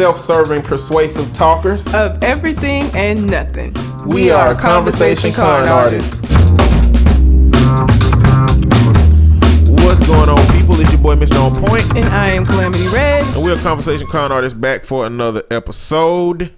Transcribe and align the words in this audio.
self-serving, 0.00 0.62
persuasive 0.62 1.30
talkers. 1.34 1.86
of 1.92 2.24
everything 2.24 2.90
and 2.96 3.26
nothing. 3.26 3.74
We 4.06 4.30
are 4.30 4.54
Conversation 4.54 5.30
Con 5.30 5.68
Artists. 5.68 6.14
What's 9.68 10.00
going 10.06 10.30
on, 10.30 10.46
people? 10.58 10.80
It's 10.80 10.90
your 10.90 11.02
boy, 11.02 11.16
Mr. 11.16 11.38
On 11.44 11.54
Point, 11.66 11.84
And 11.94 12.06
I 12.06 12.30
am 12.30 12.46
Calamity 12.46 12.88
Red. 12.88 13.24
and 13.34 13.44
we're 13.44 13.58
Conversation 13.58 14.06
Con 14.06 14.32
Artists 14.32 14.58
back 14.58 14.84
for 14.84 15.04
another 15.04 15.42
episode. 15.50 16.50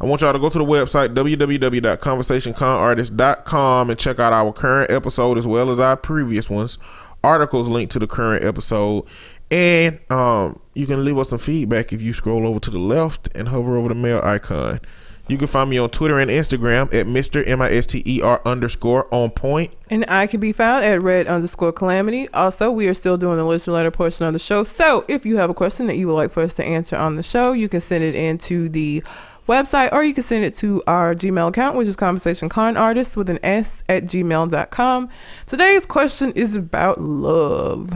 I 0.00 0.06
want 0.06 0.20
y'all 0.22 0.32
to 0.32 0.40
go 0.40 0.50
to 0.50 0.58
the 0.58 0.64
website 0.64 1.14
www.conversationconartists.com 1.14 3.90
and 3.90 3.98
check 4.00 4.18
out 4.18 4.32
our 4.32 4.52
current 4.52 4.90
episode 4.90 5.38
as 5.38 5.46
well 5.46 5.70
as 5.70 5.78
our 5.78 5.96
previous 5.96 6.50
ones. 6.50 6.78
Articles 7.22 7.68
linked 7.68 7.92
to 7.92 8.00
the 8.00 8.08
current 8.08 8.44
episode, 8.44 9.04
and 9.52 10.00
um, 10.10 10.58
you 10.72 10.86
can 10.86 11.04
leave 11.04 11.18
us 11.18 11.28
some 11.28 11.38
feedback 11.38 11.92
if 11.92 12.00
you 12.00 12.14
scroll 12.14 12.46
over 12.46 12.58
to 12.58 12.70
the 12.70 12.78
left 12.78 13.28
and 13.36 13.48
hover 13.48 13.76
over 13.76 13.90
the 13.90 13.94
mail 13.94 14.18
icon. 14.24 14.80
You 15.28 15.36
can 15.36 15.46
find 15.46 15.68
me 15.68 15.76
on 15.78 15.90
Twitter 15.90 16.18
and 16.18 16.30
Instagram 16.30 16.92
at 16.92 17.06
Mr. 17.06 17.46
M 17.46 17.60
I 17.60 17.70
S 17.70 17.86
T 17.86 18.02
E 18.04 18.22
R 18.22 18.40
underscore 18.46 19.12
on 19.14 19.30
point. 19.30 19.72
And 19.90 20.06
I 20.08 20.26
can 20.26 20.40
be 20.40 20.52
found 20.52 20.84
at 20.84 21.00
red 21.02 21.26
underscore 21.26 21.70
calamity. 21.70 22.28
Also, 22.30 22.70
we 22.70 22.88
are 22.88 22.94
still 22.94 23.18
doing 23.18 23.36
the 23.36 23.44
listener 23.44 23.74
letter 23.74 23.90
portion 23.90 24.24
of 24.26 24.32
the 24.32 24.38
show. 24.38 24.64
So 24.64 25.04
if 25.06 25.26
you 25.26 25.36
have 25.36 25.50
a 25.50 25.54
question 25.54 25.86
that 25.86 25.96
you 25.96 26.06
would 26.08 26.14
like 26.14 26.30
for 26.30 26.42
us 26.42 26.54
to 26.54 26.64
answer 26.64 26.96
on 26.96 27.16
the 27.16 27.22
show, 27.22 27.52
you 27.52 27.68
can 27.68 27.82
send 27.82 28.02
it 28.02 28.14
into 28.14 28.70
the 28.70 29.04
website 29.46 29.92
or 29.92 30.02
you 30.02 30.14
can 30.14 30.24
send 30.24 30.46
it 30.46 30.54
to 30.54 30.82
our 30.86 31.14
Gmail 31.14 31.48
account, 31.48 31.76
which 31.76 31.88
is 31.88 31.94
conversation 31.94 32.48
con 32.48 32.78
artist 32.78 33.18
with 33.18 33.28
an 33.28 33.38
S 33.42 33.84
at 33.88 34.04
gmail.com. 34.04 35.08
Today's 35.46 35.84
question 35.84 36.32
is 36.32 36.56
about 36.56 37.00
love. 37.02 37.92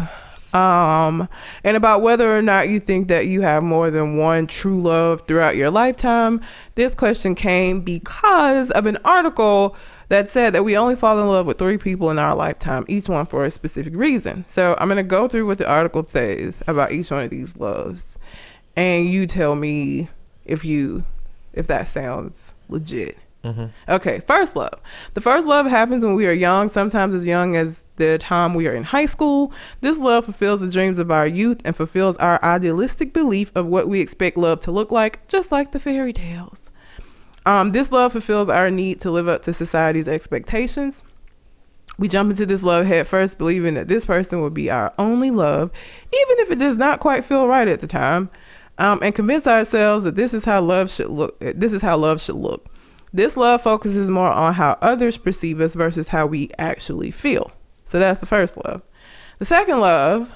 Um, 0.52 1.28
and 1.64 1.76
about 1.76 2.02
whether 2.02 2.36
or 2.36 2.40
not 2.40 2.68
you 2.68 2.80
think 2.80 3.08
that 3.08 3.26
you 3.26 3.42
have 3.42 3.62
more 3.62 3.90
than 3.90 4.16
one 4.16 4.46
true 4.46 4.80
love 4.80 5.22
throughout 5.26 5.56
your 5.56 5.70
lifetime. 5.70 6.40
This 6.76 6.94
question 6.94 7.34
came 7.34 7.80
because 7.80 8.70
of 8.70 8.86
an 8.86 8.96
article 9.04 9.76
that 10.08 10.30
said 10.30 10.54
that 10.54 10.64
we 10.64 10.76
only 10.76 10.96
fall 10.96 11.18
in 11.18 11.26
love 11.26 11.46
with 11.46 11.58
three 11.58 11.78
people 11.78 12.10
in 12.10 12.18
our 12.18 12.34
lifetime, 12.34 12.84
each 12.88 13.08
one 13.08 13.26
for 13.26 13.44
a 13.44 13.50
specific 13.50 13.94
reason. 13.94 14.44
So 14.48 14.76
I'm 14.78 14.88
going 14.88 14.96
to 14.98 15.02
go 15.02 15.26
through 15.28 15.46
what 15.46 15.58
the 15.58 15.68
article 15.68 16.06
says 16.06 16.60
about 16.66 16.92
each 16.92 17.10
one 17.10 17.24
of 17.24 17.30
these 17.30 17.56
loves. 17.56 18.16
And 18.76 19.10
you 19.10 19.26
tell 19.26 19.56
me 19.56 20.08
if 20.44 20.64
you 20.64 21.04
if 21.52 21.66
that 21.66 21.88
sounds 21.88 22.52
legit. 22.68 23.18
Okay, 23.88 24.20
first 24.26 24.54
love. 24.56 24.74
The 25.14 25.20
first 25.20 25.46
love 25.46 25.66
happens 25.66 26.04
when 26.04 26.14
we 26.14 26.26
are 26.26 26.32
young, 26.32 26.68
sometimes 26.68 27.14
as 27.14 27.26
young 27.26 27.56
as 27.56 27.85
the 27.96 28.18
time 28.18 28.54
we 28.54 28.66
are 28.66 28.74
in 28.74 28.84
high 28.84 29.06
school. 29.06 29.52
This 29.80 29.98
love 29.98 30.24
fulfills 30.24 30.60
the 30.60 30.70
dreams 30.70 30.98
of 30.98 31.10
our 31.10 31.26
youth 31.26 31.60
and 31.64 31.74
fulfills 31.74 32.16
our 32.18 32.42
idealistic 32.44 33.12
belief 33.12 33.52
of 33.54 33.66
what 33.66 33.88
we 33.88 34.00
expect 34.00 34.36
love 34.36 34.60
to 34.60 34.70
look 34.70 34.90
like, 34.90 35.26
just 35.28 35.52
like 35.52 35.72
the 35.72 35.80
fairy 35.80 36.12
tales. 36.12 36.70
Um, 37.44 37.70
this 37.70 37.92
love 37.92 38.12
fulfills 38.12 38.48
our 38.48 38.70
need 38.70 39.00
to 39.00 39.10
live 39.10 39.28
up 39.28 39.42
to 39.42 39.52
society's 39.52 40.08
expectations. 40.08 41.04
We 41.98 42.08
jump 42.08 42.30
into 42.30 42.44
this 42.44 42.62
love 42.62 42.86
head 42.86 43.06
first, 43.06 43.38
believing 43.38 43.74
that 43.74 43.88
this 43.88 44.04
person 44.04 44.40
will 44.40 44.50
be 44.50 44.70
our 44.70 44.92
only 44.98 45.30
love, 45.30 45.70
even 46.12 46.38
if 46.40 46.50
it 46.50 46.58
does 46.58 46.76
not 46.76 47.00
quite 47.00 47.24
feel 47.24 47.46
right 47.46 47.68
at 47.68 47.80
the 47.80 47.86
time, 47.86 48.28
um, 48.78 48.98
and 49.02 49.14
convince 49.14 49.46
ourselves 49.46 50.04
that 50.04 50.16
this 50.16 50.34
is 50.34 50.44
how 50.44 50.60
love 50.60 50.90
should 50.90 51.08
look. 51.08 51.38
This 51.40 51.72
is 51.72 51.80
how 51.80 51.96
love 51.96 52.20
should 52.20 52.36
look. 52.36 52.66
This 53.12 53.36
love 53.36 53.62
focuses 53.62 54.10
more 54.10 54.30
on 54.30 54.54
how 54.54 54.76
others 54.82 55.16
perceive 55.16 55.60
us 55.60 55.74
versus 55.74 56.08
how 56.08 56.26
we 56.26 56.50
actually 56.58 57.10
feel. 57.10 57.50
So 57.86 57.98
that's 57.98 58.20
the 58.20 58.26
first 58.26 58.58
love. 58.58 58.82
The 59.38 59.46
second 59.46 59.80
love 59.80 60.32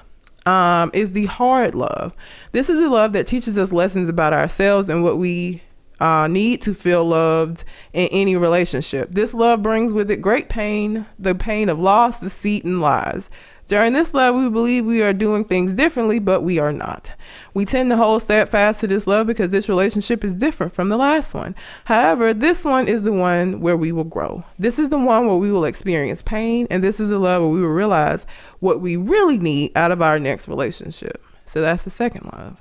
um, 0.47 0.91
is 0.95 1.13
the 1.13 1.27
hard 1.27 1.75
love. 1.75 2.15
This 2.53 2.71
is 2.71 2.81
a 2.81 2.89
love 2.89 3.13
that 3.13 3.27
teaches 3.27 3.59
us 3.59 3.73
lessons 3.73 4.09
about 4.09 4.33
ourselves 4.33 4.89
and 4.89 5.03
what 5.05 5.19
we 5.19 5.63
uh, 6.01 6.27
need 6.29 6.63
to 6.63 6.73
feel 6.73 7.05
loved 7.05 7.65
in 7.93 8.09
any 8.09 8.37
relationship. 8.37 9.11
This 9.13 9.35
love 9.35 9.63
brings 9.63 9.93
with 9.93 10.11
it 10.11 10.19
great 10.19 10.49
pain, 10.49 11.07
the 11.19 11.35
pain 11.35 11.69
of 11.69 11.79
loss, 11.79 12.21
deceit, 12.21 12.65
and 12.65 12.81
lies. 12.81 13.29
During 13.71 13.93
this 13.93 14.13
love, 14.15 14.35
we 14.35 14.49
believe 14.49 14.85
we 14.85 15.01
are 15.01 15.13
doing 15.13 15.45
things 15.45 15.73
differently, 15.75 16.19
but 16.19 16.41
we 16.41 16.59
are 16.59 16.73
not. 16.73 17.13
We 17.55 17.65
tend 17.65 17.89
to 17.91 17.97
hold 17.97 18.21
steadfast 18.21 18.81
to 18.81 18.89
this 18.89 19.07
love 19.07 19.29
because 19.29 19.53
this 19.53 19.69
relationship 19.69 20.25
is 20.25 20.35
different 20.35 20.73
from 20.73 20.89
the 20.89 20.97
last 20.97 21.35
one. 21.35 21.55
However, 21.85 22.35
this 22.35 22.65
one 22.65 22.89
is 22.89 23.05
the 23.05 23.13
one 23.13 23.61
where 23.61 23.77
we 23.77 23.93
will 23.93 24.03
grow. 24.03 24.43
This 24.59 24.81
is 24.81 24.91
the 24.91 24.99
one 24.99 25.29
where 25.29 25.37
we 25.37 25.53
will 25.53 25.65
experience 25.65 26.21
pain, 26.21 26.67
and 26.69 26.83
this 26.83 26.99
is 26.99 27.11
the 27.11 27.21
love 27.21 27.43
where 27.43 27.51
we 27.53 27.61
will 27.61 27.69
realize 27.69 28.27
what 28.59 28.81
we 28.81 28.97
really 28.97 29.39
need 29.39 29.71
out 29.77 29.93
of 29.93 30.03
our 30.03 30.19
next 30.19 30.49
relationship. 30.49 31.23
So 31.47 31.61
that's 31.61 31.85
the 31.85 31.91
second 31.91 32.29
love. 32.33 32.57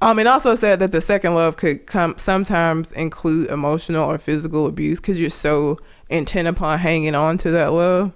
Um, 0.00 0.18
it 0.18 0.26
also 0.26 0.56
said 0.56 0.80
that 0.80 0.90
the 0.90 1.00
second 1.00 1.36
love 1.36 1.56
could 1.56 1.86
come 1.86 2.16
sometimes 2.18 2.90
include 2.90 3.50
emotional 3.50 4.10
or 4.10 4.18
physical 4.18 4.66
abuse 4.66 4.98
because 4.98 5.20
you're 5.20 5.30
so 5.30 5.78
intent 6.08 6.48
upon 6.48 6.80
hanging 6.80 7.14
on 7.14 7.38
to 7.38 7.52
that 7.52 7.72
love. 7.72 8.12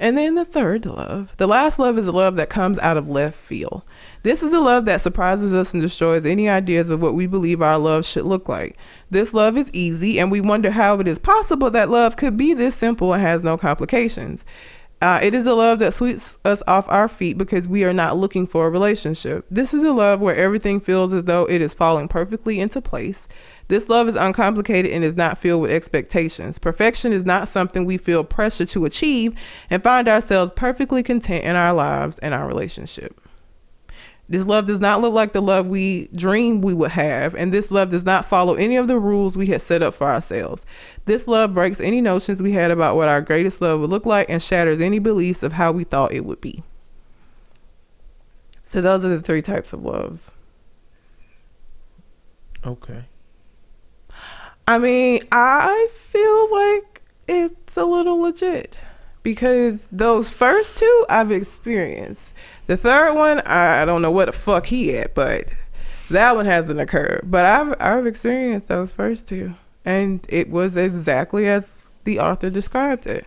And 0.00 0.16
then 0.16 0.36
the 0.36 0.44
third 0.44 0.86
love. 0.86 1.34
The 1.38 1.48
last 1.48 1.78
love 1.78 1.98
is 1.98 2.06
a 2.06 2.12
love 2.12 2.36
that 2.36 2.48
comes 2.48 2.78
out 2.78 2.96
of 2.96 3.08
left 3.08 3.36
field. 3.36 3.82
This 4.22 4.44
is 4.44 4.52
a 4.52 4.60
love 4.60 4.84
that 4.84 5.00
surprises 5.00 5.52
us 5.52 5.72
and 5.72 5.82
destroys 5.82 6.24
any 6.24 6.48
ideas 6.48 6.90
of 6.90 7.02
what 7.02 7.14
we 7.14 7.26
believe 7.26 7.60
our 7.60 7.78
love 7.78 8.06
should 8.06 8.24
look 8.24 8.48
like. 8.48 8.76
This 9.10 9.34
love 9.34 9.56
is 9.56 9.70
easy, 9.72 10.20
and 10.20 10.30
we 10.30 10.40
wonder 10.40 10.70
how 10.70 11.00
it 11.00 11.08
is 11.08 11.18
possible 11.18 11.68
that 11.70 11.90
love 11.90 12.16
could 12.16 12.36
be 12.36 12.54
this 12.54 12.76
simple 12.76 13.12
and 13.12 13.22
has 13.22 13.42
no 13.42 13.58
complications. 13.58 14.44
Uh, 15.00 15.20
it 15.22 15.32
is 15.32 15.46
a 15.46 15.54
love 15.54 15.78
that 15.78 15.94
sweeps 15.94 16.38
us 16.44 16.60
off 16.66 16.88
our 16.88 17.06
feet 17.06 17.38
because 17.38 17.68
we 17.68 17.84
are 17.84 17.92
not 17.92 18.16
looking 18.16 18.48
for 18.48 18.66
a 18.66 18.70
relationship. 18.70 19.46
This 19.48 19.72
is 19.72 19.84
a 19.84 19.92
love 19.92 20.20
where 20.20 20.34
everything 20.34 20.80
feels 20.80 21.12
as 21.12 21.24
though 21.24 21.44
it 21.44 21.60
is 21.60 21.72
falling 21.72 22.08
perfectly 22.08 22.58
into 22.58 22.80
place. 22.80 23.28
This 23.68 23.90
love 23.90 24.08
is 24.08 24.16
uncomplicated 24.16 24.90
and 24.90 25.04
is 25.04 25.14
not 25.14 25.38
filled 25.38 25.62
with 25.62 25.70
expectations. 25.70 26.58
Perfection 26.58 27.12
is 27.12 27.24
not 27.24 27.48
something 27.48 27.84
we 27.84 27.98
feel 27.98 28.24
pressure 28.24 28.66
to 28.66 28.86
achieve 28.86 29.38
and 29.68 29.82
find 29.82 30.08
ourselves 30.08 30.52
perfectly 30.56 31.02
content 31.02 31.44
in 31.44 31.54
our 31.54 31.74
lives 31.74 32.18
and 32.18 32.32
our 32.32 32.48
relationship. 32.48 33.20
This 34.30 34.44
love 34.44 34.66
does 34.66 34.80
not 34.80 35.00
look 35.00 35.14
like 35.14 35.32
the 35.32 35.40
love 35.40 35.66
we 35.66 36.08
dreamed 36.14 36.62
we 36.62 36.74
would 36.74 36.90
have, 36.90 37.34
and 37.34 37.52
this 37.52 37.70
love 37.70 37.88
does 37.88 38.04
not 38.04 38.26
follow 38.26 38.54
any 38.54 38.76
of 38.76 38.86
the 38.86 38.98
rules 38.98 39.38
we 39.38 39.46
had 39.46 39.62
set 39.62 39.82
up 39.82 39.94
for 39.94 40.06
ourselves. 40.06 40.66
This 41.06 41.26
love 41.26 41.54
breaks 41.54 41.80
any 41.80 42.02
notions 42.02 42.42
we 42.42 42.52
had 42.52 42.70
about 42.70 42.96
what 42.96 43.08
our 43.08 43.22
greatest 43.22 43.62
love 43.62 43.80
would 43.80 43.88
look 43.88 44.04
like 44.04 44.28
and 44.28 44.42
shatters 44.42 44.82
any 44.82 44.98
beliefs 44.98 45.42
of 45.42 45.52
how 45.52 45.72
we 45.72 45.84
thought 45.84 46.12
it 46.12 46.26
would 46.26 46.42
be. 46.42 46.62
So, 48.66 48.82
those 48.82 49.02
are 49.02 49.08
the 49.08 49.22
three 49.22 49.40
types 49.40 49.72
of 49.72 49.82
love. 49.82 50.30
Okay. 52.66 53.04
I 54.68 54.76
mean, 54.76 55.22
I 55.32 55.88
feel 55.90 56.52
like 56.54 57.00
it's 57.26 57.78
a 57.78 57.86
little 57.86 58.20
legit 58.20 58.76
because 59.22 59.86
those 59.90 60.28
first 60.28 60.76
two 60.76 61.06
I've 61.08 61.32
experienced. 61.32 62.34
The 62.66 62.76
third 62.76 63.14
one, 63.14 63.40
I 63.40 63.86
don't 63.86 64.02
know 64.02 64.10
what 64.10 64.26
the 64.26 64.32
fuck 64.32 64.66
he 64.66 64.94
at, 64.98 65.14
but 65.14 65.46
that 66.10 66.36
one 66.36 66.44
hasn't 66.44 66.80
occurred. 66.80 67.22
But 67.24 67.46
I've 67.46 67.74
I've 67.80 68.06
experienced 68.06 68.68
those 68.68 68.92
first 68.92 69.26
two, 69.26 69.54
and 69.86 70.20
it 70.28 70.50
was 70.50 70.76
exactly 70.76 71.48
as 71.48 71.86
the 72.04 72.20
author 72.20 72.50
described 72.50 73.06
it. 73.06 73.26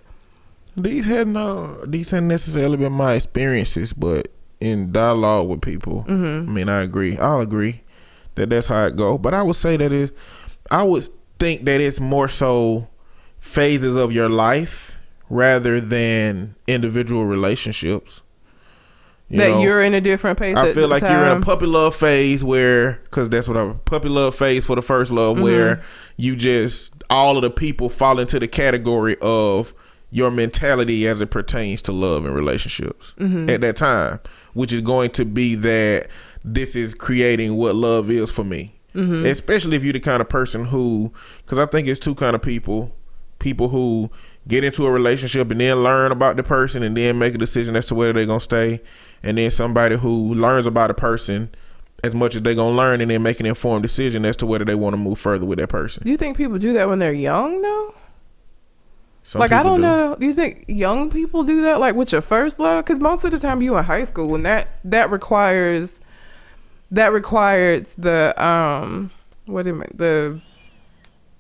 These 0.78 1.08
hadn't 1.08 1.38
uh, 1.38 1.76
these 1.88 2.12
hadn't 2.12 2.28
necessarily 2.28 2.78
been 2.78 2.94
my 2.94 3.16
experiences, 3.16 3.94
but 3.94 4.28
in 4.60 4.92
dialogue 4.92 5.48
with 5.48 5.62
people, 5.62 6.06
I 6.08 6.52
mean, 6.52 6.70
I 6.70 6.84
agree. 6.84 7.18
I'll 7.18 7.42
agree 7.42 7.82
that 8.36 8.52
that's 8.52 8.68
how 8.68 8.86
it 8.86 8.96
go. 8.96 9.18
But 9.18 9.34
I 9.34 9.42
would 9.42 9.56
say 9.56 9.76
that 9.76 9.92
is, 9.92 10.14
I 10.70 10.84
would 10.84 11.10
think 11.42 11.66
that 11.66 11.82
it's 11.82 12.00
more 12.00 12.30
so 12.30 12.88
phases 13.40 13.96
of 13.96 14.12
your 14.12 14.30
life 14.30 14.98
rather 15.30 15.82
than 15.82 16.56
individual 16.68 17.26
relationships. 17.26 18.22
You 19.30 19.38
that 19.40 19.50
know? 19.52 19.62
you're 19.62 19.82
in 19.82 19.94
a 19.94 20.02
different 20.02 20.38
pace. 20.38 20.58
I 20.58 20.74
feel 20.74 20.88
like 20.90 21.04
you're 21.04 21.24
in 21.26 21.38
a 21.38 21.42
puppy 21.42 21.66
love 21.66 21.96
phase 21.96 22.44
where, 22.44 23.00
because 23.06 23.30
that's 23.30 23.48
what 23.48 23.56
I 23.58 23.74
puppy 23.86 24.10
love 24.10 24.36
phase 24.36 24.66
for 24.66 24.76
the 24.76 24.82
first 24.82 25.10
love, 25.12 25.36
Mm-hmm. 25.38 25.44
where 25.44 25.82
you 26.18 26.36
just 26.36 26.92
all 27.10 27.38
of 27.38 27.42
the 27.44 27.50
people 27.50 27.90
fall 27.90 28.20
into 28.20 28.40
the 28.40 28.48
category 28.48 29.16
of 29.22 29.74
your 30.10 30.30
mentality 30.32 31.08
as 31.08 31.22
it 31.22 31.32
pertains 31.32 31.82
to 31.84 31.92
love 31.94 32.26
and 32.26 32.36
relationships 32.36 33.16
Mm-hmm. 33.18 33.50
at 33.50 33.62
that 33.62 33.78
time, 33.78 34.20
which 34.54 34.74
is 34.74 34.82
going 34.82 35.12
to 35.12 35.24
be 35.26 35.56
that 35.56 36.08
this 36.44 36.76
is 36.76 36.94
creating 36.94 37.56
what 37.56 37.74
love 37.76 38.10
is 38.12 38.30
for 38.32 38.44
me. 38.44 38.76
Mm-hmm. 38.96 39.26
Especially 39.26 39.78
if 39.78 39.84
you're 39.84 39.94
the 39.94 40.00
kind 40.00 40.22
of 40.22 40.30
person 40.30 40.66
who, 40.66 41.14
because 41.38 41.58
I 41.58 41.66
think 41.66 41.88
it's 41.88 42.00
two 42.00 42.16
kind 42.16 42.36
of 42.36 42.42
people 42.42 42.94
people 43.42 43.70
who 43.70 44.10
get 44.48 44.64
into 44.64 44.86
a 44.86 44.92
relationship 44.92 45.52
and 45.52 45.60
then 45.60 45.76
learn 45.78 46.12
about 46.12 46.38
the 46.38 46.44
person 46.44 46.84
and 46.84 46.96
then 46.96 47.20
make 47.20 47.36
a 47.36 47.38
decision 47.38 47.76
as 47.76 47.88
to 47.88 47.96
whether 47.96 48.14
they're 48.14 48.26
gonna 48.26 48.40
stay 48.40 48.80
and 49.24 49.38
then 49.38 49.52
somebody 49.52 49.98
who 49.98 50.34
learns 50.34 50.66
about 50.66 50.90
a 50.90 50.94
person 50.94 51.50
as 52.04 52.16
much 52.16 52.36
as 52.36 52.42
they're 52.44 52.56
gonna 52.56 52.76
learn 52.76 53.02
and 53.02 53.12
then 53.12 53.22
make 53.22 53.40
an 53.40 53.46
informed 53.46 53.82
decision 53.82 54.24
as 54.26 54.36
to 54.36 54.46
whether 54.46 54.64
they 54.64 54.76
want 54.76 54.94
to 54.94 54.98
move 54.98 55.20
further 55.20 55.46
with 55.46 55.60
that 55.60 55.70
person 55.70 56.04
Do 56.04 56.12
you 56.12 56.18
think 56.18 56.38
people 56.38 56.58
do 56.58 56.74
that 56.74 56.88
when 56.88 57.00
they're 57.00 57.12
young 57.12 57.62
though? 57.62 57.96
Some 59.24 59.40
like 59.40 59.52
I 59.52 59.62
don't 59.62 59.78
do. 59.78 59.84
know. 59.84 60.16
Do 60.20 60.26
you 60.26 60.34
think 60.34 60.66
young 60.68 61.12
people 61.12 61.44
do 61.44 61.62
that 61.64 61.80
like 61.80 61.96
with 61.96 62.12
your 62.12 62.22
first 62.22 62.60
love? 62.60 62.84
Because 62.84 63.00
most 63.00 63.24
of 63.24 63.32
the 63.32 63.40
time 63.40 63.62
you 63.62 63.78
in 63.78 63.84
high 63.84 64.04
school 64.04 64.34
and 64.34 64.46
that 64.46 64.80
that 64.84 65.12
requires 65.12 66.00
that 66.92 67.14
requires 67.14 67.96
the 67.96 68.34
um 68.44 69.12
what 69.46 69.66
you 69.66 69.74
mean 69.74 69.90
the 69.96 70.40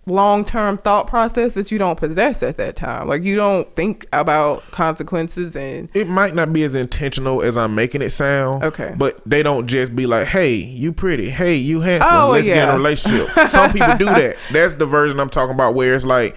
long 0.07 0.43
term 0.43 0.77
thought 0.77 1.07
process 1.07 1.53
that 1.53 1.71
you 1.71 1.77
don't 1.77 1.97
possess 1.97 2.41
at 2.41 2.57
that 2.57 2.75
time. 2.75 3.07
Like 3.07 3.23
you 3.23 3.35
don't 3.35 3.73
think 3.75 4.07
about 4.11 4.63
consequences 4.71 5.55
and 5.55 5.89
it 5.93 6.07
might 6.07 6.33
not 6.33 6.51
be 6.51 6.63
as 6.63 6.75
intentional 6.75 7.41
as 7.41 7.57
I'm 7.57 7.75
making 7.75 8.01
it 8.01 8.09
sound. 8.09 8.63
Okay. 8.63 8.93
But 8.97 9.21
they 9.25 9.43
don't 9.43 9.67
just 9.67 9.95
be 9.95 10.07
like, 10.07 10.27
Hey, 10.27 10.55
you 10.55 10.91
pretty, 10.91 11.29
hey, 11.29 11.55
you 11.55 11.81
handsome, 11.81 12.09
Oh, 12.11 12.31
let's 12.31 12.47
get 12.47 12.67
in 12.67 12.69
a 12.69 12.75
relationship. 12.75 13.27
Some 13.47 13.71
people 13.71 13.95
do 13.97 14.05
that. 14.05 14.37
That's 14.51 14.75
the 14.75 14.85
version 14.85 15.19
I'm 15.19 15.29
talking 15.29 15.53
about 15.53 15.75
where 15.75 15.93
it's 15.93 16.05
like 16.05 16.35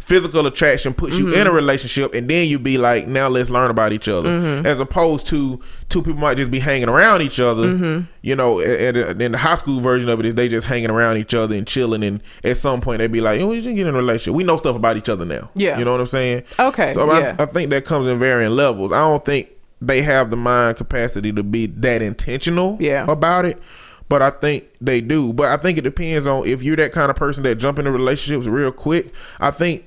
physical 0.00 0.46
attraction 0.46 0.94
puts 0.94 1.18
you 1.18 1.26
Mm-hmm. 1.26 1.40
in 1.40 1.46
a 1.46 1.52
relationship 1.52 2.14
and 2.14 2.28
then 2.28 2.48
you 2.48 2.58
be 2.58 2.78
like, 2.78 3.06
Now 3.06 3.28
let's 3.28 3.50
learn 3.50 3.70
about 3.70 3.92
each 3.92 4.08
other. 4.08 4.28
Mm-hmm. 4.38 4.66
As 4.66 4.80
opposed 4.80 5.26
to 5.28 5.60
two 5.88 6.02
people 6.02 6.20
might 6.20 6.36
just 6.36 6.50
be 6.50 6.58
hanging 6.58 6.88
around 6.88 7.22
each 7.22 7.40
other. 7.40 7.68
Mm-hmm. 7.68 8.04
You 8.22 8.36
know, 8.36 8.60
and, 8.60 8.96
then 9.20 9.32
the 9.32 9.38
high 9.38 9.54
school 9.56 9.80
version 9.80 10.08
of 10.08 10.20
it 10.20 10.26
is 10.26 10.34
they 10.34 10.48
just 10.48 10.66
hanging 10.66 10.90
around 10.90 11.16
each 11.16 11.34
other 11.34 11.54
and 11.56 11.66
chilling 11.66 12.02
and 12.02 12.22
at 12.44 12.56
some 12.56 12.80
point 12.80 12.98
they'd 12.98 13.10
be 13.12 13.20
like, 13.20 13.40
Oh, 13.40 13.48
we 13.48 13.60
should 13.60 13.74
get 13.76 13.86
in 13.86 13.94
a 13.94 13.98
relationship. 13.98 14.34
We 14.34 14.44
know 14.44 14.56
stuff 14.56 14.76
about 14.76 14.96
each 14.96 15.08
other 15.08 15.24
now. 15.24 15.50
Yeah. 15.54 15.78
You 15.78 15.84
know 15.84 15.92
what 15.92 16.00
I'm 16.00 16.06
saying? 16.06 16.44
Okay, 16.58 16.92
So 16.92 17.06
yeah. 17.12 17.34
I, 17.38 17.42
I 17.42 17.46
think 17.46 17.70
that 17.70 17.84
comes 17.84 18.06
in 18.06 18.18
varying 18.18 18.52
levels. 18.52 18.92
I 18.92 18.98
don't 19.00 19.24
think 19.24 19.48
they 19.80 20.00
have 20.02 20.30
the 20.30 20.36
mind 20.36 20.76
capacity 20.78 21.32
to 21.32 21.42
be 21.42 21.66
that 21.66 22.00
intentional 22.02 22.78
Yeah. 22.80 23.04
about 23.08 23.44
it. 23.44 23.58
But 24.08 24.22
I 24.22 24.30
think 24.30 24.64
they 24.80 25.00
do. 25.00 25.32
But 25.32 25.48
I 25.48 25.56
think 25.56 25.78
it 25.78 25.82
depends 25.82 26.26
on 26.26 26.46
if 26.46 26.62
you're 26.62 26.76
that 26.76 26.92
kind 26.92 27.10
of 27.10 27.16
person 27.16 27.42
that 27.44 27.56
jump 27.56 27.78
into 27.78 27.90
relationships 27.90 28.46
real 28.46 28.72
quick. 28.72 29.12
I 29.40 29.50
think 29.50 29.84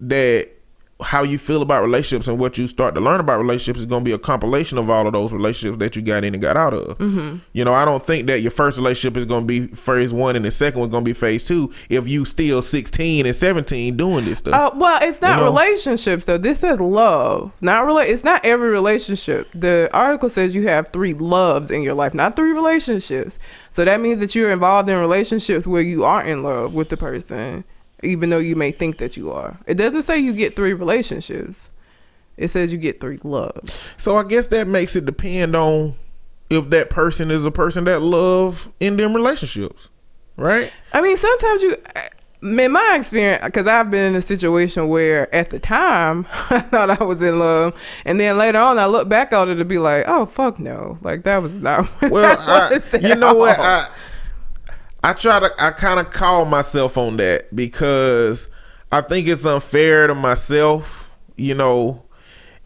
that 0.00 0.48
how 1.00 1.22
you 1.22 1.38
feel 1.38 1.62
about 1.62 1.82
relationships 1.84 2.26
and 2.26 2.40
what 2.40 2.58
you 2.58 2.66
start 2.66 2.92
to 2.96 3.00
learn 3.00 3.20
about 3.20 3.38
relationships 3.38 3.78
is 3.78 3.86
going 3.86 4.02
to 4.02 4.04
be 4.04 4.12
a 4.12 4.18
compilation 4.18 4.78
of 4.78 4.90
all 4.90 5.06
of 5.06 5.12
those 5.12 5.32
relationships 5.32 5.78
that 5.78 5.94
you 5.94 6.02
got 6.02 6.24
in 6.24 6.34
and 6.34 6.42
got 6.42 6.56
out 6.56 6.74
of. 6.74 6.98
Mm-hmm. 6.98 7.36
You 7.52 7.64
know, 7.64 7.72
I 7.72 7.84
don't 7.84 8.02
think 8.02 8.26
that 8.26 8.40
your 8.40 8.50
first 8.50 8.78
relationship 8.78 9.16
is 9.16 9.24
going 9.24 9.42
to 9.42 9.46
be 9.46 9.68
phase 9.68 10.12
one 10.12 10.34
and 10.34 10.44
the 10.44 10.50
second 10.50 10.80
one's 10.80 10.90
going 10.90 11.04
to 11.04 11.08
be 11.08 11.12
phase 11.12 11.44
two 11.44 11.72
if 11.88 12.08
you 12.08 12.24
still 12.24 12.62
16 12.62 13.26
and 13.26 13.36
17 13.36 13.96
doing 13.96 14.24
this 14.24 14.38
stuff. 14.38 14.54
Uh, 14.54 14.76
well, 14.76 14.98
it's 15.00 15.20
not 15.22 15.38
You 15.38 15.44
know? 15.44 15.50
relationships 15.52 16.24
though. 16.24 16.36
This 16.38 16.64
is 16.64 16.80
love, 16.80 17.52
not 17.60 17.86
rela- 17.86 18.08
It's 18.08 18.24
not 18.24 18.44
every 18.44 18.70
relationship. 18.70 19.48
The 19.54 19.88
article 19.92 20.28
says 20.28 20.56
you 20.56 20.66
have 20.66 20.88
three 20.88 21.14
loves 21.14 21.70
in 21.70 21.82
your 21.82 21.94
life, 21.94 22.12
not 22.12 22.34
three 22.34 22.50
relationships. 22.50 23.38
So 23.70 23.84
that 23.84 24.00
means 24.00 24.18
that 24.18 24.34
you're 24.34 24.50
involved 24.50 24.88
in 24.88 24.98
relationships 24.98 25.64
where 25.64 25.82
you 25.82 26.02
are 26.04 26.24
in 26.24 26.42
love 26.42 26.74
with 26.74 26.88
the 26.88 26.96
person, 26.96 27.62
even 28.02 28.30
though 28.30 28.38
you 28.38 28.56
may 28.56 28.70
think 28.70 28.98
that 28.98 29.16
you 29.16 29.32
are. 29.32 29.58
It 29.66 29.74
doesn't 29.74 30.02
say 30.02 30.18
you 30.18 30.32
get 30.32 30.56
three 30.56 30.72
relationships. 30.72 31.70
It 32.36 32.48
says 32.48 32.72
you 32.72 32.78
get 32.78 33.00
three 33.00 33.18
loves. 33.24 33.94
So 33.96 34.16
I 34.16 34.22
guess 34.22 34.48
that 34.48 34.68
makes 34.68 34.94
it 34.94 35.04
depend 35.04 35.56
on 35.56 35.96
if 36.50 36.70
that 36.70 36.90
person 36.90 37.30
is 37.30 37.44
a 37.44 37.50
person 37.50 37.84
that 37.84 38.00
love 38.00 38.72
in 38.80 38.96
them 38.96 39.14
relationships, 39.14 39.90
right? 40.36 40.72
I 40.92 41.00
mean, 41.00 41.16
sometimes 41.16 41.62
you, 41.62 41.76
uh, 41.96 42.00
in 42.40 42.72
my 42.72 42.94
experience, 42.96 43.44
because 43.44 43.66
I've 43.66 43.90
been 43.90 44.06
in 44.06 44.14
a 44.14 44.20
situation 44.20 44.88
where 44.88 45.34
at 45.34 45.50
the 45.50 45.58
time 45.58 46.26
I 46.50 46.60
thought 46.60 46.90
I 46.90 47.02
was 47.02 47.20
in 47.20 47.38
love, 47.40 47.74
and 48.04 48.20
then 48.20 48.38
later 48.38 48.58
on 48.58 48.78
I 48.78 48.86
look 48.86 49.08
back 49.08 49.32
on 49.32 49.50
it 49.50 49.56
to 49.56 49.64
be 49.64 49.78
like, 49.78 50.04
oh 50.06 50.24
fuck 50.24 50.58
no, 50.58 50.96
like 51.02 51.24
that 51.24 51.42
was 51.42 51.54
not. 51.54 51.86
what 52.00 52.12
Well, 52.12 52.36
I, 52.40 52.98
you 52.98 53.16
know 53.16 53.34
what? 53.34 53.58
I 53.58 53.88
I 55.02 55.12
try 55.12 55.40
to 55.40 55.52
I 55.58 55.70
kind 55.70 56.00
of 56.00 56.10
call 56.10 56.44
myself 56.44 56.98
on 56.98 57.16
that 57.18 57.54
because 57.54 58.48
I 58.90 59.00
think 59.00 59.28
it's 59.28 59.46
unfair 59.46 60.06
to 60.06 60.14
myself, 60.14 61.10
you 61.36 61.54
know, 61.54 62.02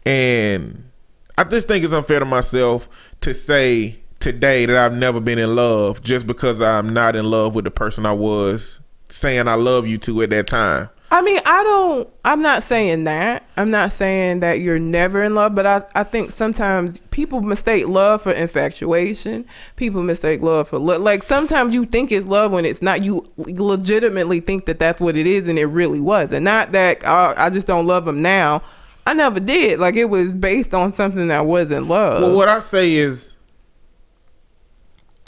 and 0.05 0.89
I 1.37 1.43
just 1.43 1.67
think 1.67 1.83
it's 1.83 1.93
unfair 1.93 2.19
to 2.19 2.25
myself 2.25 2.89
to 3.21 3.33
say 3.33 3.99
today 4.19 4.65
that 4.65 4.77
I've 4.77 4.97
never 4.97 5.19
been 5.19 5.37
in 5.37 5.55
love 5.55 6.01
just 6.01 6.25
because 6.25 6.61
I'm 6.61 6.93
not 6.93 7.15
in 7.15 7.25
love 7.25 7.55
with 7.55 7.65
the 7.65 7.71
person 7.71 8.05
I 8.05 8.13
was 8.13 8.81
saying 9.09 9.47
I 9.47 9.55
love 9.55 9.85
you 9.87 9.97
to 9.99 10.21
at 10.23 10.29
that 10.31 10.47
time. 10.47 10.89
I 11.13 11.21
mean, 11.21 11.39
I 11.45 11.63
don't. 11.63 12.09
I'm 12.25 12.41
not 12.41 12.63
saying 12.63 13.03
that. 13.03 13.47
I'm 13.55 13.69
not 13.69 13.91
saying 13.91 14.39
that 14.39 14.61
you're 14.61 14.79
never 14.79 15.21
in 15.21 15.35
love, 15.35 15.53
but 15.53 15.67
I, 15.67 15.83
I 15.93 16.03
think 16.03 16.31
sometimes 16.31 17.01
people 17.11 17.39
mistake 17.41 17.87
love 17.87 18.23
for 18.23 18.31
infatuation. 18.31 19.45
People 19.75 20.01
mistake 20.01 20.41
love 20.41 20.69
for 20.69 20.79
like 20.79 21.21
sometimes 21.21 21.75
you 21.75 21.85
think 21.85 22.11
it's 22.11 22.25
love 22.25 22.51
when 22.51 22.65
it's 22.65 22.81
not. 22.81 23.03
You 23.03 23.31
legitimately 23.37 24.39
think 24.39 24.65
that 24.65 24.79
that's 24.79 24.99
what 24.99 25.15
it 25.15 25.27
is, 25.27 25.47
and 25.47 25.59
it 25.59 25.67
really 25.67 25.99
was, 25.99 26.31
and 26.31 26.43
not 26.43 26.71
that 26.71 27.03
oh, 27.05 27.35
I 27.37 27.51
just 27.51 27.67
don't 27.67 27.85
love 27.85 28.07
him 28.07 28.23
now. 28.23 28.63
I 29.05 29.13
never 29.13 29.39
did. 29.39 29.79
Like 29.79 29.93
it 29.93 30.05
was 30.05 30.33
based 30.33 30.73
on 30.73 30.93
something 30.93 31.27
that 31.27 31.45
wasn't 31.45 31.85
love. 31.85 32.23
Well, 32.23 32.35
what 32.35 32.49
I 32.49 32.57
say 32.57 32.91
is, 32.93 33.33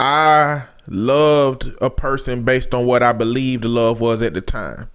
I 0.00 0.64
loved 0.88 1.70
a 1.80 1.90
person 1.90 2.42
based 2.42 2.74
on 2.74 2.86
what 2.86 3.04
I 3.04 3.12
believed 3.12 3.64
love 3.64 4.00
was 4.00 4.20
at 4.20 4.34
the 4.34 4.40
time. 4.40 4.90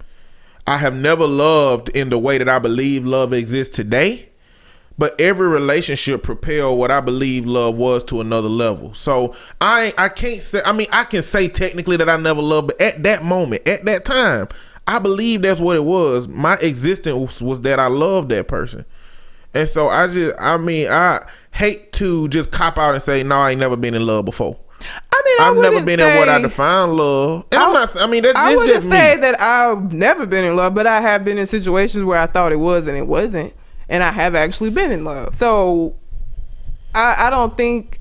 I 0.67 0.77
have 0.77 0.95
never 0.95 1.25
loved 1.25 1.89
in 1.89 2.09
the 2.09 2.19
way 2.19 2.37
that 2.37 2.49
I 2.49 2.59
believe 2.59 3.05
love 3.05 3.33
exists 3.33 3.75
today, 3.75 4.29
but 4.97 5.19
every 5.19 5.47
relationship 5.47 6.23
propelled 6.23 6.77
what 6.77 6.91
I 6.91 7.01
believe 7.01 7.45
love 7.45 7.77
was 7.77 8.03
to 8.05 8.21
another 8.21 8.49
level. 8.49 8.93
So 8.93 9.35
I 9.59 9.93
I 9.97 10.09
can't 10.09 10.41
say 10.41 10.61
I 10.65 10.73
mean 10.73 10.87
I 10.91 11.03
can 11.03 11.23
say 11.23 11.47
technically 11.47 11.97
that 11.97 12.09
I 12.09 12.17
never 12.17 12.41
loved, 12.41 12.67
but 12.67 12.81
at 12.81 13.03
that 13.03 13.23
moment, 13.23 13.67
at 13.67 13.85
that 13.85 14.05
time, 14.05 14.47
I 14.87 14.99
believe 14.99 15.41
that's 15.41 15.59
what 15.59 15.75
it 15.75 15.83
was. 15.83 16.27
My 16.27 16.55
existence 16.61 17.41
was, 17.41 17.61
that 17.61 17.79
I 17.79 17.87
loved 17.87 18.29
that 18.29 18.47
person. 18.47 18.85
And 19.53 19.67
so 19.67 19.87
I 19.87 20.07
just, 20.07 20.35
I 20.39 20.57
mean, 20.57 20.87
I 20.89 21.19
hate 21.51 21.91
to 21.93 22.27
just 22.29 22.51
cop 22.51 22.77
out 22.77 22.93
and 22.93 23.03
say, 23.03 23.23
no, 23.23 23.35
I 23.35 23.51
ain't 23.51 23.59
never 23.59 23.77
been 23.77 23.93
in 23.93 24.05
love 24.05 24.25
before. 24.25 24.57
I 25.11 25.21
mean, 25.25 25.41
I 25.41 25.49
I've 25.49 25.57
never 25.57 25.85
been 25.85 25.99
in 25.99 26.17
what 26.17 26.29
I 26.29 26.41
define 26.41 26.95
love. 26.95 27.45
And 27.51 27.61
I, 27.61 27.67
am 27.67 27.73
not, 27.73 28.01
I 28.01 28.07
mean, 28.07 28.23
that's, 28.23 28.37
I 28.37 28.55
wouldn't 28.55 28.67
just 28.67 28.89
say 28.89 29.15
me. 29.15 29.21
that 29.21 29.41
I've 29.41 29.93
never 29.93 30.25
been 30.25 30.45
in 30.45 30.55
love, 30.55 30.73
but 30.73 30.87
I 30.87 31.01
have 31.01 31.23
been 31.23 31.37
in 31.37 31.47
situations 31.47 32.03
where 32.03 32.19
I 32.19 32.27
thought 32.27 32.51
it 32.51 32.57
was 32.57 32.87
and 32.87 32.97
it 32.97 33.07
wasn't, 33.07 33.53
and 33.89 34.03
I 34.03 34.11
have 34.11 34.35
actually 34.35 34.69
been 34.69 34.91
in 34.91 35.03
love. 35.03 35.35
So 35.35 35.95
I, 36.95 37.27
I 37.27 37.29
don't 37.29 37.55
think, 37.55 37.99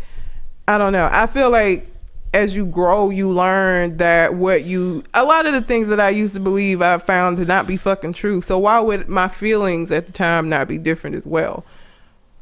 I 0.67 0.79
don't 0.79 0.93
know. 0.93 1.09
I 1.11 1.27
feel 1.27 1.51
like 1.51 1.87
as 2.33 2.55
you 2.55 2.65
grow, 2.65 3.11
you 3.11 3.29
learn 3.29 3.97
that 3.97 4.35
what 4.35 4.65
you, 4.65 5.03
a 5.15 5.25
lot 5.25 5.47
of 5.47 5.53
the 5.53 5.63
things 5.63 5.89
that 5.89 5.99
I 5.99 6.11
used 6.11 6.35
to 6.35 6.41
believe, 6.41 6.81
I 6.81 6.99
found 6.99 7.39
to 7.39 7.45
not 7.45 7.67
be 7.67 7.77
fucking 7.77 8.13
true. 8.13 8.41
So 8.41 8.59
why 8.59 8.79
would 8.79 9.09
my 9.09 9.29
feelings 9.29 9.91
at 9.91 10.07
the 10.07 10.13
time 10.13 10.49
not 10.49 10.69
be 10.69 10.79
different 10.79 11.17
as 11.17 11.27
well? 11.27 11.65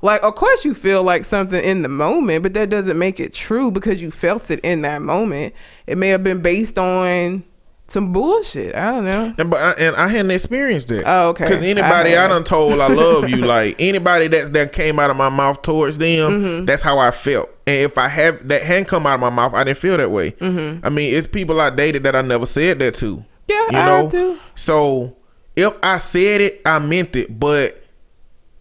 Like, 0.00 0.22
of 0.22 0.34
course, 0.36 0.64
you 0.64 0.74
feel 0.74 1.02
like 1.02 1.24
something 1.24 1.62
in 1.62 1.82
the 1.82 1.88
moment, 1.88 2.42
but 2.44 2.54
that 2.54 2.70
doesn't 2.70 2.98
make 2.98 3.18
it 3.18 3.34
true 3.34 3.70
because 3.70 4.00
you 4.00 4.10
felt 4.10 4.50
it 4.50 4.60
in 4.60 4.82
that 4.82 5.02
moment. 5.02 5.54
It 5.86 5.98
may 5.98 6.08
have 6.10 6.22
been 6.22 6.40
based 6.40 6.78
on 6.78 7.42
some 7.88 8.12
bullshit. 8.12 8.74
I 8.76 8.90
don't 8.92 9.06
know. 9.06 9.34
And 9.38 9.50
but 9.50 9.56
I, 9.60 9.70
and 9.82 9.96
I 9.96 10.06
hadn't 10.08 10.30
experienced 10.30 10.88
that. 10.88 11.02
Oh, 11.06 11.30
okay. 11.30 11.44
Because 11.44 11.62
anybody 11.64 12.10
I, 12.14 12.22
have. 12.22 12.30
done 12.30 12.44
told 12.44 12.74
I 12.80 12.86
love 12.88 13.28
you, 13.28 13.36
like 13.46 13.76
anybody 13.80 14.28
that 14.28 14.52
that 14.52 14.72
came 14.72 14.98
out 15.00 15.10
of 15.10 15.16
my 15.16 15.30
mouth 15.30 15.62
towards 15.62 15.98
them, 15.98 16.30
Mm-hmm. 16.42 16.64
that's 16.66 16.82
how 16.82 16.98
I 16.98 17.10
felt. 17.10 17.50
And 17.66 17.76
if 17.78 17.98
I 17.98 18.06
have 18.08 18.46
that 18.48 18.62
hand 18.62 18.86
come 18.88 19.04
out 19.06 19.14
of 19.14 19.20
my 19.20 19.30
mouth, 19.30 19.52
I 19.54 19.64
didn't 19.64 19.78
feel 19.78 19.96
that 19.96 20.10
way. 20.10 20.30
Mm-hmm. 20.32 20.86
I 20.86 20.90
mean, 20.90 21.12
it's 21.16 21.26
people 21.26 21.60
I 21.60 21.70
dated 21.70 22.04
that 22.04 22.14
I 22.14 22.22
never 22.22 22.46
said 22.46 22.78
that 22.78 22.94
to. 22.96 23.24
Yeah, 23.48 23.66
you 23.70 23.78
I 23.78 23.86
know. 24.02 24.10
to. 24.10 24.38
So 24.54 25.16
if 25.56 25.76
I 25.82 25.98
said 25.98 26.40
it, 26.40 26.60
I 26.64 26.78
meant 26.78 27.16
it, 27.16 27.40
but 27.40 27.82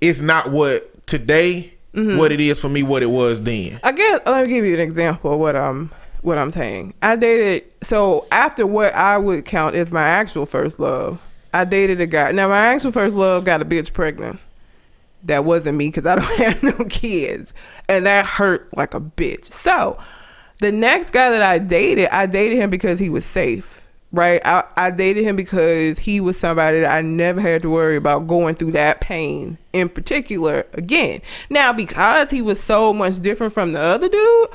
it's 0.02 0.22
not 0.22 0.52
what 0.52 0.90
today. 1.08 1.74
Mm-hmm. 1.94 2.18
What 2.18 2.32
it 2.32 2.40
is 2.40 2.62
for 2.62 2.70
me, 2.70 2.84
what 2.84 3.02
it 3.02 3.10
was 3.10 3.42
then. 3.42 3.80
I 3.84 3.92
guess 3.92 4.20
let 4.28 4.46
me 4.46 4.54
give 4.54 4.64
you 4.64 4.76
an 4.76 4.80
example 4.80 5.34
of 5.34 5.40
what 5.40 5.56
I'm 5.56 5.92
what 6.22 6.38
I'm 6.38 6.52
saying. 6.52 6.94
I 7.02 7.16
dated 7.16 7.64
so 7.82 8.28
after 8.32 8.68
what 8.68 8.94
I 8.94 9.18
would 9.18 9.46
count 9.46 9.76
as 9.76 9.92
my 9.92 10.04
actual 10.04 10.46
first 10.46 10.80
love, 10.80 11.20
I 11.54 11.66
dated 11.66 12.00
a 12.00 12.06
guy. 12.06 12.32
Now 12.34 12.50
my 12.50 12.68
actual 12.68 12.92
first 12.92 13.16
love 13.16 13.46
got 13.46 13.62
a 13.62 13.66
bitch 13.66 13.94
pregnant. 13.94 14.40
That 15.24 15.46
wasn't 15.46 15.78
me 15.78 15.88
because 15.88 16.06
I 16.06 16.16
don't 16.16 16.38
have 16.38 16.62
no 16.62 16.86
kids, 16.86 17.52
and 17.90 18.06
that 18.06 18.28
hurt 18.28 18.76
like 18.78 18.94
a 18.94 19.02
bitch. 19.02 19.46
So 19.46 19.98
the 20.60 20.72
next 20.72 21.12
guy 21.12 21.32
that 21.32 21.42
I 21.42 21.58
dated, 21.58 22.10
I 22.10 22.28
dated 22.28 22.60
him 22.60 22.70
because 22.70 23.00
he 23.00 23.10
was 23.10 23.26
safe. 23.26 23.87
Right, 24.14 24.42
I, 24.46 24.64
I 24.78 24.92
dated 24.92 25.26
him 25.26 25.36
because 25.36 26.00
he 26.00 26.22
was 26.22 26.40
somebody 26.40 26.80
that 26.80 26.96
I 26.96 27.02
never 27.02 27.42
had 27.42 27.62
to 27.64 27.70
worry 27.70 27.98
about 27.98 28.26
going 28.26 28.56
through 28.56 28.72
that 28.72 29.02
pain 29.02 29.58
in 29.74 29.90
particular 29.90 30.66
again. 30.74 31.22
Now, 31.50 31.74
because 31.74 32.32
he 32.32 32.42
was 32.42 32.62
so 32.64 32.94
much 32.94 33.20
different 33.20 33.52
from 33.52 33.74
the 33.74 33.82
other 33.82 34.08
dude, 34.08 34.48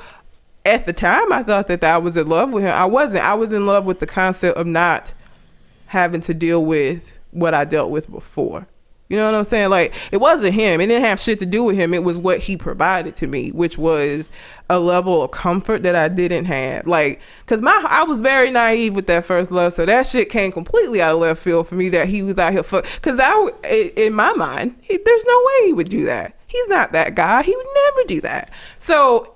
at 0.64 0.86
the 0.86 0.92
time 0.92 1.32
I 1.32 1.42
thought 1.42 1.66
that 1.66 1.84
I 1.84 1.98
was 1.98 2.16
in 2.16 2.28
love 2.28 2.50
with 2.50 2.64
him. 2.64 2.74
I 2.74 2.86
wasn't. 2.86 3.24
I 3.24 3.34
was 3.34 3.52
in 3.52 3.66
love 3.66 3.84
with 3.84 3.98
the 3.98 4.06
concept 4.06 4.56
of 4.56 4.66
not 4.66 5.12
having 5.86 6.20
to 6.22 6.34
deal 6.34 6.64
with 6.64 7.18
what 7.30 7.52
I 7.52 7.64
dealt 7.64 7.90
with 7.90 8.10
before. 8.10 8.66
You 9.12 9.18
know 9.18 9.26
what 9.26 9.34
I'm 9.34 9.44
saying? 9.44 9.68
Like 9.68 9.92
it 10.10 10.16
wasn't 10.16 10.54
him. 10.54 10.80
It 10.80 10.86
didn't 10.86 11.04
have 11.04 11.20
shit 11.20 11.38
to 11.40 11.46
do 11.46 11.62
with 11.62 11.76
him. 11.76 11.92
It 11.92 12.02
was 12.02 12.16
what 12.16 12.38
he 12.38 12.56
provided 12.56 13.14
to 13.16 13.26
me, 13.26 13.50
which 13.52 13.76
was 13.76 14.30
a 14.70 14.78
level 14.80 15.22
of 15.22 15.30
comfort 15.32 15.82
that 15.82 15.94
I 15.94 16.08
didn't 16.08 16.46
have. 16.46 16.86
Like 16.86 17.20
cuz 17.44 17.60
my 17.60 17.86
I 17.90 18.04
was 18.04 18.20
very 18.20 18.50
naive 18.50 18.96
with 18.96 19.06
that 19.08 19.26
first 19.26 19.50
love, 19.50 19.74
so 19.74 19.84
that 19.84 20.06
shit 20.06 20.30
came 20.30 20.50
completely 20.50 21.02
out 21.02 21.14
of 21.16 21.20
left 21.20 21.42
field 21.42 21.68
for 21.68 21.74
me 21.74 21.90
that 21.90 22.08
he 22.08 22.22
was 22.22 22.38
out 22.38 22.52
here 22.52 22.62
for 22.62 22.80
cuz 23.02 23.20
I 23.20 23.50
i- 23.64 23.92
in 23.96 24.14
my 24.14 24.32
mind, 24.32 24.76
he, 24.80 24.96
there's 24.96 25.24
no 25.26 25.42
way 25.46 25.66
he 25.66 25.72
would 25.74 25.90
do 25.90 26.04
that. 26.06 26.34
He's 26.48 26.68
not 26.68 26.92
that 26.92 27.14
guy. 27.14 27.42
He 27.42 27.54
would 27.54 27.66
never 27.96 28.06
do 28.08 28.20
that. 28.22 28.48
So 28.78 29.31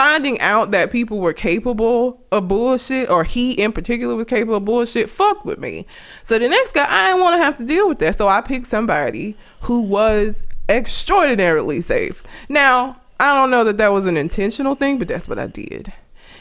finding 0.00 0.40
out 0.40 0.70
that 0.70 0.90
people 0.90 1.18
were 1.18 1.34
capable 1.34 2.24
of 2.32 2.48
bullshit, 2.48 3.10
or 3.10 3.22
he 3.22 3.52
in 3.52 3.70
particular 3.70 4.14
was 4.14 4.24
capable 4.24 4.56
of 4.56 4.64
bullshit, 4.64 5.10
fucked 5.10 5.44
with 5.44 5.58
me. 5.58 5.84
So 6.22 6.38
the 6.38 6.48
next 6.48 6.72
guy, 6.72 6.86
I 6.88 7.08
didn't 7.08 7.20
want 7.20 7.38
to 7.38 7.44
have 7.44 7.58
to 7.58 7.66
deal 7.66 7.86
with 7.86 7.98
that. 7.98 8.16
So 8.16 8.26
I 8.26 8.40
picked 8.40 8.66
somebody 8.66 9.36
who 9.60 9.82
was 9.82 10.42
extraordinarily 10.70 11.82
safe. 11.82 12.22
Now, 12.48 12.98
I 13.18 13.34
don't 13.34 13.50
know 13.50 13.62
that 13.64 13.76
that 13.76 13.92
was 13.92 14.06
an 14.06 14.16
intentional 14.16 14.74
thing, 14.74 14.98
but 14.98 15.06
that's 15.06 15.28
what 15.28 15.38
I 15.38 15.48
did. 15.48 15.92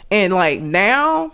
And 0.09 0.33
like 0.33 0.61
now, 0.61 1.33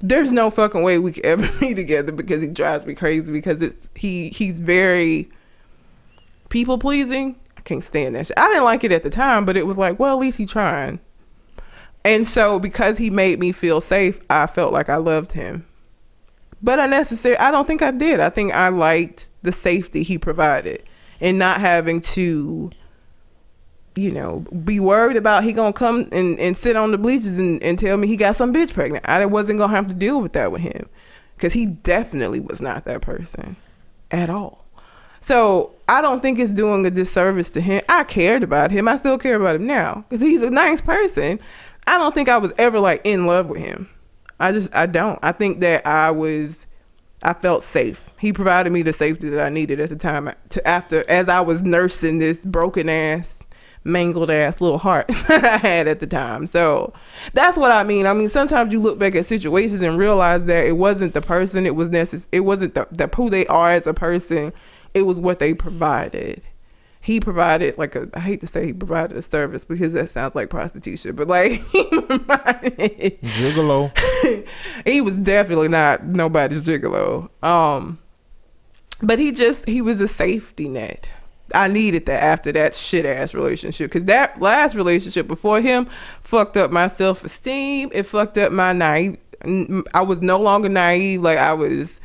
there's 0.00 0.32
no 0.32 0.50
fucking 0.50 0.82
way 0.82 0.98
we 0.98 1.12
could 1.12 1.26
ever 1.26 1.48
be 1.60 1.74
together 1.74 2.10
because 2.10 2.42
he 2.42 2.50
drives 2.50 2.84
me 2.84 2.96
crazy 2.96 3.32
because 3.32 3.62
it's 3.62 3.88
he 3.94 4.30
he's 4.30 4.58
very 4.58 5.30
people 6.48 6.76
pleasing. 6.76 7.36
I 7.56 7.60
can't 7.60 7.84
stand 7.84 8.16
that 8.16 8.26
shit. 8.26 8.36
I 8.36 8.48
didn't 8.48 8.64
like 8.64 8.82
it 8.82 8.90
at 8.90 9.04
the 9.04 9.10
time, 9.10 9.44
but 9.44 9.56
it 9.56 9.64
was 9.64 9.78
like, 9.78 10.00
well, 10.00 10.16
at 10.16 10.20
least 10.20 10.38
he 10.38 10.44
trying. 10.46 10.98
And 12.06 12.24
so 12.24 12.60
because 12.60 12.98
he 12.98 13.10
made 13.10 13.40
me 13.40 13.50
feel 13.50 13.80
safe, 13.80 14.20
I 14.30 14.46
felt 14.46 14.72
like 14.72 14.88
I 14.88 14.96
loved 14.96 15.32
him. 15.32 15.66
But 16.62 16.78
unnecessary, 16.78 17.36
I 17.36 17.50
don't 17.50 17.66
think 17.66 17.82
I 17.82 17.90
did. 17.90 18.20
I 18.20 18.30
think 18.30 18.54
I 18.54 18.68
liked 18.68 19.26
the 19.42 19.50
safety 19.50 20.04
he 20.04 20.16
provided 20.16 20.84
and 21.20 21.36
not 21.36 21.60
having 21.60 22.00
to 22.00 22.70
you 23.96 24.10
know, 24.10 24.44
be 24.64 24.78
worried 24.78 25.16
about 25.16 25.42
he 25.42 25.52
gonna 25.52 25.72
come 25.72 26.06
and, 26.12 26.38
and 26.38 26.56
sit 26.56 26.76
on 26.76 26.92
the 26.92 26.98
bleachers 26.98 27.38
and, 27.38 27.60
and 27.62 27.78
tell 27.78 27.96
me 27.96 28.06
he 28.06 28.16
got 28.16 28.36
some 28.36 28.52
bitch 28.52 28.72
pregnant. 28.72 29.04
I 29.08 29.24
wasn't 29.24 29.58
gonna 29.58 29.74
have 29.74 29.88
to 29.88 29.94
deal 29.94 30.20
with 30.20 30.34
that 30.34 30.52
with 30.52 30.60
him. 30.60 30.88
Cause 31.38 31.54
he 31.54 31.66
definitely 31.66 32.40
was 32.40 32.60
not 32.60 32.84
that 32.84 33.00
person 33.00 33.56
at 34.10 34.30
all. 34.30 34.64
So 35.20 35.72
I 35.88 36.02
don't 36.02 36.20
think 36.20 36.38
it's 36.38 36.52
doing 36.52 36.86
a 36.86 36.90
disservice 36.90 37.50
to 37.50 37.60
him. 37.60 37.82
I 37.88 38.04
cared 38.04 38.42
about 38.42 38.70
him. 38.70 38.86
I 38.86 38.96
still 38.96 39.18
care 39.18 39.36
about 39.36 39.56
him 39.56 39.66
now. 39.66 40.04
Cause 40.08 40.20
he's 40.20 40.42
a 40.42 40.50
nice 40.50 40.80
person. 40.80 41.40
I 41.86 41.98
don't 41.98 42.14
think 42.14 42.28
I 42.28 42.38
was 42.38 42.52
ever 42.58 42.80
like 42.80 43.00
in 43.04 43.26
love 43.26 43.48
with 43.48 43.60
him. 43.60 43.88
I 44.38 44.52
just 44.52 44.74
I 44.74 44.86
don't. 44.86 45.18
I 45.22 45.32
think 45.32 45.60
that 45.60 45.86
I 45.86 46.10
was 46.10 46.66
I 47.22 47.32
felt 47.32 47.62
safe. 47.62 48.10
He 48.18 48.32
provided 48.32 48.72
me 48.72 48.82
the 48.82 48.92
safety 48.92 49.28
that 49.30 49.44
I 49.44 49.48
needed 49.48 49.80
at 49.80 49.88
the 49.88 49.96
time 49.96 50.32
to 50.50 50.68
after 50.68 51.08
as 51.08 51.28
I 51.28 51.40
was 51.40 51.62
nursing 51.62 52.18
this 52.18 52.44
broken 52.44 52.88
ass 52.88 53.42
mangled 53.86 54.30
ass 54.30 54.60
little 54.60 54.78
heart 54.78 55.06
that 55.28 55.44
I 55.44 55.56
had 55.58 55.88
at 55.88 56.00
the 56.00 56.06
time. 56.06 56.46
So 56.46 56.92
that's 57.32 57.56
what 57.56 57.70
I 57.70 57.84
mean. 57.84 58.06
I 58.06 58.12
mean, 58.12 58.28
sometimes 58.28 58.72
you 58.72 58.80
look 58.80 58.98
back 58.98 59.14
at 59.14 59.24
situations 59.24 59.80
and 59.80 59.96
realize 59.96 60.46
that 60.46 60.66
it 60.66 60.72
wasn't 60.72 61.14
the 61.14 61.20
person, 61.22 61.66
it 61.66 61.76
was 61.76 61.88
necess- 61.88 62.26
it 62.32 62.40
wasn't 62.40 62.74
the, 62.74 62.86
the 62.90 63.08
who 63.14 63.30
they 63.30 63.46
are 63.46 63.72
as 63.72 63.86
a 63.86 63.94
person, 63.94 64.52
it 64.92 65.02
was 65.02 65.18
what 65.18 65.38
they 65.38 65.54
provided. 65.54 66.42
He 67.06 67.20
provided 67.20 67.78
like 67.78 67.94
a 67.94 68.08
I 68.14 68.18
hate 68.18 68.40
to 68.40 68.48
say 68.48 68.66
he 68.66 68.72
provided 68.72 69.16
a 69.16 69.22
service 69.22 69.64
because 69.64 69.92
that 69.92 70.08
sounds 70.08 70.34
like 70.34 70.50
prostitution, 70.50 71.14
but 71.14 71.28
like 71.28 71.52
he 71.70 71.84
provided 71.84 73.20
gigolo. 73.22 73.96
he 74.84 75.00
was 75.00 75.16
definitely 75.16 75.68
not 75.68 76.04
nobody's 76.04 76.66
gigolo. 76.66 77.30
Um 77.44 78.00
but 79.04 79.20
he 79.20 79.30
just 79.30 79.68
he 79.68 79.80
was 79.80 80.00
a 80.00 80.08
safety 80.08 80.66
net 80.68 81.08
I 81.54 81.68
needed 81.68 82.06
that 82.06 82.24
after 82.24 82.50
that 82.50 82.74
shit 82.74 83.06
ass 83.06 83.34
relationship 83.34 83.92
because 83.92 84.06
that 84.06 84.40
last 84.40 84.74
relationship 84.74 85.28
before 85.28 85.60
him 85.60 85.84
fucked 86.20 86.56
up 86.56 86.72
my 86.72 86.88
self 86.88 87.24
esteem. 87.24 87.88
It 87.92 88.02
fucked 88.02 88.36
up 88.36 88.50
my 88.50 88.72
naive. 88.72 89.18
I 89.94 90.00
was 90.02 90.20
no 90.20 90.40
longer 90.40 90.68
naive. 90.68 91.22
Like 91.22 91.38
I 91.38 91.52
was. 91.52 92.00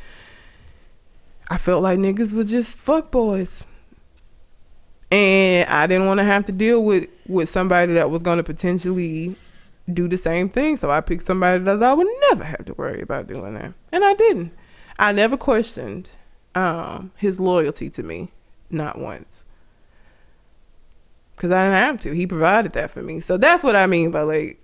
I 1.50 1.58
felt 1.58 1.82
like 1.82 1.98
niggas 1.98 2.32
were 2.32 2.44
just 2.44 2.80
fuck 2.80 3.10
boys, 3.10 3.64
and 5.12 5.68
I 5.68 5.86
didn't 5.86 6.06
want 6.06 6.18
to 6.18 6.24
have 6.24 6.46
to 6.46 6.52
deal 6.52 6.82
with 6.82 7.08
with 7.28 7.50
somebody 7.50 7.92
that 7.92 8.10
was 8.10 8.22
going 8.22 8.38
to 8.38 8.42
potentially 8.42 9.36
do 9.92 10.08
the 10.08 10.16
same 10.16 10.48
thing. 10.48 10.78
So 10.78 10.90
I 10.90 11.02
picked 11.02 11.26
somebody 11.26 11.62
that 11.64 11.82
I 11.82 11.92
would 11.92 12.08
never 12.30 12.44
have 12.44 12.64
to 12.64 12.74
worry 12.74 13.02
about 13.02 13.26
doing 13.26 13.54
that, 13.54 13.74
and 13.92 14.04
I 14.04 14.14
didn't. 14.14 14.52
I 14.98 15.12
never 15.12 15.36
questioned 15.36 16.10
um, 16.54 17.12
his 17.16 17.38
loyalty 17.38 17.90
to 17.90 18.02
me 18.02 18.30
not 18.70 18.98
once. 18.98 19.44
Cause 21.36 21.50
I 21.50 21.64
didn't 21.64 21.84
have 21.84 22.00
to. 22.00 22.14
He 22.14 22.26
provided 22.26 22.72
that 22.72 22.90
for 22.90 23.02
me. 23.02 23.20
So 23.20 23.36
that's 23.36 23.64
what 23.64 23.74
I 23.74 23.86
mean 23.86 24.12
by 24.12 24.22
like 24.22 24.60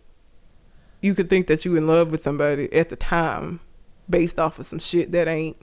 you 1.01 1.15
could 1.15 1.29
think 1.29 1.47
that 1.49 1.65
you 1.65 1.77
in 1.77 1.87
love 1.87 2.11
with 2.11 2.23
somebody 2.23 2.73
at 2.73 2.89
the 2.89 2.97
time 2.97 3.61
based 4.09 4.39
off 4.39 4.59
of 4.59 4.67
some 4.67 4.79
shit 4.79 5.13
that 5.13 5.29
ain't 5.29 5.57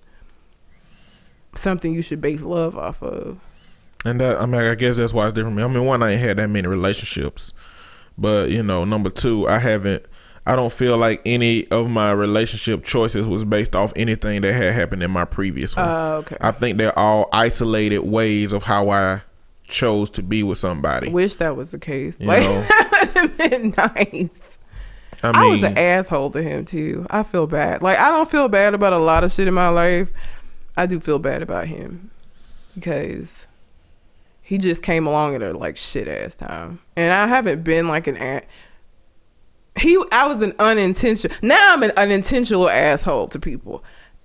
something 1.56 1.94
you 1.94 2.02
should 2.02 2.22
base 2.22 2.42
love 2.42 2.78
off 2.78 3.02
of. 3.02 3.40
And 4.06 4.22
that 4.22 4.40
I 4.40 4.46
mean 4.46 4.62
I 4.62 4.76
guess 4.76 4.98
that's 4.98 5.14
why 5.14 5.26
it's 5.26 5.34
different. 5.34 5.60
I 5.60 5.68
mean 5.68 5.86
one 5.86 6.04
I 6.04 6.12
ain't 6.12 6.22
had 6.22 6.38
that 6.38 6.50
many 6.50 6.68
relationships. 6.68 7.54
But, 8.18 8.50
you 8.50 8.64
know, 8.64 8.86
number 8.86 9.10
two, 9.10 9.48
I 9.48 9.60
haven't 9.60 10.08
I 10.48 10.56
don't 10.56 10.72
feel 10.72 10.98
like 10.98 11.22
any 11.26 11.68
of 11.72 11.90
my 11.90 12.12
relationship 12.12 12.84
choices 12.84 13.28
was 13.28 13.44
based 13.44 13.76
off 13.76 13.92
anything 13.96 14.42
that 14.42 14.54
had 14.54 14.74
happened 14.74 15.02
in 15.02 15.10
my 15.10 15.26
previous 15.26 15.76
one. 15.76 15.88
Uh, 15.88 16.10
okay. 16.18 16.38
I 16.40 16.52
think 16.52 16.78
they're 16.78 16.98
all 16.98 17.30
isolated 17.34 18.00
ways 18.00 18.54
of 18.54 18.62
how 18.62 18.90
I 18.90 19.22
chose 19.64 20.12
to 20.12 20.22
be 20.22 20.44
with 20.44 20.60
somebody. 20.60 21.10
Wish 21.12 21.36
that 21.36 21.56
was 21.56 21.72
the 21.72 21.80
case. 21.80 22.18
You 22.20 22.28
like 22.28 22.44
that 22.44 22.90
would 22.92 23.10
have 23.18 23.38
been 23.38 23.74
nice. 23.76 24.30
I, 25.24 25.32
mean, 25.32 25.36
I 25.36 25.46
was 25.48 25.64
an 25.64 25.78
asshole 25.78 26.30
to 26.32 26.44
him 26.44 26.66
too. 26.66 27.08
I 27.10 27.24
feel 27.24 27.48
bad. 27.48 27.82
Like 27.82 27.98
I 27.98 28.10
don't 28.10 28.30
feel 28.30 28.48
bad 28.48 28.76
about 28.76 28.94
a 28.94 29.00
lot 29.00 29.24
of 29.24 29.32
shit 29.32 29.48
in 29.48 29.54
my 29.56 29.70
life. 29.70 30.12
I 30.78 30.86
do 30.86 31.00
feel 31.00 31.18
bad 31.18 31.42
about 31.42 31.68
him 31.68 32.12
because 32.76 33.48
he 34.46 34.60
just 34.60 34.84
came 34.84 35.08
along 35.08 35.34
at 35.34 35.42
a 35.42 35.58
like 35.58 35.76
shit 35.76 36.08
ass 36.08 36.36
time, 36.36 36.80
and 36.96 37.12
I 37.12 37.26
haven't 37.26 37.64
been 37.64 37.88
like 37.88 38.06
an 38.06 38.44
he 39.78 40.02
I 40.12 40.28
was 40.28 40.42
an 40.42 40.54
unintentional 40.60 41.36
now 41.42 41.74
I'm 41.74 41.84
an 41.84 41.92
unintentional 41.98 42.70
asshole 42.70 43.28
to 43.30 43.40
people. 43.40 43.84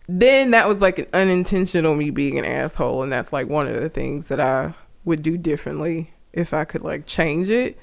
Then 0.08 0.50
that 0.50 0.68
was 0.68 0.80
like 0.80 0.98
an 0.98 1.06
unintentional 1.12 1.94
me 1.94 2.10
being 2.10 2.38
an 2.38 2.44
asshole 2.44 3.02
and 3.02 3.10
that's 3.10 3.32
like 3.32 3.48
one 3.48 3.66
of 3.66 3.80
the 3.80 3.88
things 3.88 4.28
that 4.28 4.40
I 4.40 4.74
would 5.04 5.22
do 5.22 5.38
differently 5.38 6.12
if 6.32 6.52
I 6.52 6.64
could 6.64 6.82
like 6.82 7.06
change 7.06 7.48
it. 7.48 7.78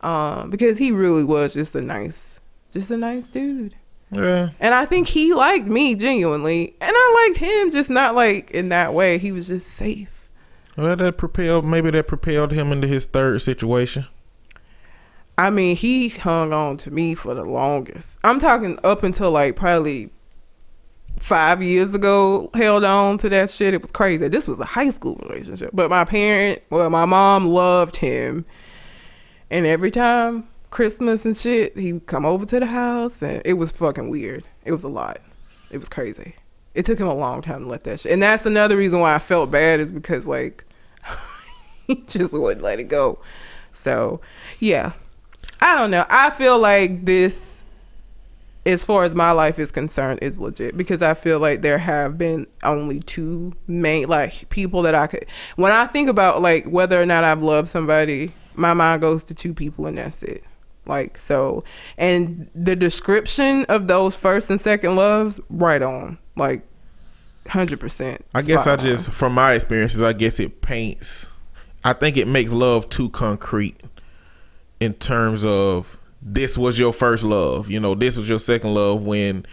Um, 0.00 0.50
because 0.50 0.78
he 0.78 0.92
really 0.92 1.24
was 1.24 1.54
just 1.54 1.74
a 1.74 1.80
nice 1.80 2.40
just 2.70 2.90
a 2.90 2.96
nice 2.96 3.28
dude. 3.28 3.74
Yeah. 4.12 4.50
And 4.60 4.74
I 4.74 4.84
think 4.84 5.08
he 5.08 5.32
liked 5.32 5.66
me 5.66 5.94
genuinely. 5.94 6.76
And 6.80 6.92
I 6.94 7.28
liked 7.28 7.38
him 7.38 7.70
just 7.70 7.90
not 7.90 8.14
like 8.14 8.50
in 8.50 8.68
that 8.68 8.92
way. 8.92 9.18
He 9.18 9.32
was 9.32 9.48
just 9.48 9.68
safe. 9.68 10.17
Well 10.78 10.94
that 10.94 11.18
propelled 11.18 11.64
maybe 11.64 11.90
that 11.90 12.06
propelled 12.06 12.52
him 12.52 12.70
into 12.70 12.86
his 12.86 13.04
third 13.04 13.42
situation. 13.42 14.06
I 15.36 15.50
mean, 15.50 15.74
he 15.74 16.08
hung 16.08 16.52
on 16.52 16.76
to 16.78 16.92
me 16.92 17.16
for 17.16 17.34
the 17.34 17.44
longest. 17.44 18.16
I'm 18.22 18.38
talking 18.38 18.78
up 18.84 19.02
until 19.02 19.32
like 19.32 19.56
probably 19.56 20.10
five 21.18 21.64
years 21.64 21.92
ago, 21.94 22.48
held 22.54 22.84
on 22.84 23.18
to 23.18 23.28
that 23.28 23.50
shit. 23.50 23.74
It 23.74 23.82
was 23.82 23.90
crazy. 23.90 24.28
This 24.28 24.46
was 24.46 24.60
a 24.60 24.64
high 24.64 24.90
school 24.90 25.16
relationship. 25.28 25.70
But 25.72 25.90
my 25.90 26.04
parent, 26.04 26.62
well, 26.70 26.88
my 26.90 27.06
mom 27.06 27.48
loved 27.48 27.96
him. 27.96 28.46
And 29.50 29.66
every 29.66 29.90
time 29.90 30.46
Christmas 30.70 31.24
and 31.24 31.36
shit, 31.36 31.76
he'd 31.76 32.06
come 32.06 32.24
over 32.24 32.46
to 32.46 32.60
the 32.60 32.66
house 32.66 33.20
and 33.20 33.42
it 33.44 33.54
was 33.54 33.72
fucking 33.72 34.10
weird. 34.10 34.44
It 34.64 34.70
was 34.70 34.84
a 34.84 34.88
lot. 34.88 35.20
It 35.72 35.78
was 35.78 35.88
crazy. 35.88 36.36
It 36.76 36.86
took 36.86 37.00
him 37.00 37.08
a 37.08 37.14
long 37.14 37.42
time 37.42 37.64
to 37.64 37.68
let 37.68 37.82
that 37.82 37.98
shit. 37.98 38.12
And 38.12 38.22
that's 38.22 38.46
another 38.46 38.76
reason 38.76 39.00
why 39.00 39.16
I 39.16 39.18
felt 39.18 39.50
bad 39.50 39.80
is 39.80 39.90
because 39.90 40.24
like 40.28 40.64
he 41.88 41.94
just 42.06 42.32
wouldn't 42.32 42.62
let 42.62 42.78
it 42.78 42.84
go. 42.84 43.18
So, 43.72 44.20
yeah, 44.60 44.92
I 45.60 45.74
don't 45.74 45.90
know. 45.90 46.06
I 46.08 46.30
feel 46.30 46.58
like 46.58 47.04
this, 47.04 47.62
as 48.64 48.84
far 48.84 49.04
as 49.04 49.14
my 49.14 49.32
life 49.32 49.58
is 49.58 49.72
concerned, 49.72 50.20
is 50.22 50.38
legit 50.38 50.76
because 50.76 51.02
I 51.02 51.14
feel 51.14 51.40
like 51.40 51.62
there 51.62 51.78
have 51.78 52.16
been 52.18 52.46
only 52.62 53.00
two 53.00 53.54
main 53.66 54.08
like 54.08 54.48
people 54.50 54.82
that 54.82 54.94
I 54.94 55.06
could. 55.06 55.26
When 55.56 55.72
I 55.72 55.86
think 55.86 56.08
about 56.08 56.42
like 56.42 56.66
whether 56.66 57.00
or 57.00 57.06
not 57.06 57.24
I've 57.24 57.42
loved 57.42 57.68
somebody, 57.68 58.32
my 58.54 58.74
mind 58.74 59.00
goes 59.00 59.24
to 59.24 59.34
two 59.34 59.54
people, 59.54 59.86
and 59.86 59.98
that's 59.98 60.22
it. 60.22 60.44
Like 60.86 61.18
so, 61.18 61.64
and 61.96 62.48
the 62.54 62.76
description 62.76 63.64
of 63.68 63.88
those 63.88 64.16
first 64.16 64.50
and 64.50 64.60
second 64.60 64.96
loves, 64.96 65.40
right 65.50 65.82
on, 65.82 66.18
like 66.36 66.62
hundred 67.48 67.80
percent. 67.80 68.24
I 68.34 68.42
guess 68.42 68.66
I 68.66 68.76
just, 68.76 69.10
from 69.10 69.34
my 69.34 69.54
experiences, 69.54 70.02
I 70.02 70.12
guess 70.12 70.40
it 70.40 70.60
paints. 70.62 71.30
I 71.84 71.92
think 71.92 72.16
it 72.16 72.28
makes 72.28 72.52
love 72.52 72.88
too 72.88 73.08
concrete 73.10 73.80
in 74.80 74.94
terms 74.94 75.44
of 75.44 75.98
this 76.20 76.58
was 76.58 76.78
your 76.78 76.92
first 76.92 77.24
love. 77.24 77.70
You 77.70 77.80
know, 77.80 77.94
this 77.94 78.16
was 78.16 78.28
your 78.28 78.38
second 78.38 78.74
love 78.74 79.04
when 79.04 79.46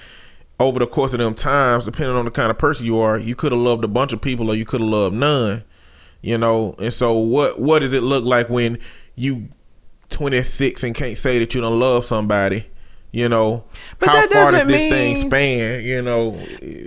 over 0.60 0.80
the 0.80 0.88
course 0.88 1.14
of 1.14 1.20
them 1.20 1.34
times, 1.34 1.86
depending 1.86 2.16
on 2.16 2.26
the 2.26 2.32
kind 2.32 2.50
of 2.50 2.58
person 2.58 2.86
you 2.86 2.98
are, 2.98 3.18
you 3.20 3.36
could 3.36 3.52
have 3.52 3.62
loved 3.62 3.84
a 3.84 3.88
bunch 3.88 4.14
of 4.14 4.22
people 4.22 4.50
or 4.50 4.56
you 4.56 4.66
could 4.66 4.82
have 4.82 4.90
loved 4.90 5.16
none. 5.16 5.64
You 6.22 6.38
know, 6.38 6.74
and 6.80 6.92
so 6.92 7.14
what 7.14 7.60
what 7.60 7.80
does 7.80 7.94
it 7.94 8.02
look 8.02 8.24
like 8.26 8.50
when 8.50 8.80
you 9.16 9.50
26 10.10 10.84
and 10.84 10.96
can't 10.96 11.18
say 11.18 11.38
that 11.40 11.54
you 11.54 11.62
don't 11.62 11.80
love 11.80 12.06
somebody? 12.06 12.66
You 13.16 13.30
know, 13.30 13.64
But 14.00 14.10
how 14.10 14.28
far 14.28 14.52
does 14.52 14.68
this 14.68 14.82
thing 14.92 15.16
span? 15.16 15.86
You 15.86 16.02
know, 16.02 16.38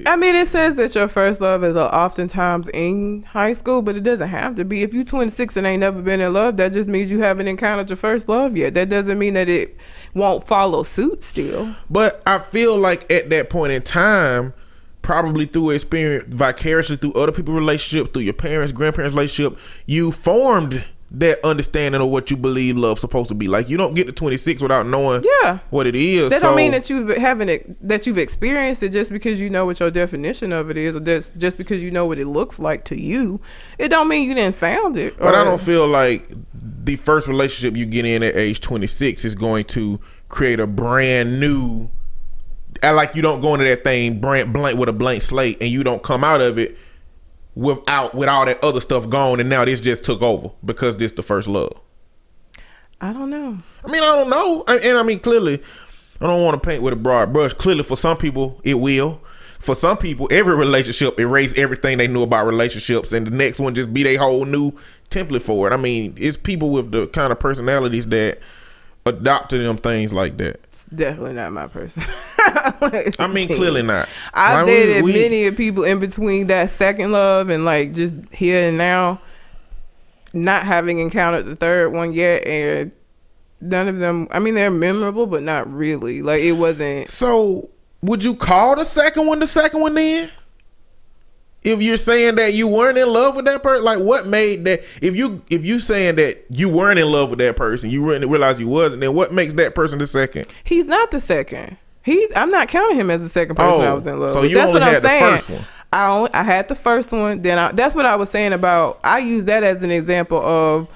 I 0.06 0.14
mean, 0.16 0.34
it 0.34 0.46
says 0.48 0.74
that 0.74 0.94
your 0.94 1.08
first 1.08 1.40
love 1.40 1.64
is 1.64 1.74
oftentimes 1.74 2.68
in 2.74 3.22
high 3.22 3.54
school, 3.54 3.80
but 3.80 3.96
it 3.96 4.02
doesn't 4.02 4.28
have 4.28 4.54
to 4.56 4.64
be. 4.66 4.82
If 4.82 4.92
you're 4.92 5.04
26 5.04 5.56
and 5.56 5.66
ain't 5.66 5.80
never 5.80 6.02
been 6.02 6.20
in 6.20 6.34
love, 6.34 6.58
that 6.58 6.74
just 6.74 6.86
means 6.86 7.10
you 7.10 7.20
haven't 7.20 7.48
encountered 7.48 7.88
your 7.88 7.96
first 7.96 8.28
love 8.28 8.58
yet. 8.58 8.74
That 8.74 8.90
doesn't 8.90 9.18
mean 9.18 9.32
that 9.32 9.48
it 9.48 9.78
won't 10.12 10.46
follow 10.46 10.82
suit 10.82 11.22
still. 11.22 11.74
But 11.88 12.20
I 12.26 12.40
feel 12.40 12.76
like 12.76 13.10
at 13.10 13.30
that 13.30 13.48
point 13.48 13.72
in 13.72 13.80
time, 13.80 14.52
probably 15.00 15.46
through 15.46 15.70
experience 15.70 16.26
vicariously 16.28 16.98
through 16.98 17.14
other 17.14 17.32
people's 17.32 17.56
relationships, 17.58 18.10
through 18.10 18.24
your 18.24 18.34
parents, 18.34 18.72
grandparents' 18.72 19.14
relationship, 19.14 19.58
you 19.86 20.12
formed 20.12 20.84
that 21.10 21.42
understanding 21.42 22.02
of 22.02 22.08
what 22.08 22.30
you 22.30 22.36
believe 22.36 22.76
love's 22.76 23.00
supposed 23.00 23.30
to 23.30 23.34
be. 23.34 23.48
Like 23.48 23.68
you 23.70 23.78
don't 23.78 23.94
get 23.94 24.06
to 24.08 24.12
26 24.12 24.60
without 24.60 24.86
knowing 24.86 25.24
Yeah. 25.42 25.60
what 25.70 25.86
it 25.86 25.96
is. 25.96 26.28
That 26.28 26.42
so, 26.42 26.48
don't 26.48 26.56
mean 26.56 26.72
that 26.72 26.90
you 26.90 27.06
haven't 27.08 27.48
ex- 27.48 27.64
that 27.80 28.06
you've 28.06 28.18
experienced 28.18 28.82
it 28.82 28.90
just 28.90 29.10
because 29.10 29.40
you 29.40 29.48
know 29.48 29.64
what 29.64 29.80
your 29.80 29.90
definition 29.90 30.52
of 30.52 30.68
it 30.68 30.76
is, 30.76 30.94
or 30.94 31.00
just 31.00 31.38
just 31.38 31.56
because 31.56 31.82
you 31.82 31.90
know 31.90 32.04
what 32.04 32.18
it 32.18 32.26
looks 32.26 32.58
like 32.58 32.84
to 32.86 33.00
you. 33.00 33.40
It 33.78 33.88
don't 33.88 34.08
mean 34.08 34.28
you 34.28 34.34
didn't 34.34 34.54
found 34.56 34.96
it. 34.98 35.18
But 35.18 35.34
I 35.34 35.44
don't 35.44 35.60
feel 35.60 35.86
like 35.88 36.28
the 36.54 36.96
first 36.96 37.26
relationship 37.26 37.76
you 37.76 37.86
get 37.86 38.04
in 38.04 38.22
at 38.22 38.36
age 38.36 38.60
26 38.60 39.24
is 39.24 39.34
going 39.34 39.64
to 39.64 39.98
create 40.28 40.60
a 40.60 40.66
brand 40.66 41.40
new. 41.40 41.90
I 42.82 42.90
like 42.90 43.14
you 43.14 43.22
don't 43.22 43.40
go 43.40 43.54
into 43.54 43.64
that 43.64 43.82
thing 43.82 44.20
brand 44.20 44.52
blank 44.52 44.78
with 44.78 44.90
a 44.90 44.92
blank 44.92 45.22
slate, 45.22 45.56
and 45.62 45.70
you 45.70 45.82
don't 45.84 46.02
come 46.02 46.22
out 46.22 46.42
of 46.42 46.58
it 46.58 46.76
without 47.58 48.14
with 48.14 48.28
all 48.28 48.46
that 48.46 48.62
other 48.62 48.80
stuff 48.80 49.08
gone, 49.10 49.40
and 49.40 49.48
now 49.50 49.64
this 49.64 49.80
just 49.80 50.04
took 50.04 50.22
over 50.22 50.50
because 50.64 50.96
this 50.96 51.12
the 51.12 51.22
first 51.22 51.48
love. 51.48 51.78
I 53.00 53.12
don't 53.12 53.30
know. 53.30 53.58
I 53.84 53.90
mean, 53.90 54.02
I 54.02 54.14
don't 54.14 54.30
know, 54.30 54.64
I- 54.66 54.78
and 54.78 54.96
I 54.96 55.02
mean 55.02 55.18
clearly, 55.18 55.60
I 56.20 56.26
don't 56.26 56.42
want 56.44 56.60
to 56.60 56.66
paint 56.68 56.82
with 56.82 56.92
a 56.92 56.96
broad 56.96 57.32
brush. 57.32 57.52
Clearly, 57.54 57.82
for 57.82 57.96
some 57.96 58.16
people, 58.16 58.60
it 58.64 58.74
will. 58.74 59.20
For 59.58 59.74
some 59.74 59.96
people, 59.96 60.28
every 60.30 60.54
relationship 60.54 61.18
erase 61.18 61.52
everything 61.56 61.98
they 61.98 62.06
knew 62.06 62.22
about 62.22 62.46
relationships, 62.46 63.12
and 63.12 63.26
the 63.26 63.30
next 63.32 63.58
one 63.58 63.74
just 63.74 63.92
be 63.92 64.04
their 64.04 64.18
whole 64.18 64.44
new 64.44 64.70
template 65.10 65.42
for 65.42 65.66
it. 65.68 65.74
I 65.74 65.76
mean, 65.76 66.14
it's 66.16 66.36
people 66.36 66.70
with 66.70 66.92
the 66.92 67.08
kind 67.08 67.32
of 67.32 67.40
personalities 67.40 68.06
that 68.06 68.38
adopt 69.08 69.50
to 69.50 69.58
them 69.58 69.76
things 69.76 70.12
like 70.12 70.36
that. 70.38 70.60
It's 70.64 70.84
definitely 70.84 71.32
not 71.34 71.52
my 71.52 71.66
person. 71.66 72.02
I 73.18 73.28
mean, 73.32 73.48
clearly 73.54 73.82
not. 73.82 74.08
I've 74.34 74.58
Like, 74.58 74.66
we- 74.66 74.72
dated 74.72 75.02
we- 75.04 75.12
many 75.12 75.46
of 75.46 75.56
people 75.56 75.84
in 75.84 75.98
between 75.98 76.46
that 76.48 76.70
second 76.70 77.12
love 77.12 77.48
and 77.50 77.64
like 77.64 77.92
just 77.92 78.14
here 78.32 78.68
and 78.68 78.78
now, 78.78 79.20
not 80.32 80.64
having 80.64 80.98
encountered 80.98 81.46
the 81.46 81.56
third 81.56 81.92
one 81.92 82.12
yet, 82.12 82.46
and 82.46 82.92
none 83.60 83.88
of 83.88 83.98
them. 83.98 84.28
I 84.30 84.38
mean, 84.38 84.54
they're 84.54 84.70
memorable, 84.70 85.26
but 85.26 85.42
not 85.42 85.72
really. 85.72 86.22
Like 86.22 86.42
it 86.42 86.52
wasn't. 86.52 87.08
So, 87.08 87.70
would 88.02 88.22
you 88.22 88.34
call 88.34 88.76
the 88.76 88.84
second 88.84 89.26
one 89.26 89.38
the 89.40 89.46
second 89.46 89.80
one 89.80 89.94
then? 89.94 90.30
If 91.64 91.82
you're 91.82 91.96
saying 91.96 92.36
that 92.36 92.54
you 92.54 92.68
weren't 92.68 92.96
in 92.98 93.08
love 93.08 93.34
with 93.36 93.44
that 93.46 93.62
person, 93.62 93.84
like 93.84 93.98
what 93.98 94.26
made 94.26 94.64
that? 94.64 94.80
If 95.02 95.16
you 95.16 95.42
if 95.50 95.64
you 95.64 95.80
saying 95.80 96.16
that 96.16 96.44
you 96.50 96.68
weren't 96.68 96.98
in 96.98 97.10
love 97.10 97.30
with 97.30 97.40
that 97.40 97.56
person, 97.56 97.90
you 97.90 98.08
didn't 98.12 98.30
realize 98.30 98.60
you 98.60 98.68
wasn't, 98.68 99.00
then 99.00 99.14
what 99.14 99.32
makes 99.32 99.52
that 99.54 99.74
person 99.74 99.98
the 99.98 100.06
second? 100.06 100.46
He's 100.64 100.86
not 100.86 101.10
the 101.10 101.20
second. 101.20 101.76
He's. 102.04 102.30
I'm 102.36 102.50
not 102.50 102.68
counting 102.68 102.98
him 102.98 103.10
as 103.10 103.20
the 103.22 103.28
second 103.28 103.56
person 103.56 103.80
I 103.82 103.88
Oh, 103.88 103.94
was 103.96 104.06
in 104.06 104.18
love 104.20 104.30
so 104.30 104.40
with. 104.42 104.50
you 104.50 104.56
That's 104.56 104.68
only 104.68 104.80
what 104.80 104.88
I'm 104.88 104.94
had 104.94 105.02
the 105.02 105.08
saying. 105.08 105.20
first 105.20 105.50
one. 105.50 105.64
I 105.92 106.06
only, 106.08 106.34
I 106.34 106.42
had 106.42 106.68
the 106.68 106.74
first 106.74 107.12
one. 107.12 107.42
Then 107.42 107.58
I, 107.58 107.72
that's 107.72 107.94
what 107.94 108.06
I 108.06 108.14
was 108.16 108.30
saying 108.30 108.52
about. 108.52 109.00
I 109.02 109.18
use 109.18 109.44
that 109.46 109.62
as 109.64 109.82
an 109.82 109.90
example 109.90 110.38
of. 110.38 110.88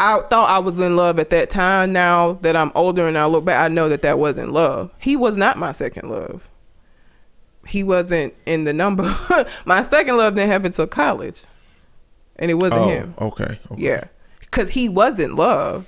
I 0.00 0.20
thought 0.30 0.48
I 0.48 0.58
was 0.60 0.78
in 0.78 0.94
love 0.96 1.18
at 1.18 1.30
that 1.30 1.50
time. 1.50 1.92
Now 1.92 2.34
that 2.42 2.54
I'm 2.54 2.70
older 2.76 3.08
and 3.08 3.18
I 3.18 3.26
look 3.26 3.44
back, 3.44 3.64
I 3.64 3.68
know 3.72 3.88
that 3.88 4.02
that 4.02 4.18
wasn't 4.18 4.52
love. 4.52 4.92
He 4.98 5.16
was 5.16 5.36
not 5.36 5.56
my 5.58 5.72
second 5.72 6.08
love. 6.10 6.48
He 7.68 7.82
wasn't 7.84 8.34
in 8.46 8.64
the 8.64 8.72
number. 8.72 9.04
my 9.64 9.82
second 9.82 10.16
love 10.16 10.34
didn't 10.34 10.50
happen 10.50 10.66
until 10.66 10.86
college, 10.86 11.42
and 12.36 12.50
it 12.50 12.54
wasn't 12.54 12.80
Oh, 12.80 12.88
him. 12.88 13.14
okay, 13.20 13.58
okay. 13.70 13.82
Yeah, 13.82 14.04
because 14.40 14.70
he 14.70 14.88
wasn't 14.88 15.36
love. 15.36 15.86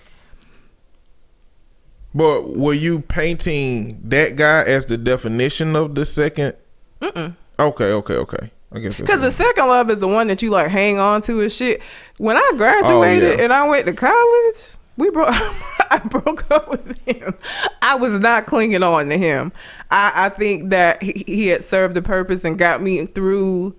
But 2.14 2.56
were 2.56 2.72
you 2.74 3.00
painting 3.00 4.00
that 4.04 4.36
guy 4.36 4.62
as 4.64 4.86
the 4.86 4.96
definition 4.98 5.76
of 5.76 5.94
the 5.94 6.02
2nd 6.02 6.54
Mm-mm. 7.00 7.36
Okay, 7.58 7.92
okay, 7.92 8.14
okay. 8.14 8.50
I 8.72 8.78
guess 8.80 9.00
Because 9.00 9.20
the 9.20 9.30
second 9.30 9.68
love 9.68 9.90
is 9.90 9.98
the 9.98 10.08
one 10.08 10.26
that 10.28 10.42
you 10.42 10.50
like 10.50 10.68
hang 10.70 10.98
on 10.98 11.22
to 11.22 11.40
and 11.40 11.50
shit. 11.52 11.80
When 12.18 12.36
I 12.36 12.52
graduated 12.56 13.32
Oh, 13.32 13.36
yeah. 13.36 13.42
and 13.44 13.52
I 13.52 13.68
went 13.68 13.86
to 13.86 13.92
college, 13.92 14.72
we 14.96 15.10
broke. 15.10 15.28
I 15.92 15.98
broke 15.98 16.48
up 16.50 16.68
with 16.68 16.98
him. 17.06 17.34
I 17.82 17.96
was 17.96 18.20
not 18.20 18.46
clinging 18.46 18.82
on 18.82 19.08
to 19.08 19.18
him. 19.18 19.52
I, 19.90 20.12
I 20.14 20.28
think 20.28 20.70
that 20.70 21.02
he, 21.02 21.24
he 21.26 21.48
had 21.48 21.64
served 21.64 21.94
the 21.94 22.02
purpose 22.02 22.44
and 22.44 22.56
got 22.56 22.80
me 22.80 23.06
through 23.06 23.74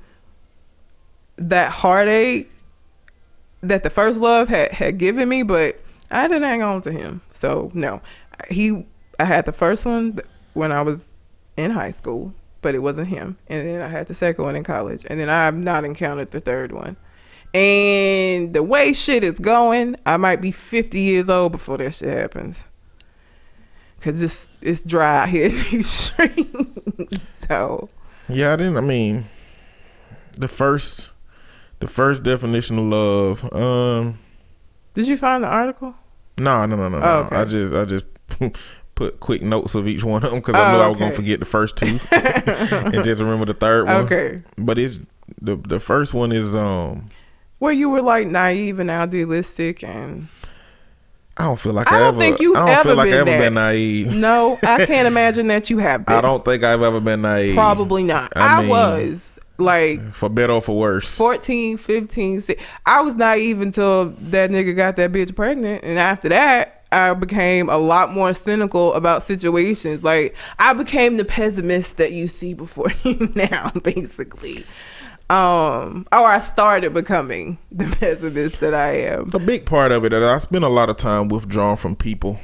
that 1.37 1.71
heartache 1.71 2.51
that 3.61 3.83
the 3.83 3.89
first 3.89 4.19
love 4.19 4.49
had 4.49 4.71
had 4.71 4.97
given 4.97 5.29
me, 5.29 5.43
but 5.43 5.79
I 6.09 6.27
didn't 6.27 6.43
hang 6.43 6.61
on 6.61 6.81
to 6.83 6.91
him. 6.91 7.21
So 7.33 7.71
no, 7.73 8.01
he. 8.49 8.85
I 9.19 9.25
had 9.25 9.45
the 9.45 9.51
first 9.51 9.85
one 9.85 10.19
when 10.53 10.71
I 10.71 10.81
was 10.81 11.19
in 11.55 11.71
high 11.71 11.91
school, 11.91 12.33
but 12.61 12.75
it 12.75 12.79
wasn't 12.79 13.07
him. 13.07 13.37
And 13.47 13.67
then 13.67 13.81
I 13.81 13.87
had 13.87 14.07
the 14.07 14.13
second 14.13 14.43
one 14.43 14.55
in 14.55 14.63
college, 14.63 15.05
and 15.09 15.19
then 15.19 15.29
I 15.29 15.45
have 15.45 15.55
not 15.55 15.85
encountered 15.85 16.31
the 16.31 16.39
third 16.39 16.71
one. 16.71 16.97
And 17.53 18.53
the 18.53 18.63
way 18.63 18.93
shit 18.93 19.23
is 19.23 19.37
going, 19.39 19.97
I 20.05 20.17
might 20.17 20.39
be 20.41 20.51
50 20.51 20.99
years 21.01 21.29
old 21.29 21.51
before 21.51 21.77
that 21.79 21.93
shit 21.93 22.09
happens. 22.09 22.63
Cause 23.99 24.19
it's 24.21 24.47
it's 24.61 24.83
dry 24.83 25.19
out 25.19 25.29
here 25.29 25.45
in 25.45 25.51
these 25.69 25.87
streets. 25.89 26.49
so 27.47 27.87
Yeah, 28.27 28.53
I 28.53 28.55
didn't. 28.55 28.77
I 28.77 28.81
mean, 28.81 29.25
the 30.39 30.47
first, 30.47 31.11
the 31.81 31.87
first 31.87 32.23
definition 32.23 32.79
of 32.79 32.85
love. 32.85 33.53
Um, 33.53 34.17
did 34.95 35.07
you 35.07 35.17
find 35.17 35.43
the 35.43 35.47
article? 35.49 35.93
no, 36.39 36.65
no, 36.65 36.75
no, 36.75 36.89
no. 36.89 36.97
Oh, 36.97 36.99
no. 37.01 37.07
okay. 37.27 37.35
I 37.35 37.45
just, 37.45 37.73
I 37.75 37.85
just 37.85 38.05
put 38.95 39.19
quick 39.19 39.43
notes 39.43 39.75
of 39.75 39.87
each 39.87 40.03
one 40.03 40.23
of 40.23 40.31
them 40.31 40.39
because 40.39 40.55
I 40.55 40.71
knew 40.71 40.79
Oh, 40.79 40.81
I 40.81 40.87
was 40.87 40.97
gonna 40.97 41.11
forget 41.11 41.39
the 41.39 41.45
first 41.45 41.77
two 41.77 41.99
and 42.11 43.03
just 43.03 43.21
remember 43.21 43.45
the 43.45 43.53
third 43.53 43.85
one. 43.85 43.97
Okay. 44.05 44.39
But 44.57 44.79
it's 44.79 45.05
the 45.39 45.57
the 45.57 45.79
first 45.79 46.13
one 46.15 46.31
is 46.31 46.55
um. 46.55 47.05
Where 47.61 47.71
you 47.71 47.91
were 47.91 48.01
like 48.01 48.25
naive 48.27 48.79
and 48.79 48.89
idealistic 48.89 49.83
and 49.83 50.27
I 51.37 51.43
don't 51.43 51.59
feel 51.59 51.73
like 51.73 51.91
I 51.91 51.95
I, 51.95 51.99
don't 51.99 52.07
ever. 52.09 52.19
think 52.19 52.39
you've 52.41 52.57
I 52.57 52.65
don't 52.73 52.83
feel 52.83 52.91
ever 52.91 52.95
like 52.95 53.05
been 53.05 53.13
I 53.13 53.17
ever 53.17 53.29
that. 53.29 53.39
been 53.39 53.53
naive. 53.53 54.15
no, 54.15 54.57
I 54.63 54.85
can't 54.87 55.05
imagine 55.07 55.45
that 55.47 55.69
you 55.69 55.77
have 55.77 56.03
been. 56.07 56.15
I 56.15 56.21
don't 56.21 56.43
think 56.43 56.63
I've 56.63 56.81
ever 56.81 56.99
been 56.99 57.21
naive. 57.21 57.53
Probably 57.53 58.01
not. 58.01 58.33
I 58.35 58.57
I, 58.57 58.61
mean- 58.61 58.69
was 58.69 59.39
like 59.59 60.11
for 60.11 60.27
better 60.27 60.53
or 60.53 60.61
for 60.63 60.75
worse. 60.75 61.15
14, 61.15 61.77
15, 61.77 62.41
si- 62.41 62.55
I 62.87 63.01
was 63.01 63.15
naive 63.15 63.61
until 63.61 64.05
that 64.09 64.49
nigga 64.49 64.75
got 64.75 64.95
that 64.95 65.11
bitch 65.11 65.35
pregnant. 65.35 65.83
And 65.83 65.99
after 65.99 66.29
that, 66.29 66.83
I 66.91 67.13
became 67.13 67.69
a 67.69 67.77
lot 67.77 68.11
more 68.11 68.33
cynical 68.33 68.93
about 68.95 69.21
situations. 69.21 70.03
Like, 70.03 70.35
I 70.57 70.73
became 70.73 71.17
the 71.17 71.25
pessimist 71.25 71.97
that 71.97 72.11
you 72.11 72.27
see 72.27 72.55
before 72.55 72.87
you 73.03 73.31
now, 73.35 73.69
basically. 73.83 74.65
Um, 75.31 76.05
or 76.11 76.25
I 76.27 76.39
started 76.39 76.93
becoming 76.93 77.57
the 77.71 77.85
pessimist 77.85 78.59
that 78.59 78.73
I 78.73 78.91
am. 79.03 79.29
a 79.33 79.39
big 79.39 79.65
part 79.65 79.93
of 79.93 80.03
it 80.03 80.09
that 80.09 80.21
I 80.21 80.37
spend 80.39 80.65
a 80.65 80.69
lot 80.69 80.89
of 80.89 80.97
time 80.97 81.29
withdrawn 81.29 81.77
from 81.77 81.95
people 81.95 82.37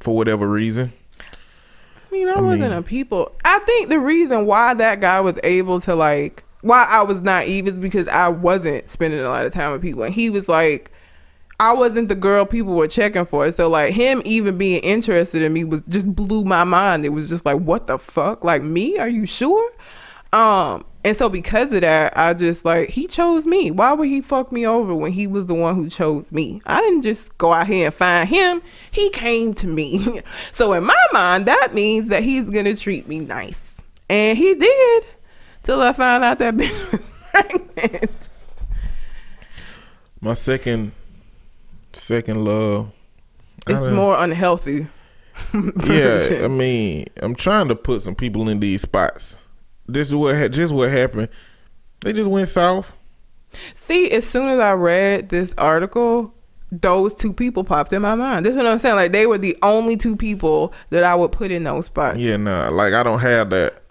for 0.00 0.14
whatever 0.14 0.46
reason. 0.46 0.92
I 1.20 2.12
mean, 2.12 2.28
I, 2.28 2.32
I 2.32 2.40
wasn't 2.42 2.60
mean- 2.60 2.72
a 2.72 2.82
people. 2.82 3.34
I 3.44 3.58
think 3.60 3.88
the 3.88 3.98
reason 3.98 4.44
why 4.44 4.74
that 4.74 5.00
guy 5.00 5.20
was 5.20 5.38
able 5.42 5.80
to 5.80 5.94
like, 5.94 6.44
why 6.60 6.86
I 6.88 7.02
was 7.02 7.22
naive 7.22 7.66
is 7.66 7.78
because 7.78 8.06
I 8.08 8.28
wasn't 8.28 8.90
spending 8.90 9.20
a 9.20 9.28
lot 9.28 9.46
of 9.46 9.52
time 9.54 9.72
with 9.72 9.80
people, 9.80 10.02
and 10.02 10.14
he 10.14 10.28
was 10.28 10.46
like, 10.48 10.90
I 11.58 11.72
wasn't 11.72 12.08
the 12.08 12.14
girl 12.16 12.44
people 12.44 12.74
were 12.74 12.88
checking 12.88 13.24
for. 13.24 13.50
So 13.52 13.68
like 13.70 13.94
him 13.94 14.20
even 14.26 14.58
being 14.58 14.82
interested 14.82 15.40
in 15.40 15.52
me 15.54 15.64
was 15.64 15.82
just 15.88 16.12
blew 16.14 16.44
my 16.44 16.64
mind. 16.64 17.06
It 17.06 17.10
was 17.10 17.30
just 17.30 17.46
like, 17.46 17.60
what 17.60 17.86
the 17.86 17.96
fuck? 17.96 18.44
Like 18.44 18.62
me? 18.62 18.98
Are 18.98 19.08
you 19.08 19.24
sure? 19.24 19.70
Um, 20.32 20.84
and 21.04 21.14
so 21.14 21.28
because 21.28 21.70
of 21.72 21.82
that, 21.82 22.16
I 22.16 22.32
just 22.32 22.64
like 22.64 22.88
he 22.88 23.06
chose 23.06 23.46
me. 23.46 23.70
Why 23.70 23.92
would 23.92 24.08
he 24.08 24.22
fuck 24.22 24.50
me 24.50 24.66
over 24.66 24.94
when 24.94 25.12
he 25.12 25.26
was 25.26 25.44
the 25.46 25.54
one 25.54 25.74
who 25.74 25.90
chose 25.90 26.32
me? 26.32 26.62
I 26.64 26.80
didn't 26.80 27.02
just 27.02 27.36
go 27.36 27.52
out 27.52 27.66
here 27.66 27.86
and 27.86 27.94
find 27.94 28.26
him. 28.26 28.62
He 28.90 29.10
came 29.10 29.52
to 29.54 29.66
me. 29.66 30.22
so 30.52 30.72
in 30.72 30.84
my 30.84 31.06
mind, 31.12 31.46
that 31.46 31.74
means 31.74 32.08
that 32.08 32.22
he's 32.22 32.48
gonna 32.48 32.74
treat 32.74 33.06
me 33.06 33.20
nice, 33.20 33.76
and 34.08 34.38
he 34.38 34.54
did. 34.54 35.04
Till 35.62 35.80
I 35.80 35.92
found 35.92 36.24
out 36.24 36.38
that 36.38 36.54
bitch 36.56 36.92
was 36.92 37.10
pregnant. 37.30 38.10
My 40.20 40.34
second 40.34 40.92
second 41.92 42.44
love. 42.44 42.90
It's 43.66 43.80
more 43.80 44.18
unhealthy. 44.18 44.86
Yeah. 45.88 46.42
I 46.42 46.48
mean, 46.48 47.06
I'm 47.20 47.34
trying 47.34 47.66
to 47.68 47.74
put 47.74 48.02
some 48.02 48.14
people 48.14 48.48
in 48.48 48.60
these 48.60 48.82
spots. 48.82 49.38
This 49.86 50.08
is 50.08 50.14
what 50.14 50.50
just 50.52 50.72
what 50.72 50.90
happened. 50.90 51.28
They 52.00 52.12
just 52.12 52.30
went 52.30 52.48
south. 52.48 52.96
See, 53.74 54.10
as 54.10 54.26
soon 54.26 54.48
as 54.48 54.58
I 54.58 54.72
read 54.72 55.28
this 55.28 55.54
article, 55.56 56.34
those 56.70 57.14
two 57.14 57.32
people 57.32 57.64
popped 57.64 57.92
in 57.92 58.02
my 58.02 58.14
mind. 58.14 58.46
That's 58.46 58.56
what 58.56 58.66
I'm 58.66 58.78
saying. 58.78 58.96
Like 58.96 59.12
they 59.12 59.26
were 59.26 59.38
the 59.38 59.56
only 59.62 59.96
two 59.96 60.16
people 60.16 60.72
that 60.90 61.04
I 61.04 61.14
would 61.14 61.32
put 61.32 61.50
in 61.50 61.64
those 61.64 61.86
spots. 61.86 62.18
Yeah, 62.18 62.36
nah. 62.36 62.68
Like 62.70 62.94
I 62.94 63.02
don't 63.02 63.20
have 63.20 63.50
that. 63.50 63.82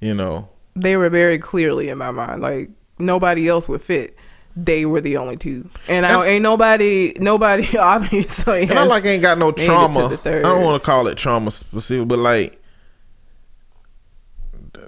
You 0.00 0.14
know. 0.14 0.48
They 0.76 0.96
were 0.96 1.08
very 1.08 1.38
clearly 1.38 1.88
in 1.88 1.98
my 1.98 2.10
mind. 2.10 2.42
Like 2.42 2.70
nobody 2.98 3.48
else 3.48 3.68
would 3.68 3.82
fit. 3.82 4.16
They 4.56 4.86
were 4.86 5.00
the 5.00 5.16
only 5.16 5.36
two, 5.36 5.68
and, 5.88 6.06
I 6.06 6.26
ain't 6.26 6.44
nobody, 6.44 7.12
nobody 7.18 7.76
obviously. 7.78 8.62
And 8.62 8.78
I 8.78 8.84
like 8.84 9.04
ain't 9.04 9.20
got 9.20 9.36
no 9.36 9.50
trauma. 9.50 10.16
I 10.24 10.42
don't 10.42 10.62
want 10.62 10.80
to 10.80 10.86
call 10.86 11.08
it 11.08 11.18
trauma 11.18 11.50
specific, 11.50 12.06
but 12.06 12.20
like 12.20 12.62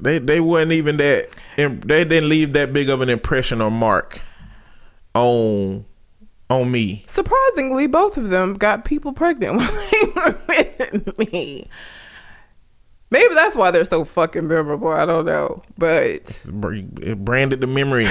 they 0.01 0.19
they 0.19 0.41
wasn't 0.41 0.73
even 0.73 0.97
that. 0.99 1.29
They 1.57 2.05
didn't 2.05 2.29
leave 2.29 2.53
that 2.53 2.73
big 2.73 2.89
of 2.89 3.01
an 3.01 3.09
impression 3.09 3.61
or 3.61 3.71
mark 3.71 4.21
on 5.15 5.85
on 6.49 6.71
me. 6.71 7.05
Surprisingly, 7.09 7.87
both 7.87 8.17
of 8.17 8.29
them 8.29 8.55
got 8.55 8.85
people 8.85 9.13
pregnant 9.13 9.57
while 9.57 9.73
they 9.91 10.03
were 10.15 10.39
with 10.49 11.19
me. 11.33 11.69
Maybe 13.11 13.35
that's 13.35 13.57
why 13.57 13.71
they're 13.71 13.85
so 13.85 14.05
fucking 14.05 14.49
memorable. 14.49 14.89
I 14.89 15.07
don't 15.07 15.27
know, 15.27 15.63
but 15.79 16.49
it 16.53 17.25
branded 17.25 17.61
the 17.61 17.67
memory 17.69 18.09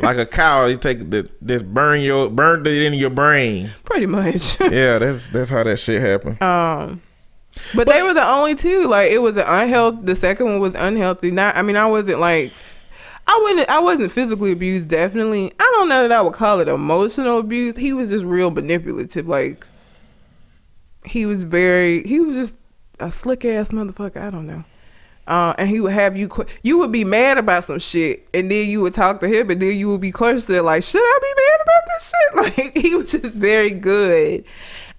like 0.00 0.16
a 0.16 0.26
cow. 0.26 0.66
You 0.66 0.78
take 0.78 1.10
the 1.10 1.30
this 1.42 1.62
burn 1.62 2.00
your 2.00 2.30
burned 2.30 2.66
it 2.66 2.82
in 2.82 2.94
your 2.94 3.10
brain. 3.10 3.70
Pretty 3.84 4.06
much. 4.06 4.58
yeah, 4.60 4.98
that's 4.98 5.28
that's 5.28 5.50
how 5.50 5.62
that 5.64 5.78
shit 5.78 6.00
happened. 6.00 6.40
Um, 6.42 7.02
but, 7.74 7.86
but 7.86 7.88
they 7.88 8.02
were 8.02 8.14
the 8.14 8.24
only 8.24 8.54
two. 8.54 8.86
Like 8.86 9.10
it 9.10 9.18
was 9.18 9.36
an 9.36 9.44
unhealthy. 9.46 9.98
The 10.02 10.14
second 10.14 10.46
one 10.46 10.60
was 10.60 10.74
unhealthy. 10.74 11.30
Not. 11.30 11.56
I 11.56 11.62
mean, 11.62 11.76
I 11.76 11.86
wasn't 11.86 12.20
like. 12.20 12.52
I 13.26 13.40
wouldn't. 13.42 13.68
I 13.68 13.80
wasn't 13.80 14.12
physically 14.12 14.52
abused. 14.52 14.88
Definitely. 14.88 15.52
I 15.58 15.72
don't 15.76 15.88
know 15.88 16.02
that 16.02 16.12
I 16.12 16.20
would 16.22 16.34
call 16.34 16.60
it 16.60 16.68
emotional 16.68 17.38
abuse. 17.38 17.76
He 17.76 17.92
was 17.92 18.10
just 18.10 18.24
real 18.24 18.50
manipulative. 18.50 19.26
Like. 19.28 19.66
He 21.04 21.26
was 21.26 21.42
very. 21.42 22.02
He 22.04 22.20
was 22.20 22.34
just 22.34 22.58
a 23.00 23.10
slick 23.10 23.44
ass 23.44 23.70
motherfucker. 23.70 24.20
I 24.20 24.30
don't 24.30 24.46
know. 24.46 24.64
Uh, 25.26 25.54
and 25.58 25.68
he 25.68 25.80
would 25.80 25.92
have 25.92 26.16
you. 26.16 26.30
You 26.62 26.78
would 26.78 26.92
be 26.92 27.04
mad 27.04 27.36
about 27.36 27.64
some 27.64 27.80
shit, 27.80 28.28
and 28.32 28.48
then 28.48 28.68
you 28.68 28.80
would 28.82 28.94
talk 28.94 29.20
to 29.20 29.28
him, 29.28 29.50
and 29.50 29.60
then 29.60 29.76
you 29.76 29.90
would 29.90 30.00
be 30.00 30.12
questioning 30.12 30.64
like, 30.64 30.84
should 30.84 31.02
I 31.02 31.18
be 31.20 31.34
mad 31.42 31.60
about 31.62 31.82
this 31.86 32.10
shit? 32.10 32.16
Like 32.36 32.76
he 32.76 32.94
was 32.94 33.12
just 33.12 33.40
very 33.40 33.70
good 33.70 34.44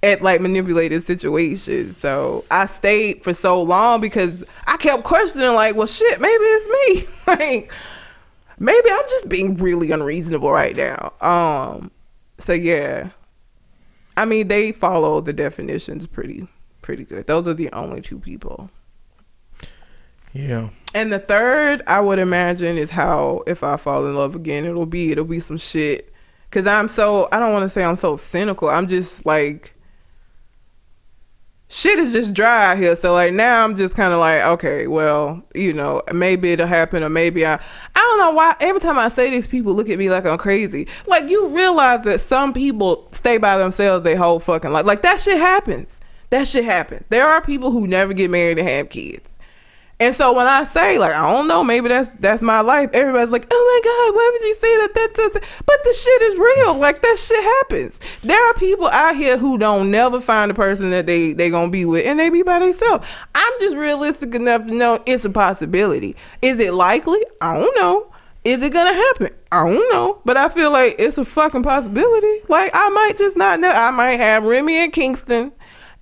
at 0.08 0.22
like 0.22 0.42
manipulated 0.42 1.04
situations. 1.04 1.98
So 1.98 2.46
I 2.50 2.66
stayed 2.66 3.24
for 3.24 3.34
so 3.34 3.62
long 3.62 4.02
because 4.02 4.44
I 4.66 4.78
kept 4.78 5.04
questioning 5.04 5.54
like, 5.54 5.76
well, 5.76 5.88
shit, 5.88 6.20
maybe 6.22 6.44
it's 6.44 7.08
me. 7.08 7.14
like 7.28 7.74
maybe 8.58 8.90
I'm 8.90 9.06
just 9.10 9.30
being 9.30 9.56
really 9.58 9.92
unreasonable 9.92 10.52
right 10.52 10.76
now. 10.76 11.14
Um. 11.22 11.92
So 12.40 12.54
yeah, 12.54 13.10
I 14.16 14.26
mean 14.26 14.48
they 14.48 14.72
follow 14.72 15.22
the 15.22 15.34
definitions 15.34 16.08
pretty 16.08 16.48
pretty 16.82 17.04
good. 17.04 17.28
Those 17.28 17.48
are 17.48 17.54
the 17.54 17.72
only 17.74 18.02
two 18.02 18.20
people. 18.20 18.70
Yeah. 20.34 20.70
And 20.94 21.12
the 21.12 21.20
third, 21.20 21.82
I 21.88 22.00
would 22.00 22.20
imagine, 22.20 22.78
is 22.78 22.92
how 22.92 23.44
if 23.48 23.64
I 23.64 23.76
fall 23.76 24.06
in 24.06 24.16
love 24.16 24.36
again, 24.36 24.66
it'll 24.66 24.86
be 24.86 25.12
it'll 25.12 25.26
be 25.26 25.40
some 25.40 25.58
shit. 25.58 26.14
Cause 26.50 26.66
I'm 26.66 26.88
so 26.88 27.28
I 27.34 27.40
don't 27.40 27.52
want 27.52 27.64
to 27.64 27.70
say 27.70 27.84
I'm 27.84 27.98
so 27.98 28.16
cynical. 28.16 28.70
I'm 28.70 28.88
just 28.88 29.26
like 29.26 29.77
shit 31.70 32.00
is 32.00 32.14
just 32.14 32.34
dry 32.34 32.72
out 32.72 32.78
here. 32.78 32.96
So 32.96 33.14
like 33.14 33.34
now 33.34 33.64
I'm 33.64 33.76
just 33.76 33.96
kind 33.96 34.14
of 34.14 34.20
like, 34.20 34.42
okay, 34.42 34.88
well, 34.88 35.44
you 35.54 35.74
know, 35.74 36.02
maybe 36.14 36.52
it'll 36.52 36.68
happen 36.68 37.04
or 37.04 37.10
maybe 37.10 37.46
I 37.46 37.56
I 37.56 37.60
don't 37.96 38.20
know 38.20 38.32
why 38.32 38.56
every 38.60 38.82
time 38.82 38.98
I 38.98 39.10
say 39.10 39.30
these 39.30 39.48
people 39.48 39.74
look 39.74 39.90
at 39.90 40.00
me 40.00 40.10
like 40.10 40.26
I'm 40.26 40.38
crazy. 40.38 40.88
Like 41.06 41.30
you 41.30 41.48
realize 41.48 42.04
that 42.06 42.20
some 42.20 42.54
people 42.54 43.08
stay 43.12 43.38
by 43.38 43.58
themselves 43.58 44.04
they 44.04 44.16
whole 44.16 44.40
fucking 44.40 44.72
life. 44.72 44.86
Like 44.86 45.02
that 45.02 45.20
shit 45.20 45.38
happens. 45.38 46.00
That 46.30 46.48
shit 46.48 46.66
happens. 46.66 47.06
There 47.10 47.26
are 47.26 47.42
people 47.42 47.72
who 47.72 47.88
never 47.88 48.14
get 48.14 48.30
married 48.30 48.60
and 48.60 48.68
have 48.68 48.90
kids. 48.90 49.30
And 50.00 50.14
so 50.14 50.32
when 50.32 50.46
I 50.46 50.64
say 50.64 51.00
like 51.00 51.14
I 51.14 51.32
don't 51.32 51.48
know, 51.48 51.64
maybe 51.64 51.88
that's 51.88 52.14
that's 52.16 52.44
my 52.44 52.60
life. 52.62 52.92
Everybody's 52.94 53.32
like, 53.32 53.48
oh 53.50 53.82
my 53.84 53.90
god, 53.90 54.16
why 54.16 54.30
would 54.32 54.42
you 54.48 54.56
say 54.56 54.78
that? 54.78 54.94
That's, 54.94 55.34
that's 55.34 55.62
but 55.66 55.84
the 55.84 55.94
shit 55.94 56.22
is 56.22 56.38
real. 56.38 56.76
Like 56.76 57.02
that 57.02 57.18
shit 57.18 57.44
happens. 57.44 58.00
There 58.22 58.50
are 58.50 58.54
people 58.54 58.88
out 58.88 59.16
here 59.16 59.40
who 59.40 59.58
don't 59.58 59.90
never 59.90 60.22
find 60.22 60.52
a 60.52 60.54
person 60.54 60.92
that 60.92 61.08
they 61.08 61.34
they 61.34 61.50
gonna 61.50 61.72
be 61.72 61.86
with, 61.86 62.06
and 62.06 62.20
they 62.20 62.30
be 62.30 62.44
by 62.44 62.60
themselves. 62.60 63.08
I'm 63.34 63.54
just 63.60 63.76
realistic 63.76 64.36
enough 64.36 64.68
to 64.68 64.74
know 64.74 65.02
it's 65.08 65.26
a 65.26 65.32
possibility. 65.32 66.16
Is 66.44 66.60
it 66.60 66.76
likely? 66.76 67.24
I 67.42 67.58
don't 67.58 67.76
know. 67.76 68.12
Is 68.44 68.62
it 68.62 68.72
gonna 68.72 68.94
happen? 68.94 69.30
I 69.52 69.68
don't 69.68 69.92
know, 69.92 70.22
but 70.26 70.38
I 70.38 70.50
feel 70.50 70.72
like 70.72 70.96
it's 71.00 71.18
a 71.18 71.26
fucking 71.26 71.64
possibility. 71.64 72.42
Like 72.48 72.70
I 72.76 72.90
might 72.90 73.18
just 73.18 73.36
not 73.36 73.60
know. 73.60 73.72
I 73.72 73.90
might 73.90 74.18
have 74.18 74.44
Remy 74.44 74.76
and 74.76 74.94
Kingston, 74.94 75.54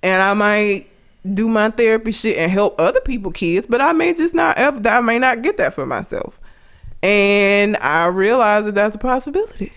and 0.02 0.22
I 0.22 0.34
might 0.34 0.90
do 1.34 1.48
my 1.48 1.70
therapy 1.70 2.12
shit 2.12 2.38
and 2.38 2.50
help 2.50 2.80
other 2.80 3.00
people 3.00 3.30
kids, 3.30 3.66
but 3.66 3.80
I 3.80 3.92
may 3.92 4.14
just 4.14 4.34
not 4.34 4.56
ever 4.58 4.86
I 4.88 5.00
may 5.00 5.18
not 5.18 5.42
get 5.42 5.56
that 5.56 5.74
for 5.74 5.86
myself. 5.86 6.40
And 7.02 7.76
I 7.78 8.06
realize 8.06 8.64
that 8.64 8.74
that's 8.74 8.94
a 8.94 8.98
possibility. 8.98 9.72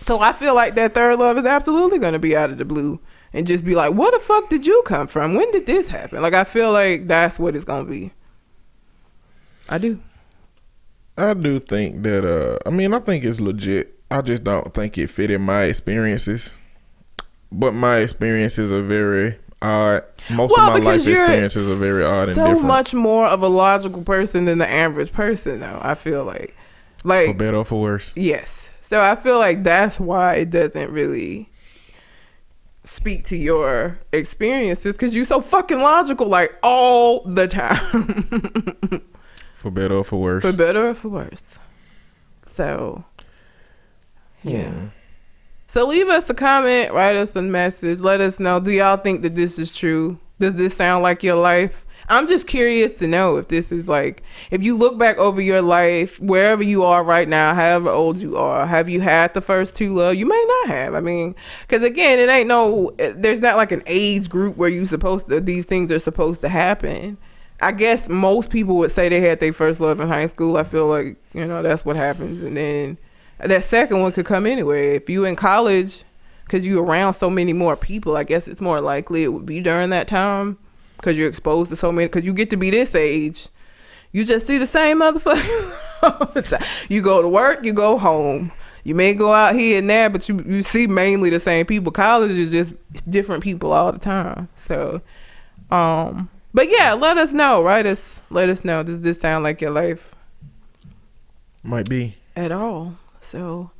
So 0.00 0.20
I 0.20 0.32
feel 0.32 0.54
like 0.54 0.74
that 0.76 0.94
third 0.94 1.18
love 1.18 1.36
is 1.36 1.44
absolutely 1.44 1.98
going 1.98 2.14
to 2.14 2.18
be 2.18 2.34
out 2.34 2.50
of 2.50 2.58
the 2.58 2.64
blue 2.64 3.00
and 3.32 3.46
just 3.46 3.64
be 3.64 3.74
like, 3.74 3.92
"Where 3.92 4.10
the 4.10 4.18
fuck 4.18 4.48
did 4.48 4.66
you 4.66 4.82
come 4.86 5.06
from? 5.06 5.34
When 5.34 5.50
did 5.50 5.66
this 5.66 5.88
happen?" 5.88 6.22
Like 6.22 6.34
I 6.34 6.44
feel 6.44 6.72
like 6.72 7.06
that's 7.06 7.38
what 7.38 7.54
it's 7.54 7.64
going 7.64 7.84
to 7.84 7.90
be. 7.90 8.12
I 9.68 9.78
do. 9.78 10.00
I 11.16 11.34
do 11.34 11.58
think 11.58 12.02
that 12.04 12.24
uh 12.24 12.58
I 12.66 12.70
mean, 12.70 12.94
I 12.94 13.00
think 13.00 13.24
it's 13.24 13.40
legit. 13.40 13.98
I 14.10 14.22
just 14.22 14.44
don't 14.44 14.72
think 14.72 14.96
it 14.96 15.08
fit 15.08 15.30
in 15.30 15.42
my 15.42 15.64
experiences. 15.64 16.56
But 17.52 17.74
my 17.74 17.98
experiences 17.98 18.72
are 18.72 18.82
very 18.82 19.38
odd. 19.62 20.04
Most 20.30 20.52
well, 20.56 20.70
of 20.70 20.82
my 20.82 20.90
life 20.90 21.06
experiences 21.06 21.68
are 21.70 21.74
very 21.74 22.04
odd 22.04 22.28
and 22.28 22.36
different. 22.36 22.58
so 22.58 22.66
much 22.66 22.94
more 22.94 23.26
of 23.26 23.42
a 23.42 23.48
logical 23.48 24.02
person 24.02 24.44
than 24.44 24.58
the 24.58 24.70
average 24.70 25.12
person, 25.12 25.60
though. 25.60 25.80
I 25.82 25.94
feel 25.94 26.24
like, 26.24 26.56
like 27.04 27.28
for 27.28 27.34
better 27.34 27.56
or 27.58 27.64
for 27.64 27.80
worse. 27.80 28.12
Yes. 28.16 28.70
So 28.80 29.00
I 29.00 29.16
feel 29.16 29.38
like 29.38 29.64
that's 29.64 30.00
why 30.00 30.34
it 30.34 30.50
doesn't 30.50 30.90
really 30.90 31.50
speak 32.84 33.24
to 33.26 33.36
your 33.36 33.98
experiences 34.12 34.92
because 34.92 35.14
you're 35.14 35.24
so 35.24 35.40
fucking 35.40 35.80
logical, 35.80 36.26
like 36.26 36.56
all 36.62 37.22
the 37.24 37.46
time. 37.46 39.02
for 39.54 39.70
better 39.70 39.96
or 39.96 40.04
for 40.04 40.20
worse. 40.20 40.42
For 40.42 40.52
better 40.52 40.88
or 40.88 40.94
for 40.94 41.08
worse. 41.08 41.58
So, 42.46 43.04
yeah. 44.42 44.70
Hmm. 44.70 44.86
So 45.70 45.86
leave 45.86 46.08
us 46.08 46.30
a 46.30 46.34
comment, 46.34 46.94
write 46.94 47.14
us 47.14 47.36
a 47.36 47.42
message, 47.42 48.00
let 48.00 48.22
us 48.22 48.40
know. 48.40 48.58
Do 48.58 48.72
y'all 48.72 48.96
think 48.96 49.20
that 49.20 49.34
this 49.34 49.58
is 49.58 49.70
true? 49.70 50.18
Does 50.38 50.54
this 50.54 50.74
sound 50.74 51.02
like 51.02 51.22
your 51.22 51.36
life? 51.36 51.84
I'm 52.08 52.26
just 52.26 52.46
curious 52.46 52.94
to 53.00 53.06
know 53.06 53.36
if 53.36 53.48
this 53.48 53.70
is 53.70 53.86
like, 53.86 54.22
if 54.50 54.62
you 54.62 54.78
look 54.78 54.96
back 54.96 55.18
over 55.18 55.42
your 55.42 55.60
life, 55.60 56.18
wherever 56.20 56.62
you 56.62 56.84
are 56.84 57.04
right 57.04 57.28
now, 57.28 57.52
however 57.52 57.90
old 57.90 58.16
you 58.16 58.38
are, 58.38 58.66
have 58.66 58.88
you 58.88 59.02
had 59.02 59.34
the 59.34 59.42
first 59.42 59.76
two 59.76 59.94
love? 59.94 60.14
You 60.14 60.24
may 60.24 60.46
not 60.48 60.74
have. 60.74 60.94
I 60.94 61.00
mean, 61.00 61.34
because 61.66 61.82
again, 61.82 62.18
it 62.18 62.30
ain't 62.30 62.48
no, 62.48 62.92
there's 62.96 63.42
not 63.42 63.56
like 63.56 63.70
an 63.70 63.82
age 63.84 64.30
group 64.30 64.56
where 64.56 64.70
you 64.70 64.86
supposed 64.86 65.28
to, 65.28 65.38
these 65.38 65.66
things 65.66 65.92
are 65.92 65.98
supposed 65.98 66.40
to 66.40 66.48
happen. 66.48 67.18
I 67.60 67.72
guess 67.72 68.08
most 68.08 68.48
people 68.48 68.78
would 68.78 68.90
say 68.90 69.10
they 69.10 69.20
had 69.20 69.40
their 69.40 69.52
first 69.52 69.80
love 69.80 70.00
in 70.00 70.08
high 70.08 70.26
school. 70.26 70.56
I 70.56 70.64
feel 70.64 70.86
like, 70.86 71.18
you 71.34 71.46
know, 71.46 71.62
that's 71.62 71.84
what 71.84 71.96
happens. 71.96 72.42
And 72.42 72.56
then, 72.56 72.96
that 73.38 73.64
second 73.64 74.00
one 74.00 74.12
could 74.12 74.26
come 74.26 74.46
anyway. 74.46 74.96
If 74.96 75.08
you 75.08 75.24
in 75.24 75.36
college, 75.36 76.04
because 76.44 76.66
you 76.66 76.80
around 76.80 77.14
so 77.14 77.30
many 77.30 77.52
more 77.52 77.76
people, 77.76 78.16
I 78.16 78.24
guess 78.24 78.48
it's 78.48 78.60
more 78.60 78.80
likely 78.80 79.22
it 79.22 79.28
would 79.28 79.46
be 79.46 79.60
during 79.60 79.90
that 79.90 80.08
time 80.08 80.58
because 80.96 81.16
you're 81.16 81.28
exposed 81.28 81.70
to 81.70 81.76
so 81.76 81.92
many. 81.92 82.06
Because 82.06 82.24
you 82.24 82.32
get 82.32 82.50
to 82.50 82.56
be 82.56 82.70
this 82.70 82.94
age, 82.94 83.48
you 84.12 84.24
just 84.24 84.46
see 84.46 84.58
the 84.58 84.66
same 84.66 85.00
motherfucker. 85.00 86.86
you 86.88 87.02
go 87.02 87.22
to 87.22 87.28
work, 87.28 87.64
you 87.64 87.72
go 87.72 87.98
home. 87.98 88.50
You 88.84 88.94
may 88.94 89.12
go 89.12 89.32
out 89.32 89.54
here 89.54 89.78
and 89.78 89.90
there, 89.90 90.08
but 90.08 90.28
you 90.28 90.42
you 90.46 90.62
see 90.62 90.86
mainly 90.86 91.28
the 91.30 91.38
same 91.38 91.66
people. 91.66 91.92
College 91.92 92.30
is 92.30 92.50
just 92.50 92.74
different 93.10 93.42
people 93.42 93.72
all 93.72 93.92
the 93.92 93.98
time. 93.98 94.48
So, 94.54 95.02
um, 95.70 96.30
but 96.54 96.70
yeah, 96.70 96.94
let 96.94 97.18
us 97.18 97.32
know. 97.32 97.62
Write 97.62 97.84
us. 97.84 98.20
Let 98.30 98.48
us 98.48 98.64
know. 98.64 98.82
Does 98.82 99.00
this 99.00 99.20
sound 99.20 99.44
like 99.44 99.60
your 99.60 99.72
life? 99.72 100.14
Might 101.62 101.88
be 101.88 102.14
at 102.34 102.50
all. 102.50 102.96
So, 103.28 103.70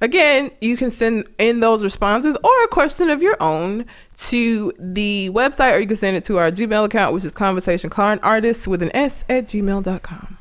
again, 0.00 0.52
you 0.60 0.76
can 0.76 0.90
send 0.90 1.26
in 1.38 1.58
those 1.58 1.82
responses 1.82 2.36
or 2.44 2.64
a 2.64 2.68
question 2.68 3.10
of 3.10 3.20
your 3.20 3.36
own 3.42 3.86
to 4.28 4.72
the 4.78 5.30
website, 5.30 5.74
or 5.74 5.80
you 5.80 5.86
can 5.88 5.96
send 5.96 6.16
it 6.16 6.22
to 6.24 6.38
our 6.38 6.52
Gmail 6.52 6.84
account, 6.84 7.12
which 7.12 7.24
is 7.24 7.32
conversation 7.32 7.90
con 7.90 8.20
artists 8.20 8.68
with 8.68 8.82
an 8.82 8.94
S 8.94 9.24
at 9.28 9.46
gmail.com. 9.46 10.38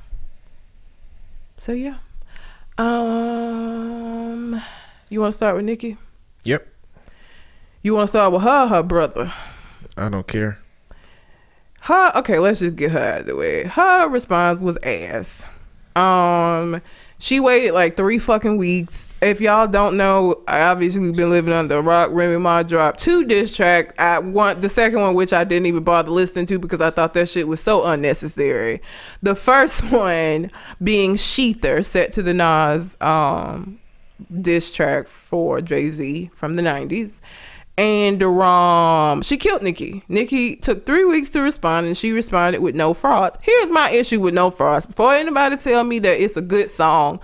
So, 1.57 1.71
yeah. 1.71 1.97
Um, 2.77 4.61
you 5.09 5.19
want 5.19 5.31
to 5.31 5.37
start 5.37 5.55
with 5.55 5.65
Nicki? 5.65 5.97
Yep. 6.43 6.67
You 7.81 7.95
want 7.95 8.07
to 8.07 8.09
start 8.09 8.33
with 8.33 8.43
her, 8.43 8.67
her 8.67 8.83
brother? 8.83 9.33
I 9.97 10.09
don't 10.09 10.27
care. 10.27 10.59
Her, 11.81 12.11
okay, 12.17 12.37
let's 12.37 12.59
just 12.59 12.75
get 12.75 12.91
her 12.91 12.99
out 12.99 13.21
of 13.21 13.25
the 13.25 13.35
way. 13.35 13.63
Her 13.63 14.07
response 14.09 14.61
was 14.61 14.77
ass. 14.83 15.43
Um, 15.95 16.81
she 17.23 17.39
waited 17.39 17.73
like 17.73 17.95
three 17.95 18.19
fucking 18.19 18.57
weeks 18.57 19.13
if 19.23 19.39
y'all 19.39 19.67
don't 19.67 19.95
know, 19.95 20.41
I 20.47 20.63
obviously 20.63 21.11
been 21.11 21.29
living 21.29 21.53
under 21.53 21.77
a 21.77 21.81
rock. 21.81 22.09
Remy 22.11 22.39
Ma 22.39 22.61
dropped 22.61 22.99
two 22.99 23.23
diss 23.23 23.55
tracks. 23.55 23.93
I 23.97 24.19
want 24.19 24.61
the 24.61 24.67
second 24.67 24.99
one, 24.99 25.13
which 25.15 25.31
I 25.31 25.45
didn't 25.45 25.65
even 25.67 25.83
bother 25.83 26.11
listening 26.11 26.45
to 26.47 26.59
because 26.59 26.81
I 26.81 26.89
thought 26.89 27.13
that 27.13 27.29
shit 27.29 27.47
was 27.47 27.61
so 27.61 27.85
unnecessary. 27.85 28.81
The 29.21 29.33
first 29.33 29.81
one 29.91 30.51
being 30.81 31.15
Shether, 31.15 31.85
set 31.85 32.11
to 32.13 32.21
the 32.21 32.33
Nas 32.33 32.97
um, 32.99 33.79
diss 34.35 34.73
track 34.73 35.07
for 35.07 35.61
Jay 35.61 35.89
Z 35.89 36.31
from 36.35 36.55
the 36.55 36.61
'90s. 36.61 37.21
And 37.77 38.21
um, 38.21 39.23
she 39.23 39.37
killed 39.37 39.63
Nicki. 39.63 40.03
Nicki 40.07 40.55
took 40.55 40.85
three 40.85 41.05
weeks 41.05 41.31
to 41.31 41.41
respond, 41.41 41.87
and 41.87 41.97
she 41.97 42.11
responded 42.11 42.61
with 42.61 42.75
no 42.75 42.93
frauds. 42.93 43.37
Here's 43.41 43.71
my 43.71 43.89
issue 43.89 44.19
with 44.19 44.35
no 44.35 44.51
frauds. 44.51 44.85
Before 44.85 45.13
anybody 45.13 45.57
tell 45.57 45.83
me 45.83 45.97
that 45.99 46.21
it's 46.21 46.37
a 46.37 46.41
good 46.41 46.69
song, 46.69 47.19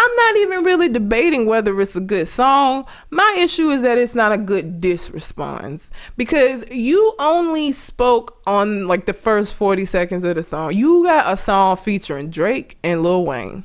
I'm 0.00 0.16
not 0.16 0.36
even 0.36 0.64
really 0.64 0.88
debating 0.88 1.46
whether 1.46 1.80
it's 1.80 1.96
a 1.96 2.00
good 2.00 2.28
song. 2.28 2.84
My 3.10 3.36
issue 3.40 3.70
is 3.70 3.82
that 3.82 3.98
it's 3.98 4.14
not 4.14 4.30
a 4.30 4.38
good 4.38 4.80
diss 4.80 5.10
response 5.10 5.90
because 6.16 6.64
you 6.70 7.14
only 7.18 7.72
spoke 7.72 8.40
on 8.46 8.86
like 8.86 9.06
the 9.06 9.12
first 9.12 9.54
40 9.54 9.84
seconds 9.84 10.22
of 10.22 10.36
the 10.36 10.44
song. 10.44 10.72
You 10.74 11.02
got 11.04 11.32
a 11.32 11.36
song 11.36 11.76
featuring 11.76 12.30
Drake 12.30 12.78
and 12.84 13.02
Lil 13.02 13.24
Wayne, 13.24 13.64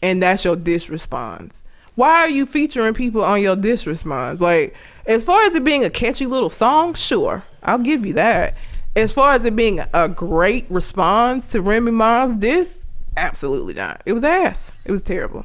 and 0.00 0.22
that's 0.22 0.44
your 0.44 0.54
diss 0.54 0.88
response. 0.88 1.59
Why 2.00 2.20
are 2.20 2.30
you 2.30 2.46
featuring 2.46 2.94
people 2.94 3.22
on 3.22 3.42
your 3.42 3.54
diss 3.56 3.86
response? 3.86 4.40
Like, 4.40 4.74
as 5.04 5.22
far 5.22 5.42
as 5.42 5.54
it 5.54 5.64
being 5.64 5.84
a 5.84 5.90
catchy 5.90 6.24
little 6.24 6.48
song, 6.48 6.94
sure, 6.94 7.44
I'll 7.62 7.76
give 7.76 8.06
you 8.06 8.14
that. 8.14 8.56
As 8.96 9.12
far 9.12 9.34
as 9.34 9.44
it 9.44 9.54
being 9.54 9.82
a 9.92 10.08
great 10.08 10.64
response 10.70 11.52
to 11.52 11.60
Remy 11.60 11.90
Ma's 11.90 12.32
diss, 12.32 12.78
absolutely 13.18 13.74
not. 13.74 14.00
It 14.06 14.14
was 14.14 14.24
ass. 14.24 14.72
It 14.86 14.90
was 14.90 15.02
terrible. 15.02 15.44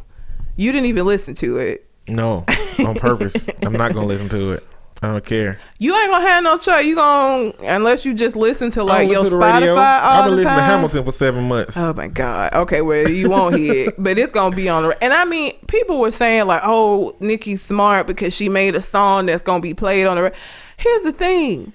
You 0.56 0.72
didn't 0.72 0.88
even 0.88 1.06
listen 1.06 1.34
to 1.34 1.58
it. 1.58 1.90
No, 2.08 2.46
on 2.80 2.96
purpose. 2.96 3.50
I'm 3.62 3.74
not 3.74 3.94
gonna 3.94 4.08
listen 4.08 4.30
to 4.30 4.54
it. 4.54 4.66
I 5.06 5.12
don't 5.12 5.26
care. 5.26 5.58
You 5.78 5.96
ain't 5.96 6.10
gonna 6.10 6.28
have 6.28 6.44
no 6.44 6.58
choice. 6.58 6.86
You 6.86 6.96
gonna 6.96 7.54
unless 7.62 8.06
you 8.06 8.14
just 8.14 8.36
listen 8.36 8.72
to 8.72 8.84
like 8.84 9.10
your 9.10 9.22
listen 9.22 9.40
to 9.40 9.46
Spotify 9.46 9.60
radio. 9.60 9.74
all 9.74 9.78
I've 9.80 10.26
been 10.26 10.36
listening 10.36 10.58
to 10.58 10.64
Hamilton 10.64 11.04
for 11.04 11.12
seven 11.12 11.48
months. 11.48 11.78
Oh 11.78 11.94
my 11.94 12.08
god. 12.08 12.54
Okay, 12.54 12.82
well 12.82 13.10
you 13.10 13.30
won't 13.30 13.56
hear 13.56 13.90
it, 13.90 13.96
but 14.00 14.18
it's 14.18 14.32
gonna 14.32 14.56
be 14.56 14.68
on 14.68 14.84
the. 14.84 15.04
And 15.04 15.14
I 15.14 15.26
mean, 15.26 15.54
people 15.68 16.00
were 16.00 16.12
saying 16.12 16.48
like, 16.48 16.62
"Oh, 16.64 17.16
Nicki's 17.20 17.62
smart 17.62 18.08
because 18.08 18.34
she 18.34 18.50
made 18.50 18.76
a 18.76 18.82
song 18.82 19.28
that's 19.28 19.44
gonna 19.44 19.62
be 19.62 19.74
played 19.74 20.08
on 20.08 20.18
the." 20.18 20.34
Here's 20.78 21.04
the 21.04 21.14
thing. 21.14 21.74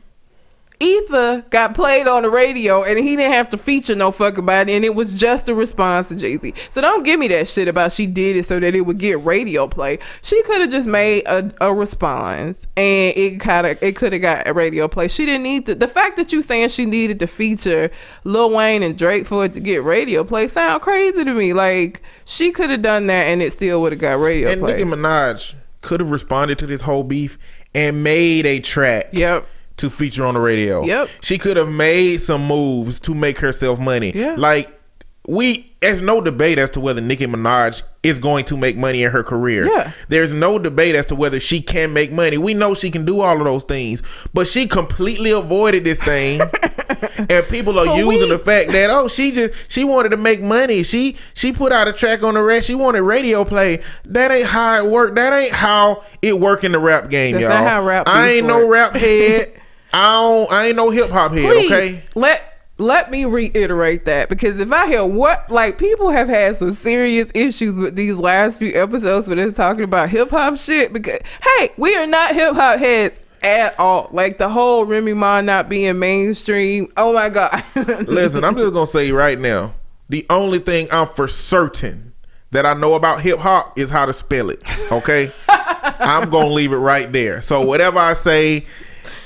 Ether 0.80 1.44
got 1.50 1.74
played 1.74 2.08
on 2.08 2.22
the 2.22 2.30
radio 2.30 2.82
and 2.82 2.98
he 2.98 3.14
didn't 3.14 3.34
have 3.34 3.50
to 3.50 3.58
feature 3.58 3.94
no 3.94 4.10
fucking 4.10 4.46
body 4.46 4.72
and 4.72 4.82
it 4.82 4.94
was 4.94 5.14
just 5.14 5.48
a 5.50 5.54
response 5.54 6.08
to 6.08 6.16
Jay-Z. 6.16 6.54
So 6.70 6.80
don't 6.80 7.02
give 7.02 7.20
me 7.20 7.28
that 7.28 7.48
shit 7.48 7.68
about 7.68 7.92
she 7.92 8.06
did 8.06 8.36
it 8.36 8.46
so 8.46 8.58
that 8.58 8.74
it 8.74 8.80
would 8.80 8.96
get 8.96 9.22
radio 9.22 9.68
play. 9.68 9.98
She 10.22 10.42
could 10.44 10.62
have 10.62 10.70
just 10.70 10.88
made 10.88 11.24
a, 11.26 11.52
a 11.60 11.74
response 11.74 12.66
and 12.78 13.14
it 13.14 13.40
kind 13.40 13.66
of 13.66 13.82
it 13.82 13.94
could 13.94 14.14
have 14.14 14.22
got 14.22 14.48
a 14.48 14.54
radio 14.54 14.88
play. 14.88 15.08
She 15.08 15.26
didn't 15.26 15.42
need 15.42 15.66
to 15.66 15.74
the 15.74 15.86
fact 15.86 16.16
that 16.16 16.32
you 16.32 16.40
saying 16.40 16.70
she 16.70 16.86
needed 16.86 17.18
to 17.18 17.26
feature 17.26 17.90
Lil 18.24 18.50
Wayne 18.50 18.82
and 18.82 18.96
Drake 18.96 19.26
for 19.26 19.44
it 19.44 19.52
to 19.52 19.60
get 19.60 19.84
radio 19.84 20.24
play 20.24 20.48
sound 20.48 20.80
crazy 20.80 21.24
to 21.24 21.34
me. 21.34 21.52
Like 21.52 22.02
she 22.24 22.52
could 22.52 22.70
have 22.70 22.80
done 22.80 23.06
that 23.08 23.24
and 23.24 23.42
it 23.42 23.52
still 23.52 23.82
would 23.82 23.92
have 23.92 24.00
got 24.00 24.18
radio 24.18 24.48
and 24.48 24.62
play. 24.62 24.72
Nicki 24.72 24.84
Minaj 24.84 25.54
could 25.82 26.00
have 26.00 26.10
responded 26.10 26.58
to 26.60 26.66
this 26.66 26.80
whole 26.80 27.04
beef 27.04 27.36
and 27.74 28.02
made 28.02 28.46
a 28.46 28.60
track. 28.60 29.08
Yep. 29.12 29.46
To 29.80 29.90
feature 29.90 30.24
on 30.26 30.34
the 30.34 30.40
radio. 30.40 30.84
Yep. 30.84 31.08
She 31.22 31.38
could 31.38 31.56
have 31.56 31.68
made 31.68 32.18
some 32.18 32.46
moves 32.46 33.00
to 33.00 33.14
make 33.14 33.38
herself 33.38 33.78
money. 33.78 34.12
Yeah. 34.14 34.34
Like 34.36 34.80
we 35.26 35.66
there's 35.80 36.00
no 36.00 36.20
debate 36.20 36.58
as 36.58 36.70
to 36.70 36.80
whether 36.80 37.00
Nicki 37.00 37.26
Minaj 37.26 37.82
is 38.02 38.18
going 38.18 38.44
to 38.46 38.56
make 38.56 38.76
money 38.76 39.02
in 39.02 39.10
her 39.10 39.22
career. 39.22 39.66
Yeah. 39.66 39.92
There's 40.08 40.32
no 40.32 40.58
debate 40.58 40.94
as 40.94 41.06
to 41.06 41.14
whether 41.14 41.38
she 41.40 41.60
can 41.60 41.92
make 41.92 42.10
money. 42.10 42.36
We 42.36 42.52
know 42.52 42.74
she 42.74 42.90
can 42.90 43.04
do 43.04 43.20
all 43.20 43.38
of 43.38 43.44
those 43.44 43.64
things, 43.64 44.02
but 44.34 44.46
she 44.46 44.66
completely 44.66 45.30
avoided 45.30 45.84
this 45.84 45.98
thing. 45.98 46.40
and 47.28 47.46
people 47.48 47.78
are 47.78 47.96
using 47.96 48.28
the 48.28 48.38
fact 48.38 48.72
that 48.72 48.90
oh 48.90 49.08
she 49.08 49.30
just 49.30 49.70
she 49.70 49.84
wanted 49.84 50.10
to 50.10 50.16
make 50.16 50.42
money. 50.42 50.82
She 50.82 51.16
she 51.34 51.52
put 51.52 51.72
out 51.72 51.88
a 51.88 51.92
track 51.92 52.22
on 52.22 52.34
the 52.34 52.42
rest. 52.42 52.66
She 52.66 52.74
wanted 52.74 53.02
radio 53.02 53.44
play. 53.44 53.80
That 54.06 54.30
ain't 54.30 54.46
how 54.46 54.84
it 54.84 54.90
worked. 54.90 55.16
That 55.16 55.32
ain't 55.32 55.52
how 55.52 56.02
it 56.22 56.38
work 56.38 56.64
in 56.64 56.72
the 56.72 56.78
rap 56.78 57.08
game, 57.08 57.34
That's 57.38 57.44
y'all. 57.44 57.84
rap 57.84 58.08
I 58.08 58.30
ain't 58.32 58.46
no 58.46 58.66
rap 58.66 58.92
head. 58.94 59.59
I 59.92 60.22
don't 60.22 60.52
I 60.52 60.66
ain't 60.68 60.76
no 60.76 60.90
hip 60.90 61.10
hop 61.10 61.32
head, 61.32 61.52
Please, 61.52 61.72
okay? 61.72 62.04
let 62.14 62.46
let 62.78 63.10
me 63.10 63.26
reiterate 63.26 64.06
that 64.06 64.28
because 64.28 64.58
if 64.58 64.72
I 64.72 64.86
hear 64.86 65.04
what 65.04 65.50
like 65.50 65.78
people 65.78 66.10
have 66.10 66.28
had 66.28 66.56
some 66.56 66.72
serious 66.72 67.30
issues 67.34 67.76
with 67.76 67.94
these 67.94 68.16
last 68.16 68.58
few 68.58 68.80
episodes 68.80 69.26
where 69.26 69.36
they're 69.36 69.50
talking 69.50 69.84
about 69.84 70.08
hip 70.08 70.30
hop 70.30 70.56
shit 70.56 70.92
because 70.92 71.20
hey, 71.42 71.72
we 71.76 71.94
are 71.96 72.06
not 72.06 72.34
hip 72.34 72.54
hop 72.54 72.78
heads 72.78 73.18
at 73.42 73.78
all. 73.78 74.08
Like 74.12 74.38
the 74.38 74.48
whole 74.48 74.84
Remy 74.84 75.14
Ma 75.14 75.40
not 75.40 75.68
being 75.68 75.98
mainstream. 75.98 76.88
Oh 76.96 77.12
my 77.12 77.28
god. 77.28 77.62
Listen, 78.08 78.44
I'm 78.44 78.56
just 78.56 78.72
gonna 78.72 78.86
say 78.86 79.12
right 79.12 79.38
now, 79.38 79.74
the 80.08 80.26
only 80.30 80.58
thing 80.58 80.88
I'm 80.90 81.06
for 81.06 81.28
certain 81.28 82.12
that 82.50 82.66
I 82.66 82.74
know 82.74 82.94
about 82.94 83.20
hip 83.20 83.38
hop 83.38 83.78
is 83.78 83.90
how 83.90 84.06
to 84.06 84.12
spell 84.12 84.50
it. 84.50 84.62
Okay, 84.90 85.30
I'm 85.48 86.30
gonna 86.30 86.48
leave 86.48 86.72
it 86.72 86.78
right 86.78 87.10
there. 87.12 87.42
So 87.42 87.62
whatever 87.62 87.98
I 87.98 88.14
say, 88.14 88.66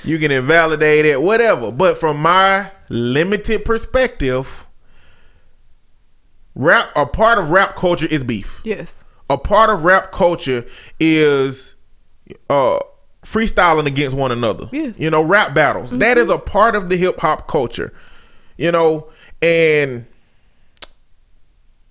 you 0.04 0.18
can 0.18 0.30
invalidate 0.30 1.04
it, 1.04 1.20
whatever. 1.20 1.72
But 1.72 1.98
from 1.98 2.20
my 2.20 2.70
limited 2.90 3.64
perspective, 3.64 4.66
rap 6.54 6.88
a 6.96 7.06
part 7.06 7.38
of 7.38 7.50
rap 7.50 7.74
culture 7.76 8.06
is 8.06 8.22
beef. 8.24 8.60
yes. 8.64 9.02
A 9.30 9.38
part 9.38 9.70
of 9.70 9.84
rap 9.84 10.12
culture 10.12 10.66
is 11.00 11.76
uh 12.50 12.78
freestyling 13.22 13.86
against 13.86 14.14
one 14.16 14.30
another. 14.30 14.68
Yes. 14.70 15.00
You 15.00 15.08
know, 15.10 15.22
rap 15.22 15.54
battles. 15.54 15.90
That 15.92 16.18
is 16.18 16.28
a 16.28 16.36
part 16.38 16.74
of 16.76 16.90
the 16.90 16.96
hip 16.98 17.18
hop 17.20 17.48
culture. 17.48 17.92
You 18.58 18.70
know, 18.70 19.08
and 19.40 20.04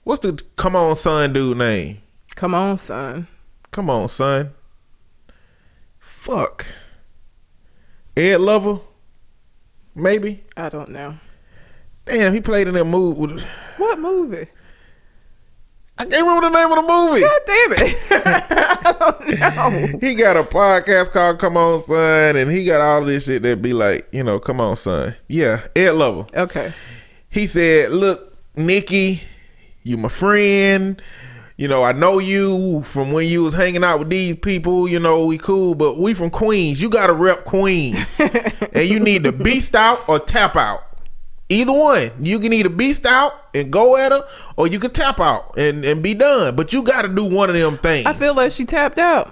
what's 0.03 0.21
the 0.21 0.39
come 0.57 0.75
on 0.75 0.95
son 0.95 1.33
dude 1.33 1.57
name? 1.57 2.01
Come 2.35 2.53
on, 2.53 2.77
son. 2.77 3.27
Come 3.71 3.89
on, 3.89 4.09
son. 4.09 4.51
Fuck. 5.99 6.67
Ed 8.15 8.41
Lover? 8.41 8.79
Maybe? 9.95 10.43
I 10.55 10.69
don't 10.69 10.89
know. 10.89 11.17
Damn, 12.05 12.33
he 12.33 12.41
played 12.41 12.67
in 12.67 12.73
that 12.75 12.85
movie. 12.85 13.43
What 13.77 13.99
movie? 13.99 14.47
I 15.97 16.05
can't 16.05 16.25
remember 16.25 16.49
the 16.49 16.55
name 16.57 16.71
of 16.71 16.85
the 16.85 16.91
movie. 16.91 17.21
God 17.21 17.41
damn 17.45 17.73
it. 17.73 17.97
I 19.41 19.51
don't 19.51 19.91
know. 19.91 19.99
He 19.99 20.15
got 20.15 20.35
a 20.35 20.43
podcast 20.43 21.11
called 21.11 21.39
Come 21.39 21.55
On 21.55 21.77
Son, 21.79 22.35
and 22.35 22.51
he 22.51 22.65
got 22.65 22.81
all 22.81 23.05
this 23.05 23.25
shit 23.25 23.43
that 23.43 23.61
be 23.61 23.73
like, 23.73 24.07
you 24.11 24.23
know, 24.23 24.39
come 24.39 24.59
on, 24.59 24.75
son. 24.75 25.15
Yeah, 25.27 25.65
Ed 25.75 25.91
Lover. 25.91 26.25
Okay. 26.33 26.73
He 27.29 27.45
said, 27.45 27.91
Look, 27.91 28.35
Nicki, 28.55 29.21
you 29.83 29.97
my 29.97 30.09
friend. 30.09 31.01
You 31.55 31.67
know, 31.67 31.83
I 31.83 31.91
know 31.91 32.17
you 32.17 32.81
from 32.83 33.11
when 33.11 33.27
you 33.27 33.43
was 33.43 33.53
hanging 33.53 33.83
out 33.83 33.99
with 33.99 34.09
these 34.09 34.35
people, 34.37 34.87
you 34.87 34.99
know, 34.99 35.25
we 35.27 35.37
cool, 35.37 35.75
but 35.75 35.97
we 35.99 36.13
from 36.15 36.31
Queens. 36.31 36.81
You 36.81 36.89
gotta 36.89 37.13
rep 37.13 37.45
Queens. 37.45 37.97
and 38.19 38.89
you 38.89 38.99
need 38.99 39.23
to 39.25 39.31
beast 39.31 39.75
out 39.75 40.07
or 40.09 40.19
tap 40.19 40.55
out. 40.55 40.81
Either 41.49 41.71
one. 41.71 42.09
You 42.19 42.39
can 42.39 42.53
either 42.53 42.69
beast 42.69 43.05
out 43.05 43.33
and 43.53 43.71
go 43.71 43.95
at 43.97 44.11
her, 44.11 44.23
or 44.57 44.65
you 44.65 44.79
can 44.79 44.89
tap 44.91 45.19
out 45.19 45.55
and, 45.55 45.85
and 45.85 46.01
be 46.01 46.15
done. 46.15 46.55
But 46.55 46.73
you 46.73 46.81
gotta 46.81 47.07
do 47.07 47.23
one 47.23 47.49
of 47.51 47.55
them 47.55 47.77
things. 47.77 48.07
I 48.07 48.13
feel 48.13 48.33
like 48.35 48.51
she 48.51 48.65
tapped 48.65 48.97
out 48.97 49.31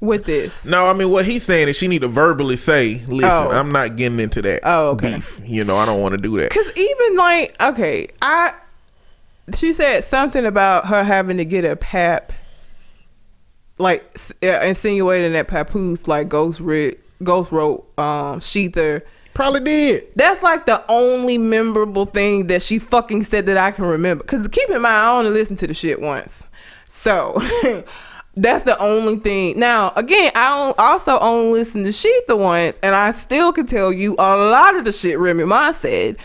with 0.00 0.24
this. 0.24 0.64
No, 0.64 0.86
I 0.86 0.94
mean 0.94 1.10
what 1.10 1.26
he's 1.26 1.44
saying 1.44 1.68
is 1.68 1.76
she 1.76 1.86
need 1.86 2.02
to 2.02 2.08
verbally 2.08 2.56
say, 2.56 3.02
"Listen, 3.06 3.30
Oh. 3.30 3.50
I'm 3.52 3.70
not 3.70 3.94
getting 3.94 4.18
into 4.18 4.42
that 4.42 4.62
Oh, 4.64 4.88
okay. 4.90 5.14
beef. 5.14 5.40
You 5.44 5.62
know, 5.62 5.76
I 5.76 5.86
don't 5.86 6.00
want 6.00 6.12
to 6.12 6.18
do 6.20 6.36
that." 6.40 6.50
Cause 6.50 6.76
even 6.76 7.16
like 7.16 7.54
okay, 7.62 8.08
I 8.20 8.52
she 9.54 9.72
said 9.72 10.04
something 10.04 10.44
about 10.44 10.86
her 10.86 11.04
having 11.04 11.36
to 11.36 11.44
get 11.44 11.64
a 11.64 11.76
pap, 11.76 12.32
like 13.78 14.04
uh, 14.42 14.60
insinuating 14.60 15.32
that 15.34 15.48
Papoose 15.48 16.08
like 16.08 16.28
Ghost 16.28 16.60
writ, 16.60 17.00
Ghost 17.22 17.52
wrote 17.52 17.86
um 17.98 18.40
Shether. 18.40 19.02
Probably 19.34 19.60
did. 19.60 20.04
That's 20.16 20.42
like 20.42 20.64
the 20.64 20.82
only 20.90 21.36
memorable 21.36 22.06
thing 22.06 22.46
that 22.46 22.62
she 22.62 22.78
fucking 22.78 23.22
said 23.24 23.44
that 23.46 23.58
I 23.58 23.70
can 23.70 23.84
remember. 23.84 24.24
Cause 24.24 24.48
keep 24.48 24.70
in 24.70 24.80
mind, 24.80 24.96
I 24.96 25.10
only 25.10 25.30
listened 25.30 25.58
to 25.58 25.66
the 25.66 25.74
shit 25.74 26.00
once, 26.00 26.42
so 26.88 27.38
that's 28.34 28.64
the 28.64 28.78
only 28.80 29.16
thing. 29.16 29.60
Now 29.60 29.92
again, 29.94 30.32
I 30.34 30.56
don't, 30.56 30.78
also 30.78 31.18
only 31.18 31.60
listened 31.60 31.84
to 31.84 31.90
Shether 31.90 32.38
once, 32.38 32.78
and 32.82 32.94
I 32.94 33.12
still 33.12 33.52
can 33.52 33.66
tell 33.66 33.92
you 33.92 34.14
a 34.18 34.36
lot 34.36 34.74
of 34.74 34.84
the 34.84 34.92
shit 34.92 35.18
Remy 35.18 35.44
Ma 35.44 35.70
said. 35.70 36.16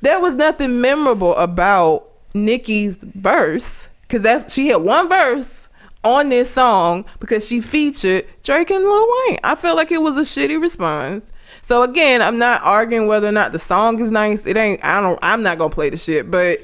There 0.00 0.20
was 0.20 0.34
nothing 0.34 0.82
memorable 0.82 1.34
about 1.34 2.13
Nicki's 2.34 2.96
verse, 2.96 3.88
cause 4.08 4.22
that's 4.22 4.52
she 4.52 4.68
had 4.68 4.76
one 4.82 5.08
verse 5.08 5.68
on 6.02 6.28
this 6.28 6.50
song 6.50 7.04
because 7.18 7.46
she 7.46 7.60
featured 7.60 8.26
Drake 8.42 8.70
and 8.70 8.84
Lil 8.84 9.06
Wayne. 9.26 9.38
I 9.42 9.54
feel 9.54 9.74
like 9.76 9.90
it 9.90 10.02
was 10.02 10.18
a 10.18 10.22
shitty 10.22 10.60
response. 10.60 11.24
So 11.62 11.82
again, 11.82 12.20
I'm 12.20 12.38
not 12.38 12.62
arguing 12.62 13.06
whether 13.06 13.26
or 13.26 13.32
not 13.32 13.52
the 13.52 13.58
song 13.58 14.00
is 14.02 14.10
nice. 14.10 14.46
It 14.46 14.56
ain't. 14.56 14.84
I 14.84 15.00
don't. 15.00 15.18
I'm 15.22 15.42
not 15.42 15.56
gonna 15.58 15.70
play 15.70 15.88
the 15.90 15.96
shit. 15.96 16.30
But 16.30 16.60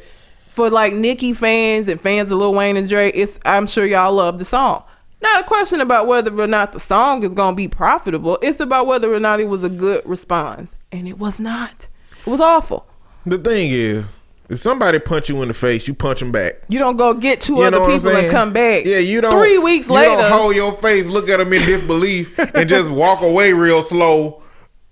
for 0.48 0.68
like 0.68 0.92
Nicki 0.92 1.32
fans 1.32 1.88
and 1.88 1.98
fans 2.00 2.30
of 2.30 2.38
Lil 2.38 2.52
Wayne 2.52 2.76
and 2.76 2.88
Drake, 2.88 3.14
it's. 3.16 3.38
I'm 3.46 3.66
sure 3.66 3.86
y'all 3.86 4.12
love 4.12 4.38
the 4.38 4.44
song. 4.44 4.82
not 5.22 5.40
a 5.40 5.44
question 5.44 5.80
about 5.80 6.06
whether 6.06 6.38
or 6.38 6.46
not 6.46 6.72
the 6.72 6.80
song 6.80 7.22
is 7.22 7.32
gonna 7.32 7.56
be 7.56 7.68
profitable. 7.68 8.38
It's 8.42 8.60
about 8.60 8.86
whether 8.86 9.12
or 9.14 9.20
not 9.20 9.40
it 9.40 9.48
was 9.48 9.64
a 9.64 9.70
good 9.70 10.02
response, 10.04 10.74
and 10.92 11.08
it 11.08 11.18
was 11.18 11.38
not. 11.40 11.88
It 12.26 12.26
was 12.26 12.40
awful. 12.40 12.86
The 13.24 13.38
thing 13.38 13.70
is, 13.70 14.19
if 14.50 14.58
somebody 14.58 14.98
punch 14.98 15.28
you 15.28 15.40
in 15.42 15.48
the 15.48 15.54
face, 15.54 15.86
you 15.86 15.94
punch 15.94 16.18
them 16.18 16.32
back. 16.32 16.54
You 16.68 16.80
don't 16.80 16.96
go 16.96 17.14
get 17.14 17.40
two 17.40 17.58
You 17.58 17.62
other 17.62 17.86
people 17.86 18.10
and 18.10 18.30
come 18.30 18.52
back. 18.52 18.84
Yeah, 18.84 18.98
you 18.98 19.20
don't. 19.20 19.40
Three 19.40 19.58
weeks 19.58 19.86
you 19.86 19.94
later, 19.94 20.16
don't 20.16 20.32
hold 20.32 20.56
your 20.56 20.72
face, 20.72 21.06
look 21.06 21.28
at 21.28 21.36
them 21.36 21.52
in 21.52 21.64
disbelief, 21.64 22.36
and 22.38 22.68
just 22.68 22.90
walk 22.90 23.22
away 23.22 23.52
real 23.52 23.84
slow, 23.84 24.42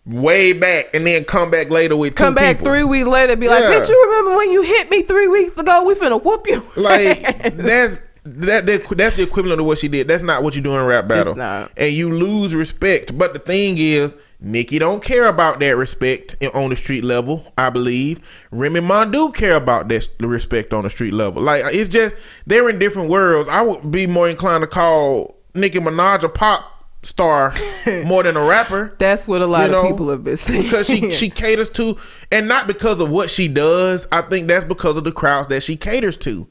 way 0.07 0.53
back, 0.53 0.95
and 0.95 1.05
then 1.05 1.25
come 1.25 1.51
back 1.51 1.71
later 1.71 1.97
with 1.97 2.15
come 2.15 2.35
back 2.35 2.59
people. 2.59 2.71
three 2.71 2.85
weeks 2.85 3.09
later, 3.09 3.35
be 3.35 3.49
like, 3.49 3.65
"Bitch, 3.65 3.89
you 3.89 4.07
remember 4.09 4.37
when 4.37 4.53
you 4.53 4.63
hit 4.63 4.91
me 4.93 5.03
three 5.03 5.27
weeks 5.27 5.59
ago? 5.59 5.83
We 5.83 5.95
finna 5.95 6.23
whoop 6.23 6.47
you." 6.47 6.65
Like 6.77 7.23
that's 7.57 8.01
that, 8.41 8.67
that 8.67 8.89
that's 8.97 9.17
the 9.17 9.23
equivalent 9.23 9.61
of 9.61 9.67
what 9.67 9.79
she 9.79 9.89
did. 9.89 10.09
That's 10.09 10.23
not 10.23 10.43
what 10.43 10.55
you 10.55 10.61
do 10.61 10.75
in 10.75 10.85
rap 10.85 11.09
battle. 11.09 11.35
not. 11.35 11.71
And 11.77 11.93
you 11.93 12.11
lose 12.11 12.55
respect. 12.55 13.17
But 13.17 13.33
the 13.35 13.39
thing 13.41 13.77
is, 13.79 14.17
Nicki 14.41 14.79
don't 14.79 15.03
care 15.03 15.27
about 15.27 15.59
that 15.61 15.77
respect 15.77 16.37
on 16.55 16.71
the 16.71 16.77
street 16.77 17.05
level. 17.05 17.53
I 17.59 17.71
believe 17.71 18.21
Remy 18.51 18.81
Ma 18.81 19.05
do 19.05 19.33
care 19.33 19.57
about 19.57 19.89
that 19.89 20.09
the 20.19 20.27
respect 20.29 20.73
on 20.73 20.85
the 20.85 20.91
street 20.91 21.13
level. 21.15 21.43
Like 21.43 21.65
uh, 21.65 21.69
it's 21.73 21.89
just 21.89 22.15
they're 22.47 22.69
in 22.69 22.79
different 22.79 23.11
worlds. 23.11 23.49
I 23.49 23.63
would 23.63 23.91
be 23.91 24.07
more 24.07 24.29
inclined 24.29 24.63
to 24.63 24.67
call 24.69 25.37
Nicki 25.55 25.79
Minaj 25.81 26.23
a 26.23 26.29
pop 26.29 26.75
star 27.05 27.55
more 28.05 28.25
than 28.25 28.37
a 28.37 28.45
rapper 28.45 28.95
That's 28.99 29.27
what 29.29 29.41
a 29.41 29.47
lot 29.47 29.67
You 29.67 29.71
know, 29.71 29.83
of 29.83 29.89
people 29.91 30.11
have 30.11 30.25
been 30.25 30.37
saying. 30.37 30.65
because 30.65 30.87
she 30.89 31.13
she 31.13 31.31
caters 31.31 31.71
to 31.71 31.97
and 32.33 32.49
not 32.49 32.67
because 32.67 33.01
of 33.01 33.09
what 33.09 33.31
she 33.31 33.47
does 33.47 34.09
i 34.11 34.21
think 34.21 34.49
that's 34.49 34.65
because 34.65 34.97
of 34.97 35.05
the 35.05 35.13
crowds 35.13 35.47
that 35.49 35.63
she 35.63 35.77
caters 35.77 36.17
to 36.19 36.49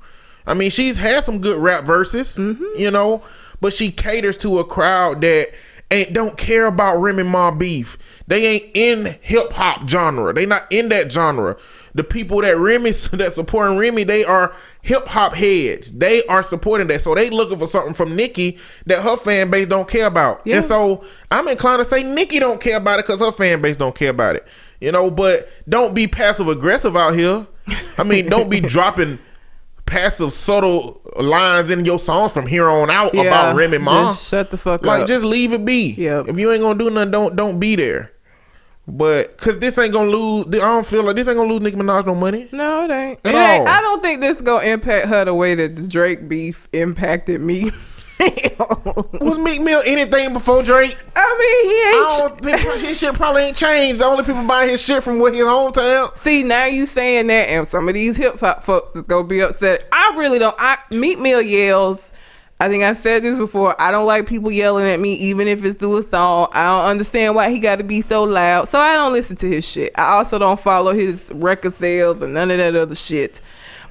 i 0.48 0.54
mean 0.54 0.70
she's 0.70 0.98
had 0.98 1.24
some 1.24 1.40
good 1.40 1.58
rap 1.58 1.84
verses 1.84 2.38
mm-hmm. 2.38 2.66
you 2.76 2.90
know 2.90 3.22
but 3.62 3.74
she 3.74 3.92
caters 3.92 4.38
to 4.38 4.60
a 4.60 4.64
crowd 4.64 5.22
that 5.22 5.52
ain't 5.92 6.14
don't 6.14 6.38
care 6.38 6.66
about 6.66 6.98
Remy 6.98 7.24
Ma 7.24 7.52
beef. 7.52 8.24
They 8.28 8.46
ain't 8.46 8.66
in 8.76 9.18
hip-hop 9.22 9.88
genre. 9.88 10.34
They 10.34 10.46
not 10.46 10.64
in 10.70 10.90
that 10.90 11.12
genre. 11.12 11.58
The 11.94 12.04
people 12.04 12.42
that 12.42 12.58
Remy 12.58 12.92
that 13.14 13.34
supporting 13.34 13.78
Remy 13.78 14.04
they 14.04 14.26
are 14.26 14.54
hip-hop 14.82 15.34
heads. 15.34 15.92
They 15.94 16.24
are 16.26 16.44
supporting 16.44 16.88
that. 16.88 17.02
So 17.02 17.16
they 17.16 17.30
looking 17.30 17.58
for 17.58 17.68
something 17.68 17.94
from 17.94 18.16
Nicki 18.16 18.58
that 18.86 19.02
her 19.02 19.18
fan 19.18 19.50
base 19.50 19.68
don't 19.68 19.88
care 19.88 20.08
about. 20.08 20.42
Yeah. 20.46 20.58
and 20.58 20.66
so 20.66 21.04
I'm 21.32 21.48
inclined 21.48 21.80
to 21.80 21.86
say 21.86 22.04
Nicki 22.04 22.40
don't 22.40 22.62
care 22.62 22.78
about 22.78 23.00
it 23.00 23.06
because 23.06 23.22
her 23.22 23.32
fan 23.32 23.62
base 23.62 23.78
don't 23.78 23.96
care 23.96 24.12
about 24.12 24.36
it. 24.36 24.48
You 24.80 24.92
know, 24.92 25.10
but 25.10 25.50
don't 25.68 25.96
be 25.96 26.08
passive 26.08 26.48
aggressive 26.48 26.96
out 26.96 27.16
here. 27.16 27.48
I 27.98 28.04
mean, 28.04 28.30
don't 28.30 28.50
be 28.50 28.60
dropping 28.62 29.20
passive 29.88 30.32
subtle 30.32 31.02
lines 31.19 31.71
in 31.71 31.84
your 31.86 31.97
songs 31.97 32.32
from 32.32 32.45
here 32.45 32.67
on 32.69 32.91
out 32.91 33.13
about 33.15 33.56
Remy 33.56 33.80
Ma. 33.80 34.12
Just 34.13 34.28
shut 34.28 34.52
the 34.52 34.58
fuck 34.58 34.86
like 34.86 34.95
up. 34.95 35.00
Like, 35.02 35.08
just 35.08 35.26
leave 35.26 35.54
it 35.54 35.65
be. 35.65 35.93
Yep. 35.93 36.28
If 36.28 36.38
you 36.38 36.52
ain't 36.52 36.62
gonna 36.62 36.78
do 36.78 36.89
nothing, 36.91 37.10
don't 37.12 37.36
don't 37.36 37.60
be 37.60 37.76
there. 37.76 38.12
But 38.89 39.38
cause 39.38 39.58
this 39.60 39.78
ain't 39.78 39.91
gonna 39.91 40.10
lose. 40.10 40.45
I 40.47 40.60
don't 40.60 40.86
feel 40.86 41.04
like 41.04 41.15
this 41.17 41.28
ain't 41.28 41.36
gonna 41.38 41.50
lose 41.52 41.62
Nicki 41.62 41.76
Minaj 41.76 42.06
no 42.06 42.15
money. 42.15 42.47
no, 42.52 42.86
it 42.86 42.91
ain't. 42.91 43.19
At 43.26 43.34
It 43.34 43.38
ain't- 43.38 43.67
I 43.69 43.82
don't 43.82 44.02
think 44.02 44.21
this 44.21 44.39
gonna 44.39 44.63
impact 44.65 45.08
her 45.08 45.26
the 45.26 45.34
way 45.34 45.56
that 45.56 45.76
the 45.76 45.82
Drake 45.82 46.30
beef 46.30 46.69
impacted 46.71 47.41
Meek. 47.41 47.73
Was 49.21 49.38
Meek 49.38 49.62
Mill 49.62 49.82
anything 49.86 50.34
before 50.34 50.63
Drake? 50.63 50.97
I 51.15 51.38
mean, 51.39 51.71
he 51.71 51.75
I 51.75 52.30
ain't. 52.32 52.41
don't, 52.41 52.82
his 52.82 52.99
shit 52.99 53.13
probably 53.13 53.43
ain't 53.43 53.58
changed. 53.58 54.01
The 54.01 54.06
only 54.06 54.23
people 54.23 54.43
buying 54.43 54.69
his 54.69 54.82
shit 54.82 55.03
from 55.03 55.19
what 55.19 55.34
his 55.34 55.43
hometown. 55.43 56.17
See, 56.17 56.43
now 56.43 56.65
you 56.65 56.86
saying 56.86 57.27
that, 57.27 57.49
and 57.49 57.67
some 57.67 57.88
of 57.88 57.93
these 57.93 58.17
hip 58.17 58.39
hop 58.39 58.63
folks 58.63 58.95
is 58.95 59.03
gonna 59.03 59.27
be 59.27 59.41
upset. 59.41 59.88
I 59.91 60.15
really 60.17 60.39
don't. 60.39 60.56
I 60.58 60.77
Meek 60.89 61.19
Mill 61.19 61.41
yells. 61.41 62.12
I 62.60 62.69
think 62.69 62.84
I've 62.84 62.97
said 62.97 63.21
this 63.21 63.38
before. 63.38 63.80
I 63.80 63.91
don't 63.91 64.08
like 64.08 64.25
people 64.25 64.51
yelling 64.51 64.89
at 64.89 64.99
me, 64.99 65.13
even 65.13 65.47
if 65.47 65.63
it's 65.63 65.80
through 65.80 65.97
a 65.97 66.01
song. 66.03 66.47
I 66.53 66.65
don't 66.65 66.89
understand 66.89 67.36
why 67.36 67.51
he 67.51 67.60
got 67.60 67.75
to 67.75 67.84
be 67.84 68.01
so 68.01 68.23
loud. 68.23 68.67
So 68.67 68.80
I 68.80 68.95
don't 68.95 69.13
listen 69.13 69.36
to 69.38 69.47
his 69.47 69.63
shit. 69.67 69.91
I 69.95 70.13
also 70.15 70.39
don't 70.39 70.60
follow 70.60 70.91
his 70.95 71.30
record 71.36 71.73
sales 71.75 72.19
and 72.23 72.34
none 72.34 72.49
of 72.49 72.58
that 72.58 72.75
other 72.75 72.95
shit. 72.95 73.41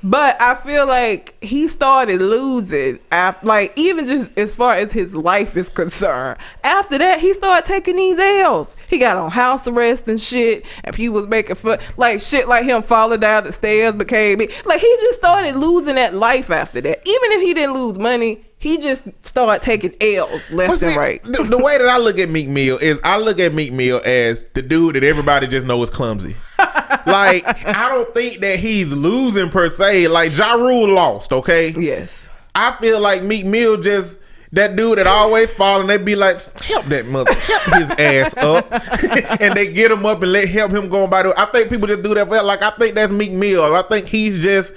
But 0.02 0.40
I 0.40 0.54
feel 0.54 0.86
like 0.86 1.34
he 1.42 1.68
started 1.68 2.20
losing 2.20 2.98
after, 3.10 3.46
like, 3.46 3.72
even 3.76 4.06
just 4.06 4.36
as 4.38 4.54
far 4.54 4.74
as 4.74 4.92
his 4.92 5.14
life 5.14 5.56
is 5.56 5.68
concerned. 5.68 6.38
After 6.62 6.98
that, 6.98 7.20
he 7.20 7.34
started 7.34 7.64
taking 7.64 7.96
these 7.96 8.18
L's. 8.18 8.76
He 8.88 8.98
got 8.98 9.16
on 9.16 9.30
house 9.30 9.66
arrest 9.66 10.06
and 10.08 10.20
shit, 10.20 10.64
and 10.84 10.94
he 10.94 11.08
was 11.08 11.26
making 11.26 11.56
fun, 11.56 11.78
like 11.96 12.20
shit, 12.20 12.46
like 12.46 12.64
him 12.64 12.82
falling 12.82 13.20
down 13.20 13.44
the 13.44 13.52
stairs 13.52 13.96
became. 13.96 14.38
Like 14.64 14.80
he 14.80 14.96
just 15.00 15.18
started 15.18 15.56
losing 15.56 15.96
that 15.96 16.14
life 16.14 16.50
after 16.50 16.80
that. 16.80 17.00
Even 17.04 17.32
if 17.32 17.42
he 17.42 17.54
didn't 17.54 17.74
lose 17.74 17.98
money, 17.98 18.45
he 18.66 18.78
just 18.78 19.08
started 19.24 19.62
taking 19.62 19.94
L's 20.00 20.50
left 20.50 20.80
But 20.80 20.82
and 20.82 20.96
right. 20.96 21.22
The, 21.22 21.44
the 21.44 21.58
way 21.58 21.78
that 21.78 21.88
I 21.88 21.98
look 21.98 22.18
at 22.18 22.28
Meek 22.28 22.48
Mill 22.48 22.78
is 22.78 23.00
I 23.04 23.16
look 23.18 23.38
at 23.38 23.54
Meek 23.54 23.72
Mill 23.72 24.02
as 24.04 24.42
the 24.54 24.62
dude 24.62 24.96
that 24.96 25.04
everybody 25.04 25.46
just 25.46 25.68
knows 25.68 25.88
is 25.88 25.94
clumsy. 25.94 26.34
like 26.58 27.44
I 27.64 27.88
don't 27.88 28.12
think 28.12 28.40
that 28.40 28.58
he's 28.58 28.92
losing 28.92 29.50
per 29.50 29.70
se. 29.70 30.08
Like 30.08 30.36
Ja 30.36 30.54
Rule 30.54 30.92
lost, 30.94 31.32
okay? 31.32 31.74
Yes. 31.76 32.26
I 32.56 32.72
feel 32.72 33.00
like 33.00 33.22
Meek 33.22 33.46
Mill 33.46 33.80
just 33.80 34.18
that 34.50 34.74
dude 34.74 34.98
that 34.98 35.06
always 35.06 35.52
fall 35.52 35.80
and 35.80 35.88
they 35.88 35.98
be 35.98 36.16
like, 36.16 36.40
help 36.62 36.86
that 36.86 37.06
mother, 37.06 37.34
help 37.34 37.62
his 37.74 37.90
ass 37.98 38.36
up, 38.36 38.72
and 39.40 39.54
they 39.54 39.72
get 39.72 39.92
him 39.92 40.04
up 40.04 40.22
and 40.22 40.32
let 40.32 40.48
help 40.48 40.72
him 40.72 40.88
go 40.88 41.04
about 41.04 41.26
it. 41.26 41.34
I 41.36 41.44
think 41.46 41.70
people 41.70 41.86
just 41.86 42.02
do 42.02 42.14
that 42.14 42.26
for 42.26 42.42
like 42.42 42.62
I 42.62 42.70
think 42.70 42.96
that's 42.96 43.12
Meek 43.12 43.32
Mill. 43.32 43.62
I 43.62 43.82
think 43.82 44.08
he's 44.08 44.40
just 44.40 44.74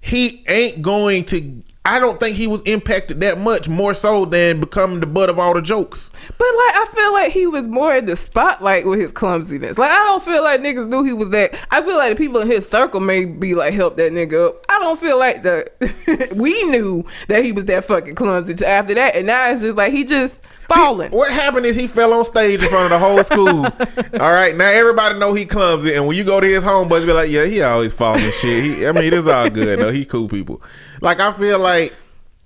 he 0.00 0.44
ain't 0.48 0.82
going 0.82 1.24
to. 1.24 1.62
I 1.86 2.00
don't 2.00 2.18
think 2.18 2.36
he 2.36 2.46
was 2.46 2.62
impacted 2.62 3.20
that 3.20 3.36
much 3.38 3.68
more 3.68 3.92
so 3.92 4.24
than 4.24 4.58
becoming 4.58 5.00
the 5.00 5.06
butt 5.06 5.28
of 5.28 5.38
all 5.38 5.52
the 5.52 5.60
jokes. 5.60 6.10
But 6.14 6.46
like 6.46 6.76
I 6.76 6.86
feel 6.94 7.12
like 7.12 7.32
he 7.32 7.46
was 7.46 7.68
more 7.68 7.94
in 7.94 8.06
the 8.06 8.16
spotlight 8.16 8.86
with 8.86 9.00
his 9.00 9.12
clumsiness. 9.12 9.76
Like 9.76 9.90
I 9.90 9.96
don't 10.06 10.22
feel 10.22 10.42
like 10.42 10.60
niggas 10.60 10.88
knew 10.88 11.04
he 11.04 11.12
was 11.12 11.28
that. 11.30 11.54
I 11.70 11.82
feel 11.82 11.98
like 11.98 12.16
the 12.16 12.16
people 12.16 12.40
in 12.40 12.48
his 12.48 12.66
circle 12.66 13.00
may 13.00 13.26
be 13.26 13.54
like 13.54 13.74
help 13.74 13.96
that 13.96 14.12
nigga 14.12 14.48
up. 14.48 14.64
I 14.70 14.78
don't 14.78 14.98
feel 14.98 15.18
like 15.18 15.42
the 15.42 16.30
we 16.34 16.52
knew 16.70 17.04
that 17.28 17.44
he 17.44 17.52
was 17.52 17.66
that 17.66 17.84
fucking 17.84 18.14
clumsy 18.14 18.54
to 18.54 18.66
after 18.66 18.94
that, 18.94 19.14
and 19.14 19.26
now 19.26 19.50
it's 19.50 19.60
just 19.60 19.76
like 19.76 19.92
he 19.92 20.04
just 20.04 20.42
falling. 20.68 21.10
What 21.12 21.30
happened 21.30 21.66
is 21.66 21.76
he 21.76 21.86
fell 21.86 22.12
on 22.14 22.24
stage 22.24 22.62
in 22.62 22.68
front 22.68 22.84
of 22.84 22.90
the 22.90 22.98
whole 22.98 23.22
school. 23.24 23.64
All 24.20 24.32
right, 24.32 24.56
now 24.56 24.68
everybody 24.68 25.18
know 25.18 25.34
he 25.34 25.44
clumsy, 25.44 25.94
and 25.94 26.06
when 26.06 26.16
you 26.16 26.24
go 26.24 26.40
to 26.40 26.46
his 26.46 26.64
homeboys, 26.64 27.06
be 27.06 27.12
like, 27.12 27.30
yeah, 27.30 27.44
he 27.44 27.62
always 27.62 27.92
falling 27.92 28.30
shit. 28.30 28.64
He, 28.64 28.86
I 28.86 28.92
mean, 28.92 29.12
it's 29.12 29.28
all 29.28 29.50
good 29.50 29.78
though. 29.78 29.92
He 29.92 30.04
cool 30.04 30.28
people. 30.28 30.62
Like 31.04 31.20
I 31.20 31.32
feel 31.34 31.58
like 31.58 31.94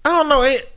I 0.04 0.10
don't 0.10 0.28
know. 0.28 0.42
It, 0.42 0.70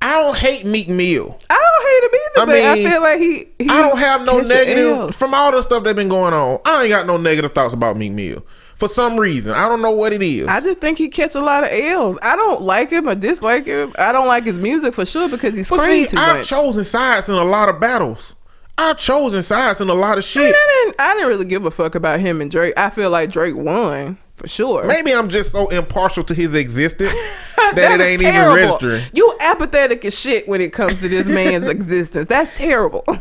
I 0.00 0.20
don't 0.20 0.36
hate 0.36 0.64
Meek 0.64 0.88
Mill. 0.88 1.38
I 1.50 1.54
don't 1.54 1.86
hate 1.88 2.04
him 2.04 2.20
either, 2.20 2.42
I 2.42 2.46
but 2.46 2.54
I 2.54 2.90
feel 2.90 3.02
like 3.02 3.20
he. 3.20 3.64
he 3.64 3.68
I 3.68 3.82
don't 3.82 3.98
have 3.98 4.24
no 4.24 4.38
negative 4.40 5.14
from 5.14 5.34
all 5.34 5.52
the 5.52 5.62
stuff 5.62 5.84
that 5.84 5.96
been 5.96 6.08
going 6.08 6.32
on. 6.32 6.60
I 6.64 6.82
ain't 6.82 6.90
got 6.90 7.06
no 7.06 7.16
negative 7.16 7.52
thoughts 7.52 7.74
about 7.74 7.96
Meek 7.96 8.12
Mill 8.12 8.44
for 8.76 8.88
some 8.88 9.18
reason. 9.18 9.52
I 9.52 9.68
don't 9.68 9.82
know 9.82 9.92
what 9.92 10.12
it 10.12 10.22
is. 10.22 10.48
I 10.48 10.60
just 10.60 10.80
think 10.80 10.98
he 10.98 11.08
catch 11.08 11.34
a 11.34 11.40
lot 11.40 11.64
of 11.64 11.70
L's. 11.72 12.18
I 12.22 12.34
don't 12.36 12.62
like 12.62 12.90
him 12.90 13.08
or 13.08 13.14
dislike 13.14 13.66
him. 13.66 13.92
I 13.96 14.10
don't 14.12 14.26
like 14.26 14.44
his 14.44 14.58
music 14.58 14.94
for 14.94 15.06
sure 15.06 15.28
because 15.28 15.54
he's 15.54 15.70
crazy. 15.70 16.08
too 16.08 16.16
I've 16.18 16.38
much. 16.38 16.48
chosen 16.48 16.84
sides 16.84 17.28
in 17.28 17.34
a 17.34 17.44
lot 17.44 17.68
of 17.68 17.80
battles. 17.80 18.34
I've 18.78 18.96
chosen 18.96 19.42
sides 19.42 19.80
in 19.80 19.88
a 19.88 19.94
lot 19.94 20.18
of 20.18 20.24
shit. 20.24 20.54
I 20.54 20.82
didn't, 20.84 21.00
I 21.00 21.14
didn't 21.14 21.28
really 21.28 21.44
give 21.44 21.64
a 21.64 21.70
fuck 21.70 21.94
about 21.94 22.20
him 22.20 22.40
and 22.40 22.50
Drake. 22.50 22.74
I 22.76 22.90
feel 22.90 23.10
like 23.10 23.30
Drake 23.30 23.54
won 23.54 24.18
for 24.42 24.48
sure. 24.48 24.84
Maybe 24.86 25.14
I'm 25.14 25.28
just 25.28 25.52
so 25.52 25.68
impartial 25.68 26.24
to 26.24 26.34
his 26.34 26.54
existence 26.56 27.12
that, 27.56 27.72
That 27.76 28.00
it 28.00 28.04
ain't 28.04 28.20
terrible. 28.20 28.56
even 28.58 28.66
registering. 28.68 29.02
You 29.14 29.34
apathetic 29.40 30.04
as 30.04 30.18
shit 30.18 30.48
when 30.48 30.60
it 30.60 30.72
comes 30.72 31.00
to 31.00 31.08
this 31.08 31.28
man's 31.28 31.68
existence. 31.68 32.28
That's 32.28 32.54
terrible. 32.56 33.04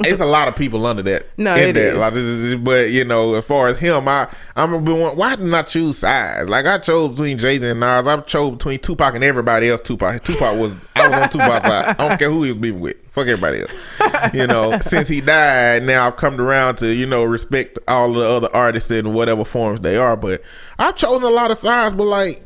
It's 0.00 0.20
a 0.20 0.26
lot 0.26 0.48
of 0.48 0.56
people 0.56 0.86
under 0.86 1.02
that. 1.02 1.26
No, 1.36 1.54
in 1.54 1.70
it 1.70 1.72
that. 1.74 1.96
Like, 1.96 2.14
is- 2.14 2.54
but 2.56 2.90
you 2.90 3.04
know, 3.04 3.34
as 3.34 3.44
far 3.44 3.68
as 3.68 3.78
him, 3.78 4.08
I 4.08 4.28
I'm 4.56 4.72
a 4.72 4.80
bit 4.80 4.96
one. 4.96 5.16
Why 5.16 5.36
didn't 5.36 5.52
I 5.54 5.62
choose 5.62 5.98
sides? 5.98 6.48
Like 6.48 6.66
I 6.66 6.78
chose 6.78 7.10
between 7.10 7.38
Jay 7.38 7.58
Z 7.58 7.66
and 7.68 7.80
Nas. 7.80 8.06
I 8.08 8.20
chose 8.22 8.52
between 8.52 8.78
Tupac 8.78 9.14
and 9.14 9.22
everybody 9.24 9.68
else. 9.68 9.80
Tupac. 9.80 10.22
Tupac 10.24 10.58
was 10.58 10.74
I 10.96 11.08
was 11.08 11.18
on 11.18 11.28
Tupac's 11.28 11.64
side. 11.64 11.86
I 11.98 12.08
don't 12.08 12.18
care 12.18 12.30
who 12.30 12.42
he 12.42 12.50
was 12.50 12.58
beefing 12.58 12.80
with. 12.80 12.96
Fuck 13.10 13.26
everybody 13.26 13.60
else. 13.62 14.34
You 14.34 14.46
know, 14.46 14.78
since 14.78 15.08
he 15.08 15.20
died, 15.20 15.82
now 15.82 16.06
I've 16.06 16.16
come 16.16 16.40
around 16.40 16.76
to 16.78 16.92
you 16.94 17.06
know 17.06 17.24
respect 17.24 17.78
all 17.88 18.12
the 18.12 18.20
other 18.20 18.48
artists 18.52 18.90
in 18.90 19.12
whatever 19.12 19.44
forms 19.44 19.80
they 19.80 19.96
are. 19.96 20.16
But 20.16 20.42
I've 20.78 20.96
chosen 20.96 21.24
a 21.24 21.30
lot 21.30 21.50
of 21.50 21.56
sides. 21.56 21.94
But 21.94 22.04
like, 22.04 22.42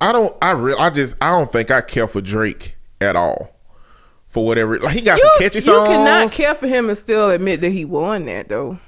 I 0.00 0.12
don't. 0.12 0.34
I 0.42 0.52
real. 0.52 0.78
I 0.78 0.90
just. 0.90 1.16
I 1.20 1.30
don't 1.30 1.50
think 1.50 1.70
I 1.70 1.80
care 1.80 2.08
for 2.08 2.20
Drake 2.20 2.76
at 3.00 3.16
all. 3.16 3.52
For 4.28 4.44
whatever, 4.44 4.78
like 4.78 4.94
he 4.94 5.00
got 5.00 5.16
you, 5.16 5.22
some 5.22 5.42
catchy 5.42 5.60
songs. 5.60 5.88
you 5.88 5.96
cannot 5.96 6.30
care 6.30 6.54
for 6.54 6.66
him 6.66 6.90
and 6.90 6.98
still 6.98 7.30
admit 7.30 7.62
that 7.62 7.70
he 7.70 7.86
won 7.86 8.26
that 8.26 8.48
though. 8.48 8.78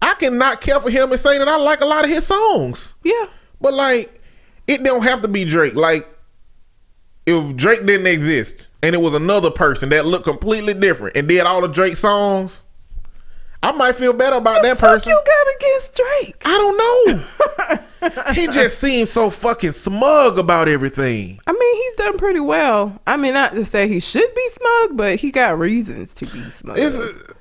I 0.00 0.14
cannot 0.14 0.60
care 0.60 0.80
for 0.80 0.90
him 0.90 1.12
and 1.12 1.20
say 1.20 1.38
that 1.38 1.46
I 1.46 1.56
like 1.56 1.80
a 1.80 1.86
lot 1.86 2.04
of 2.04 2.10
his 2.10 2.26
songs. 2.26 2.94
Yeah. 3.04 3.26
But 3.60 3.74
like, 3.74 4.20
it 4.66 4.82
don't 4.82 5.04
have 5.04 5.22
to 5.22 5.28
be 5.28 5.44
Drake. 5.44 5.74
Like, 5.74 6.08
if 7.24 7.56
Drake 7.56 7.86
didn't 7.86 8.08
exist 8.08 8.70
and 8.82 8.94
it 8.94 8.98
was 8.98 9.14
another 9.14 9.50
person 9.50 9.90
that 9.90 10.06
looked 10.06 10.24
completely 10.24 10.74
different 10.74 11.16
and 11.16 11.28
did 11.28 11.42
all 11.42 11.60
the 11.60 11.68
Drake 11.68 11.96
songs, 11.96 12.64
I 13.64 13.72
might 13.72 13.94
feel 13.96 14.12
better 14.12 14.36
about 14.36 14.62
that 14.62 14.78
person. 14.78 15.10
you 15.10 15.22
got 15.24 15.54
against 15.56 15.96
Drake? 15.96 16.42
I 16.44 16.58
don't 16.58 18.16
know. 18.18 18.32
he 18.32 18.46
just 18.46 18.78
seems 18.80 19.10
so 19.10 19.30
fucking 19.30 19.72
smug 19.72 20.38
about 20.38 20.66
everything. 20.68 21.40
I 21.46 21.52
mean, 21.52 21.76
he's 21.76 21.94
done 21.94 22.18
pretty 22.18 22.40
well. 22.40 23.00
I 23.06 23.16
mean, 23.16 23.34
not 23.34 23.52
to 23.54 23.64
say 23.64 23.86
he 23.86 24.00
should 24.00 24.34
be 24.34 24.48
smug, 24.50 24.96
but 24.96 25.20
he 25.20 25.30
got 25.30 25.58
reasons 25.58 26.12
to 26.14 26.24
be 26.26 26.40
smug. 26.50 26.76
It's 26.76 26.98
uh, 26.98 27.32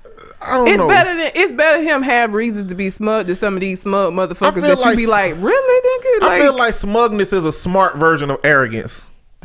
I 0.44 0.58
don't 0.58 0.68
It's 0.68 0.78
know. 0.78 0.88
better 0.88 1.16
than 1.16 1.32
it's 1.36 1.54
better 1.54 1.82
him 1.82 2.04
have 2.04 2.34
reasons 2.34 2.70
to 2.70 2.76
be 2.76 2.90
smug 2.92 3.26
than 3.28 3.36
some 3.36 3.56
of 3.56 3.62
these 3.62 3.82
smug 3.82 4.14
motherfuckers 4.14 4.62
that 4.62 4.78
you 4.78 4.82
like 4.84 4.98
be 4.98 5.08
like, 5.08 5.34
really, 5.38 6.22
nigga? 6.22 6.28
I 6.28 6.40
feel 6.42 6.56
like 6.58 6.74
smugness 6.76 7.34
is 7.34 7.46
a 7.46 7.52
smart 7.54 7.96
version 7.96 8.30
of 8.30 8.40
arrogance. 8.44 9.10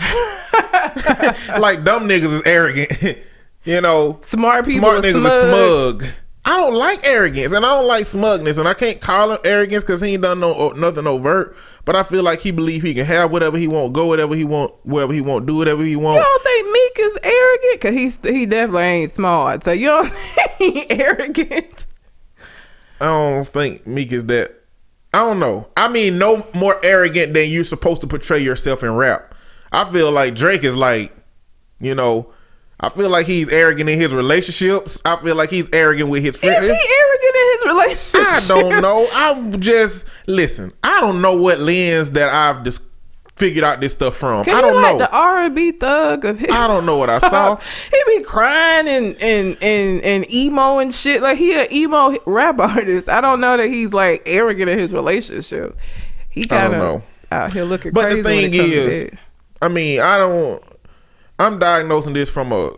like 1.58 1.84
dumb 1.84 2.06
niggas 2.08 2.32
is 2.34 2.42
arrogant. 2.44 3.18
you 3.64 3.80
know, 3.80 4.18
smart 4.22 4.66
people 4.66 4.88
smart 4.88 5.02
niggas 5.04 5.20
smug. 5.20 5.32
are 5.32 5.40
smug. 6.02 6.04
I 6.48 6.56
don't 6.56 6.74
like 6.74 7.04
arrogance 7.04 7.52
and 7.52 7.66
I 7.66 7.70
don't 7.70 7.88
like 7.88 8.06
smugness 8.06 8.56
and 8.58 8.68
I 8.68 8.74
can't 8.74 9.00
call 9.00 9.32
him 9.32 9.38
arrogance 9.44 9.82
because 9.82 10.00
he 10.00 10.12
ain't 10.12 10.22
done 10.22 10.38
no 10.38 10.52
uh, 10.54 10.74
nothing 10.76 11.08
overt. 11.08 11.56
But 11.84 11.96
I 11.96 12.04
feel 12.04 12.22
like 12.22 12.38
he 12.38 12.52
believe 12.52 12.84
he 12.84 12.94
can 12.94 13.04
have 13.04 13.32
whatever 13.32 13.58
he 13.58 13.66
want, 13.66 13.92
go 13.92 14.06
whatever 14.06 14.36
he 14.36 14.44
want, 14.44 14.72
wherever 14.84 15.12
he 15.12 15.20
want, 15.20 15.46
do 15.46 15.56
whatever 15.56 15.82
he 15.82 15.96
want. 15.96 16.18
You 16.18 16.22
don't 16.22 16.42
think 16.44 16.72
Meek 16.72 16.98
is 17.00 17.18
arrogant? 17.24 17.80
Cause 17.80 17.92
he's 17.94 18.18
he 18.22 18.46
definitely 18.46 18.82
ain't 18.84 19.12
smart. 19.12 19.64
So 19.64 19.72
you 19.72 19.88
don't 19.88 20.08
think 20.12 20.52
he 20.58 20.90
arrogant? 20.90 21.86
I 23.00 23.06
don't 23.06 23.46
think 23.46 23.84
Meek 23.88 24.12
is 24.12 24.24
that. 24.26 24.54
I 25.12 25.18
don't 25.18 25.40
know. 25.40 25.68
I 25.76 25.88
mean, 25.88 26.16
no 26.16 26.46
more 26.54 26.78
arrogant 26.84 27.34
than 27.34 27.50
you're 27.50 27.64
supposed 27.64 28.02
to 28.02 28.06
portray 28.06 28.38
yourself 28.38 28.84
in 28.84 28.94
rap. 28.94 29.34
I 29.72 29.84
feel 29.84 30.12
like 30.12 30.36
Drake 30.36 30.62
is 30.62 30.76
like, 30.76 31.12
you 31.80 31.94
know, 31.96 32.32
I 32.78 32.88
feel 32.90 33.08
like 33.08 33.26
he's 33.26 33.50
arrogant 33.50 33.88
in 33.88 33.98
his 33.98 34.12
relationships. 34.12 35.00
I 35.04 35.16
feel 35.16 35.34
like 35.34 35.50
he's 35.50 35.68
arrogant 35.72 36.10
with 36.10 36.22
his 36.22 36.36
friends. 36.36 36.66
Is 36.66 36.76
he 36.76 36.94
arrogant 37.00 37.36
in 37.36 37.52
his 37.52 37.66
relationship? 37.66 38.20
I 38.20 38.44
don't 38.48 38.82
know. 38.82 39.08
I'm 39.14 39.60
just 39.60 40.04
listen. 40.26 40.72
I 40.84 41.00
don't 41.00 41.22
know 41.22 41.36
what 41.40 41.58
lens 41.60 42.10
that 42.12 42.28
I've 42.28 42.64
just 42.64 42.82
figured 43.36 43.64
out 43.64 43.80
this 43.80 43.92
stuff 43.94 44.16
from. 44.16 44.44
Can 44.44 44.54
I 44.56 44.60
don't 44.60 44.74
like 44.82 44.92
know. 44.92 44.98
the 44.98 45.10
R 45.10 45.42
and 45.44 45.54
B 45.54 45.72
thug 45.72 46.24
of 46.26 46.38
his? 46.38 46.50
I 46.50 46.66
don't 46.66 46.84
know 46.84 46.98
what 46.98 47.08
I 47.08 47.18
saw. 47.18 47.56
he 47.90 48.02
be 48.18 48.22
crying 48.24 48.88
and 48.88 49.16
and 49.22 49.56
and 49.62 50.02
and 50.02 50.30
emo 50.30 50.78
and 50.78 50.94
shit. 50.94 51.22
Like 51.22 51.38
he 51.38 51.54
an 51.58 51.72
emo 51.72 52.16
rap 52.26 52.58
artist. 52.60 53.08
I 53.08 53.22
don't 53.22 53.40
know 53.40 53.56
that 53.56 53.68
he's 53.68 53.94
like 53.94 54.22
arrogant 54.26 54.68
in 54.68 54.78
his 54.78 54.92
relationships. 54.92 55.78
He 56.28 56.44
kind 56.44 56.74
of 56.74 57.02
out 57.32 57.52
here 57.54 57.64
looking 57.64 57.92
But 57.92 58.10
crazy. 58.10 58.20
the 58.20 58.28
thing 58.28 58.50
is. 58.54 59.10
I 59.62 59.68
mean, 59.68 60.00
I 60.00 60.18
don't. 60.18 60.62
I'm 61.38 61.58
diagnosing 61.58 62.12
this 62.14 62.30
from 62.30 62.52
a 62.52 62.72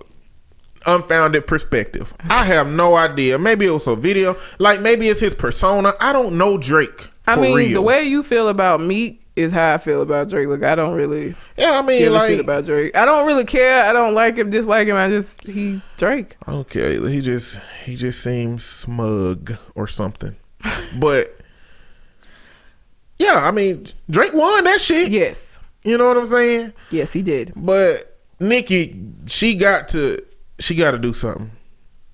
unfounded 0.87 1.47
perspective. 1.47 2.15
I 2.29 2.45
have 2.45 2.69
no 2.69 2.95
idea. 2.95 3.39
Maybe 3.39 3.67
it 3.67 3.71
was 3.71 3.87
a 3.87 3.97
video. 3.97 4.37
Like 4.59 4.81
maybe 4.81 5.09
it's 5.09 5.21
his 5.21 5.35
persona. 5.35 5.93
I 6.01 6.13
don't 6.13 6.39
know 6.39 6.59
Drake. 6.59 7.09
I 7.27 7.37
mean, 7.39 7.55
real. 7.55 7.75
the 7.75 7.83
way 7.83 8.05
you 8.05 8.23
feel 8.23 8.49
about 8.49 8.81
Meek 8.81 9.23
is 9.37 9.53
how 9.53 9.75
I 9.75 9.79
feel 9.79 10.03
about 10.03 10.29
Drake. 10.31 10.49
Like 10.49 10.63
I 10.63 10.75
don't 10.75 10.95
really 10.95 11.35
yeah, 11.57 11.79
I 11.79 11.83
mean, 11.83 12.13
like 12.13 12.41
about 12.41 12.65
Drake. 12.65 12.97
I 12.97 13.05
don't 13.05 13.27
really 13.27 13.45
care. 13.45 13.85
I 13.85 13.93
don't 13.93 14.15
like 14.15 14.37
him, 14.37 14.51
dislike 14.51 14.89
him. 14.89 14.97
I 14.97 15.09
just 15.09 15.45
he's 15.47 15.81
Drake. 15.97 16.37
I 16.47 16.53
don't 16.53 16.69
care. 16.69 16.91
He 17.09 17.21
just 17.21 17.61
he 17.85 17.95
just 17.97 18.23
seems 18.23 18.65
smug 18.65 19.53
or 19.75 19.87
something. 19.87 20.37
but 20.99 21.37
yeah, 23.19 23.47
I 23.47 23.51
mean, 23.51 23.87
Drake 24.11 24.33
won 24.35 24.65
that 24.65 24.81
shit. 24.81 25.11
Yes, 25.11 25.59
You 25.83 25.99
know 25.99 26.09
what 26.09 26.17
I'm 26.17 26.27
saying? 26.27 26.73
yes, 26.91 27.13
he 27.13 27.23
did. 27.23 27.53
But 27.57 28.08
Nicki, 28.41 29.01
she 29.27 29.55
got 29.55 29.89
to 29.91 30.23
she 30.59 30.75
got 30.75 30.93
to 30.93 30.99
do 30.99 31.13
something. 31.13 31.51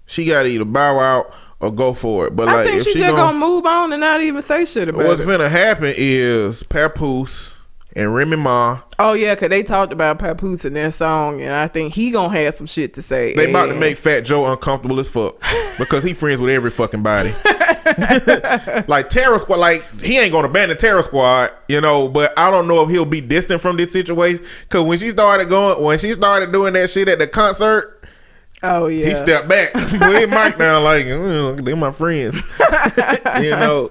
She 0.06 0.26
got 0.26 0.42
to 0.42 0.48
either 0.48 0.64
bow 0.64 0.98
out 0.98 1.32
or 1.60 1.72
go 1.72 1.94
for 1.94 2.26
it. 2.26 2.36
But 2.36 2.48
I 2.48 2.54
like, 2.54 2.66
think 2.66 2.80
if 2.80 2.84
she, 2.84 2.92
she 2.92 2.98
just 2.98 3.16
gonna, 3.16 3.32
gonna 3.32 3.38
move 3.38 3.64
on 3.64 3.92
and 3.92 4.00
not 4.00 4.20
even 4.20 4.42
say 4.42 4.64
shit 4.64 4.88
about 4.88 4.98
what's 4.98 5.22
it. 5.22 5.26
What's 5.26 5.38
gonna 5.38 5.48
happen 5.48 5.94
is 5.96 6.62
Papoose 6.64 7.54
and 7.96 8.14
Remy 8.14 8.36
Ma 8.36 8.80
Oh 8.98 9.12
yeah, 9.14 9.34
cause 9.34 9.48
they 9.48 9.62
talked 9.62 9.92
about 9.92 10.18
Papoose 10.18 10.64
in 10.64 10.72
their 10.72 10.90
song, 10.90 11.40
and 11.40 11.52
I 11.52 11.68
think 11.68 11.94
he 11.94 12.10
gonna 12.10 12.36
have 12.38 12.54
some 12.54 12.66
shit 12.66 12.94
to 12.94 13.02
say. 13.02 13.34
they 13.34 13.50
about 13.50 13.66
to 13.66 13.74
make 13.74 13.96
Fat 13.96 14.20
Joe 14.20 14.50
uncomfortable 14.50 15.00
as 15.00 15.08
fuck 15.08 15.40
because 15.78 16.04
he 16.04 16.14
friends 16.14 16.40
with 16.40 16.50
every 16.50 16.70
fucking 16.70 17.02
body. 17.02 17.30
like 18.88 19.08
Terror 19.08 19.38
Squad, 19.38 19.58
like 19.58 19.84
he 20.00 20.18
ain't 20.18 20.32
gonna 20.32 20.48
abandon 20.48 20.76
Terror 20.76 21.02
Squad, 21.02 21.50
you 21.68 21.80
know. 21.80 22.08
But 22.08 22.38
I 22.38 22.50
don't 22.50 22.68
know 22.68 22.82
if 22.82 22.90
he'll 22.90 23.04
be 23.04 23.20
distant 23.20 23.60
from 23.60 23.76
this 23.76 23.92
situation 23.92 24.44
because 24.62 24.82
when 24.84 24.98
she 24.98 25.10
started 25.10 25.48
going, 25.48 25.82
when 25.82 25.98
she 25.98 26.12
started 26.12 26.52
doing 26.52 26.74
that 26.74 26.90
shit 26.90 27.08
at 27.08 27.18
the 27.18 27.26
concert, 27.26 27.94
Oh 28.62 28.86
yeah, 28.86 29.06
he 29.06 29.14
stepped 29.14 29.48
back. 29.48 29.72
Put 29.72 29.82
his 29.82 30.30
mic 30.30 30.56
down, 30.56 30.84
like 30.84 31.04
"Mm, 31.04 31.64
they're 31.64 31.76
my 31.76 31.92
friends, 31.92 32.36
you 33.42 33.50
know. 33.50 33.90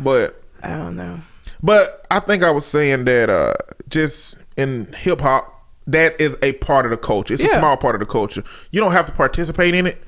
But 0.00 0.40
I 0.62 0.70
don't 0.70 0.96
know. 0.96 1.20
But 1.66 2.06
I 2.10 2.20
think 2.20 2.42
I 2.42 2.50
was 2.50 2.64
saying 2.64 3.04
that 3.06 3.28
uh 3.28 3.54
just 3.88 4.36
in 4.56 4.92
hip 4.92 5.20
hop, 5.20 5.64
that 5.86 6.20
is 6.20 6.36
a 6.42 6.52
part 6.54 6.86
of 6.86 6.90
the 6.90 6.96
culture. 6.96 7.34
It's 7.34 7.44
a 7.44 7.48
small 7.48 7.76
part 7.76 7.94
of 7.94 8.00
the 8.00 8.06
culture. 8.06 8.42
You 8.70 8.80
don't 8.80 8.92
have 8.92 9.06
to 9.06 9.12
participate 9.12 9.74
in 9.74 9.86
it, 9.86 10.02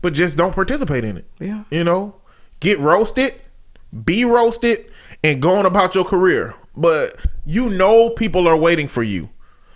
but 0.00 0.14
just 0.14 0.38
don't 0.38 0.54
participate 0.54 1.04
in 1.04 1.16
it. 1.16 1.26
Yeah. 1.38 1.64
You 1.70 1.84
know, 1.84 2.16
get 2.60 2.78
roasted, 2.78 3.34
be 4.04 4.24
roasted, 4.24 4.86
and 5.22 5.42
go 5.42 5.50
on 5.50 5.66
about 5.66 5.94
your 5.94 6.04
career. 6.04 6.54
But 6.76 7.14
you 7.44 7.68
know 7.70 8.10
people 8.10 8.48
are 8.48 8.56
waiting 8.56 8.88
for 8.88 9.02
you. 9.02 9.28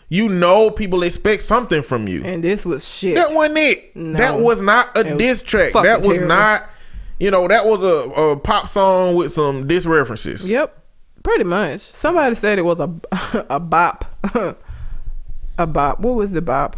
You 0.08 0.28
know 0.28 0.70
people 0.70 1.02
expect 1.02 1.42
something 1.42 1.82
from 1.82 2.06
you. 2.06 2.22
And 2.24 2.42
this 2.42 2.64
was 2.64 2.88
shit. 2.88 3.16
That 3.16 3.34
wasn't 3.34 3.58
it. 3.58 3.96
No. 3.96 4.16
That 4.18 4.38
was 4.38 4.62
not 4.62 4.96
a 4.96 5.02
was 5.02 5.18
diss 5.18 5.42
track. 5.42 5.72
That 5.72 5.98
was 5.98 6.18
terrible. 6.18 6.28
not, 6.28 6.70
you 7.18 7.30
know, 7.30 7.48
that 7.48 7.64
was 7.66 7.82
a, 7.82 8.10
a 8.10 8.36
pop 8.38 8.68
song 8.68 9.16
with 9.16 9.32
some 9.32 9.66
diss 9.66 9.84
references. 9.84 10.48
Yep, 10.48 10.85
pretty 11.26 11.42
much. 11.42 11.80
Somebody 11.80 12.36
said 12.36 12.56
it 12.56 12.64
was 12.64 12.78
a 12.78 13.46
a 13.50 13.58
bop, 13.58 14.04
a 15.58 15.66
bop. 15.66 15.98
What 15.98 16.14
was 16.14 16.30
the 16.30 16.40
bop? 16.40 16.76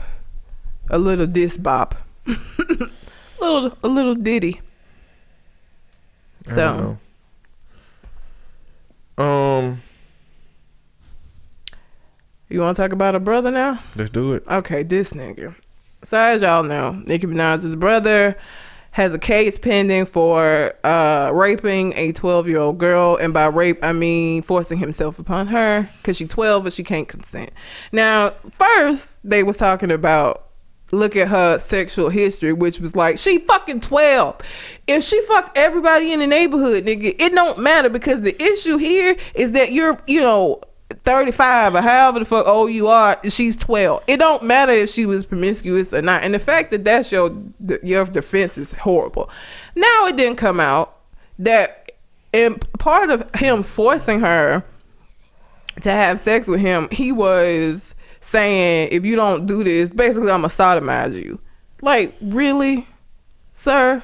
A 0.88 0.98
little 0.98 1.26
diss 1.26 1.58
bop, 1.58 1.94
little 3.40 3.76
a 3.82 3.88
little 3.88 4.14
ditty. 4.14 4.62
So. 6.46 6.98
Um, 9.18 9.82
you 12.48 12.60
want 12.60 12.76
to 12.76 12.82
talk 12.82 12.92
about 12.92 13.14
a 13.14 13.20
brother 13.20 13.50
now? 13.50 13.80
let's 13.96 14.10
do 14.10 14.32
it. 14.32 14.44
Okay, 14.48 14.82
this 14.82 15.12
nigga. 15.12 15.54
So 16.04 16.16
as 16.16 16.40
y'all 16.40 16.62
know, 16.62 16.92
Nicki 17.04 17.26
Minaj's 17.26 17.76
brother 17.76 18.38
has 18.92 19.12
a 19.14 19.18
case 19.18 19.58
pending 19.58 20.06
for 20.06 20.74
uh, 20.84 21.30
raping 21.32 21.92
a 21.96 22.12
12 22.12 22.48
year 22.48 22.58
old 22.58 22.78
girl, 22.78 23.16
and 23.16 23.32
by 23.32 23.46
rape 23.46 23.78
I 23.82 23.92
mean 23.92 24.42
forcing 24.42 24.78
himself 24.78 25.18
upon 25.18 25.48
her 25.48 25.88
because 25.98 26.16
she's 26.16 26.28
12 26.28 26.64
but 26.64 26.72
she 26.72 26.82
can't 26.82 27.08
consent. 27.08 27.50
Now, 27.92 28.34
first 28.58 29.20
they 29.22 29.42
was 29.42 29.56
talking 29.56 29.90
about 29.90 30.48
look 30.90 31.16
at 31.16 31.28
her 31.28 31.58
sexual 31.58 32.08
history, 32.08 32.52
which 32.52 32.80
was 32.80 32.96
like 32.96 33.18
she 33.18 33.38
fucking 33.38 33.80
12. 33.80 34.36
If 34.86 35.04
she 35.04 35.20
fucked 35.22 35.56
everybody 35.56 36.12
in 36.12 36.20
the 36.20 36.26
neighborhood, 36.26 36.84
nigga, 36.84 37.14
it 37.18 37.32
don't 37.32 37.58
matter 37.58 37.88
because 37.88 38.22
the 38.22 38.40
issue 38.42 38.78
here 38.78 39.16
is 39.34 39.52
that 39.52 39.72
you're, 39.72 39.98
you 40.06 40.20
know. 40.20 40.60
35 40.90 41.74
or 41.74 41.82
however 41.82 42.18
the 42.20 42.24
fuck 42.24 42.46
old 42.46 42.72
you 42.72 42.88
are 42.88 43.18
she's 43.28 43.56
12 43.58 44.02
it 44.06 44.16
don't 44.16 44.42
matter 44.42 44.72
if 44.72 44.88
she 44.88 45.04
was 45.04 45.26
promiscuous 45.26 45.92
or 45.92 46.00
not. 46.00 46.24
And 46.24 46.32
the 46.32 46.38
fact 46.38 46.70
that 46.70 46.84
that's 46.84 47.12
your 47.12 47.36
your 47.82 48.04
defense 48.06 48.56
is 48.56 48.72
horrible. 48.72 49.30
Now 49.76 50.06
it 50.06 50.16
didn't 50.16 50.36
come 50.36 50.60
out 50.60 50.96
that 51.38 51.92
in 52.32 52.56
part 52.78 53.10
of 53.10 53.28
him 53.36 53.62
forcing 53.62 54.20
her 54.20 54.64
to 55.82 55.90
have 55.90 56.18
sex 56.18 56.46
with 56.46 56.60
him 56.60 56.88
he 56.90 57.12
was 57.12 57.94
saying 58.20 58.88
if 58.90 59.04
you 59.04 59.14
don't 59.14 59.46
do 59.46 59.62
this 59.62 59.90
basically 59.90 60.30
i'm 60.30 60.42
gonna 60.42 60.48
sodomize 60.48 61.22
you. 61.22 61.38
Like 61.82 62.16
really 62.20 62.86
sir? 63.52 64.02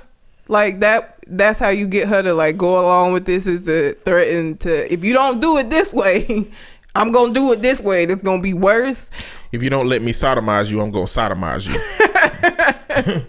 Like 0.48 0.80
that 0.80 1.14
that's 1.26 1.58
how 1.58 1.70
you 1.70 1.86
get 1.86 2.08
her 2.08 2.22
to 2.22 2.34
like 2.34 2.58
go 2.58 2.78
along 2.78 3.14
with 3.14 3.24
this 3.24 3.46
is 3.46 3.64
to 3.64 3.94
threaten 3.94 4.58
to 4.58 4.92
if 4.92 5.02
you 5.02 5.14
don't 5.14 5.40
do 5.40 5.56
it 5.56 5.70
this 5.70 5.94
way 5.94 6.46
i'm 6.94 7.12
gonna 7.12 7.32
do 7.32 7.52
it 7.52 7.62
this 7.62 7.80
way 7.80 8.04
it's 8.04 8.22
gonna 8.22 8.42
be 8.42 8.54
worse. 8.54 9.10
If 9.52 9.62
you 9.62 9.70
don't 9.70 9.88
let 9.88 10.02
me 10.02 10.10
sodomize 10.10 10.70
you, 10.70 10.80
I'm 10.80 10.90
gonna 10.90 11.04
sodomize 11.04 11.68
you. 11.68 13.24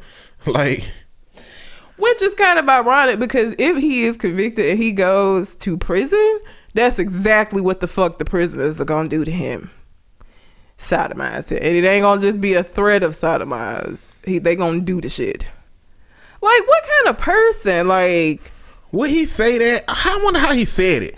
like, 0.51 0.89
which 1.97 2.21
is 2.21 2.33
kind 2.33 2.57
of 2.57 2.67
ironic 2.67 3.19
because 3.19 3.53
if 3.59 3.77
he 3.77 4.05
is 4.05 4.17
convicted 4.17 4.65
and 4.71 4.79
he 4.79 4.91
goes 4.91 5.55
to 5.57 5.77
prison 5.77 6.39
that's 6.75 6.99
exactly 6.99 7.61
what 7.61 7.79
the 7.79 7.87
fuck 7.87 8.17
the 8.19 8.25
prisoners 8.25 8.81
are 8.81 8.85
gonna 8.85 9.07
do 9.07 9.23
to 9.23 9.31
him. 9.31 9.71
Sodomize 10.77 11.49
him 11.49 11.59
and 11.61 11.75
it 11.75 11.85
ain't 11.85 12.03
gonna 12.03 12.19
just 12.19 12.41
be 12.41 12.53
a 12.53 12.63
threat 12.63 13.01
of 13.01 13.11
sodomize. 13.13 14.01
He 14.25 14.39
they 14.39 14.55
gonna 14.57 14.81
do 14.81 14.99
the 14.99 15.09
shit. 15.09 15.49
Like 16.41 16.67
what 16.67 16.83
kind 16.83 17.15
of 17.15 17.17
person 17.17 17.87
like 17.87 18.51
would 18.95 19.09
he 19.09 19.25
say 19.25 19.57
that? 19.57 19.83
I 19.87 20.19
wonder 20.23 20.39
how 20.39 20.53
he 20.53 20.65
said 20.65 21.03
it. 21.03 21.17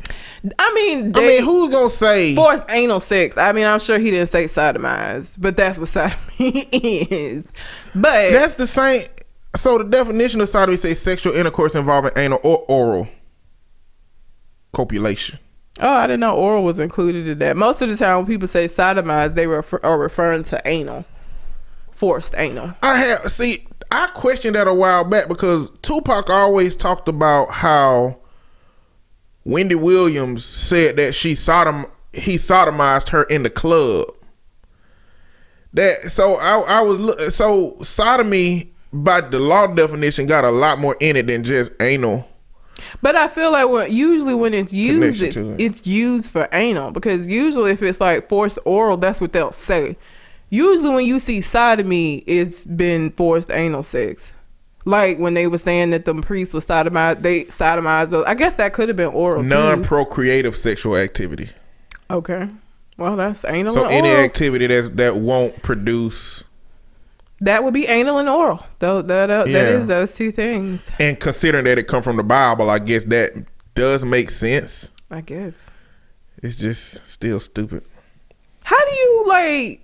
I 0.59 0.73
mean, 0.73 1.15
I 1.15 1.19
mean, 1.21 1.43
who's 1.43 1.69
gonna 1.69 1.89
say? 1.89 2.35
forced 2.35 2.63
anal 2.69 2.99
sex. 2.99 3.37
I 3.37 3.51
mean, 3.51 3.65
I'm 3.65 3.79
sure 3.79 3.99
he 3.99 4.11
didn't 4.11 4.29
say 4.29 4.45
sodomized, 4.45 5.35
but 5.39 5.57
that's 5.57 5.77
what 5.77 5.87
sodomy 5.89 6.67
is. 6.71 7.47
But 7.93 8.31
That's 8.31 8.53
the 8.55 8.67
same. 8.67 9.03
So 9.55 9.79
the 9.79 9.83
definition 9.85 10.39
of 10.41 10.49
sodomy 10.49 10.77
says 10.77 10.99
sexual 11.01 11.33
intercourse 11.33 11.75
involving 11.75 12.11
anal 12.15 12.39
or 12.43 12.59
oral 12.67 13.07
copulation. 14.73 15.39
Oh, 15.79 15.93
I 15.93 16.07
didn't 16.07 16.21
know 16.21 16.35
oral 16.35 16.63
was 16.63 16.79
included 16.79 17.27
in 17.27 17.39
that. 17.39 17.57
Most 17.57 17.81
of 17.81 17.89
the 17.89 17.97
time, 17.97 18.17
when 18.17 18.25
people 18.25 18.47
say 18.47 18.65
sodomized, 18.65 19.35
they 19.35 19.47
refer, 19.47 19.79
are 19.83 19.97
referring 19.97 20.43
to 20.45 20.61
anal, 20.65 21.05
forced 21.91 22.33
anal. 22.37 22.73
I 22.81 22.97
have 22.97 23.19
see. 23.31 23.67
I 23.91 24.07
questioned 24.07 24.55
that 24.55 24.67
a 24.67 24.73
while 24.73 25.03
back 25.03 25.27
because 25.27 25.69
Tupac 25.81 26.29
always 26.29 26.75
talked 26.75 27.07
about 27.07 27.49
how 27.51 28.19
Wendy 29.45 29.75
Williams 29.75 30.43
said 30.43 30.97
that 30.97 31.15
she 31.15 31.35
sodom 31.35 31.85
he 32.13 32.35
sodomized 32.35 33.09
her 33.09 33.23
in 33.23 33.43
the 33.43 33.49
club. 33.49 34.07
That 35.73 36.11
so 36.11 36.35
I 36.35 36.79
I 36.79 36.81
was 36.81 36.99
look- 36.99 37.19
so 37.31 37.77
sodomy 37.81 38.73
by 38.91 39.21
the 39.21 39.39
law 39.39 39.67
definition 39.67 40.25
got 40.25 40.43
a 40.43 40.51
lot 40.51 40.79
more 40.79 40.95
in 40.99 41.15
it 41.15 41.27
than 41.27 41.43
just 41.43 41.71
anal. 41.81 42.27
But 43.01 43.15
I 43.15 43.27
feel 43.27 43.51
like 43.51 43.69
when 43.69 43.91
usually 43.91 44.35
when 44.35 44.53
it's 44.53 44.73
used, 44.73 45.23
it's, 45.23 45.35
it. 45.35 45.59
it's 45.59 45.87
used 45.87 46.31
for 46.31 46.47
anal 46.51 46.91
because 46.91 47.27
usually 47.27 47.71
if 47.71 47.81
it's 47.81 48.01
like 48.01 48.27
forced 48.29 48.59
oral, 48.65 48.97
that's 48.97 49.19
what 49.21 49.33
they'll 49.33 49.51
say. 49.51 49.97
Usually 50.49 50.89
when 50.95 51.05
you 51.05 51.19
see 51.19 51.41
sodomy, 51.41 52.17
it's 52.27 52.63
been 52.65 53.11
forced 53.11 53.51
anal 53.51 53.83
sex. 53.83 54.31
Like 54.85 55.17
when 55.19 55.33
they 55.33 55.47
were 55.47 55.57
saying 55.57 55.89
that 55.89 56.05
the 56.05 56.13
priest 56.15 56.53
was 56.53 56.65
sodomized, 56.65 57.21
they 57.21 57.43
sodomized. 57.45 58.11
Those. 58.11 58.25
I 58.25 58.33
guess 58.35 58.53
that 58.55 58.71
could 58.73 58.87
have 58.87 58.95
been 58.95 59.07
oral. 59.09 59.43
Non-procreative 59.43 60.55
sexual 60.55 60.95
activity. 60.95 61.49
Okay. 62.09 62.47
Well, 62.97 63.17
that's 63.17 63.43
anal 63.43 63.73
So 63.73 63.83
and 63.83 63.91
any 63.91 64.09
oral. 64.09 64.23
activity 64.23 64.67
that's 64.67 64.89
that 64.89 65.17
won't 65.17 65.61
produce 65.61 66.43
that 67.41 67.63
would 67.63 67.73
be 67.73 67.85
anal 67.85 68.17
and 68.17 68.27
oral. 68.29 68.65
Though 68.79 69.01
that 69.03 69.27
that, 69.27 69.47
Yeah. 69.47 69.53
that 69.63 69.75
is 69.75 69.87
those 69.87 70.15
two 70.15 70.31
things. 70.31 70.81
and 70.99 71.19
considering 71.19 71.65
that 71.65 71.77
it 71.77 71.87
come 71.87 72.01
from 72.01 72.15
the 72.15 72.23
Bible, 72.23 72.69
I 72.69 72.79
guess 72.79 73.03
that 73.05 73.31
does 73.75 74.05
make 74.05 74.29
sense. 74.31 74.91
I 75.11 75.21
guess. 75.21 75.53
It's 76.41 76.55
just 76.55 77.07
still 77.09 77.39
stupid. 77.39 77.83
How 78.63 78.83
do 78.85 78.91
you 78.91 79.25
like? 79.27 79.81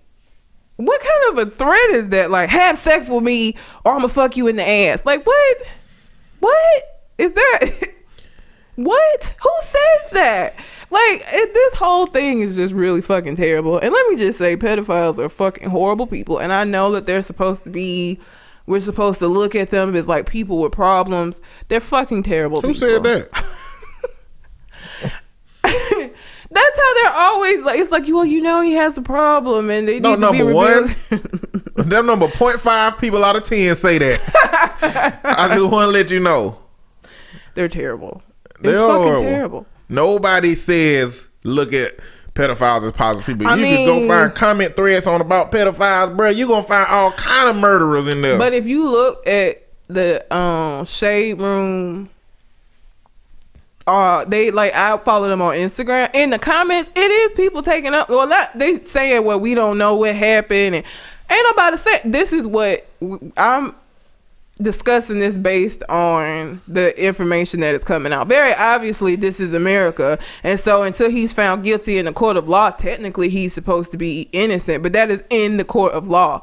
What 0.77 1.01
kind 1.01 1.37
of 1.37 1.47
a 1.47 1.51
threat 1.51 1.89
is 1.91 2.09
that? 2.09 2.31
Like, 2.31 2.49
have 2.49 2.77
sex 2.77 3.09
with 3.09 3.23
me, 3.23 3.55
or 3.85 3.93
I'm 3.93 3.99
gonna 3.99 4.09
fuck 4.09 4.37
you 4.37 4.47
in 4.47 4.55
the 4.55 4.67
ass. 4.67 5.03
Like, 5.05 5.25
what? 5.25 5.57
What 6.39 6.83
is 7.17 7.33
that? 7.33 7.89
what? 8.75 9.35
Who 9.41 9.51
says 9.61 10.11
that? 10.13 10.55
Like, 10.89 11.23
it, 11.27 11.53
this 11.53 11.75
whole 11.75 12.07
thing 12.07 12.41
is 12.41 12.55
just 12.55 12.73
really 12.73 13.01
fucking 13.01 13.35
terrible. 13.35 13.77
And 13.79 13.93
let 13.93 14.09
me 14.09 14.15
just 14.15 14.37
say, 14.37 14.55
pedophiles 14.57 15.17
are 15.17 15.29
fucking 15.29 15.69
horrible 15.69 16.07
people. 16.07 16.39
And 16.39 16.53
I 16.53 16.63
know 16.63 16.91
that 16.91 17.05
they're 17.05 17.21
supposed 17.21 17.63
to 17.63 17.69
be. 17.69 18.19
We're 18.65 18.79
supposed 18.79 19.19
to 19.19 19.27
look 19.27 19.55
at 19.55 19.71
them 19.71 19.93
as 19.93 20.07
like 20.07 20.29
people 20.29 20.59
with 20.59 20.71
problems. 20.71 21.41
They're 21.67 21.81
fucking 21.81 22.23
terrible. 22.23 22.61
Who 22.61 22.73
people. 22.73 22.79
said 22.79 23.03
that? 23.03 23.45
They're 26.93 27.13
always 27.13 27.63
like. 27.63 27.79
It's 27.79 27.91
like, 27.91 28.05
well, 28.07 28.25
you 28.25 28.41
know, 28.41 28.61
he 28.61 28.73
has 28.73 28.97
a 28.97 29.01
problem, 29.01 29.69
and 29.69 29.87
they 29.87 29.95
need 29.99 30.03
No, 30.03 30.15
to 30.15 30.31
be 30.31 30.37
number 30.39 30.53
one. 30.53 30.95
Them 31.75 32.05
number 32.05 32.27
0.5 32.27 32.99
people 32.99 33.23
out 33.25 33.35
of 33.35 33.43
10 33.43 33.75
say 33.75 33.97
that. 33.97 35.19
I 35.23 35.55
just 35.55 35.71
want 35.71 35.87
to 35.87 35.91
let 35.91 36.11
you 36.11 36.19
know. 36.19 36.59
They're 37.55 37.67
terrible. 37.67 38.21
They're 38.61 38.75
fucking 38.77 39.23
terrible. 39.23 39.65
Nobody 39.89 40.55
says 40.55 41.27
look 41.43 41.73
at 41.73 41.97
pedophiles 42.33 42.85
as 42.85 42.91
positive 42.93 43.25
people. 43.25 43.47
I 43.47 43.55
you 43.55 43.65
can 43.65 43.85
go 43.85 44.07
find 44.07 44.33
comment 44.33 44.75
threads 44.75 45.07
on 45.07 45.21
about 45.21 45.51
pedophiles, 45.51 46.15
bro. 46.15 46.29
You 46.29 46.47
gonna 46.47 46.63
find 46.63 46.87
all 46.89 47.11
kind 47.11 47.49
of 47.49 47.55
murderers 47.57 48.07
in 48.07 48.21
there. 48.21 48.37
But 48.37 48.53
if 48.53 48.65
you 48.65 48.89
look 48.89 49.25
at 49.27 49.67
the 49.87 50.33
um 50.35 50.85
shade 50.85 51.39
room, 51.39 52.09
uh, 53.85 54.23
they 54.25 54.51
like 54.51 54.73
I 54.73 54.97
follow 54.97 55.27
them 55.27 55.41
on 55.41 55.55
Instagram. 55.55 56.09
In 56.13 56.29
the 56.29 56.39
comments, 56.39 56.89
it 56.95 57.11
is 57.11 57.31
people 57.33 57.61
taking 57.61 57.93
up. 57.93 58.09
Well, 58.09 58.27
not 58.27 58.57
they 58.57 58.83
saying 58.85 59.25
well 59.25 59.39
we 59.39 59.55
don't 59.55 59.77
know 59.77 59.95
what 59.95 60.15
happened, 60.15 60.75
and 60.75 60.85
ain't 61.29 61.47
nobody 61.49 61.77
say 61.77 62.01
this 62.05 62.31
is 62.31 62.47
what 62.47 62.87
I'm 63.35 63.75
discussing 64.61 65.19
this 65.19 65.37
based 65.37 65.83
on 65.89 66.61
the 66.67 66.97
information 67.03 67.59
that 67.59 67.75
is 67.75 67.83
coming 67.83 68.13
out. 68.13 68.27
Very 68.27 68.53
obviously, 68.53 69.15
this 69.17 69.39
is 69.39 69.51
America, 69.51 70.17
and 70.43 70.59
so 70.59 70.83
until 70.83 71.09
he's 71.09 71.33
found 71.33 71.63
guilty 71.63 71.97
in 71.97 72.05
the 72.05 72.13
court 72.13 72.37
of 72.37 72.47
law, 72.47 72.69
technically 72.69 73.29
he's 73.29 73.53
supposed 73.53 73.91
to 73.91 73.97
be 73.97 74.29
innocent. 74.31 74.81
But 74.81 74.93
that 74.93 75.11
is 75.11 75.23
in 75.29 75.57
the 75.57 75.65
court 75.65 75.93
of 75.93 76.07
law. 76.07 76.41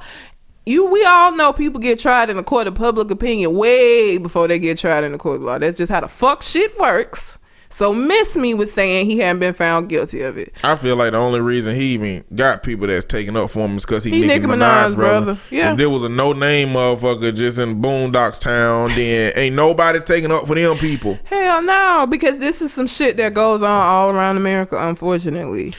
You, 0.71 0.85
we 0.87 1.05
all 1.05 1.33
know 1.33 1.53
people 1.53 1.81
get 1.81 1.99
tried 1.99 2.31
in 2.31 2.37
the 2.37 2.45
court 2.45 2.69
of 2.69 2.77
public 2.77 3.11
opinion 3.11 3.55
way 3.55 4.19
before 4.19 4.47
they 4.47 4.61
get 4.61 4.79
tried 4.79 5.03
in 5.03 5.11
the 5.11 5.19
court 5.19 5.37
of 5.37 5.43
law. 5.43 5.59
That's 5.59 5.77
just 5.77 5.91
how 5.91 6.01
the 6.01 6.07
fuck 6.07 6.43
shit 6.43 6.79
works. 6.79 7.39
So 7.71 7.93
miss 7.93 8.37
me 8.37 8.55
with 8.55 8.73
saying 8.73 9.07
he 9.07 9.19
hadn't 9.19 9.41
been 9.41 9.53
found 9.55 9.89
guilty 9.89 10.23
of 10.23 10.39
it. 10.39 10.59
I 10.63 10.77
feel 10.77 10.95
like 10.95 11.11
the 11.11 11.19
only 11.19 11.41
reason 11.41 11.75
he 11.75 11.95
even 11.95 12.25
got 12.35 12.63
people 12.63 12.87
that's 12.87 13.05
taking 13.05 13.37
up 13.37 13.51
for 13.51 13.61
him 13.67 13.77
is 13.79 13.85
because 13.85 14.05
he, 14.05 14.11
He 14.13 14.21
Nicki, 14.21 14.41
Nicki 14.41 14.47
Minaj, 14.47 14.91
Minaj, 14.91 14.95
brother. 14.95 15.25
brother. 15.27 15.41
Yeah. 15.51 15.73
If 15.73 15.79
there 15.79 15.91
was 15.91 16.05
a 16.05 16.09
no 16.09 16.33
name 16.33 16.69
motherfucker 16.69 17.35
just 17.35 17.59
in 17.59 17.83
Boondocks 17.83 18.41
Town, 18.41 18.91
then 18.91 19.33
ain't 19.35 19.57
nobody 19.57 19.99
taking 20.01 20.31
up 20.31 20.47
for 20.47 20.55
them 20.55 20.77
people. 20.77 21.19
Hell 21.25 21.63
no, 21.63 22.07
because 22.09 22.39
this 22.39 22.63
is 22.63 22.73
some 22.73 22.87
shit 22.87 23.17
that 23.17 23.35
goes 23.35 23.61
on 23.63 23.71
all 23.71 24.11
around 24.11 24.37
America, 24.37 24.77
unfortunately. 24.79 25.75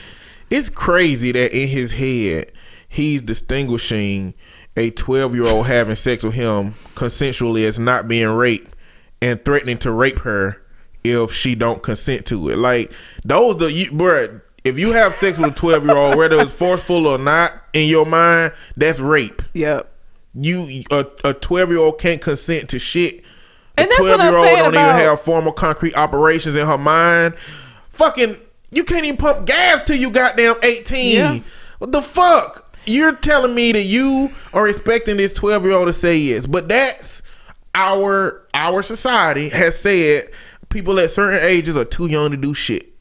It's 0.50 0.68
crazy 0.68 1.32
that 1.32 1.54
in 1.58 1.68
his 1.68 1.92
head 1.92 2.52
he's 2.88 3.22
distinguishing 3.22 4.34
a 4.76 4.90
12 4.90 5.34
year 5.34 5.46
old 5.46 5.66
having 5.66 5.96
sex 5.96 6.24
with 6.24 6.34
him 6.34 6.74
consensually 6.94 7.66
as 7.66 7.78
not 7.78 8.08
being 8.08 8.28
raped 8.28 8.74
and 9.20 9.44
threatening 9.44 9.78
to 9.78 9.90
rape 9.90 10.20
her 10.20 10.62
if 11.04 11.32
she 11.32 11.54
don't 11.54 11.82
consent 11.82 12.26
to 12.26 12.48
it. 12.48 12.56
Like 12.56 12.92
those 13.24 13.58
the 13.58 13.72
you, 13.72 13.90
bruh, 13.90 14.40
if 14.64 14.78
you 14.78 14.92
have 14.92 15.12
sex 15.14 15.38
with 15.38 15.52
a 15.52 15.54
12 15.54 15.86
year 15.86 15.96
old, 15.96 16.16
whether 16.16 16.40
it's 16.40 16.52
forceful 16.52 17.06
or 17.06 17.18
not, 17.18 17.52
in 17.72 17.88
your 17.88 18.06
mind, 18.06 18.52
that's 18.76 19.00
rape. 19.00 19.42
Yep. 19.54 19.88
You 20.34 20.82
a 20.90 21.06
a 21.24 21.34
12 21.34 21.70
year 21.70 21.78
old 21.78 21.98
can't 22.00 22.20
consent 22.20 22.70
to 22.70 22.78
shit. 22.78 23.22
A 23.76 23.82
And 23.82 23.88
what 23.98 24.16
12 24.16 24.20
I'm 24.20 24.26
year 24.26 24.36
old 24.36 24.58
don't 24.58 24.74
even 24.74 24.86
have 24.86 25.20
formal 25.20 25.52
concrete 25.52 25.96
operations 25.96 26.56
in 26.56 26.66
her 26.66 26.78
mind. 26.78 27.38
Fucking, 27.88 28.36
you 28.70 28.84
can't 28.84 29.04
even 29.04 29.18
pump 29.18 29.46
gas 29.46 29.82
till 29.82 29.96
you 29.96 30.10
goddamn 30.10 30.54
18. 30.62 31.14
Yeah. 31.14 31.40
What 31.78 31.92
the 31.92 32.02
fuck? 32.02 32.61
You're 32.86 33.14
telling 33.14 33.54
me 33.54 33.72
that 33.72 33.84
you 33.84 34.32
are 34.52 34.68
expecting 34.68 35.16
this 35.16 35.32
12 35.32 35.64
year 35.64 35.72
old 35.72 35.86
to 35.86 35.92
say 35.92 36.16
yes, 36.16 36.46
but 36.46 36.68
that's 36.68 37.22
our 37.74 38.46
our 38.54 38.82
society 38.82 39.48
has 39.48 39.78
said 39.78 40.30
people 40.68 40.98
at 40.98 41.10
certain 41.10 41.38
ages 41.42 41.76
are 41.76 41.84
too 41.84 42.06
young 42.06 42.30
to 42.32 42.36
do 42.36 42.54
shit, 42.54 42.92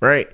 right? 0.00 0.28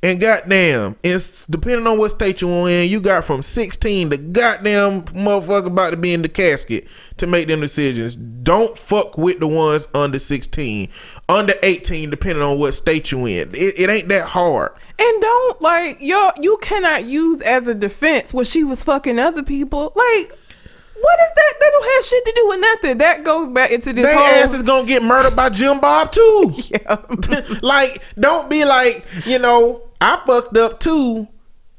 And 0.00 0.20
goddamn, 0.20 0.94
it's 1.02 1.44
depending 1.46 1.86
on 1.88 1.98
what 1.98 2.12
state 2.12 2.40
you're 2.40 2.68
in, 2.68 2.88
you 2.88 3.00
got 3.00 3.24
from 3.24 3.42
16 3.42 4.10
to 4.10 4.16
goddamn 4.16 5.02
motherfucker 5.02 5.66
about 5.66 5.90
to 5.90 5.96
be 5.96 6.14
in 6.14 6.22
the 6.22 6.28
casket 6.28 6.86
to 7.16 7.26
make 7.26 7.48
them 7.48 7.60
decisions. 7.60 8.14
Don't 8.14 8.78
fuck 8.78 9.18
with 9.18 9.40
the 9.40 9.48
ones 9.48 9.88
under 9.94 10.20
16, 10.20 10.88
under 11.28 11.54
18, 11.64 12.10
depending 12.10 12.44
on 12.44 12.60
what 12.60 12.74
state 12.74 13.10
you 13.10 13.26
in. 13.26 13.48
It, 13.52 13.80
it 13.80 13.90
ain't 13.90 14.08
that 14.08 14.26
hard. 14.26 14.70
And 15.00 15.22
don't 15.22 15.62
like 15.62 15.98
yo 16.00 16.32
you 16.40 16.58
cannot 16.60 17.04
use 17.04 17.40
as 17.42 17.68
a 17.68 17.74
defense 17.74 18.34
what 18.34 18.46
she 18.46 18.64
was 18.64 18.82
fucking 18.82 19.18
other 19.18 19.42
people. 19.42 19.92
Like 19.94 20.36
what 21.00 21.20
is 21.20 21.28
that? 21.36 21.54
That 21.60 21.70
don't 21.70 21.94
have 21.94 22.04
shit 22.04 22.24
to 22.24 22.32
do 22.34 22.48
with 22.48 22.60
nothing. 22.60 22.98
That 22.98 23.24
goes 23.24 23.48
back 23.48 23.70
into 23.70 23.92
this 23.92 24.04
They 24.04 24.14
whole 24.14 24.24
ass 24.24 24.52
is 24.52 24.62
gonna 24.62 24.86
get 24.86 25.02
murdered 25.02 25.36
by 25.36 25.48
Jim 25.48 25.78
Bob 25.80 26.10
too. 26.10 26.54
yeah. 26.68 26.96
like, 27.62 28.02
don't 28.16 28.50
be 28.50 28.64
like, 28.64 29.04
you 29.24 29.38
know, 29.38 29.82
I 30.00 30.20
fucked 30.26 30.56
up 30.56 30.80
too. 30.80 31.28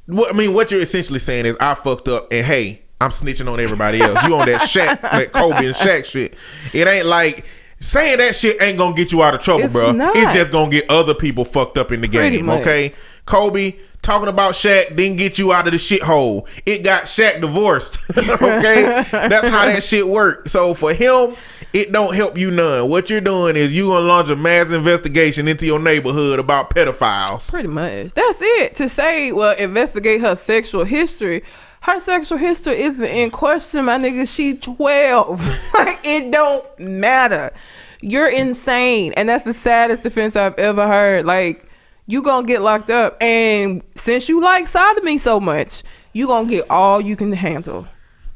What 0.05 0.33
I 0.33 0.37
mean, 0.37 0.53
what 0.53 0.71
you're 0.71 0.81
essentially 0.81 1.19
saying 1.19 1.45
is 1.45 1.57
I 1.59 1.75
fucked 1.75 2.07
up, 2.07 2.27
and 2.31 2.45
hey, 2.45 2.81
I'm 3.01 3.11
snitching 3.11 3.51
on 3.51 3.59
everybody 3.59 4.01
else. 4.01 4.23
You 4.23 4.35
on 4.35 4.47
that 4.47 4.61
Shaq, 4.61 5.01
that 5.01 5.31
Kobe 5.31 5.65
and 5.65 5.75
Shaq 5.75 6.05
shit. 6.05 6.35
It 6.73 6.87
ain't 6.87 7.05
like 7.05 7.45
saying 7.79 8.17
that 8.17 8.35
shit 8.35 8.61
ain't 8.61 8.77
gonna 8.77 8.95
get 8.95 9.11
you 9.11 9.21
out 9.23 9.33
of 9.33 9.39
trouble, 9.41 9.65
It's 9.65 9.73
bro. 9.73 9.91
not. 9.91 10.15
It's 10.15 10.33
just 10.35 10.51
gonna 10.51 10.69
get 10.71 10.89
other 10.89 11.13
people 11.13 11.45
fucked 11.45 11.77
up 11.77 11.91
in 11.91 12.01
the 12.01 12.07
Pretty 12.07 12.37
game. 12.37 12.45
much. 12.47 12.61
Okay, 12.61 12.93
Kobe 13.25 13.75
talking 14.01 14.27
about 14.29 14.53
Shaq 14.53 14.95
didn't 14.95 15.17
get 15.17 15.37
you 15.37 15.51
out 15.53 15.67
of 15.67 15.73
the 15.73 15.77
shithole. 15.77 16.47
It 16.65 16.83
got 16.83 17.03
Shaq 17.03 17.41
divorced. 17.41 17.99
okay, 18.17 19.03
that's 19.11 19.47
how 19.47 19.65
that 19.65 19.83
shit 19.83 20.07
worked. 20.07 20.49
So 20.49 20.73
for 20.73 20.93
him. 20.93 21.35
It 21.71 21.91
don't 21.91 22.15
help 22.15 22.35
you 22.35 22.49
none. 22.49 22.89
What 22.89 23.11
you're 23.11 23.21
doing 23.21 23.55
is 23.55 23.71
you 23.75 23.89
gonna 23.89 24.03
launch 24.07 24.29
a 24.29 24.35
mass 24.35 24.71
investigation 24.71 25.47
into 25.47 25.67
your 25.67 25.77
neighborhood 25.77 26.39
about 26.39 26.71
pedophiles. 26.71 27.47
Pretty 27.51 27.67
much. 27.67 28.11
That's 28.15 28.39
it. 28.41 28.75
To 28.77 28.89
say, 28.89 29.31
well, 29.31 29.55
investigate 29.55 30.21
her 30.21 30.35
sexual 30.35 30.83
history. 30.83 31.43
Her 31.81 31.99
sexual 31.99 32.37
history 32.37 32.81
isn't 32.81 33.05
in 33.05 33.31
question, 33.31 33.85
my 33.85 33.97
nigga. 33.97 34.33
She 34.33 34.55
12. 34.55 35.73
like, 35.73 35.99
it 36.03 36.31
don't 36.31 36.79
matter. 36.79 37.53
You're 38.01 38.27
insane. 38.27 39.13
And 39.13 39.29
that's 39.29 39.45
the 39.45 39.53
saddest 39.53 40.03
defense 40.03 40.35
I've 40.35 40.57
ever 40.59 40.87
heard. 40.87 41.25
Like, 41.25 41.65
you 42.07 42.21
gonna 42.21 42.45
get 42.45 42.61
locked 42.61 42.89
up. 42.89 43.21
And 43.21 43.81
since 43.95 44.27
you 44.27 44.41
like 44.41 44.67
sodomy 44.67 45.17
so 45.17 45.39
much, 45.39 45.83
you 46.13 46.27
gonna 46.27 46.49
get 46.49 46.69
all 46.69 46.99
you 46.99 47.15
can 47.15 47.31
handle 47.31 47.87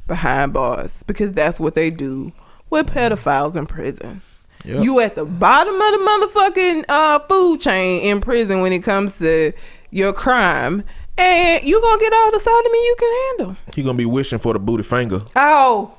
behind 0.07 0.53
bars. 0.53 1.03
Because 1.03 1.31
that's 1.31 1.59
what 1.59 1.75
they 1.75 1.89
do 1.89 2.31
with 2.69 2.87
pedophiles 2.87 3.55
in 3.55 3.65
prison. 3.65 4.21
Yep. 4.65 4.83
You 4.83 4.99
at 5.01 5.15
the 5.15 5.25
bottom 5.25 5.73
of 5.73 5.91
the 5.91 5.97
motherfucking 5.97 6.85
uh, 6.87 7.19
food 7.19 7.59
chain 7.59 8.01
in 8.01 8.21
prison 8.21 8.61
when 8.61 8.71
it 8.71 8.79
comes 8.79 9.17
to 9.19 9.51
your 9.91 10.13
crime, 10.13 10.83
and 11.17 11.63
you 11.63 11.81
gonna 11.81 11.99
get 11.99 12.13
all 12.13 12.31
the 12.31 12.39
sodomy 12.39 12.77
you 12.77 12.95
can 12.99 13.37
handle. 13.37 13.55
He 13.75 13.83
gonna 13.83 13.97
be 13.97 14.05
wishing 14.05 14.39
for 14.39 14.53
the 14.53 14.59
booty 14.59 14.83
finger. 14.83 15.21
Oh, 15.35 15.95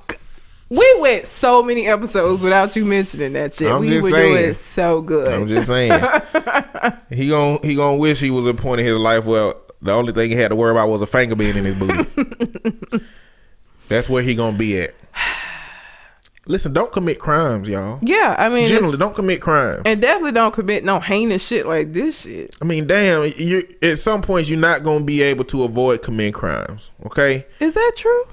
we 0.69 0.97
went 1.01 1.27
so 1.27 1.63
many 1.63 1.87
episodes 1.87 2.43
without 2.43 2.75
you 2.75 2.85
mentioning 2.85 3.35
that 3.35 3.55
shit. 3.55 3.71
I'm 3.71 3.81
we 3.81 3.89
just 3.89 4.03
were 4.03 4.11
saying. 4.11 4.37
doing 4.37 4.55
so 4.55 5.03
good. 5.03 5.29
I'm 5.29 5.47
just 5.47 5.67
saying. 5.67 5.93
he 7.11 7.29
gon' 7.29 7.59
he 7.63 7.75
gonna 7.75 7.97
wish 7.97 8.21
he 8.21 8.31
was 8.31 8.47
a 8.47 8.55
point 8.55 8.81
in 8.81 8.87
his 8.87 8.99
life 8.99 9.25
where 9.25 9.55
the 9.83 9.93
only 9.93 10.13
thing 10.13 10.31
he 10.31 10.37
had 10.37 10.49
to 10.49 10.57
worry 10.57 10.71
about 10.71 10.89
was 10.89 11.03
a 11.03 11.07
finger 11.07 11.37
being 11.37 11.57
in 11.57 11.65
his 11.65 11.79
booty. 11.79 12.09
That's 13.89 14.09
where 14.09 14.23
he 14.23 14.35
gonna 14.35 14.57
be 14.57 14.81
at. 14.81 14.95
Listen, 16.47 16.73
don't 16.75 16.93
commit 16.93 17.19
crimes, 17.19 17.69
y'all. 17.69 17.99
yeah, 18.03 18.37
I 18.39 18.49
mean, 18.51 18.67
Generally, 18.67 18.99
don't 18.99 19.15
commit 19.15 19.41
crimes. 19.41 19.83
and 19.87 20.01
definitely 20.01 20.33
don't 20.33 20.53
commit 20.53 20.85
no 20.85 21.01
heinous 21.01 21.47
shit 21.47 21.67
like 21.67 21.93
this 21.95 22.21
shit. 22.21 22.55
I 22.61 22.67
mean, 22.67 22.87
damn, 22.87 23.33
you 23.37 23.67
at 23.81 23.99
some 23.99 24.21
points 24.21 24.51
you're 24.51 24.59
not 24.59 24.85
gonna 24.85 25.05
be 25.05 25.23
able 25.23 25.45
to 25.47 25.65
avoid 25.65 26.03
committing 26.03 26.33
crimes. 26.35 26.91
Okay? 27.07 27.47
Is 27.61 27.73
that 27.75 27.93
true? 27.97 28.25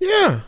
Yeah. 0.00 0.40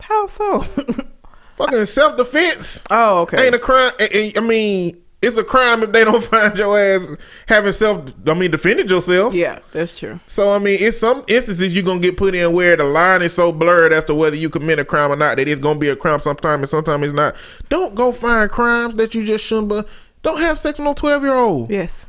How 0.00 0.26
so? 0.26 0.60
Fucking 1.56 1.86
self 1.86 2.16
defense 2.16 2.82
oh, 2.90 3.20
okay. 3.20 3.46
ain't 3.46 3.54
a 3.54 3.58
crime. 3.58 3.92
I- 4.00 4.40
mean, 4.40 4.99
it's 5.22 5.36
a 5.36 5.44
crime 5.44 5.82
if 5.82 5.92
they 5.92 6.04
don't 6.04 6.22
find 6.30 6.56
your 6.56 6.78
ass 6.78 7.16
having 7.46 7.72
self. 7.72 8.12
I 8.26 8.34
mean, 8.34 8.50
defended 8.50 8.88
yourself. 8.90 9.34
yeah, 9.34 9.58
that's 9.72 9.98
true. 9.98 10.18
So 10.26 10.50
I 10.52 10.58
mean, 10.58 10.78
it's 10.80 10.98
some 10.98 11.22
instances 11.28 11.74
you're 11.74 11.84
gonna 11.84 12.00
get 12.00 12.16
put 12.16 12.34
in 12.34 12.52
where 12.52 12.76
the 12.76 12.84
line 12.84 13.22
is 13.22 13.32
so 13.34 13.52
blurred 13.52 13.92
as 13.92 14.04
to 14.04 14.14
whether 14.14 14.36
you 14.36 14.48
commit 14.48 14.78
a 14.78 14.84
crime 14.84 15.10
or 15.12 15.16
not 15.16 15.36
that 15.36 15.46
it's 15.48 15.60
gonna 15.60 15.78
be 15.78 15.88
a 15.88 15.96
crime 15.96 16.20
sometime 16.20 16.60
and 16.60 16.68
sometimes 16.68 17.04
it's 17.04 17.12
not. 17.12 17.36
Don't 17.68 17.94
go 17.94 18.12
find 18.12 18.50
crimes 18.50 18.94
that 18.96 19.14
you 19.14 19.24
just 19.24 19.44
shouldn't. 19.44 19.68
But 19.68 19.88
don't 20.22 20.40
have 20.40 20.58
sex 20.58 20.78
with 20.78 20.84
no 20.86 20.94
twelve 20.94 21.22
year 21.22 21.34
old. 21.34 21.70
Yes. 21.70 22.06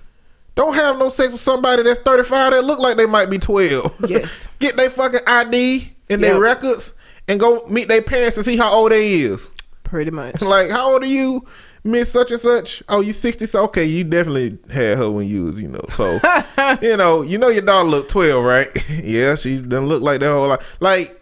Don't 0.56 0.74
have 0.76 0.98
no 1.00 1.10
sex 1.10 1.32
with 1.32 1.42
somebody 1.42 1.84
that's 1.84 2.00
thirty 2.00 2.24
five 2.24 2.52
that 2.52 2.64
look 2.64 2.80
like 2.80 2.98
they 2.98 3.06
might 3.06 3.30
be 3.30 3.38
twelve. 3.38 3.94
Yes. 4.08 4.48
get 4.60 4.76
their 4.78 4.90
fucking 4.90 5.22
ID 5.28 5.94
and 6.10 6.22
their 6.24 6.40
records 6.40 6.94
and 7.28 7.40
go 7.40 7.66
meet 7.68 7.88
their 7.88 8.02
parents 8.02 8.36
and 8.38 8.46
see 8.46 8.58
how 8.58 8.72
old 8.74 8.92
they 8.92 9.14
is. 9.14 9.52
Pretty 9.84 10.12
much. 10.12 10.42
Like, 10.42 10.70
how 10.70 10.92
old 10.94 11.04
are 11.04 11.08
you, 11.08 11.46
Miss 11.84 12.12
Such 12.12 12.32
and 12.32 12.40
Such? 12.40 12.84
Oh, 12.90 13.02
you 13.02 13.12
sixty? 13.14 13.46
So 13.46 13.64
okay, 13.64 13.86
you 13.86 14.04
definitely 14.04 14.58
had 14.72 14.98
her 14.98 15.10
when 15.10 15.28
you 15.28 15.46
was, 15.46 15.62
you 15.62 15.68
know. 15.68 15.82
So, 15.90 16.20
you 16.82 16.96
know, 16.98 17.24
you 17.24 17.38
know 17.38 17.50
your 17.50 17.64
daughter 17.64 17.88
look 17.90 18.08
twelve, 18.08 18.44
right? 18.46 18.68
yeah, 19.04 19.36
she 19.36 19.60
doesn't 19.62 19.88
look 19.88 20.04
like 20.04 20.20
that 20.20 20.32
whole 20.32 20.48
lot. 20.48 20.64
Like, 20.80 21.20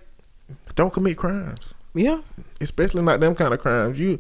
don't 0.76 0.92
commit 0.92 1.18
crimes, 1.18 1.74
Yeah. 1.94 2.22
especially 2.60 3.04
not 3.04 3.20
them 3.22 3.36
kind 3.36 3.54
of 3.54 3.60
crimes. 3.60 4.00
You, 4.00 4.20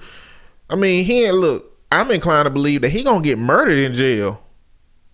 I 0.70 0.76
mean, 0.76 1.04
he 1.04 1.26
ain't 1.26 1.36
look. 1.36 1.66
I'm 1.92 2.10
inclined 2.12 2.46
to 2.46 2.50
believe 2.52 2.82
that 2.82 2.90
he 2.90 3.04
gonna 3.04 3.24
get 3.24 3.38
murdered 3.40 3.78
in 3.80 3.94
jail. 3.94 4.42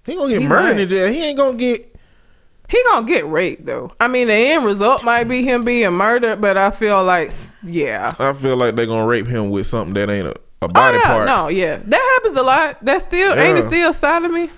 He 0.05 0.15
gonna 0.15 0.31
get 0.31 0.41
He 0.41 0.47
murdered 0.47 0.75
might. 0.75 0.81
in 0.81 0.89
jail. 0.89 1.11
He 1.11 1.23
ain't 1.25 1.37
gonna 1.37 1.57
get. 1.57 1.91
He 2.69 2.81
gonna 2.83 3.07
get 3.07 3.25
raped 3.27 3.65
though. 3.65 3.91
I 3.99 4.07
mean, 4.07 4.27
the 4.27 4.33
end 4.33 4.65
result 4.65 5.03
might 5.03 5.23
be 5.25 5.43
him 5.43 5.63
being 5.65 5.93
murdered, 5.93 6.41
but 6.41 6.57
I 6.57 6.69
feel 6.71 7.03
like, 7.03 7.31
yeah. 7.63 8.13
I 8.19 8.33
feel 8.33 8.57
like 8.57 8.75
they're 8.75 8.85
gonna 8.87 9.05
rape 9.07 9.27
him 9.27 9.49
with 9.51 9.65
something 9.67 9.93
that 9.95 10.09
ain't 10.09 10.27
a, 10.27 10.35
body 10.67 10.97
oh, 10.97 11.01
yeah, 11.01 11.07
part. 11.07 11.27
No, 11.27 11.47
yeah, 11.47 11.79
that 11.85 12.19
happens 12.21 12.37
a 12.37 12.43
lot. 12.43 12.77
That's 12.83 13.03
still 13.05 13.33
ain't 13.33 13.57
it 13.57 13.63
Yeah. 13.63 13.67
still 13.67 13.93
sodomy? 13.93 14.49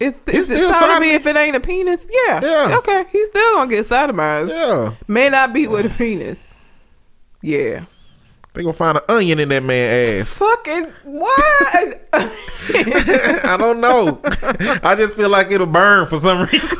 It's, 0.00 0.20
it's, 0.26 0.46
still 0.46 0.72
sodomy, 0.72 0.80
sodomy. 0.80 1.10
if 1.10 1.26
it 1.26 1.36
ain't 1.36 1.56
a 1.56 1.60
penis. 1.60 2.06
Yeah. 2.08 2.40
Yeah. 2.42 2.76
Okay, 2.78 3.04
he's 3.10 3.28
still 3.28 3.56
gonna 3.56 3.68
get 3.70 3.86
sodomized. 3.86 4.50
Yeah, 4.50 4.94
May 5.08 5.28
not 5.28 5.52
be 5.52 5.66
with 5.66 5.86
a 5.86 5.90
penis. 5.90 6.38
Yeah. 7.42 7.84
they 8.54 8.62
gonna 8.62 8.72
find 8.72 8.98
an 8.98 9.04
onion 9.08 9.38
in 9.40 9.48
that 9.48 9.62
man 9.62 10.20
ass. 10.20 10.38
Fucking 10.38 10.84
what? 11.04 12.00
I 12.12 13.56
don't 13.58 13.80
know. 13.80 14.20
I 14.82 14.94
just 14.96 15.16
feel 15.16 15.30
like 15.30 15.50
it'll 15.50 15.66
burn 15.66 16.06
for 16.06 16.18
some 16.18 16.46
reason. 16.46 16.78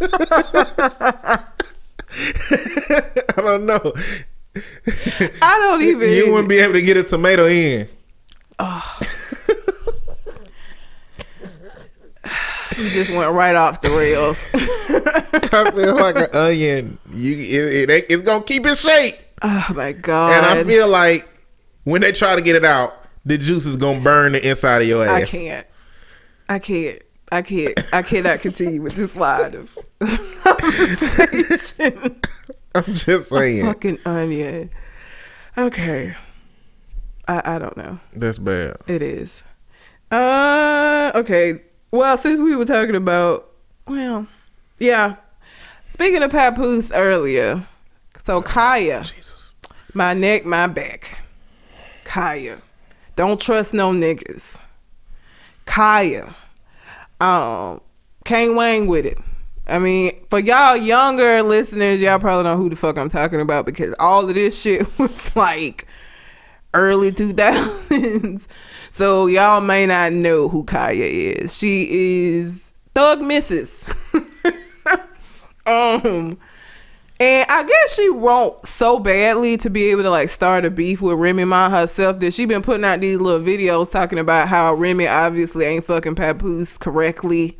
I 3.30 3.40
don't 3.42 3.66
know. 3.66 3.92
I 4.56 5.58
don't 5.58 5.82
even. 5.82 6.10
You 6.10 6.32
wouldn't 6.32 6.48
be 6.48 6.58
able 6.58 6.74
to 6.74 6.82
get 6.82 6.96
a 6.96 7.02
tomato 7.04 7.46
in. 7.46 7.88
Oh. 8.58 9.00
You 12.76 12.88
just 12.88 13.10
went 13.10 13.30
right 13.32 13.56
off 13.56 13.82
the 13.82 13.90
rails. 13.90 14.50
I 15.52 15.70
feel 15.70 15.94
like 15.96 16.16
an 16.16 16.28
onion. 16.32 16.98
You, 17.12 17.36
it, 17.36 17.90
it, 17.90 18.06
it's 18.08 18.22
gonna 18.22 18.42
keep 18.42 18.64
its 18.64 18.80
shape, 18.80 19.16
oh 19.42 19.66
my 19.74 19.92
god. 19.92 20.32
and 20.32 20.46
I 20.46 20.64
feel 20.64 20.88
like 20.88 21.28
when 21.84 22.00
they 22.00 22.12
try 22.12 22.34
to 22.36 22.40
get 22.40 22.56
it 22.56 22.64
out, 22.64 23.04
the 23.26 23.36
juice 23.36 23.66
is 23.66 23.76
gonna 23.76 24.00
burn 24.00 24.32
the 24.32 24.48
inside 24.48 24.80
of 24.80 24.88
your 24.88 25.04
ass. 25.04 25.34
I 25.34 25.38
can't. 25.38 25.66
I 26.48 26.58
can't. 26.58 27.02
I 27.30 27.42
can't. 27.42 27.80
I 27.92 28.00
cannot 28.02 28.40
continue 28.40 28.80
with 28.80 28.94
this 28.96 29.14
line 29.14 29.54
of 29.54 29.76
conversation. 30.42 32.20
I'm 32.74 32.94
just 32.94 33.28
saying 33.30 33.64
Fucking 33.64 33.98
onion. 34.04 34.70
Okay. 35.58 36.14
I 37.26 37.56
I 37.56 37.58
don't 37.58 37.76
know. 37.76 37.98
that's 38.14 38.38
bad. 38.38 38.76
It 38.86 39.02
is. 39.02 39.42
Uh 40.10 41.10
okay. 41.14 41.62
Well, 41.92 42.16
since 42.16 42.40
we 42.40 42.54
were 42.56 42.64
talking 42.64 42.94
about 42.96 43.50
well, 43.86 44.26
yeah. 44.78 45.16
Speaking 45.92 46.22
of 46.22 46.30
papoose 46.30 46.92
earlier, 46.92 47.66
so 48.22 48.40
Khia, 48.40 49.02
Jesus. 49.12 49.54
my 49.92 50.14
neck, 50.14 50.44
my 50.46 50.66
back. 50.66 51.18
Khia. 52.04 52.60
Don't 53.16 53.40
trust 53.40 53.74
no 53.74 53.92
niggas. 53.92 54.58
Khia. 55.66 56.34
Um 57.20 57.80
K-Wang 58.24 58.86
with 58.86 59.06
it. 59.06 59.18
I 59.66 59.78
mean, 59.78 60.12
for 60.28 60.40
y'all 60.40 60.76
younger 60.76 61.42
listeners, 61.42 62.00
y'all 62.00 62.18
probably 62.18 62.44
know 62.44 62.56
who 62.56 62.70
the 62.70 62.76
fuck 62.76 62.98
I'm 62.98 63.08
talking 63.08 63.40
about 63.40 63.66
because 63.66 63.94
all 64.00 64.28
of 64.28 64.34
this 64.34 64.60
shit 64.60 64.86
was 64.98 65.34
like 65.36 65.86
early 66.74 67.12
2000s. 67.12 68.46
So 68.92 69.26
y'all 69.28 69.60
may 69.60 69.86
not 69.86 70.12
know 70.12 70.48
who 70.48 70.64
Khia 70.64 70.96
is. 70.96 71.56
She 71.56 71.86
is 71.90 72.72
Thug 72.92 73.20
Mrs. 73.20 73.88
um 75.66 76.36
and 77.20 77.46
I 77.50 77.62
guess 77.64 77.94
she 77.94 78.08
wrote 78.08 78.66
so 78.66 78.98
badly 78.98 79.58
to 79.58 79.70
be 79.70 79.90
able 79.90 80.02
to 80.02 80.10
like 80.10 80.28
start 80.28 80.64
a 80.64 80.70
beef 80.70 81.00
with 81.00 81.18
Remy 81.18 81.44
Ma 81.44 81.70
herself 81.70 82.18
that 82.18 82.32
she 82.32 82.46
been 82.46 82.62
putting 82.62 82.84
out 82.84 83.00
these 83.00 83.18
little 83.18 83.40
videos 83.40 83.90
talking 83.92 84.18
about 84.18 84.48
how 84.48 84.74
Remy 84.74 85.06
obviously 85.06 85.66
ain't 85.66 85.84
fucking 85.84 86.16
Papoose 86.16 86.76
correctly 86.76 87.58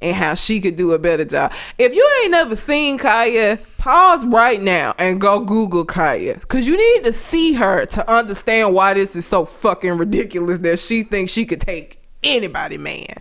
and 0.00 0.16
how 0.16 0.34
she 0.34 0.60
could 0.60 0.76
do 0.76 0.92
a 0.92 0.98
better 0.98 1.24
job. 1.24 1.52
If 1.78 1.94
you 1.94 2.08
ain't 2.22 2.32
never 2.32 2.56
seen 2.56 2.98
Khia, 2.98 3.60
pause 3.78 4.24
right 4.26 4.60
now 4.60 4.94
and 4.98 5.20
go 5.20 5.40
Google 5.40 5.84
Khia. 5.84 6.46
Cause 6.48 6.66
you 6.66 6.76
need 6.76 7.04
to 7.04 7.12
see 7.12 7.52
her 7.54 7.86
to 7.86 8.10
understand 8.10 8.74
why 8.74 8.94
this 8.94 9.14
is 9.16 9.26
so 9.26 9.44
fucking 9.44 9.98
ridiculous 9.98 10.58
that 10.60 10.78
she 10.80 11.02
thinks 11.02 11.32
she 11.32 11.44
could 11.44 11.60
take 11.60 12.00
anybody, 12.22 12.78
man. 12.78 13.16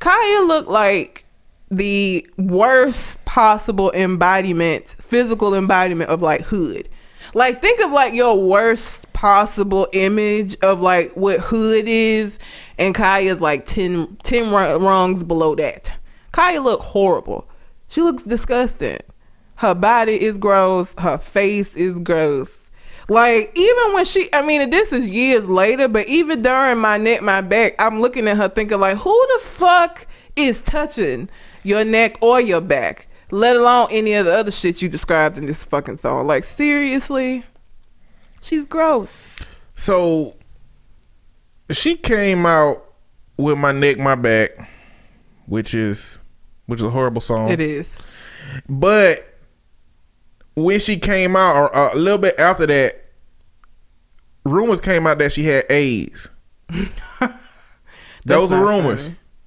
Khia 0.00 0.46
looked 0.46 0.68
like 0.68 1.24
the 1.70 2.26
worst 2.36 3.24
possible 3.24 3.92
embodiment, 3.92 4.96
physical 5.00 5.54
embodiment 5.54 6.10
of 6.10 6.22
like 6.22 6.42
hood. 6.42 6.88
Like 7.34 7.60
think 7.60 7.80
of 7.80 7.90
like 7.90 8.14
your 8.14 8.42
worst 8.42 9.12
possible 9.12 9.86
image 9.92 10.56
of 10.62 10.80
like 10.80 11.12
what 11.14 11.40
hood 11.40 11.84
is, 11.86 12.38
and 12.78 12.94
Khia's 12.94 13.40
like 13.40 13.66
10, 13.66 14.16
10 14.22 14.50
rung- 14.50 14.82
rungs 14.82 15.24
below 15.24 15.54
that. 15.56 15.97
Khia 16.38 16.62
look 16.62 16.82
horrible. 16.82 17.48
She 17.88 18.00
looks 18.00 18.22
disgusting. 18.22 19.00
Her 19.56 19.74
body 19.74 20.22
is 20.22 20.38
gross. 20.38 20.94
Her 20.98 21.18
face 21.18 21.74
is 21.74 21.98
gross. 21.98 22.70
Like 23.08 23.50
even 23.56 23.92
when 23.94 24.04
she, 24.04 24.28
I 24.32 24.42
mean, 24.42 24.70
this 24.70 24.92
is 24.92 25.04
years 25.04 25.48
later, 25.48 25.88
but 25.88 26.06
even 26.06 26.42
during 26.42 26.78
my 26.78 26.96
neck, 26.96 27.22
my 27.22 27.40
back, 27.40 27.74
I'm 27.80 28.00
looking 28.00 28.28
at 28.28 28.36
her 28.36 28.48
thinking 28.48 28.78
like, 28.78 28.98
who 28.98 29.26
the 29.34 29.40
fuck 29.42 30.06
is 30.36 30.62
touching 30.62 31.28
your 31.64 31.84
neck 31.84 32.18
or 32.22 32.40
your 32.40 32.60
back? 32.60 33.08
Let 33.32 33.56
alone 33.56 33.88
any 33.90 34.14
of 34.14 34.26
the 34.26 34.32
other 34.32 34.52
shit 34.52 34.80
you 34.80 34.88
described 34.88 35.38
in 35.38 35.46
this 35.46 35.64
fucking 35.64 35.96
song. 35.96 36.28
Like 36.28 36.44
seriously, 36.44 37.44
she's 38.40 38.64
gross. 38.64 39.26
So 39.74 40.36
she 41.70 41.96
came 41.96 42.46
out 42.46 42.84
with 43.36 43.58
my 43.58 43.72
neck, 43.72 43.98
my 43.98 44.14
back, 44.14 44.50
which 45.46 45.74
is 45.74 46.20
which 46.68 46.80
is 46.80 46.84
a 46.84 46.90
horrible 46.90 47.22
song. 47.22 47.48
It 47.48 47.60
is. 47.60 47.96
But 48.68 49.26
when 50.54 50.78
she 50.78 50.98
came 50.98 51.34
out, 51.34 51.56
or 51.56 51.74
uh, 51.74 51.94
a 51.94 51.96
little 51.96 52.18
bit 52.18 52.38
after 52.38 52.66
that, 52.66 53.06
rumors 54.44 54.78
came 54.78 55.06
out 55.06 55.18
that 55.18 55.32
she 55.32 55.44
had 55.44 55.64
AIDS. 55.70 56.28
Those 58.26 58.50
not 58.50 58.60
rumors, 58.62 59.04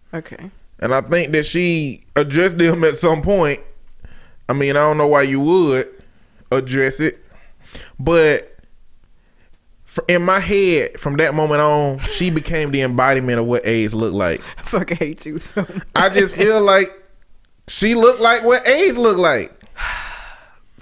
funny. 0.09 0.24
Okay. 0.24 0.51
and 0.80 0.95
I 0.95 1.01
think 1.01 1.32
that 1.34 1.45
she 1.45 2.01
addressed 2.15 2.57
them 2.57 2.84
at 2.84 2.97
some 2.97 3.22
point. 3.22 3.59
I 4.49 4.53
mean, 4.53 4.72
I 4.72 4.80
don't 4.80 4.97
know 4.97 5.07
why 5.07 5.22
you 5.22 5.39
would 5.41 5.89
address 6.51 6.99
it, 6.99 7.24
but 7.99 8.47
in 10.07 10.24
my 10.24 10.39
head 10.39 10.99
from 10.99 11.17
that 11.17 11.36
moment 11.36 11.61
on, 11.61 11.99
she 11.99 12.32
became 12.32 12.72
the 12.72 12.82
embodiment 12.82 13.39
of 13.39 13.45
what 13.45 13.65
AIDS 13.67 13.93
looked 13.93 14.15
like. 14.15 14.39
I 14.57 14.63
fucking 14.63 14.97
hate 14.97 15.24
you 15.28 15.38
so 15.38 15.61
much. 15.61 15.84
I 15.93 16.09
just 16.09 16.36
feel 16.36 16.61
like 16.61 16.88
she 17.72 17.95
looked 17.95 18.19
like 18.19 18.43
what 18.43 18.67
AIDS 18.67 18.97
looked 18.97 19.19
like. 19.19 19.51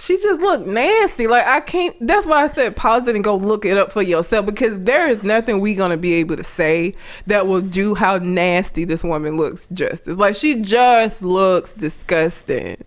She 0.02 0.16
just 0.16 0.40
looked 0.40 0.66
nasty. 0.66 1.28
Like 1.28 1.46
I 1.46 1.60
can't. 1.60 1.94
That's 2.00 2.26
why 2.26 2.44
I 2.44 2.48
said 2.48 2.78
pause 2.78 3.10
it 3.10 3.16
and 3.16 3.24
go 3.24 3.36
look 3.36 3.66
it 3.66 3.76
up 3.76 3.92
for 3.92 4.02
yourself 4.02 4.46
because 4.46 4.80
there 4.80 5.10
is 5.10 5.24
nothing 5.24 5.60
we 5.60 5.76
gonna 5.76 5.98
be 5.98 6.14
able 6.14 6.38
to 6.38 6.44
say 6.44 6.94
that 7.28 7.48
will 7.48 7.60
do 7.60 7.96
how 7.96 8.18
nasty 8.18 8.86
this 8.86 9.04
woman 9.04 9.36
looks 9.36 9.68
justice. 9.74 10.16
Like 10.16 10.36
she 10.36 10.62
just 10.62 11.22
looks 11.22 11.74
disgusting, 11.74 12.82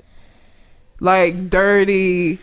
like 1.01 1.51
dirty. 1.51 2.39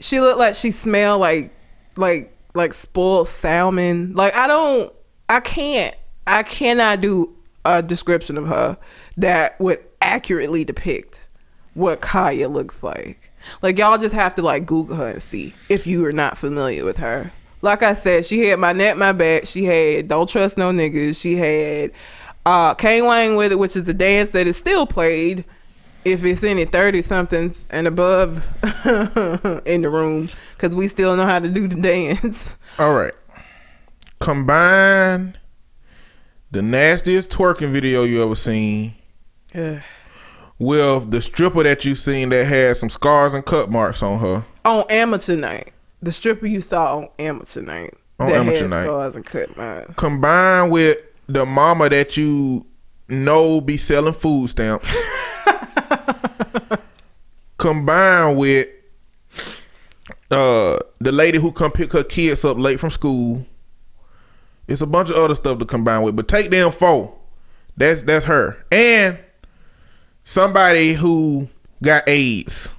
She 0.00 0.18
looked 0.18 0.38
like 0.38 0.54
she 0.54 0.70
smelled 0.70 1.20
like 1.20 1.54
like 1.98 2.34
like 2.54 2.72
spoiled 2.72 3.28
salmon. 3.28 4.14
Like 4.14 4.34
I 4.34 4.46
don't. 4.46 4.90
I 5.28 5.40
can't. 5.40 5.94
I 6.26 6.42
cannot 6.42 7.02
do 7.02 7.36
a 7.66 7.82
description 7.82 8.38
of 8.38 8.46
her 8.48 8.78
that 9.18 9.60
would 9.60 9.91
accurately 10.02 10.64
depict 10.64 11.28
what 11.74 12.00
Khia 12.00 12.52
looks 12.52 12.82
like. 12.82 13.30
Like 13.60 13.78
y'all 13.78 13.98
just 13.98 14.14
have 14.14 14.34
to 14.36 14.42
like 14.42 14.66
Google 14.66 14.96
her 14.96 15.08
and 15.08 15.22
see 15.22 15.54
if 15.68 15.86
you 15.86 16.04
are 16.04 16.12
not 16.12 16.38
familiar 16.38 16.84
with 16.84 16.98
her. 16.98 17.32
Like 17.60 17.82
I 17.82 17.94
said, 17.94 18.26
she 18.26 18.48
had 18.48 18.58
my 18.58 18.72
net, 18.72 18.98
my 18.98 19.12
back. 19.12 19.46
She 19.46 19.64
had 19.64 20.08
Don't 20.08 20.28
Trust 20.28 20.58
No 20.58 20.72
Niggas. 20.72 21.20
She 21.20 21.36
had 21.36 21.92
uh 22.44 22.74
K-Wang 22.74 23.36
with 23.36 23.52
it, 23.52 23.58
which 23.58 23.76
is 23.76 23.88
a 23.88 23.94
dance 23.94 24.30
that 24.30 24.46
is 24.46 24.56
still 24.56 24.86
played 24.86 25.44
if 26.04 26.24
it's 26.24 26.42
any 26.42 26.64
thirty 26.64 27.02
somethings 27.02 27.66
and 27.70 27.86
above 27.86 28.38
in 29.64 29.82
the 29.82 29.90
room, 29.90 30.28
because 30.56 30.74
we 30.74 30.88
still 30.88 31.16
know 31.16 31.26
how 31.26 31.38
to 31.38 31.48
do 31.48 31.68
the 31.68 31.80
dance. 31.80 32.54
All 32.78 32.94
right. 32.94 33.12
Combine 34.18 35.36
the 36.50 36.62
nastiest 36.62 37.30
twerking 37.30 37.72
video 37.72 38.04
you 38.04 38.22
ever 38.22 38.34
seen 38.34 38.94
with 40.58 41.10
the 41.10 41.20
stripper 41.20 41.62
that 41.62 41.84
you 41.84 41.94
seen 41.94 42.28
that 42.30 42.46
had 42.46 42.76
some 42.76 42.88
scars 42.88 43.34
and 43.34 43.44
cut 43.44 43.70
marks 43.70 44.02
on 44.02 44.18
her. 44.18 44.44
on 44.64 44.84
amateur 44.90 45.36
night, 45.36 45.72
the 46.00 46.12
stripper 46.12 46.46
you 46.46 46.60
saw 46.60 46.98
on 46.98 47.08
amateur 47.18 47.62
night. 47.62 47.94
On 48.20 48.28
that 48.28 48.36
amateur 48.36 48.62
had 48.64 48.70
night. 48.70 48.84
scars 48.84 49.16
and 49.16 49.24
cut 49.24 49.56
marks. 49.56 49.94
Combined 49.96 50.72
with 50.72 50.98
the 51.26 51.46
mama 51.46 51.88
that 51.88 52.16
you 52.16 52.66
know 53.08 53.60
be 53.60 53.76
selling 53.76 54.14
food 54.14 54.48
stamps. 54.48 54.94
Combined 57.58 58.38
with 58.38 58.68
uh 60.30 60.78
the 60.98 61.12
lady 61.12 61.38
who 61.38 61.52
come 61.52 61.70
pick 61.70 61.92
her 61.92 62.02
kids 62.04 62.44
up 62.44 62.58
late 62.58 62.80
from 62.80 62.90
school. 62.90 63.46
It's 64.66 64.80
a 64.80 64.86
bunch 64.86 65.10
of 65.10 65.16
other 65.16 65.34
stuff 65.34 65.58
to 65.58 65.66
combine 65.66 66.02
with, 66.02 66.16
but 66.16 66.28
take 66.28 66.50
them 66.50 66.70
four. 66.70 67.14
That's 67.76 68.02
that's 68.02 68.24
her. 68.26 68.56
And 68.70 69.18
somebody 70.24 70.92
who 70.94 71.48
got 71.82 72.08
AIDS. 72.08 72.74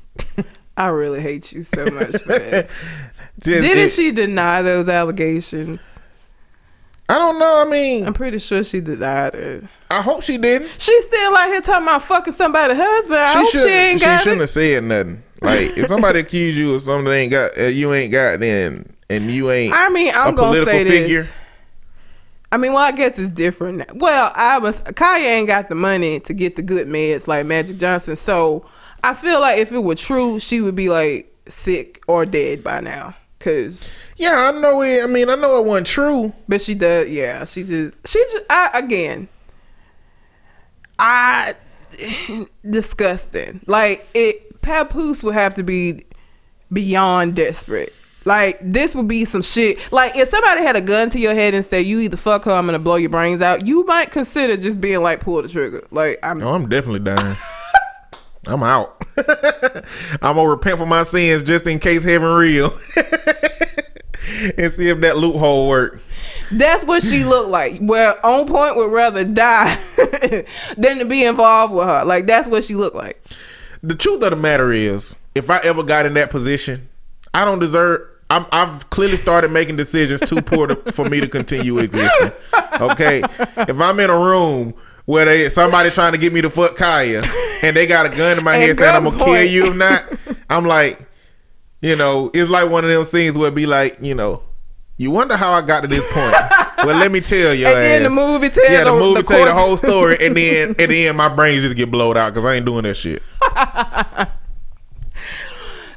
I 0.75 0.87
really 0.87 1.21
hate 1.21 1.51
you 1.51 1.61
so 1.63 1.85
much 1.85 2.11
for 2.23 2.37
that. 2.39 2.67
Just- 2.67 3.61
Didn't 3.61 3.77
it- 3.77 3.91
she 3.91 4.11
deny 4.11 4.61
those 4.61 4.87
allegations? 4.89 5.81
I 7.09 7.17
don't 7.19 7.37
know. 7.37 7.63
I 7.67 7.69
mean, 7.69 8.07
I'm 8.07 8.13
pretty 8.13 8.39
sure 8.39 8.63
she 8.63 8.79
denied 8.79 9.35
it. 9.35 9.63
I 9.91 10.01
hope 10.01 10.23
she 10.23 10.37
didn't. 10.37 10.69
She's 10.79 11.03
still 11.05 11.35
out 11.35 11.47
here 11.47 11.61
talking 11.61 11.83
about 11.83 12.01
fucking 12.01 12.33
somebody's 12.33 12.77
husband. 12.79 13.19
I 13.19 13.27
hope 13.33 13.49
she 13.51 13.59
should- 13.59 13.67
ain't 13.69 13.99
she 13.99 14.05
got 14.05 14.21
shouldn't 14.23 14.37
it. 14.39 14.43
have 14.43 14.49
said 14.49 14.83
nothing. 14.85 15.23
Like 15.41 15.77
if 15.77 15.87
somebody 15.87 16.19
accuse 16.21 16.57
you 16.57 16.73
of 16.73 16.81
something 16.81 17.05
they 17.05 17.23
ain't 17.23 17.31
got, 17.31 17.57
uh, 17.59 17.63
you 17.65 17.93
ain't 17.93 18.11
got, 18.11 18.39
then 18.39 18.95
and 19.09 19.29
you 19.29 19.51
ain't 19.51 19.73
I 19.75 19.89
mean, 19.89 20.13
I'm 20.15 20.33
a 20.33 20.37
gonna 20.37 20.53
political 20.53 20.73
say 20.73 20.83
figure. 21.01 21.23
this. 21.23 21.33
I 22.54 22.58
mean, 22.58 22.74
well, 22.74 22.84
I 22.84 22.91
guess 22.91 23.18
it's 23.18 23.32
different. 23.32 23.80
now. 23.80 23.86
Well, 23.95 24.32
I 24.36 24.60
was 24.60 24.80
Khia 24.82 25.26
ain't 25.26 25.47
got 25.47 25.70
the 25.70 25.76
money 25.76 26.20
to 26.20 26.36
get 26.36 26.56
the 26.56 26.62
good 26.62 26.88
meds 26.88 27.28
like 27.28 27.47
Magic 27.47 27.80
Johnson, 27.80 28.16
so 28.16 28.64
I 29.04 29.16
feel 29.16 29.41
like 29.41 29.58
if 29.58 29.72
it 29.72 29.80
were 29.80 29.95
true, 29.95 30.39
she 30.39 30.62
would 30.62 30.76
be 30.76 30.88
like 30.88 31.36
sick 31.47 32.04
or 32.08 32.28
dead 32.28 32.64
by 32.64 32.80
now. 32.80 33.16
Cause, 33.39 33.97
Yeah, 34.18 34.51
I 34.54 34.60
know 34.60 34.84
it. 34.84 35.04
I 35.04 35.08
mean, 35.08 35.30
I 35.30 35.36
know 35.36 35.58
it 35.58 35.66
wasn't 35.66 35.88
true. 35.88 36.32
but 36.47 36.62
she 36.62 36.76
does. 36.76 37.10
Yeah, 37.10 37.43
she 37.45 37.64
just 37.64 38.08
she 38.08 38.24
just 38.32 38.45
I, 38.51 38.70
again. 38.76 39.30
I 40.99 41.56
disgusting. 42.70 43.62
Like 43.66 44.08
it, 44.14 44.62
Papoose 44.62 45.24
would 45.24 45.34
have 45.34 45.56
to 45.56 45.64
be 45.64 46.06
beyond 46.72 47.36
desperate. 47.36 47.93
Like 48.26 48.59
this 48.61 48.95
would 48.95 49.07
be 49.07 49.26
some 49.26 49.41
shit. 49.41 49.91
Like 49.91 50.15
if 50.15 50.30
somebody 50.30 50.61
had 50.61 50.76
a 50.76 50.82
gun 50.82 51.09
to 51.11 51.19
your 51.19 51.34
head 51.34 51.53
and 51.53 51.65
said 51.65 51.86
you 51.86 51.99
either 51.99 52.17
fuck 52.17 52.45
her, 52.45 52.51
I'm 52.51 52.65
gonna 52.65 52.80
blow 52.80 52.95
your 52.95 53.09
brains 53.09 53.41
out. 53.41 53.65
You 53.65 53.86
might 53.86 54.11
consider 54.11 54.57
just 54.57 54.80
being 54.80 55.01
like 55.01 55.19
pull 55.19 55.41
the 55.41 55.49
trigger. 55.49 55.86
Like 55.91 56.19
I'm. 56.24 56.39
No, 56.39 56.53
I'm 56.53 56.69
definitely 56.69 57.01
dying. 57.01 57.36
I'm 58.47 58.63
out. 58.63 59.03
I'm 60.21 60.36
gonna 60.36 60.49
repent 60.49 60.78
for 60.78 60.86
my 60.86 61.03
sins 61.03 61.43
just 61.43 61.67
in 61.67 61.80
case 61.80 62.03
heaven 62.03 62.34
real, 62.34 62.71
and 64.57 64.71
see 64.71 64.89
if 64.89 64.99
that 65.01 65.17
loophole 65.17 65.67
work. 65.67 66.01
That's 66.51 66.84
what 66.84 67.03
she 67.03 67.24
looked 67.24 67.49
like. 67.49 67.80
Where 67.80 68.24
on 68.26 68.47
point 68.47 68.76
would 68.76 68.91
rather 68.91 69.24
die 69.24 69.76
than 70.78 70.99
to 70.99 71.05
be 71.05 71.24
involved 71.24 71.74
with 71.74 71.86
her. 71.86 72.03
Like 72.03 72.26
that's 72.26 72.47
what 72.49 72.63
she 72.63 72.76
looked 72.76 72.95
like. 72.95 73.24
The 73.82 73.95
truth 73.95 74.24
of 74.24 74.30
the 74.30 74.36
matter 74.36 74.71
is, 74.71 75.15
if 75.36 75.49
I 75.49 75.59
ever 75.63 75.84
got 75.84 76.05
in 76.05 76.13
that 76.15 76.30
position, 76.30 76.89
I 77.34 77.45
don't 77.45 77.59
deserve. 77.59 78.09
I'm, 78.34 78.45
I've 78.51 78.89
clearly 78.89 79.17
started 79.17 79.51
making 79.51 79.75
decisions 79.75 80.21
too 80.21 80.41
poor 80.41 80.65
to, 80.65 80.91
for 80.91 81.07
me 81.07 81.21
to 81.21 81.27
continue 81.27 81.77
existing. 81.77 82.31
Okay, 82.81 83.21
if 83.57 83.79
I'm 83.79 83.99
in 83.99 84.09
a 84.09 84.17
room 84.17 84.73
where 85.05 85.25
they 85.25 85.49
somebody 85.49 85.91
trying 85.91 86.13
to 86.13 86.17
get 86.17 86.34
me 86.34 86.41
to 86.41 86.49
fuck 86.49 86.75
Khia 86.75 87.23
and 87.63 87.75
they 87.75 87.86
got 87.86 88.07
a 88.07 88.09
gun 88.09 88.39
in 88.39 88.43
my 88.43 88.55
And 88.55 88.63
head 88.63 88.77
saying 88.77 88.95
I'm 88.95 89.03
gonna 89.03 89.23
kill 89.23 89.43
you 89.43 89.67
if 89.67 89.75
not, 89.77 90.05
I'm 90.49 90.65
like, 90.65 90.99
you 91.81 91.95
know, 91.95 92.31
it's 92.34 92.49
like 92.49 92.71
one 92.71 92.84
of 92.84 92.89
them 92.89 93.05
scenes 93.05 93.38
where 93.38 93.49
it 93.49 93.55
be 93.55 93.67
like, 93.67 93.97
you 94.01 94.15
know, 94.15 94.41
you 94.97 95.11
wonder 95.11 95.38
how 95.38 95.51
I 95.51 95.61
got 95.61 95.81
to 95.81 95.88
this 95.88 96.03
point. 96.11 96.36
well, 96.88 96.97
let 96.97 97.11
me 97.11 97.19
tell 97.19 97.53
you. 97.53 97.67
And 97.67 97.75
then 97.75 98.03
the 98.03 98.09
movie 98.09 98.49
tell 98.49 98.71
yeah, 98.71 98.84
the 98.86 98.93
movie 98.93 99.21
the 99.21 99.27
tell 99.27 99.39
you 99.39 99.45
the 99.45 99.53
whole 99.53 99.77
story, 99.77 100.17
and 100.19 100.36
then 100.36 100.71
at 100.71 100.89
the 100.89 101.07
end, 101.07 101.17
my 101.17 101.34
brain 101.34 101.59
just 101.61 101.75
get 101.75 101.91
blowed 101.91 102.17
out 102.17 102.34
because 102.34 102.45
I 102.45 102.55
ain't 102.55 102.65
doing 102.65 102.84
that 102.84 102.95
shit. 102.95 103.21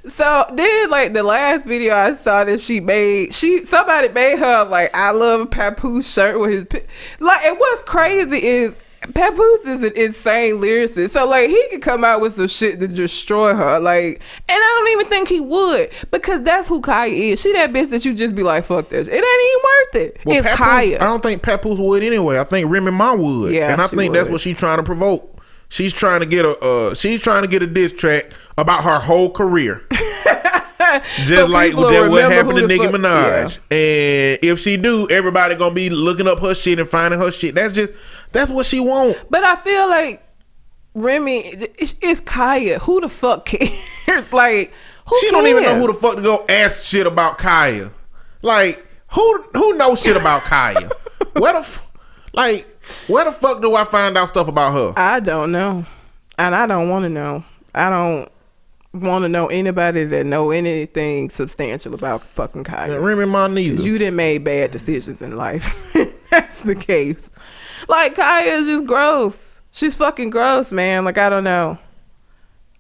So 0.09 0.45
then, 0.53 0.91
like 0.91 1.13
the 1.13 1.23
last 1.23 1.67
video 1.67 1.95
I 1.95 2.15
saw 2.15 2.45
that 2.45 2.61
she 2.61 2.81
made, 2.81 3.35
she 3.35 3.65
somebody 3.65 4.09
made 4.09 4.39
her 4.39 4.65
like 4.65 4.95
I 4.95 5.11
love 5.11 5.51
Papoose 5.51 6.13
shirt 6.13 6.39
with 6.39 6.73
his 6.73 6.83
like. 7.21 7.45
And 7.45 7.59
what's 7.59 7.83
crazy 7.83 8.45
is 8.45 8.77
Papoose 9.15 9.67
is 9.67 9.83
an 9.83 9.93
insane 9.97 10.55
lyricist, 10.55 11.11
so 11.11 11.29
like 11.29 11.49
he 11.49 11.69
could 11.71 11.83
come 11.83 12.05
out 12.05 12.21
with 12.21 12.37
some 12.37 12.47
shit 12.47 12.81
to 12.81 12.89
destroy 12.89 13.55
her, 13.55 13.81
like. 13.81 14.21
And 14.49 14.59
I 14.59 14.77
don't 14.79 14.93
even 14.93 15.11
think 15.11 15.29
he 15.29 15.41
would 15.41 15.91
because 16.11 16.43
that's 16.43 16.69
who 16.69 16.81
Khia 16.81 17.33
is. 17.33 17.41
She 17.41 17.53
that 17.53 17.73
bitch 17.73 17.91
that 17.91 18.05
you 18.05 18.15
just 18.15 18.35
be 18.35 18.43
like 18.43 18.65
fuck 18.65 18.89
this. 18.89 19.09
It 19.09 19.15
ain't 19.15 19.25
even 19.25 19.63
worth 19.65 19.95
it. 19.95 20.21
Well, 20.25 20.37
it's 20.39 20.47
Papoose- 20.47 20.67
Khia. 20.67 21.01
I 21.01 21.05
don't 21.05 21.23
think 21.23 21.43
Papoose 21.43 21.79
would 21.79 22.03
anyway. 22.03 22.39
I 22.39 22.45
think 22.45 22.71
Remy 22.71 22.93
Ma 22.93 23.15
would. 23.15 23.53
Yeah, 23.53 23.73
and 23.73 23.83
I 23.83 23.87
think 23.87 24.15
that's 24.15 24.29
what 24.29 24.41
she's 24.41 24.59
trying 24.59 24.79
to 24.79 24.83
provoke. 24.83 25.33
She's 25.69 25.93
trying 25.93 26.21
to 26.21 26.27
get 26.27 26.45
a 26.45 26.57
uh, 26.61 26.95
she's 26.95 27.21
trying 27.21 27.43
to 27.43 27.49
get 27.49 27.63
a 27.63 27.67
diss 27.67 27.93
track 27.93 28.27
about 28.59 28.85
her 28.85 28.99
whole 28.99 29.31
career. 29.31 29.83
Just 31.17 31.29
So 31.29 31.47
like 31.47 31.73
that 31.73 32.09
what 32.11 32.31
happened 32.31 32.59
to 32.59 32.67
Nicki 32.67 32.85
fuck- 32.87 32.95
Minaj. 32.95 33.59
And 33.71 34.39
if 34.43 34.59
she 34.61 34.77
do, 34.77 35.09
everybody 35.11 35.55
gonna 35.55 35.75
be 35.75 35.91
looking 35.91 36.27
up 36.29 36.39
her 36.41 36.55
shit 36.55 36.79
and 36.79 36.89
finding 36.89 37.19
her 37.21 37.31
shit. 37.31 37.55
That's 37.55 37.73
just 37.73 37.93
that's 38.33 38.51
what 38.51 38.67
she 38.67 38.81
want. 38.81 39.19
But 39.31 39.43
I 39.45 39.57
feel 39.57 39.89
like 39.89 40.23
Remy, 40.95 41.41
it's, 41.79 41.97
it's 42.01 42.21
Khia. 42.21 42.79
Who 42.83 43.01
the 43.01 43.09
fuck 43.09 43.47
cares? 43.47 44.33
like, 44.33 44.73
who 45.07 45.19
she 45.19 45.31
don't 45.31 45.47
even 45.47 45.65
know 45.65 45.75
who 45.75 45.89
the 45.89 45.95
fuck 45.95 46.17
to 46.17 46.23
go 46.23 46.45
ask 46.49 46.85
shit 46.85 47.07
about 47.07 47.39
Khia. 47.39 47.93
Like 48.43 48.87
who 49.09 49.43
who 49.55 49.75
knows 49.75 50.01
shit 50.03 50.17
about 50.17 50.43
Khia? 50.43 50.91
Where 51.41 51.53
the 51.53 51.61
f- 51.61 51.87
like 52.33 52.67
where 53.09 53.25
the 53.25 53.33
fuck 53.33 53.61
do 53.61 53.75
I 53.75 53.85
find 53.85 54.17
out 54.17 54.29
stuff 54.29 54.47
about 54.49 54.73
her? 54.73 54.93
I 54.97 55.21
don't 55.21 55.51
know, 55.51 55.85
and 56.39 56.55
I 56.55 56.67
don't 56.67 56.89
want 56.89 57.03
to 57.05 57.09
know. 57.09 57.45
I 57.75 57.91
don't 57.91 58.31
want 59.01 59.25
to 59.25 59.29
know 59.29 59.47
anybody 59.47 60.05
that 60.05 60.27
know 60.27 60.51
anything 60.51 61.31
substantial 61.31 61.95
about 61.95 62.23
fucking 62.23 62.65
Khia. 62.65 63.03
Remy 63.03 63.27
Ma 63.27 63.47
neither. 63.49 63.83
You 63.83 63.99
didn't 63.99 64.17
made 64.17 64.45
bad 64.45 64.71
decisions 64.71 65.23
in 65.23 65.37
life. 65.37 65.93
That's 66.31 66.63
the 66.63 66.75
case. 66.75 67.31
Like 67.89 68.15
Khia 68.15 68.61
is 68.61 68.67
just 68.67 68.87
gross. 68.87 69.61
She's 69.71 69.95
fucking 69.95 70.31
gross, 70.31 70.73
man. 70.73 71.05
Like 71.05 71.19
I 71.19 71.29
don't 71.29 71.45
know. 71.45 71.79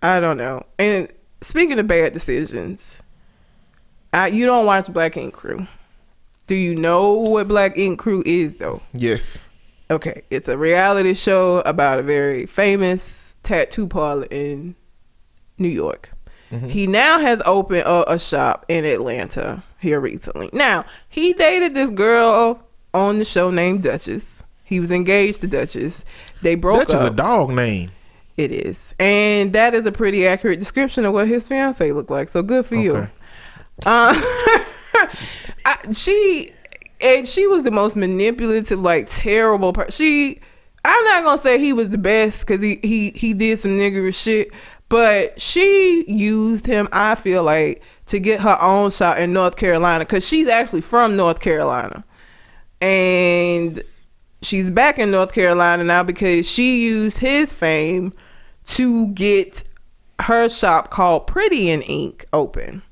I 0.02 0.20
don't 0.20 0.36
know. 0.36 0.64
And 0.78 1.08
speaking 1.42 1.78
of 1.78 1.86
bad 1.86 2.12
decisions, 2.12 3.02
I, 4.12 4.28
you 4.28 4.46
don't 4.46 4.66
watch 4.66 4.92
Black 4.92 5.16
Ink 5.16 5.34
Crew. 5.34 5.66
Do 6.46 6.54
you 6.54 6.74
know 6.74 7.12
what 7.12 7.48
Black 7.48 7.76
Ink 7.76 7.98
Crew 7.98 8.22
is 8.24 8.58
though? 8.58 8.82
yes. 8.92 9.42
Okay, 9.88 10.22
it's 10.30 10.48
a 10.48 10.58
reality 10.58 11.14
show 11.14 11.58
about 11.60 12.00
a 12.00 12.02
very 12.02 12.44
famous 12.44 13.36
tattoo 13.44 13.86
parlor 13.86 14.26
in 14.32 14.74
New 15.58 15.68
York. 15.68 16.10
He 16.68 16.86
now 16.86 17.18
has 17.18 17.42
opened 17.44 17.80
a, 17.80 18.12
a 18.12 18.18
shop 18.18 18.64
in 18.68 18.84
Atlanta. 18.84 19.64
here 19.80 19.98
recently. 20.00 20.48
Now, 20.52 20.84
he 21.08 21.32
dated 21.32 21.74
this 21.74 21.90
girl 21.90 22.62
on 22.94 23.18
the 23.18 23.24
show 23.24 23.50
named 23.50 23.82
Duchess. 23.82 24.44
He 24.62 24.80
was 24.80 24.90
engaged 24.90 25.40
to 25.42 25.48
Duchess. 25.48 26.04
They 26.42 26.54
broke 26.54 26.78
That's 26.78 26.92
just 26.92 27.06
a 27.12 27.14
dog 27.14 27.50
name. 27.50 27.90
It 28.36 28.52
is. 28.52 28.94
And 28.98 29.52
that 29.54 29.74
is 29.74 29.86
a 29.86 29.92
pretty 29.92 30.26
accurate 30.26 30.58
description 30.58 31.04
of 31.04 31.12
what 31.12 31.26
his 31.26 31.48
fiance 31.48 31.90
looked 31.92 32.10
like. 32.10 32.28
So 32.28 32.42
good 32.42 32.64
for 32.64 32.76
you. 32.76 33.08
Uh, 33.84 34.14
I, 35.64 35.78
she 35.92 36.52
and 37.00 37.26
she 37.26 37.46
was 37.46 37.62
the 37.62 37.70
most 37.70 37.96
manipulative, 37.96 38.80
like 38.80 39.06
terrible 39.08 39.72
person. 39.72 39.90
She, 39.92 40.40
I'm 40.84 41.04
not 41.04 41.24
gonna 41.24 41.40
say 41.40 41.58
he 41.58 41.72
was 41.72 41.90
the 41.90 41.98
best 41.98 42.40
because 42.40 42.62
he 42.62 42.78
he 42.82 43.10
he 43.10 43.34
did 43.34 43.58
some 43.58 43.72
niggerish 43.72 44.22
shit, 44.22 44.50
but 44.88 45.40
she 45.40 46.04
used 46.06 46.66
him. 46.66 46.88
I 46.92 47.14
feel 47.14 47.42
like 47.42 47.82
to 48.06 48.18
get 48.18 48.40
her 48.40 48.56
own 48.60 48.90
shot 48.90 49.18
in 49.18 49.32
North 49.32 49.56
Carolina 49.56 50.04
because 50.04 50.26
she's 50.26 50.46
actually 50.46 50.80
from 50.80 51.16
North 51.16 51.40
Carolina, 51.40 52.04
and 52.80 53.82
she's 54.42 54.70
back 54.70 54.98
in 54.98 55.10
North 55.10 55.32
Carolina 55.32 55.84
now 55.84 56.02
because 56.02 56.48
she 56.48 56.82
used 56.84 57.18
his 57.18 57.52
fame 57.52 58.12
to 58.64 59.08
get 59.08 59.64
her 60.20 60.48
shop 60.48 60.90
called 60.90 61.26
Pretty 61.26 61.68
in 61.70 61.82
Ink 61.82 62.26
open. 62.32 62.82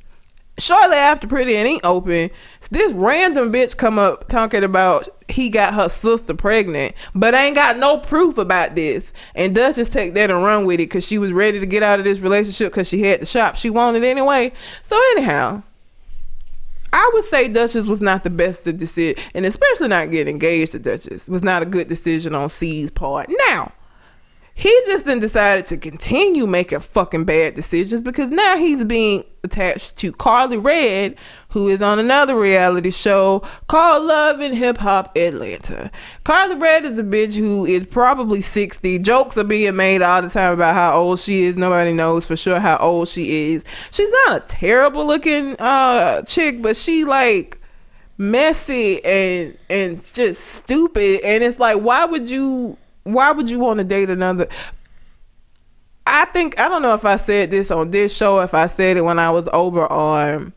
Shortly 0.56 0.96
after 0.96 1.26
Pretty 1.26 1.56
and 1.56 1.66
Ink 1.66 1.80
open, 1.84 2.30
this 2.70 2.92
random 2.92 3.52
bitch 3.52 3.76
come 3.76 3.98
up 3.98 4.28
talking 4.28 4.62
about 4.62 5.08
he 5.28 5.50
got 5.50 5.74
her 5.74 5.88
sister 5.88 6.32
pregnant, 6.32 6.94
but 7.12 7.34
ain't 7.34 7.56
got 7.56 7.78
no 7.78 7.98
proof 7.98 8.38
about 8.38 8.76
this. 8.76 9.12
And 9.34 9.52
does 9.52 9.74
just 9.74 9.92
take 9.92 10.14
that 10.14 10.30
and 10.30 10.44
run 10.44 10.64
with 10.64 10.74
it 10.74 10.86
because 10.86 11.04
she 11.04 11.18
was 11.18 11.32
ready 11.32 11.58
to 11.58 11.66
get 11.66 11.82
out 11.82 11.98
of 11.98 12.04
this 12.04 12.20
relationship 12.20 12.72
because 12.72 12.88
she 12.88 13.02
had 13.02 13.20
the 13.20 13.26
shop 13.26 13.56
she 13.56 13.68
wanted 13.68 14.04
anyway. 14.04 14.52
So 14.84 14.96
anyhow, 15.12 15.64
I 16.92 17.10
would 17.12 17.24
say 17.24 17.48
Duchess 17.48 17.86
was 17.86 18.00
not 18.00 18.22
the 18.22 18.30
best 18.30 18.64
decision, 18.64 19.20
and 19.34 19.44
especially 19.44 19.88
not 19.88 20.12
getting 20.12 20.32
engaged 20.32 20.72
to 20.72 20.78
Duchess 20.78 21.28
was 21.28 21.42
not 21.42 21.62
a 21.62 21.66
good 21.66 21.88
decision 21.88 22.36
on 22.36 22.48
C's 22.48 22.92
part. 22.92 23.28
Now, 23.48 23.72
he 24.56 24.70
just 24.86 25.04
then 25.04 25.18
decided 25.18 25.66
to 25.66 25.76
continue 25.76 26.46
making 26.46 26.78
fucking 26.78 27.24
bad 27.24 27.54
decisions 27.54 28.00
because 28.00 28.30
now 28.30 28.56
he's 28.56 28.84
being 28.84 29.24
attached 29.42 29.96
to 29.98 30.12
Karlie 30.12 30.62
Redd, 30.62 31.16
who 31.48 31.68
is 31.68 31.82
on 31.82 31.98
another 31.98 32.38
reality 32.38 32.92
show 32.92 33.40
called 33.66 34.04
Love 34.04 34.38
and 34.38 34.54
Hip 34.54 34.78
Hop 34.78 35.16
Atlanta. 35.16 35.90
Karlie 36.24 36.60
Redd 36.60 36.84
is 36.84 37.00
a 37.00 37.02
bitch 37.02 37.34
who 37.34 37.66
is 37.66 37.84
probably 37.84 38.40
60. 38.40 39.00
Jokes 39.00 39.36
are 39.36 39.44
being 39.44 39.74
made 39.74 40.02
all 40.02 40.22
the 40.22 40.30
time 40.30 40.52
about 40.52 40.76
how 40.76 41.00
old 41.00 41.18
she 41.18 41.42
is. 41.42 41.56
Nobody 41.56 41.92
knows 41.92 42.26
for 42.26 42.36
sure 42.36 42.60
how 42.60 42.76
old 42.76 43.08
she 43.08 43.54
is. 43.54 43.64
She's 43.90 44.10
not 44.24 44.36
a 44.36 44.40
terrible 44.46 45.04
looking 45.04 45.56
uh 45.58 46.22
chick, 46.22 46.62
but 46.62 46.76
she 46.76 47.04
like 47.04 47.60
messy 48.16 49.04
and 49.04 49.58
and 49.68 49.96
just 50.14 50.40
stupid 50.40 51.20
and 51.24 51.42
it's 51.42 51.58
like 51.58 51.78
why 51.78 52.04
would 52.04 52.30
you 52.30 52.78
why 53.04 53.30
would 53.30 53.48
you 53.48 53.58
want 53.58 53.78
to 53.78 53.84
date 53.84 54.10
another 54.10 54.48
I 56.06 56.26
think 56.26 56.58
I 56.58 56.68
don't 56.68 56.82
know 56.82 56.94
if 56.94 57.04
I 57.04 57.16
said 57.16 57.50
this 57.50 57.70
on 57.70 57.90
this 57.90 58.14
show 58.14 58.40
if 58.40 58.52
I 58.54 58.66
said 58.66 58.96
it 58.96 59.02
when 59.02 59.18
I 59.18 59.30
was 59.30 59.48
over 59.52 59.90
on 59.90 60.52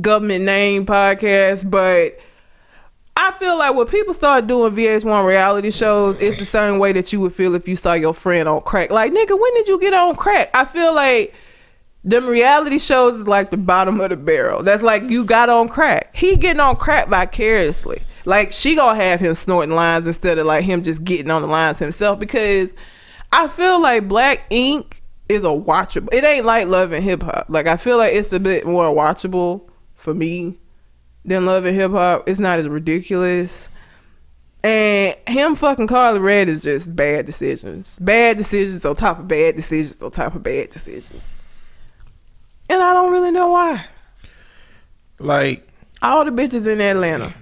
government 0.00 0.44
name 0.44 0.84
podcast 0.84 1.68
but 1.68 2.18
I 3.18 3.32
feel 3.32 3.58
like 3.58 3.74
when 3.74 3.86
people 3.86 4.12
start 4.12 4.46
doing 4.46 4.74
VH1 4.74 5.26
reality 5.26 5.70
shows, 5.70 6.18
it's 6.20 6.38
the 6.38 6.44
same 6.44 6.78
way 6.78 6.92
that 6.92 7.14
you 7.14 7.20
would 7.20 7.32
feel 7.32 7.54
if 7.54 7.66
you 7.66 7.74
saw 7.74 7.94
your 7.94 8.12
friend 8.12 8.46
on 8.46 8.60
crack. 8.60 8.90
Like, 8.90 9.10
nigga, 9.10 9.40
when 9.40 9.54
did 9.54 9.68
you 9.68 9.80
get 9.80 9.94
on 9.94 10.16
crack? 10.16 10.50
I 10.54 10.66
feel 10.66 10.94
like 10.94 11.34
them 12.04 12.26
reality 12.26 12.78
shows 12.78 13.18
is 13.18 13.26
like 13.26 13.50
the 13.50 13.56
bottom 13.56 14.00
of 14.00 14.10
the 14.10 14.16
barrel. 14.16 14.62
That's 14.62 14.82
like 14.82 15.04
you 15.04 15.24
got 15.24 15.48
on 15.48 15.68
crack. 15.68 16.14
He 16.14 16.36
getting 16.36 16.60
on 16.60 16.76
crack 16.76 17.08
vicariously. 17.08 18.02
Like 18.26 18.50
she 18.50 18.74
gonna 18.74 19.00
have 19.00 19.20
him 19.20 19.36
snorting 19.36 19.74
lines 19.74 20.06
instead 20.06 20.36
of 20.38 20.46
like 20.46 20.64
him 20.64 20.82
just 20.82 21.02
getting 21.04 21.30
on 21.30 21.42
the 21.42 21.48
lines 21.48 21.78
himself 21.78 22.18
because 22.18 22.74
I 23.32 23.46
feel 23.46 23.80
like 23.80 24.08
Black 24.08 24.44
Ink 24.50 25.00
is 25.28 25.44
a 25.44 25.46
watchable. 25.46 26.12
It 26.12 26.24
ain't 26.24 26.44
like 26.44 26.66
Love 26.66 26.90
and 26.90 27.04
Hip 27.04 27.22
Hop. 27.22 27.46
Like 27.48 27.68
I 27.68 27.76
feel 27.76 27.98
like 27.98 28.12
it's 28.12 28.32
a 28.32 28.40
bit 28.40 28.66
more 28.66 28.92
watchable 28.92 29.70
for 29.94 30.12
me 30.12 30.58
than 31.24 31.46
Love 31.46 31.66
and 31.66 31.76
Hip 31.76 31.92
Hop. 31.92 32.28
It's 32.28 32.40
not 32.40 32.58
as 32.58 32.68
ridiculous. 32.68 33.68
And 34.64 35.14
him 35.28 35.54
fucking 35.54 35.86
Karlie 35.86 36.20
Redd 36.20 36.48
is 36.48 36.62
just 36.62 36.96
bad 36.96 37.26
decisions. 37.26 37.96
Bad 38.00 38.38
decisions 38.38 38.84
on 38.84 38.96
top 38.96 39.20
of 39.20 39.28
bad 39.28 39.54
decisions 39.54 40.02
on 40.02 40.10
top 40.10 40.34
of 40.34 40.42
bad 40.42 40.70
decisions. 40.70 41.40
And 42.68 42.82
I 42.82 42.92
don't 42.92 43.12
really 43.12 43.30
know 43.30 43.50
why. 43.50 43.86
Like 45.20 45.68
All 46.02 46.24
the 46.24 46.32
bitches 46.32 46.66
in 46.66 46.80
Atlanta 46.80 47.32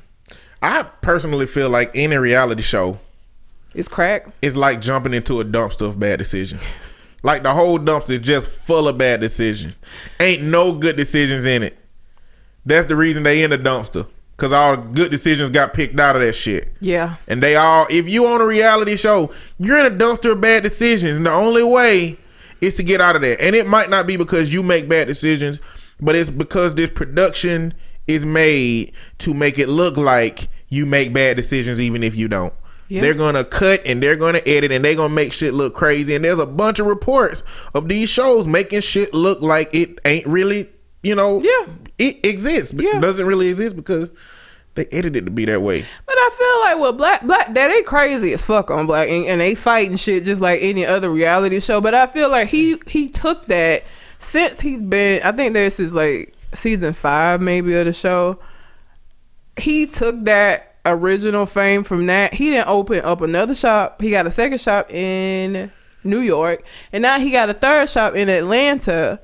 I 0.65 0.85
personally 1.03 1.45
feel 1.45 1.69
like 1.69 1.91
any 1.95 2.17
reality 2.17 2.63
show 2.63 2.99
is 3.75 3.87
crack. 3.87 4.29
It's 4.41 4.57
like 4.57 4.81
jumping 4.81 5.13
into 5.13 5.39
a 5.41 5.45
dumpster 5.45 5.87
of 5.87 5.99
bad 5.99 6.19
decisions. 6.19 6.75
like 7.23 7.43
the 7.43 7.53
whole 7.53 7.79
dumpster 7.79 8.13
is 8.13 8.21
just 8.21 8.49
full 8.49 8.89
of 8.89 8.97
bad 8.97 9.21
decisions. 9.21 9.79
Ain't 10.21 10.43
no 10.43 10.73
good 10.73 10.97
decisions 10.97 11.45
in 11.45 11.63
it. 11.63 11.77
That's 12.65 12.87
the 12.87 12.97
reason 12.97 13.25
they 13.25 13.43
in 13.43 13.51
the 13.51 13.59
dumpster. 13.59 14.09
Cause 14.39 14.55
all 14.55 14.79
good 14.79 15.11
decisions 15.11 15.51
got 15.51 15.75
picked 15.75 16.01
out 16.01 16.17
of 16.17 16.23
that 16.23 16.35
shit. 16.35 16.73
Yeah. 16.81 17.17
And 17.29 17.43
they 17.43 17.57
all 17.57 17.87
if 17.91 18.09
you 18.09 18.27
on 18.27 18.41
a 18.41 18.47
reality 18.47 18.97
show, 18.97 19.33
you're 19.59 19.79
in 19.79 19.85
a 19.85 19.95
dumpster 19.95 20.33
of 20.33 20.41
bad 20.41 20.63
decisions. 20.63 21.19
And 21.19 21.27
the 21.27 21.33
only 21.33 21.63
way 21.63 22.17
is 22.63 22.75
to 22.77 22.83
get 22.83 23.03
out 23.03 23.17
of 23.17 23.23
there. 23.23 23.37
And 23.39 23.55
it 23.55 23.67
might 23.67 23.91
not 23.91 24.07
be 24.07 24.17
because 24.17 24.51
you 24.51 24.63
make 24.63 24.89
bad 24.89 25.09
decisions, 25.09 25.61
but 26.01 26.17
it's 26.17 26.31
because 26.31 26.75
this 26.75 26.89
production 26.89 27.75
is 28.07 28.25
made 28.25 28.93
to 29.19 29.35
make 29.35 29.59
it 29.59 29.69
look 29.69 29.99
like 29.99 30.49
you 30.75 30.85
make 30.87 31.13
bad 31.13 31.37
decisions 31.37 31.81
even 31.81 32.03
if 32.03 32.15
you 32.15 32.29
don't. 32.29 32.53
Yeah. 32.89 33.01
They're 33.01 33.15
gonna 33.15 33.45
cut 33.45 33.81
and 33.87 34.03
they're 34.03 34.17
gonna 34.17 34.41
edit 34.45 34.71
and 34.71 34.85
they're 34.85 34.95
gonna 34.95 35.15
make 35.15 35.33
shit 35.33 35.55
look 35.55 35.75
crazy. 35.75 36.15
And 36.15 36.25
there's 36.25 36.39
a 36.39 36.47
bunch 36.47 36.79
of 36.81 36.87
reports 36.87 37.43
of 37.73 37.89
these 37.89 38.09
shows 38.11 38.47
making 38.47 38.81
shit 38.83 39.15
look 39.15 39.41
like 39.41 39.75
it 39.75 39.99
ain't 40.05 40.27
really, 40.27 40.69
you 41.03 41.15
know, 41.15 41.41
Yeah. 41.43 41.73
it 41.99 42.25
exists, 42.27 42.73
but 42.73 42.85
Yeah. 42.85 43.01
doesn't 43.01 43.27
really 43.27 43.49
exist 43.49 43.75
because 43.75 44.13
they 44.75 44.85
edited 44.93 45.17
it 45.17 45.25
to 45.27 45.31
be 45.31 45.45
that 45.47 45.63
way. 45.63 45.87
But 46.05 46.15
I 46.19 46.31
feel 46.37 46.61
like 46.61 46.79
well, 46.83 46.93
black 46.93 47.27
black 47.27 47.55
that 47.55 47.69
they 47.69 47.83
crazy 47.83 48.33
as 48.35 48.45
fuck 48.45 48.71
on 48.71 48.87
black 48.87 49.09
and, 49.09 49.25
and 49.27 49.41
they 49.41 49.55
fighting 49.55 49.97
shit 49.97 50.25
just 50.25 50.43
like 50.43 50.61
any 50.63 50.85
other 50.85 51.09
reality 51.11 51.61
show. 51.61 51.81
But 51.81 51.95
I 51.95 52.07
feel 52.07 52.29
like 52.29 52.49
he 52.49 52.77
he 52.87 53.09
took 53.09 53.47
that 53.47 53.85
since 54.19 54.61
he's 54.61 54.83
been 54.83 55.23
I 55.23 55.33
think 55.33 55.55
this 55.55 55.81
is 55.81 55.95
like 55.95 56.35
season 56.55 56.93
five 56.93 57.41
maybe 57.41 57.73
of 57.75 57.87
the 57.87 57.93
show. 57.95 58.39
He 59.57 59.87
took 59.87 60.25
that 60.25 60.77
original 60.85 61.47
fame 61.47 61.85
from 61.85 62.07
that. 62.07 62.35
He 62.35 62.51
didn't 62.51 62.69
open 62.69 63.01
up 63.05 63.21
another 63.21 63.55
shop. 63.55 64.01
He 64.01 64.11
got 64.11 64.27
a 64.27 64.31
second 64.31 64.61
shop 64.61 64.91
in 64.91 65.73
New 66.03 66.21
York, 66.21 66.65
and 66.93 67.03
now 67.03 67.19
he 67.19 67.31
got 67.31 67.49
a 67.49 67.55
third 67.55 67.89
shop 67.89 68.15
in 68.15 68.29
Atlanta 68.29 69.21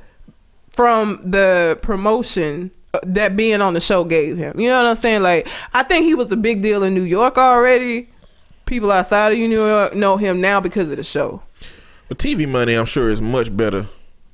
from 0.71 1.21
the 1.23 1.79
promotion 1.83 2.71
uh, 2.95 3.01
that 3.05 3.37
being 3.37 3.61
on 3.61 3.75
the 3.75 3.81
show 3.81 4.05
gave 4.05 4.37
him. 4.37 4.59
You 4.59 4.69
know 4.69 4.83
what 4.83 4.89
I'm 4.89 4.97
saying? 4.97 5.23
Like, 5.23 5.49
I 5.75 5.83
think 5.83 6.05
he 6.05 6.15
was 6.15 6.33
a 6.33 6.37
big 6.37 6.63
deal 6.63 6.83
in 6.83 6.95
New 6.95 7.03
York 7.03 7.37
already. 7.37 8.09
People 8.67 8.91
outside 8.91 9.33
of 9.33 9.39
New 9.39 9.49
York 9.49 9.95
know 9.95 10.17
him 10.17 10.41
now 10.41 10.61
because 10.61 10.89
of 10.91 10.97
the 10.97 11.03
show 11.03 11.43
But 12.09 12.19
TV 12.19 12.49
money, 12.49 12.75
I'm 12.75 12.87
sure, 12.87 13.11
is 13.11 13.21
much 13.21 13.55
better. 13.55 13.87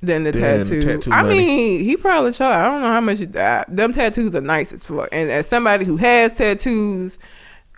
Than 0.07 0.25
the 0.25 0.33
Than 0.33 0.65
tattoo. 0.65 0.81
tattoo 0.81 1.11
I 1.13 1.23
mean, 1.23 1.85
he 1.85 1.97
probably 1.97 2.33
charged. 2.33 2.59
I 2.59 2.65
don't 2.65 2.81
know 2.81 2.93
how 2.93 3.01
much. 3.01 3.21
Uh, 3.35 3.65
them 3.69 3.93
tattoos 3.93 4.35
are 4.35 4.41
nice 4.41 4.73
as 4.73 4.85
fuck. 4.85 5.09
And 5.13 5.31
as 5.31 5.47
somebody 5.47 5.85
who 5.85 5.97
has 5.97 6.33
tattoos, 6.35 7.19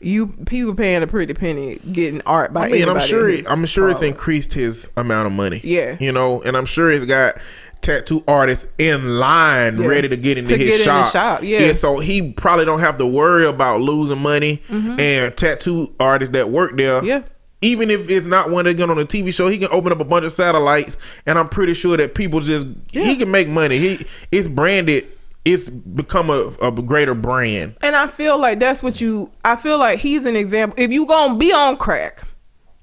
you 0.01 0.29
people 0.47 0.74
paying 0.74 1.03
a 1.03 1.07
pretty 1.09 1.35
penny 1.35 1.81
getting 1.93 2.20
art 2.26 2.53
by. 2.53 2.66
I 2.68 2.70
mean, 2.70 2.89
I'm 2.89 3.01
sure. 3.01 3.29
It, 3.29 3.47
I'm 3.51 3.66
sure 3.66 3.89
it's 3.89 4.03
increased 4.03 4.53
his 4.53 4.89
amount 4.97 5.26
of 5.26 5.33
money. 5.33 5.61
Yeah. 5.64 5.97
you 5.99 6.12
know, 6.12 6.41
and 6.43 6.57
I'm 6.57 6.66
sure 6.66 6.91
he's 6.93 7.05
got 7.05 7.37
tattoo 7.81 8.22
artists 8.29 8.66
in 8.79 9.18
line 9.18 9.79
Yeah. 9.79 9.87
ready 9.87 10.09
to 10.09 10.16
get 10.16 10.37
into 10.39 10.53
To 10.55 10.59
his 10.59 10.68
get 10.68 10.81
in 10.81 10.87
the 10.87 11.03
shop. 11.05 11.12
shop, 11.12 11.41
yeah. 11.45 11.72
so 11.72 11.99
he 12.01 12.33
probably 12.33 12.64
don't 12.64 12.81
have 12.81 12.99
to 12.99 13.07
worry 13.07 13.47
about 13.47 13.81
losing 13.81 14.18
money. 14.20 14.61
And 14.70 15.37
tattoo 15.37 15.93
artists 16.01 16.33
that 16.33 16.51
work 16.51 16.76
there, 16.76 16.99
Mm-hmm. 17.01 17.07
Yeah. 17.07 17.22
Even 17.61 17.91
if 17.91 18.09
it's 18.09 18.27
not 18.27 18.51
one 18.51 18.65
get 18.65 18.89
on 18.89 18.99
a 18.99 19.05
TV 19.05 19.35
show, 19.35 19.49
he 19.49 19.59
can 19.59 19.69
open 19.73 19.91
up 19.91 20.01
a 20.01 20.05
bunch 20.05 20.25
of 20.25 20.33
satellites, 20.33 20.97
and 21.27 21.39
I'm 21.39 21.49
pretty 21.49 21.75
sure 21.75 21.97
that 21.97 22.15
people 22.15 22.41
just 22.41 22.69
he 22.93 23.17
can 23.17 23.31
make 23.31 23.49
money. 23.49 23.79
He 23.79 24.07
it's 24.31 24.49
branded. 24.49 25.07
It's 25.45 25.71
become 25.71 26.31
a, 26.31 26.55
a 26.61 26.71
greater 26.71 27.15
brand. 27.15 27.77
And 27.81 27.97
I 27.97 28.07
feel 28.07 28.39
like 28.39 28.61
that's 28.61 28.83
what 28.83 29.01
you. 29.01 29.33
I 29.45 29.57
feel 29.57 29.79
like 29.79 29.99
he's 29.99 30.27
an 30.27 30.37
example. 30.37 30.75
If 30.79 30.93
you 30.93 31.07
gonna 31.07 31.37
be 31.37 31.53
on 31.53 31.77
crack, 31.79 32.23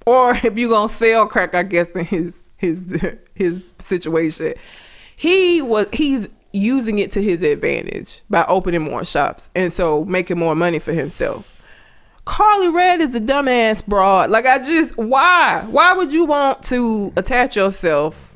or 0.06 0.36
if 0.44 0.58
you 0.58 0.70
gonna 0.70 0.90
sell 0.90 1.28
crack, 1.28 1.56
I 1.56 1.64
guess 1.64 1.90
in 1.90 2.06
his 2.06 2.50
his 2.58 3.02
his 3.34 3.62
situation, 3.80 4.56
he 5.16 5.62
was 5.62 5.88
he's 5.94 6.28
using 6.52 7.00
it 7.00 7.12
to 7.12 7.22
his 7.22 7.42
advantage 7.42 8.22
by 8.30 8.46
opening 8.48 8.82
more 8.82 9.04
shops 9.04 9.50
and 9.56 9.74
so 9.74 10.06
making 10.06 10.40
more 10.40 10.56
money 10.56 10.80
for 10.80 10.94
himself. 10.94 11.55
Karlie 12.26 12.74
Redd 12.74 13.02
is 13.02 13.14
a 13.16 13.20
dumbass 13.20 13.86
broad. 13.86 14.30
Like 14.32 14.46
I 14.46 14.58
just 14.60 14.98
why 14.98 15.64
why 15.70 15.94
would 15.94 16.12
you 16.12 16.26
want 16.26 16.64
to 16.64 17.14
attach 17.16 17.56
yourself 17.56 18.36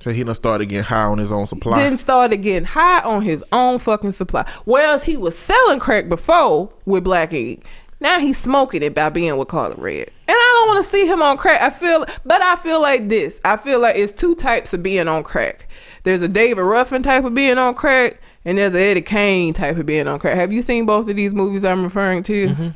So 0.00 0.10
he 0.10 0.24
done 0.24 0.34
started 0.34 0.66
getting 0.66 0.84
high 0.84 1.04
on 1.04 1.18
his 1.18 1.32
own 1.32 1.46
supply. 1.46 1.78
Then 1.78 1.96
started 1.98 2.38
getting 2.38 2.64
high 2.64 3.00
on 3.00 3.22
his 3.22 3.44
own 3.52 3.78
fucking 3.78 4.12
supply. 4.12 4.48
Whereas 4.64 5.04
he 5.04 5.16
was 5.16 5.38
selling 5.38 5.78
crack 5.78 6.08
before 6.08 6.70
with 6.84 7.04
Black 7.04 7.32
Ink. 7.32 7.64
Now 8.00 8.20
he's 8.20 8.38
smoking 8.38 8.82
it 8.82 8.94
by 8.94 9.08
being 9.08 9.36
with 9.36 9.48
Karlie 9.48 9.76
Redd. 9.76 10.08
And 10.28 10.36
I 10.36 10.60
don't 10.60 10.68
want 10.68 10.84
to 10.84 10.90
see 10.90 11.06
him 11.06 11.20
on 11.20 11.36
crack. 11.36 11.60
I 11.60 11.70
feel, 11.70 12.06
but 12.24 12.42
I 12.42 12.54
feel 12.56 12.80
like 12.80 13.08
this. 13.08 13.40
I 13.44 13.56
feel 13.56 13.80
like 13.80 13.96
it's 13.96 14.12
two 14.12 14.34
types 14.36 14.72
of 14.72 14.82
being 14.82 15.08
on 15.08 15.24
crack. 15.24 15.68
There's 16.04 16.22
a 16.22 16.28
David 16.28 16.62
Ruffin 16.62 17.02
type 17.02 17.24
of 17.24 17.34
being 17.34 17.58
on 17.58 17.74
crack, 17.74 18.20
and 18.44 18.56
there's 18.56 18.74
a 18.74 18.80
Eddie 18.80 19.02
Kane 19.02 19.52
type 19.52 19.76
of 19.76 19.86
being 19.86 20.06
on 20.06 20.20
crack. 20.20 20.36
Have 20.36 20.52
you 20.52 20.62
seen 20.62 20.86
both 20.86 21.08
of 21.08 21.16
these 21.16 21.34
movies 21.34 21.64
I'm 21.64 21.82
referring 21.82 22.22
to? 22.24 22.48
Mm-hmm. 22.48 22.68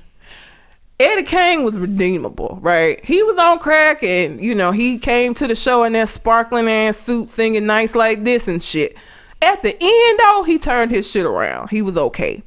Eddie 1.03 1.25
Kane 1.25 1.65
was 1.65 1.79
redeemable, 1.79 2.59
right? 2.63 3.05
He 3.05 3.23
was 3.23 3.37
on 3.37 3.59
crack 3.59 4.03
and, 4.03 4.43
you 4.43 4.55
know, 4.55 4.71
he 4.71 4.99
came 4.99 5.35
to 5.35 5.49
the 5.49 5.55
show 5.57 5.83
in 5.83 5.95
that 5.95 6.09
sparkling 6.09 6.69
ass 6.69 6.97
suit 6.97 7.29
singing 7.29 7.67
nice 7.67 7.95
like 7.97 8.23
this 8.23 8.47
and 8.47 8.63
shit. 8.63 8.97
At 9.43 9.63
the 9.63 9.77
end, 9.79 10.21
though, 10.21 10.45
he 10.45 10.59
turned 10.59 10.93
his 10.93 11.11
shit 11.11 11.27
around. 11.27 11.71
He 11.71 11.83
was 11.83 11.99
okay. 11.99 12.45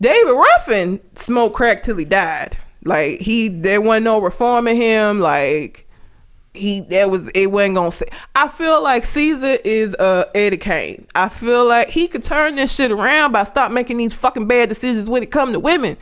David 0.00 0.32
Ruffin 0.32 1.00
smoked 1.14 1.56
crack 1.56 1.82
till 1.82 1.96
he 1.96 2.04
died. 2.04 2.58
Like, 2.84 3.20
he, 3.20 3.48
there 3.48 3.80
wasn't 3.80 4.04
no 4.04 4.20
reforming 4.20 4.76
him. 4.76 5.20
Like, 5.20 5.88
he, 6.52 6.80
that 6.80 7.08
was, 7.08 7.30
it 7.34 7.50
wasn't 7.50 7.76
gonna 7.76 7.92
say. 7.92 8.06
I 8.34 8.48
feel 8.48 8.82
like 8.82 9.04
Ceaser 9.04 9.58
is 9.64 9.94
uh, 9.94 10.24
Eddie 10.34 10.58
Kane. 10.58 11.06
I 11.14 11.30
feel 11.30 11.66
like 11.66 11.88
he 11.88 12.08
could 12.08 12.22
turn 12.22 12.56
this 12.56 12.74
shit 12.74 12.90
around 12.90 13.32
by 13.32 13.44
stop 13.44 13.72
making 13.72 13.96
these 13.96 14.12
fucking 14.12 14.46
bad 14.46 14.68
decisions 14.68 15.08
when 15.08 15.22
it 15.22 15.30
come 15.30 15.52
to 15.52 15.60
women. 15.60 15.96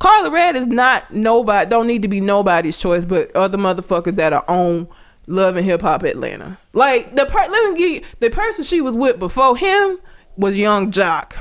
Karlie 0.00 0.30
Redd 0.30 0.56
is 0.56 0.66
not 0.66 1.12
nobody. 1.12 1.68
Don't 1.68 1.86
need 1.86 2.02
to 2.02 2.08
be 2.08 2.20
nobody's 2.20 2.78
choice, 2.78 3.04
but 3.04 3.34
other 3.34 3.58
motherfuckers 3.58 4.16
that 4.16 4.32
are 4.32 4.44
on 4.48 4.88
Love 5.26 5.56
and 5.56 5.64
Hip 5.64 5.82
Hop 5.82 6.02
Atlanta. 6.02 6.58
Like 6.72 7.16
the 7.16 7.26
per- 7.26 7.50
let 7.50 7.72
me 7.72 7.78
give 7.78 7.90
you, 7.90 8.02
the 8.20 8.30
person 8.30 8.64
she 8.64 8.80
was 8.80 8.94
with 8.94 9.18
before 9.18 9.56
him 9.56 9.98
was 10.36 10.56
Yung 10.56 10.92
Joc, 10.92 11.38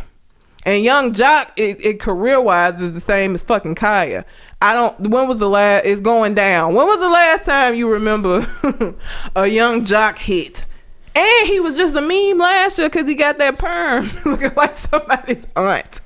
and 0.66 0.84
Yung 0.84 1.14
Joc, 1.14 1.52
it, 1.58 1.86
it 1.86 2.00
career 2.00 2.42
wise 2.42 2.82
is 2.82 2.94
the 2.94 3.00
same 3.00 3.36
as 3.36 3.44
fucking 3.44 3.76
Khia. 3.76 4.26
I 4.62 4.74
don't. 4.74 5.00
When 5.10 5.28
was 5.28 5.38
the 5.38 5.50
last? 5.50 5.86
It's 5.86 6.02
going 6.02 6.34
down. 6.34 6.74
When 6.74 6.88
was 6.88 7.00
the 7.00 7.10
last 7.10 7.46
time 7.46 7.76
you 7.76 7.90
remember 7.92 8.48
a 9.36 9.48
Yung 9.48 9.82
Joc 9.82 10.18
hit? 10.18 10.66
And 11.14 11.48
he 11.48 11.62
was 11.62 11.78
just 11.78 11.96
a 11.96 12.02
meme 12.02 12.38
last 12.38 12.78
year 12.78 12.90
because 12.90 13.08
he 13.08 13.16
got 13.16 13.38
that 13.38 13.58
perm 13.58 14.10
looking 14.26 14.54
like 14.56 14.76
somebody's 14.76 15.46
aunt. 15.56 16.02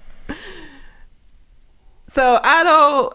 So 2.19 2.37
I 2.43 2.65
don't. 2.65 3.13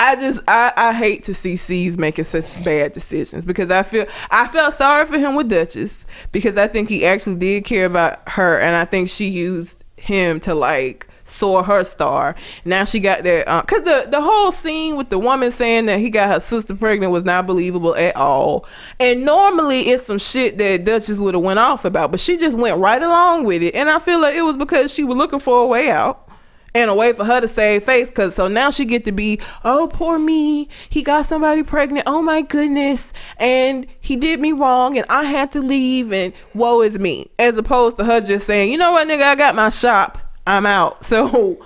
I 0.00 0.16
just 0.16 0.40
I, 0.48 0.72
I 0.76 0.92
hate 0.92 1.22
to 1.22 1.34
see 1.34 1.54
C's 1.54 1.96
making 1.96 2.24
such 2.24 2.64
bad 2.64 2.94
decisions 2.94 3.44
because 3.44 3.70
I 3.70 3.84
feel 3.84 4.06
I 4.28 4.48
felt 4.48 4.74
sorry 4.74 5.06
for 5.06 5.18
him 5.18 5.36
with 5.36 5.48
Dutchess 5.48 6.04
because 6.32 6.56
I 6.56 6.66
think 6.66 6.88
he 6.88 7.06
actually 7.06 7.36
did 7.36 7.64
care 7.64 7.86
about 7.86 8.28
her 8.30 8.58
and 8.58 8.74
I 8.74 8.84
think 8.84 9.08
she 9.08 9.28
used 9.28 9.84
him 9.96 10.40
to 10.40 10.56
like 10.56 11.06
soar 11.22 11.62
her 11.62 11.84
star. 11.84 12.34
Now 12.64 12.82
she 12.82 12.98
got 12.98 13.22
that 13.22 13.46
uh, 13.46 13.62
cause 13.62 13.84
the 13.84 14.08
the 14.10 14.20
whole 14.20 14.50
scene 14.50 14.96
with 14.96 15.10
the 15.10 15.20
woman 15.20 15.52
saying 15.52 15.86
that 15.86 16.00
he 16.00 16.10
got 16.10 16.34
her 16.34 16.40
sister 16.40 16.74
pregnant 16.74 17.12
was 17.12 17.22
not 17.22 17.46
believable 17.46 17.94
at 17.94 18.16
all. 18.16 18.66
And 18.98 19.24
normally 19.24 19.90
it's 19.90 20.06
some 20.06 20.18
shit 20.18 20.58
that 20.58 20.84
Dutchess 20.84 21.20
would 21.20 21.34
have 21.34 21.44
went 21.44 21.60
off 21.60 21.84
about, 21.84 22.10
but 22.10 22.18
she 22.18 22.36
just 22.36 22.58
went 22.58 22.78
right 22.78 23.00
along 23.00 23.44
with 23.44 23.62
it. 23.62 23.76
And 23.76 23.88
I 23.88 24.00
feel 24.00 24.20
like 24.20 24.34
it 24.34 24.42
was 24.42 24.56
because 24.56 24.92
she 24.92 25.04
was 25.04 25.16
looking 25.16 25.38
for 25.38 25.62
a 25.62 25.66
way 25.68 25.88
out 25.88 26.30
and 26.74 26.90
a 26.90 26.94
way 26.94 27.12
for 27.12 27.24
her 27.24 27.40
to 27.40 27.48
save 27.48 27.84
face 27.84 28.08
because 28.08 28.34
so 28.34 28.48
now 28.48 28.70
she 28.70 28.84
get 28.84 29.04
to 29.04 29.12
be 29.12 29.40
oh 29.64 29.88
poor 29.92 30.18
me. 30.18 30.68
He 30.88 31.02
got 31.02 31.26
somebody 31.26 31.62
pregnant. 31.62 32.04
Oh 32.06 32.22
my 32.22 32.42
goodness. 32.42 33.12
And 33.36 33.86
he 34.00 34.16
did 34.16 34.40
me 34.40 34.52
wrong 34.52 34.96
and 34.96 35.06
i 35.08 35.24
had 35.24 35.52
to 35.52 35.60
leave 35.60 36.12
and 36.12 36.32
woe 36.54 36.82
is 36.82 36.98
me. 36.98 37.30
As 37.38 37.56
opposed 37.58 37.96
to 37.98 38.04
her 38.04 38.20
just 38.20 38.46
saying 38.46 38.72
you 38.72 38.78
know 38.78 38.92
what 38.92 39.08
nigga? 39.08 39.22
I 39.22 39.34
got 39.34 39.54
my 39.54 39.68
shop. 39.68 40.18
I'm 40.46 40.66
out. 40.66 41.04
So 41.12 41.64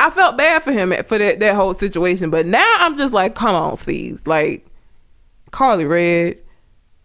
i 0.00 0.10
felt 0.10 0.36
bad 0.38 0.62
for 0.62 0.70
him 0.70 0.92
for 1.04 1.18
that, 1.18 1.40
that 1.40 1.56
whole 1.56 1.74
situation. 1.74 2.30
But 2.30 2.46
now 2.46 2.76
i'm 2.78 2.96
just 2.96 3.12
like 3.12 3.34
come 3.34 3.54
on 3.54 3.76
please 3.76 4.26
like 4.26 4.66
Karlie 5.50 5.88
Redd. 5.88 6.38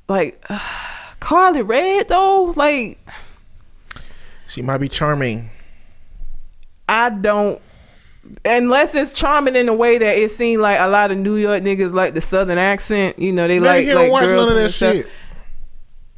Like 0.07 0.43
Karlie 1.19 1.67
Redd 1.67 2.09
though? 2.09 2.53
Like 2.55 2.99
she 4.47 4.61
might 4.61 4.79
be 4.79 4.87
charming. 4.89 5.49
I 6.87 7.09
don't 7.09 7.61
unless 8.45 8.95
it's 8.95 9.13
charming 9.13 9.55
in 9.55 9.69
a 9.69 9.73
way 9.73 9.97
that 9.97 10.17
it 10.17 10.31
seemed 10.31 10.61
like 10.61 10.79
a 10.79 10.87
lot 10.87 11.11
of 11.11 11.17
New 11.17 11.35
York 11.35 11.63
niggas 11.63 11.93
like 11.93 12.13
the 12.13 12.21
southern 12.21 12.57
accent. 12.57 13.19
You 13.19 13.31
know, 13.31 13.47
they 13.47 13.59
Maybe 13.59 13.67
like 13.67 13.85
he 13.85 13.91
don't 13.91 14.03
like 14.03 14.11
watch 14.11 14.29
none 14.29 14.49
of 14.49 14.55
that 14.55 14.69
stuff. 14.69 14.93
shit. 14.93 15.09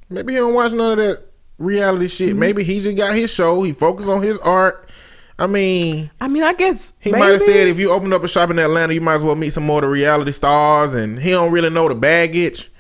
Maybe 0.10 0.34
he 0.34 0.40
don't 0.40 0.54
watch 0.54 0.74
none 0.74 0.92
of 0.94 0.98
that 0.98 1.26
reality 1.58 2.08
shit. 2.08 2.30
Mm-hmm. 2.30 2.40
Maybe 2.40 2.64
he 2.64 2.80
just 2.80 2.98
got 2.98 3.16
his 3.16 3.34
show. 3.34 3.64
He 3.64 3.74
focused 3.74 4.10
on 4.10 4.22
his 4.22 4.38
art. 4.40 4.90
I 5.38 5.48
mean, 5.48 6.12
I 6.22 6.30
mean, 6.30 6.44
I 6.44 6.54
guess 6.54 6.94
he 7.00 7.12
might 7.12 7.34
have 7.34 7.42
said 7.42 7.68
if 7.68 7.78
you 7.78 7.92
open 7.92 8.14
up 8.14 8.24
a 8.24 8.28
shop 8.28 8.52
in 8.52 8.60
Atlanta, 8.60 8.94
you 8.94 9.02
might 9.02 9.16
as 9.16 9.24
well 9.24 9.36
meet 9.36 9.50
some 9.50 9.66
more 9.66 9.80
of 9.80 9.82
the 9.82 9.90
reality 9.90 10.32
stars. 10.32 10.94
And 10.94 11.20
he 11.20 11.32
don't 11.32 11.52
really 11.52 11.70
know 11.70 11.90
the 11.90 11.96
baggage. 11.96 12.72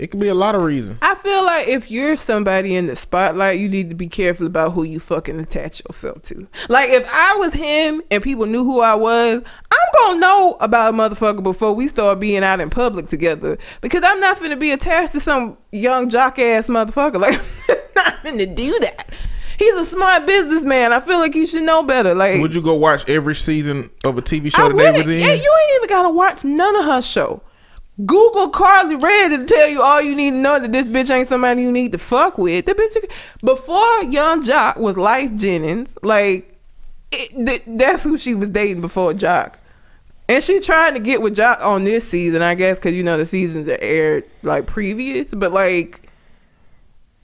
It 0.00 0.10
could 0.10 0.20
be 0.20 0.28
a 0.28 0.34
lot 0.34 0.54
of 0.54 0.62
reasons. 0.62 0.98
I 1.02 1.14
feel 1.14 1.44
like 1.44 1.68
if 1.68 1.90
you're 1.90 2.16
somebody 2.16 2.74
in 2.74 2.86
the 2.86 2.96
spotlight, 2.96 3.58
you 3.58 3.68
need 3.68 3.90
to 3.90 3.94
be 3.94 4.08
careful 4.08 4.46
about 4.46 4.72
who 4.72 4.82
you 4.82 4.98
fucking 4.98 5.38
attach 5.38 5.82
yourself 5.86 6.22
to. 6.22 6.48
Like 6.70 6.88
if 6.88 7.06
I 7.12 7.36
was 7.36 7.52
him 7.52 8.00
and 8.10 8.22
people 8.22 8.46
knew 8.46 8.64
who 8.64 8.80
I 8.80 8.94
was, 8.94 9.42
I'm 9.70 9.78
gonna 9.92 10.18
know 10.18 10.56
about 10.60 10.94
a 10.94 10.96
motherfucker 10.96 11.42
before 11.42 11.74
we 11.74 11.86
start 11.86 12.18
being 12.18 12.42
out 12.42 12.60
in 12.60 12.70
public 12.70 13.08
together. 13.08 13.58
Because 13.82 14.02
I'm 14.02 14.20
not 14.20 14.38
finna 14.38 14.58
be 14.58 14.70
attached 14.70 15.12
to 15.12 15.20
some 15.20 15.58
Yung 15.70 16.08
Joc 16.08 16.38
ass 16.38 16.68
motherfucker. 16.68 17.20
Like 17.20 17.38
I'm 17.68 17.76
not 17.94 18.14
finna 18.24 18.54
do 18.54 18.78
that. 18.80 19.12
He's 19.58 19.74
a 19.74 19.84
smart 19.84 20.26
businessman. 20.26 20.94
I 20.94 21.00
feel 21.00 21.18
like 21.18 21.34
he 21.34 21.44
should 21.44 21.64
know 21.64 21.82
better. 21.82 22.14
Like 22.14 22.40
Would 22.40 22.54
you 22.54 22.62
go 22.62 22.74
watch 22.74 23.06
every 23.06 23.34
season 23.34 23.90
of 24.06 24.16
a 24.16 24.22
TV 24.22 24.46
I 24.46 24.48
show 24.48 24.68
that 24.68 24.76
they 24.76 24.92
was 24.92 25.10
in? 25.10 25.18
Yeah, 25.18 25.34
you 25.34 25.56
ain't 25.62 25.76
even 25.76 25.88
gotta 25.90 26.08
watch 26.08 26.42
none 26.42 26.74
of 26.76 26.86
her 26.86 27.02
show. 27.02 27.42
Google 28.06 28.50
Karlie 28.50 29.02
Redd 29.02 29.30
to 29.30 29.44
tell 29.44 29.68
you 29.68 29.82
all 29.82 30.00
you 30.00 30.14
need 30.14 30.30
to 30.30 30.36
know 30.36 30.58
that 30.60 30.72
this 30.72 30.88
bitch 30.88 31.10
ain't 31.10 31.28
somebody 31.28 31.62
you 31.62 31.72
need 31.72 31.92
to 31.92 31.98
fuck 31.98 32.38
with. 32.38 32.66
The 32.66 32.74
bitch 32.74 32.96
before 33.40 34.02
Yung 34.04 34.42
Joc 34.42 34.76
was 34.76 34.96
Lyfe 34.96 35.38
Jennings, 35.38 35.98
like 36.02 36.58
it, 37.10 37.46
th- 37.46 37.62
that's 37.66 38.04
who 38.04 38.16
she 38.16 38.34
was 38.34 38.50
dating 38.50 38.80
before 38.80 39.12
Joc. 39.12 39.54
And 40.28 40.44
she 40.44 40.60
trying 40.60 40.94
to 40.94 41.00
get 41.00 41.20
with 41.20 41.36
Joc 41.36 41.60
on 41.60 41.82
this 41.82 42.08
season, 42.08 42.42
I 42.42 42.54
guess, 42.54 42.78
because 42.78 42.94
you 42.94 43.02
know 43.02 43.18
the 43.18 43.24
seasons 43.24 43.66
are 43.68 43.78
aired 43.80 44.24
like 44.42 44.66
previous. 44.66 45.34
But 45.34 45.50
like, 45.50 46.08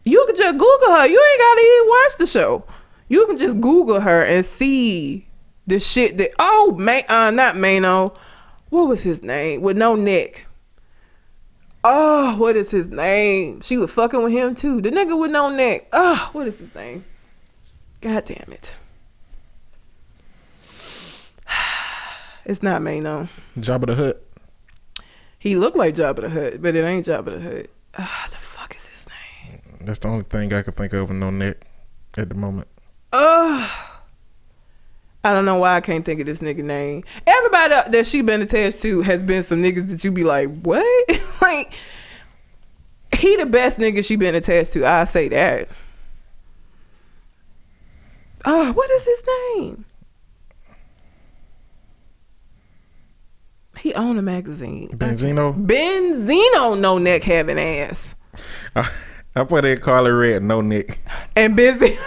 you 0.04 0.24
can 0.26 0.36
just 0.36 0.58
Google 0.58 0.90
her. 0.90 1.06
You 1.06 1.30
ain't 1.30 1.40
gotta 1.40 1.60
even 1.60 1.88
watch 1.88 2.16
the 2.18 2.26
show. 2.26 2.64
You 3.08 3.26
can 3.26 3.36
just 3.36 3.60
Google 3.60 4.00
her 4.00 4.24
and 4.24 4.44
see 4.44 5.28
the 5.68 5.78
shit 5.78 6.18
that 6.18 6.30
oh 6.40 6.74
May 6.76 7.04
uh 7.04 7.30
not 7.30 7.56
Mano, 7.56 8.14
what 8.70 8.88
was 8.88 9.02
his 9.02 9.22
name 9.22 9.60
with 9.60 9.76
no 9.76 9.94
neck. 9.94 10.45
Oh, 11.84 12.36
what 12.36 12.56
is 12.56 12.70
his 12.70 12.88
name? 12.88 13.60
She 13.60 13.76
was 13.76 13.92
fucking 13.92 14.22
with 14.22 14.32
him 14.32 14.54
too. 14.54 14.80
The 14.80 14.90
nigga 14.90 15.18
with 15.18 15.30
no 15.30 15.50
neck. 15.50 15.88
Oh, 15.92 16.30
what 16.32 16.48
is 16.48 16.58
his 16.58 16.74
name? 16.74 17.04
God 18.00 18.24
damn 18.24 18.52
it. 18.52 18.74
It's 22.44 22.62
not 22.62 22.80
Mano. 22.80 23.28
Jabba 23.58 23.86
the 23.86 23.94
Hutt. 23.96 24.22
He 25.38 25.56
looked 25.56 25.76
like 25.76 25.94
Jabba 25.96 26.20
the 26.22 26.30
Hutt, 26.30 26.62
but 26.62 26.76
it 26.76 26.84
ain't 26.84 27.06
Jabba 27.06 27.24
the 27.24 27.40
Hutt. 27.40 27.66
Ah, 27.98 28.28
the 28.30 28.36
fuck 28.36 28.74
is 28.76 28.86
his 28.86 29.06
name? 29.06 29.60
That's 29.80 29.98
the 29.98 30.08
only 30.08 30.22
thing 30.24 30.52
I 30.52 30.62
can 30.62 30.72
think 30.72 30.92
of 30.92 31.08
with 31.08 31.18
no 31.18 31.30
neck 31.30 31.66
at 32.16 32.28
the 32.28 32.34
moment. 32.36 32.68
Ugh. 33.12 33.70
I 35.26 35.32
don't 35.32 35.44
know 35.44 35.58
why 35.58 35.74
I 35.74 35.80
can't 35.80 36.04
think 36.04 36.20
of 36.20 36.26
this 36.26 36.38
nigga 36.38 36.62
name. 36.62 37.02
Everybody 37.26 37.90
that 37.90 38.06
she 38.06 38.22
been 38.22 38.42
attached 38.42 38.80
to 38.82 39.02
has 39.02 39.24
been 39.24 39.42
some 39.42 39.60
niggas 39.60 39.90
that 39.90 40.04
you 40.04 40.12
be 40.12 40.22
like, 40.22 40.48
what? 40.60 40.86
like, 41.42 41.74
he 43.12 43.34
the 43.34 43.44
best 43.44 43.80
nigga 43.80 44.06
she 44.06 44.14
been 44.14 44.36
attached 44.36 44.72
to. 44.74 44.86
I 44.86 45.02
say 45.02 45.28
that. 45.30 45.68
Oh, 48.44 48.72
what 48.72 48.88
is 48.88 49.02
his 49.02 49.22
name? 49.56 49.84
He 53.80 53.92
owned 53.94 54.20
a 54.20 54.22
magazine. 54.22 54.90
Benzino. 54.90 55.66
Benzino, 55.66 56.78
no 56.78 56.98
neck 56.98 57.24
having 57.24 57.58
ass, 57.58 58.14
I 58.76 59.44
put 59.44 59.64
in 59.64 59.78
Karlie 59.78 60.16
Redd, 60.16 60.44
no 60.44 60.60
neck. 60.60 61.00
and 61.34 61.58
Benzino. 61.58 61.98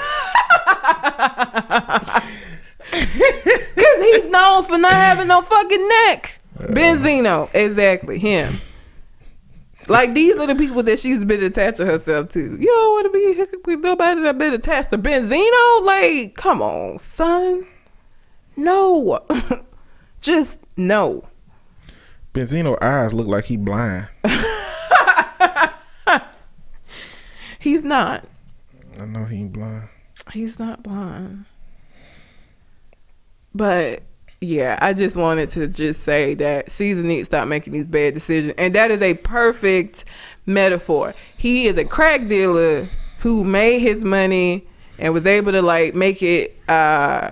Cause 2.92 4.04
he's 4.04 4.26
known 4.26 4.64
for 4.64 4.78
not 4.78 4.94
having 4.94 5.28
no 5.28 5.42
fucking 5.42 5.88
neck. 5.88 6.40
Uh. 6.60 6.68
Benzino, 6.68 7.50
exactly 7.54 8.20
him. 8.20 8.54
Like 9.88 10.14
these 10.14 10.36
are 10.36 10.46
the 10.46 10.56
people 10.56 10.84
that 10.84 11.00
she's 11.00 11.26
been 11.26 11.44
attaching 11.44 11.88
herself 11.88 12.30
to. 12.30 12.40
You 12.40 12.66
don't 12.66 12.92
want 12.92 13.06
to 13.06 13.12
be 13.12 13.58
with 13.66 13.80
nobody 13.84 14.22
that 14.22 14.38
been 14.38 14.54
attached 14.54 14.92
to 14.92 14.98
Benzino. 14.98 15.84
Like, 15.84 16.36
come 16.36 16.62
on, 16.62 17.00
son. 17.00 17.66
No, 18.56 19.20
just 20.22 20.60
no. 20.78 21.24
Benzino 22.34 22.78
eyes 22.82 23.14
look 23.14 23.28
like 23.28 23.46
he 23.46 23.58
blind. 23.58 24.08
He's 27.60 27.84
not. 27.84 28.26
I 29.00 29.06
know 29.06 29.26
he 29.26 29.38
ain't 29.38 29.54
blind. 29.54 29.90
He's 30.32 30.60
not 30.60 30.84
blind. 30.84 31.46
But 33.60 34.04
yeah, 34.40 34.80
I 34.82 34.94
just 34.94 35.18
wanted 35.18 35.50
to 35.52 35.68
just 35.68 36.04
say 36.04 36.34
that 36.36 36.68
Ceaser 36.68 37.04
needs 37.04 37.28
to 37.28 37.36
stop 37.36 37.50
making 37.50 37.74
these 37.74 37.88
bad 37.88 38.14
decisions. 38.14 38.54
And 38.58 38.74
that 38.74 38.90
is 38.90 39.02
a 39.02 39.16
perfect 39.16 40.06
metaphor. 40.46 41.14
He 41.38 41.68
is 41.68 41.78
a 41.78 41.84
crack 41.84 42.30
dealer 42.30 42.88
who 43.20 43.44
made 43.44 43.80
his 43.80 44.02
money 44.02 44.66
and 44.98 45.14
was 45.14 45.26
able 45.26 45.52
to 45.52 45.62
like 45.62 45.94
make 45.94 46.24
it 46.24 46.56
uh 46.70 47.32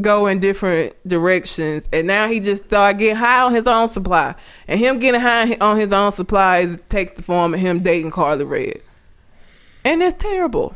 go 0.00 0.26
in 0.26 0.38
different 0.38 0.94
directions 1.06 1.88
and 1.92 2.06
now 2.06 2.28
he 2.28 2.40
just 2.40 2.64
started 2.64 2.98
getting 2.98 3.16
high 3.16 3.40
on 3.40 3.54
his 3.54 3.66
own 3.66 3.88
supply 3.88 4.34
and 4.66 4.80
him 4.80 4.98
getting 4.98 5.20
high 5.20 5.56
on 5.60 5.78
his 5.78 5.92
own 5.92 6.10
supply 6.10 6.76
takes 6.88 7.12
the 7.12 7.22
form 7.22 7.52
of 7.52 7.60
him 7.60 7.80
dating 7.80 8.10
Karlie 8.10 8.48
Redd 8.48 8.80
and 9.84 10.02
it's 10.02 10.16
terrible 10.16 10.74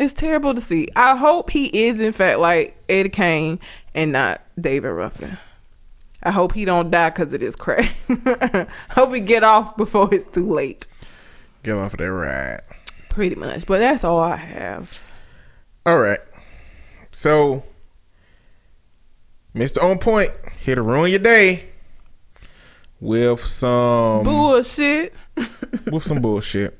it's 0.00 0.12
terrible 0.12 0.54
to 0.54 0.60
see 0.60 0.88
I 0.96 1.16
hope 1.16 1.50
he 1.50 1.66
is 1.66 2.00
in 2.00 2.12
fact 2.12 2.38
like 2.38 2.76
Eddie 2.88 3.08
Kane 3.10 3.60
and 3.94 4.12
not 4.12 4.40
David 4.60 4.88
Ruffin 4.90 5.38
I 6.22 6.30
hope 6.30 6.52
he 6.54 6.64
don't 6.64 6.90
die 6.90 7.10
because 7.10 7.32
of 7.32 7.40
this 7.40 7.56
crack 7.56 7.94
hope 8.90 9.14
he 9.14 9.20
get 9.20 9.44
off 9.44 9.76
before 9.76 10.12
it's 10.12 10.26
too 10.34 10.52
late 10.52 10.86
Get 11.62 11.74
off 11.74 11.92
of 11.92 11.98
that 11.98 12.10
ride. 12.12 12.60
pretty 13.10 13.36
much 13.36 13.66
but 13.66 13.78
that's 13.78 14.02
all 14.04 14.20
I 14.20 14.36
have 14.36 14.98
All 15.86 15.98
right. 15.98 16.20
So, 17.12 17.64
Mr. 19.54 19.82
On 19.82 19.98
Point, 19.98 20.30
here 20.60 20.76
to 20.76 20.82
ruin 20.82 21.10
your 21.10 21.18
day 21.18 21.64
with 23.00 23.40
some 23.44 24.22
bullshit 24.24 25.12
with 25.90 26.02
some 26.02 26.20
bullshit. 26.20 26.78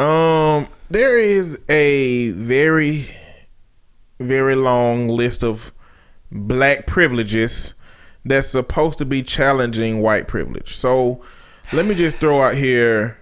Um, 0.00 0.66
there 0.88 1.18
is 1.18 1.60
a 1.68 2.30
very, 2.30 3.04
very 4.18 4.54
long 4.54 5.08
list 5.08 5.44
of 5.44 5.72
black 6.32 6.86
privileges 6.86 7.74
that's 8.24 8.48
supposed 8.48 8.96
to 8.96 9.04
be 9.04 9.22
challenging 9.22 10.00
white 10.00 10.26
privilege. 10.26 10.74
So, 10.74 11.20
let 11.74 11.84
me 11.84 11.94
just 11.94 12.16
throw 12.16 12.40
out 12.40 12.54
here 12.54 13.18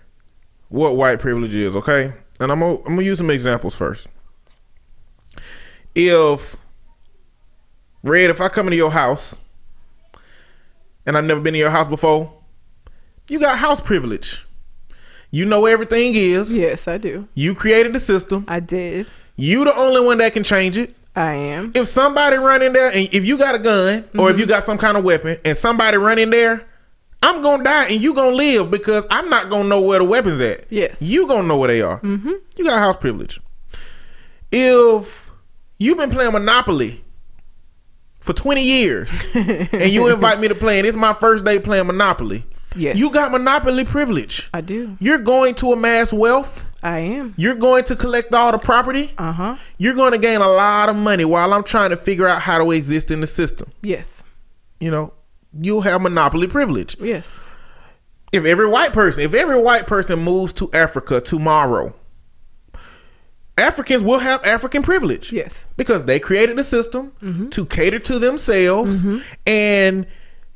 what 0.69 0.95
white 0.95 1.19
privilege 1.19 1.53
is, 1.53 1.75
okay? 1.75 2.13
And 2.39 2.53
I'm 2.53 2.61
gonna, 2.61 2.77
I'm 2.77 2.95
gonna 2.95 3.03
use 3.03 3.19
some 3.19 3.31
examples 3.31 3.75
first. 3.75 4.07
If 5.97 6.55
Red, 8.05 8.31
if 8.31 8.41
I 8.41 8.49
come 8.49 8.69
into 8.69 8.77
your 8.77 8.93
house 8.93 9.37
and 11.05 11.19
I've 11.19 11.25
never 11.25 11.41
been 11.41 11.57
in 11.57 11.61
your 11.61 11.71
house 11.71 11.89
before, 11.89 12.33
you 13.29 13.41
got 13.41 13.59
house 13.59 13.81
privilege. 13.81 14.45
You 15.31 15.45
know 15.45 15.61
where 15.61 15.73
everything 15.73 16.15
is. 16.15 16.57
yes 16.57 16.89
I 16.89 16.97
do 16.99 17.29
You 17.35 17.55
created 17.55 17.93
the 17.93 18.01
system. 18.01 18.45
I 18.49 18.61
did 18.61 19.09
You 19.37 19.65
the 19.65 19.77
only 19.77 20.05
one 20.05 20.19
that 20.19 20.33
can 20.33 20.43
change 20.43 20.79
it. 20.79 20.95
I 21.15 21.33
am 21.33 21.73
If 21.75 21.89
somebody 21.89 22.37
run 22.37 22.63
in 22.63 22.73
there 22.73 22.89
and 22.89 23.09
if 23.13 23.25
you 23.25 23.37
got 23.39 23.55
a 23.55 23.59
gun 23.59 24.05
or 24.19 24.31
if 24.31 24.39
you 24.39 24.47
got 24.47 24.65
some 24.65 24.79
kind 24.79 24.97
of 24.97 25.05
weapon 25.05 25.37
and 25.45 25.57
somebody 25.57 25.97
run 25.97 26.19
in 26.19 26.31
there, 26.31 26.65
I'm 27.23 27.43
gonna 27.43 27.65
die 27.65 27.87
and 27.91 28.01
you 28.01 28.15
gonna 28.15 28.37
live 28.37 28.71
because 28.71 29.05
I'm 29.11 29.29
not 29.29 29.51
gonna 29.51 29.69
know 29.69 29.81
where 29.81 29.99
the 29.99 30.05
weapons 30.05 30.41
at. 30.41 30.67
Yes. 30.71 31.03
You 31.03 31.27
gonna 31.27 31.49
know 31.49 31.57
where 31.57 31.69
they 31.69 31.83
are. 31.83 32.01
Mm-hmm. 32.01 32.33
You 32.57 32.65
got 32.65 32.79
house 32.79 32.97
privilege. 32.97 33.41
If 34.53 35.31
you've 35.79 35.99
been 35.99 36.11
playing 36.11 36.33
Monopoly 36.33 37.05
for 38.21 38.33
20 38.33 38.63
years 38.63 39.11
and 39.35 39.91
you 39.91 40.13
invite 40.13 40.39
me 40.41 40.49
to 40.49 40.55
play 40.55 40.79
and 40.79 40.87
it's 40.87 40.97
my 40.97 41.13
first 41.13 41.45
day 41.45 41.59
playing 41.59 41.87
Monopoly, 41.87 42.45
Yes. 42.77 42.97
you 42.97 43.11
got 43.11 43.33
Monopoly 43.33 43.85
privilege. 43.85 44.49
I 44.53 44.61
do. 44.61 44.97
You're 45.01 45.19
going 45.19 45.55
to 45.57 45.73
amass 45.73 46.13
wealth. 46.13 46.65
I 46.83 46.99
am. 46.99 47.35
You're 47.37 47.57
going 47.57 47.85
to 47.85 47.97
collect 47.97 48.33
all 48.35 48.53
the 48.53 48.59
property. 48.59 49.13
Uh 49.19 49.33
huh. 49.33 49.57
You're 49.79 49.95
going 49.95 50.13
to 50.13 50.19
gain 50.19 50.41
a 50.41 50.49
lot 50.49 50.89
of 50.89 50.97
money 50.97 51.25
while 51.25 51.53
I'm 51.53 51.65
trying 51.65 51.91
to 51.91 51.97
figure 51.97 52.29
out 52.29 52.43
how 52.43 52.59
to 52.63 52.71
exist 52.71 53.11
in 53.11 53.21
the 53.21 53.27
system. 53.27 53.73
Yes. 53.83 54.23
You 54.81 54.91
know, 54.91 55.13
you'll 55.61 55.81
have 55.81 56.03
monopoly 56.03 56.47
privilege. 56.47 56.97
Yes. 57.01 57.27
If 58.33 58.45
every 58.45 58.69
white 58.69 58.93
person, 58.93 59.25
if 59.25 59.35
every 59.35 59.61
white 59.61 59.87
person 59.87 60.21
moves 60.21 60.53
to 60.55 60.71
Africa 60.73 61.21
tomorrow, 61.21 61.95
Africans 63.57 64.05
will 64.05 64.19
have 64.21 64.45
African 64.45 64.83
privilege. 64.83 65.33
Yes. 65.33 65.67
Because 65.77 66.05
they 66.05 66.21
created 66.21 66.57
the 66.57 66.65
system 66.65 67.49
to 67.51 67.67
cater 67.67 67.99
to 67.99 68.19
themselves 68.19 69.03
and 69.47 70.07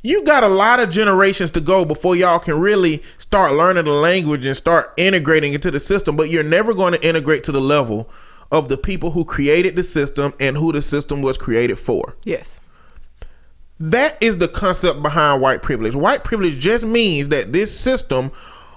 you 0.02 0.24
got 0.24 0.42
a 0.42 0.48
lot 0.48 0.80
of 0.80 0.90
generations 0.90 1.50
to 1.52 1.60
go 1.60 1.84
before 1.84 2.16
y'all 2.16 2.38
can 2.38 2.58
really 2.58 3.02
start 3.18 3.52
learning 3.54 3.84
the 3.84 3.92
language 3.92 4.44
and 4.44 4.56
start 4.56 4.92
integrating 4.96 5.52
into 5.54 5.70
the 5.70 5.78
system, 5.80 6.16
but 6.16 6.28
you're 6.28 6.42
never 6.42 6.74
going 6.74 6.92
to 6.92 7.06
integrate 7.06 7.44
to 7.44 7.52
the 7.52 7.60
level 7.60 8.10
of 8.50 8.68
the 8.68 8.76
people 8.76 9.12
who 9.12 9.24
created 9.24 9.76
the 9.76 9.82
system 9.82 10.34
and 10.40 10.56
who 10.56 10.72
the 10.72 10.82
system 10.82 11.22
was 11.22 11.38
created 11.38 11.78
for. 11.78 12.16
Yes. 12.24 12.58
That 13.78 14.16
is 14.20 14.38
the 14.38 14.48
concept 14.48 15.02
behind 15.02 15.40
white 15.40 15.62
privilege. 15.62 15.94
White 15.94 16.22
privilege 16.24 16.58
just 16.58 16.84
means 16.84 17.28
that 17.28 17.52
this 17.52 17.76
system 17.76 18.30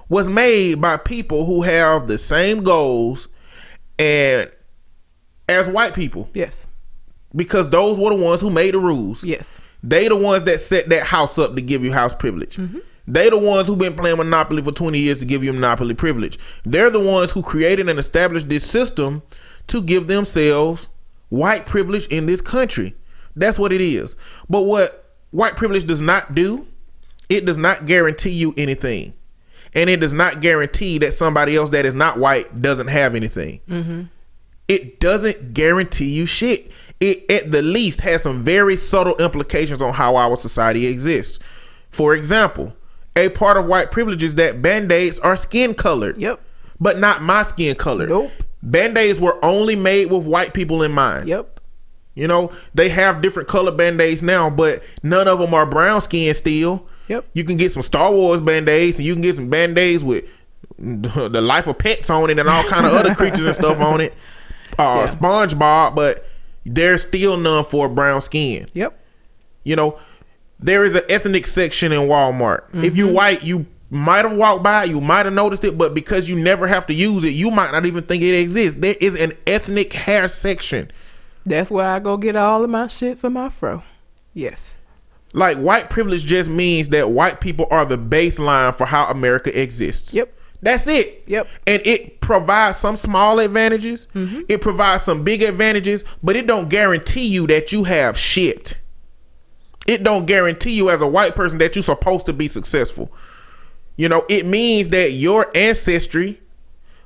was 0.09 0.29
made 0.29 0.79
by 0.79 0.97
people 0.97 1.45
who 1.45 1.63
have 1.63 2.07
the 2.07 2.17
same 2.17 2.63
goals 2.63 3.27
and 3.99 4.49
as 5.49 5.67
white 5.67 5.93
people 5.93 6.29
Yes. 6.33 6.67
because 7.35 7.69
those 7.69 7.99
were 7.99 8.09
the 8.09 8.15
ones 8.15 8.41
who 8.41 8.49
made 8.49 8.73
the 8.73 8.79
rules. 8.79 9.23
Yes. 9.23 9.59
They 9.85 10.07
the 10.07 10.15
ones 10.15 10.43
that 10.45 10.59
set 10.59 10.89
that 10.89 11.03
house 11.03 11.37
up 11.37 11.55
to 11.55 11.61
give 11.61 11.83
you 11.83 11.91
house 11.93 12.15
privilege. 12.15 12.57
Mm-hmm. 12.57 12.79
They 13.07 13.29
the 13.29 13.37
ones 13.37 13.67
who've 13.67 13.77
been 13.77 13.95
playing 13.95 14.17
Monopoly 14.17 14.63
for 14.63 14.71
20 14.71 14.97
years 14.97 15.19
to 15.19 15.25
give 15.25 15.43
you 15.43 15.53
Monopoly 15.53 15.93
privilege. 15.93 16.39
They're 16.63 16.89
the 16.89 16.99
ones 16.99 17.31
who 17.31 17.43
created 17.43 17.87
and 17.87 17.99
established 17.99 18.49
this 18.49 18.67
system 18.67 19.21
to 19.67 19.81
give 19.83 20.07
themselves 20.07 20.89
white 21.29 21.67
privilege 21.67 22.07
in 22.07 22.25
this 22.25 22.41
country. 22.41 22.95
That's 23.35 23.59
what 23.59 23.71
it 23.71 23.81
is. 23.81 24.15
But 24.49 24.63
what 24.63 25.13
white 25.29 25.55
privilege 25.55 25.85
does 25.85 26.01
not 26.01 26.33
do, 26.33 26.67
it 27.29 27.45
does 27.45 27.57
not 27.57 27.85
guarantee 27.85 28.31
you 28.31 28.55
anything. 28.57 29.13
And 29.75 29.87
it 29.87 29.99
does 29.99 30.13
not 30.13 30.41
guarantee 30.41 30.97
that 30.99 31.13
somebody 31.13 31.55
else 31.55 31.69
that 31.71 31.85
is 31.85 31.93
not 31.93 32.17
white 32.17 32.61
doesn't 32.61 32.87
have 32.87 33.13
anything 33.13 33.59
mm-hmm. 33.67 34.03
it 34.69 35.01
doesn't 35.01 35.53
guarantee 35.53 36.13
you 36.13 36.25
shit. 36.25 36.71
It 36.99 37.29
at 37.29 37.51
the 37.51 37.61
least 37.61 38.01
has 38.01 38.23
some 38.23 38.41
very 38.41 38.77
subtle 38.77 39.15
implications 39.17 39.81
on 39.81 39.93
how 39.93 40.15
our 40.15 40.35
society 40.37 40.87
exists. 40.87 41.39
For 41.89 42.15
example, 42.15 42.73
a 43.15 43.29
part 43.29 43.57
of 43.57 43.65
white 43.65 43.91
privilege 43.91 44.23
is 44.23 44.35
that 44.35 44.61
band-aids 44.61 45.19
are 45.19 45.37
skin 45.37 45.73
colored. 45.73 46.17
Yep. 46.17 46.41
But 46.79 46.99
not 46.99 47.21
my 47.21 47.43
skin 47.43 47.75
color. 47.75 48.07
Nope. 48.07 48.31
Band-aids 48.63 49.19
were 49.19 49.37
only 49.43 49.75
made 49.75 50.11
with 50.11 50.25
white 50.25 50.53
people 50.53 50.83
in 50.83 50.91
mind. 50.91 51.27
Yep. 51.27 51.59
You 52.15 52.27
know, 52.27 52.51
they 52.73 52.89
have 52.89 53.21
different 53.21 53.47
color 53.49 53.71
band-aids 53.71 54.23
now, 54.23 54.49
but 54.49 54.83
none 55.03 55.27
of 55.27 55.39
them 55.39 55.53
are 55.53 55.65
brown 55.65 56.01
skin 56.01 56.33
still. 56.33 56.87
Yep. 57.09 57.25
You 57.33 57.43
can 57.43 57.57
get 57.57 57.71
some 57.71 57.83
Star 57.83 58.11
Wars 58.11 58.41
band-aids 58.41 58.97
and 58.97 59.05
you 59.05 59.13
can 59.13 59.21
get 59.21 59.35
some 59.35 59.49
band-aids 59.49 60.03
with 60.03 60.25
the 60.79 61.41
life 61.41 61.67
of 61.67 61.77
pets 61.77 62.09
on 62.09 62.29
it 62.29 62.39
and 62.39 62.47
all 62.49 62.63
kind 62.63 62.85
of 62.85 62.93
other 62.93 63.13
creatures 63.15 63.45
and 63.45 63.55
stuff 63.55 63.79
on 63.79 64.01
it. 64.01 64.13
Uh 64.79 65.05
Yeah. 65.07 65.15
SpongeBob, 65.15 65.95
but 65.95 66.25
there's 66.65 67.03
still 67.03 67.37
none 67.37 67.63
for 67.63 67.87
brown 67.87 68.21
skin. 68.21 68.67
Yep. 68.73 68.99
You 69.63 69.75
know, 69.75 69.99
there 70.59 70.85
is 70.85 70.95
an 70.95 71.03
ethnic 71.09 71.47
section 71.47 71.91
in 71.91 72.01
Walmart. 72.01 72.83
If 72.83 72.97
you 72.97 73.05
mm-hmm. 73.05 73.15
white, 73.15 73.43
you 73.43 73.65
might 73.89 74.25
have 74.25 74.35
walked 74.35 74.63
by, 74.63 74.85
you 74.85 75.01
might 75.01 75.25
have 75.25 75.33
noticed 75.33 75.63
it, 75.63 75.77
but 75.77 75.93
because 75.93 76.29
you 76.29 76.35
never 76.35 76.67
have 76.67 76.87
to 76.87 76.93
use 76.93 77.23
it, 77.23 77.29
you 77.29 77.51
might 77.51 77.71
not 77.71 77.85
even 77.85 78.03
think 78.03 78.23
it 78.23 78.35
exists. 78.35 78.79
There 78.79 78.95
is 78.99 79.15
an 79.15 79.33
ethnic 79.45 79.93
hair 79.93 80.27
section. 80.27 80.91
That's 81.45 81.69
where 81.69 81.87
I 81.87 81.99
go 81.99 82.17
get 82.17 82.35
all 82.35 82.63
of 82.63 82.69
my 82.69 82.87
shit 82.87 83.17
for 83.19 83.29
my 83.29 83.49
fro. 83.49 83.83
Yes. 84.33 84.75
Like 85.33 85.57
white 85.57 85.89
privilege 85.89 86.25
just 86.25 86.49
means 86.49 86.89
that 86.89 87.11
white 87.11 87.41
people 87.41 87.67
are 87.69 87.85
the 87.85 87.97
baseline 87.97 88.73
for 88.73 88.85
how 88.85 89.05
America 89.07 89.59
exists. 89.59 90.13
Yep. 90.13 90.34
That's 90.65 90.87
it. 90.87 91.23
Yep. 91.27 91.47
And 91.67 91.81
it 91.85 92.21
provides 92.21 92.77
some 92.77 92.95
small 92.95 93.39
advantages. 93.39 94.07
Mm-hmm. 94.15 94.41
It 94.49 94.61
provides 94.61 95.03
some 95.03 95.23
big 95.23 95.43
advantages, 95.43 96.03
but 96.23 96.35
it 96.35 96.47
don't 96.47 96.69
guarantee 96.69 97.27
you 97.27 97.45
that 97.45 97.71
you 97.71 97.83
have 97.83 98.17
shit. 98.17 98.79
It 99.85 100.01
don't 100.01 100.25
guarantee 100.25 100.71
you 100.71 100.89
as 100.89 101.03
a 101.03 101.07
white 101.07 101.35
person 101.35 101.59
that 101.59 101.75
you're 101.75 101.83
supposed 101.83 102.25
to 102.25 102.33
be 102.33 102.47
successful. 102.47 103.13
You 103.95 104.09
know, 104.09 104.25
it 104.27 104.47
means 104.47 104.89
that 104.89 105.11
your 105.11 105.51
ancestry, 105.53 106.41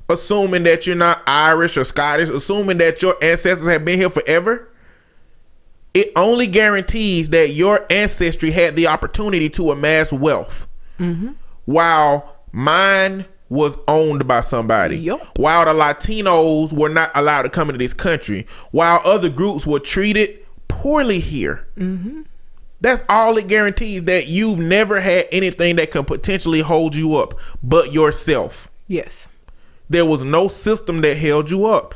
assuming 0.08 0.64
that 0.64 0.88
you're 0.88 0.96
not 0.96 1.22
Irish 1.28 1.76
or 1.76 1.84
Scottish, 1.84 2.30
assuming 2.30 2.78
that 2.78 3.02
your 3.02 3.16
ancestors 3.22 3.68
have 3.68 3.84
been 3.84 4.00
here 4.00 4.10
forever, 4.10 4.72
it 5.94 6.14
only 6.16 6.48
guarantees 6.48 7.28
that 7.32 7.50
your 7.50 7.86
ancestry 7.90 8.52
had 8.52 8.78
the 8.78 8.88
opportunity 8.88 9.50
to 9.50 9.72
amass 9.72 10.14
wealth 10.14 10.66
while 11.66 12.38
mine 12.54 13.26
was 13.50 13.78
owned 13.88 14.28
by 14.28 14.42
somebody 14.42 14.98
Yup. 14.98 15.38
while 15.38 15.66
the 15.66 15.74
latinos 15.74 16.72
were 16.72 16.90
not 16.90 17.12
allowed 17.16 17.44
to 17.44 17.50
come 17.50 17.70
into 17.70 17.80
this 17.80 17.94
country 17.94 18.46
while 18.72 19.02
other 19.04 19.30
groups 19.30 19.66
were 19.66 19.80
treated 19.80 20.40
poorly 20.68 21.20
here 21.20 21.68
mm-hmm. 21.76 22.22
that's 22.80 23.04
all 23.10 23.38
it 23.38 23.48
guarantees 23.48 24.04
that 24.04 24.28
you've 24.28 24.60
never 24.60 25.02
had 25.02 25.28
anything 25.32 25.76
that 25.78 25.92
can 25.92 26.06
potentially 26.06 26.62
hold 26.62 26.96
you 26.96 27.16
up 27.16 27.34
but 27.64 27.92
yourself 27.92 28.70
Yes. 28.90 29.30
There 29.90 30.06
was 30.06 30.26
no 30.26 30.50
system 30.50 31.00
that 31.02 31.16
held 31.16 31.50
you 31.50 31.66
up. 31.66 31.96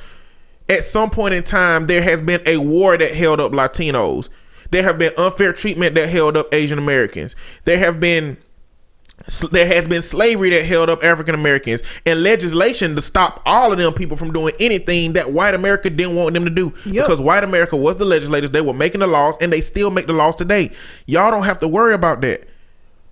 At 0.69 0.85
some 0.85 1.09
point 1.09 1.33
in 1.33 1.43
time, 1.43 1.87
there 1.87 2.01
has 2.01 2.21
been 2.21 2.41
a 2.45 2.57
war 2.57 2.97
that 2.97 3.13
held 3.13 3.41
up 3.41 3.51
Latinos. 3.51 4.29
There 4.71 4.83
have 4.83 4.97
been 4.97 5.11
unfair 5.17 5.51
treatment 5.51 5.95
that 5.95 6.07
held 6.07 6.37
up 6.37 6.53
Asian 6.53 6.79
Americans. 6.79 7.35
There 7.65 7.79
have 7.79 7.99
been 7.99 8.37
there 9.51 9.67
has 9.67 9.87
been 9.87 10.01
slavery 10.01 10.49
that 10.49 10.65
held 10.65 10.89
up 10.89 11.03
African 11.03 11.35
Americans 11.35 11.81
and 12.05 12.23
legislation 12.23 12.95
to 12.95 13.01
stop 13.01 13.41
all 13.45 13.71
of 13.71 13.77
them 13.77 13.93
people 13.93 14.17
from 14.17 14.33
doing 14.33 14.53
anything 14.59 15.13
that 15.13 15.31
white 15.31 15.53
America 15.53 15.89
didn't 15.89 16.15
want 16.15 16.33
them 16.33 16.45
to 16.45 16.49
do. 16.49 16.73
Yep. 16.85 17.05
because 17.05 17.21
white 17.21 17.43
America 17.43 17.77
was 17.77 17.95
the 17.95 18.05
legislators. 18.05 18.51
They 18.51 18.61
were 18.61 18.73
making 18.73 18.99
the 18.99 19.07
laws 19.07 19.37
and 19.39 19.51
they 19.51 19.61
still 19.61 19.91
make 19.91 20.07
the 20.07 20.13
laws 20.13 20.35
today. 20.35 20.71
Y'all 21.05 21.31
don't 21.31 21.43
have 21.43 21.59
to 21.59 21.67
worry 21.67 21.93
about 21.93 22.21
that. 22.21 22.47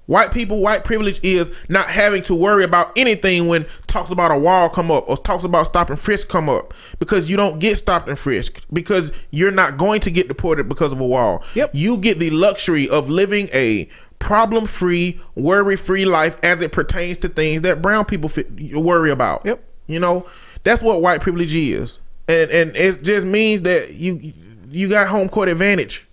White 0.08 0.34
people 0.34 0.60
white 0.60 0.84
privilege 0.84 1.22
is 1.24 1.52
not 1.70 1.88
having 1.88 2.22
to 2.24 2.36
worry 2.36 2.66
about 2.66 2.92
anything 2.98 3.48
when 3.48 3.66
talks 3.88 4.10
about 4.10 4.32
a 4.32 4.38
wall 4.38 4.68
come 4.68 4.92
up 4.92 5.08
or 5.08 5.16
talks 5.16 5.46
about 5.46 5.68
stop 5.68 5.90
and 5.90 5.98
frisk 5.98 6.28
come 6.28 6.50
up. 6.50 6.74
Because 7.00 7.30
you 7.30 7.38
don't 7.38 7.60
get 7.60 7.78
stopped 7.78 8.10
and 8.10 8.20
frisked. 8.20 8.66
Because 8.74 9.14
you're 9.30 9.52
not 9.52 9.78
going 9.78 10.02
to 10.02 10.12
get 10.12 10.28
deported 10.28 10.68
because 10.68 10.92
of 10.92 11.00
a 11.00 11.08
wall. 11.08 11.44
Yep. 11.56 11.72
you 11.74 11.98
get 11.98 12.20
the 12.20 12.30
luxury 12.32 12.90
of 12.90 13.10
living 13.10 13.48
a 13.54 13.88
problem 14.22 14.66
free, 14.66 15.20
worry 15.36 15.76
free 15.76 16.06
life 16.06 16.38
as 16.44 16.62
it 16.62 16.72
pertains 16.72 17.18
to 17.18 17.28
things 17.28 17.64
that 17.64 17.82
brown 17.82 18.06
people 18.06 18.30
fit, 18.30 18.50
worry 18.74 19.12
about. 19.12 19.46
Yep. 19.46 19.62
You 19.88 20.00
know, 20.00 20.26
that's 20.64 20.82
what 20.82 21.02
white 21.02 21.20
privilege 21.20 21.54
is. 21.54 22.00
And 22.30 22.50
and 22.52 22.76
it 22.78 23.04
just 23.04 23.28
means 23.28 23.64
that 23.64 23.96
you 23.96 24.34
you 24.70 24.88
got 24.88 25.08
home 25.08 25.28
court 25.28 25.50
advantage. 25.50 26.08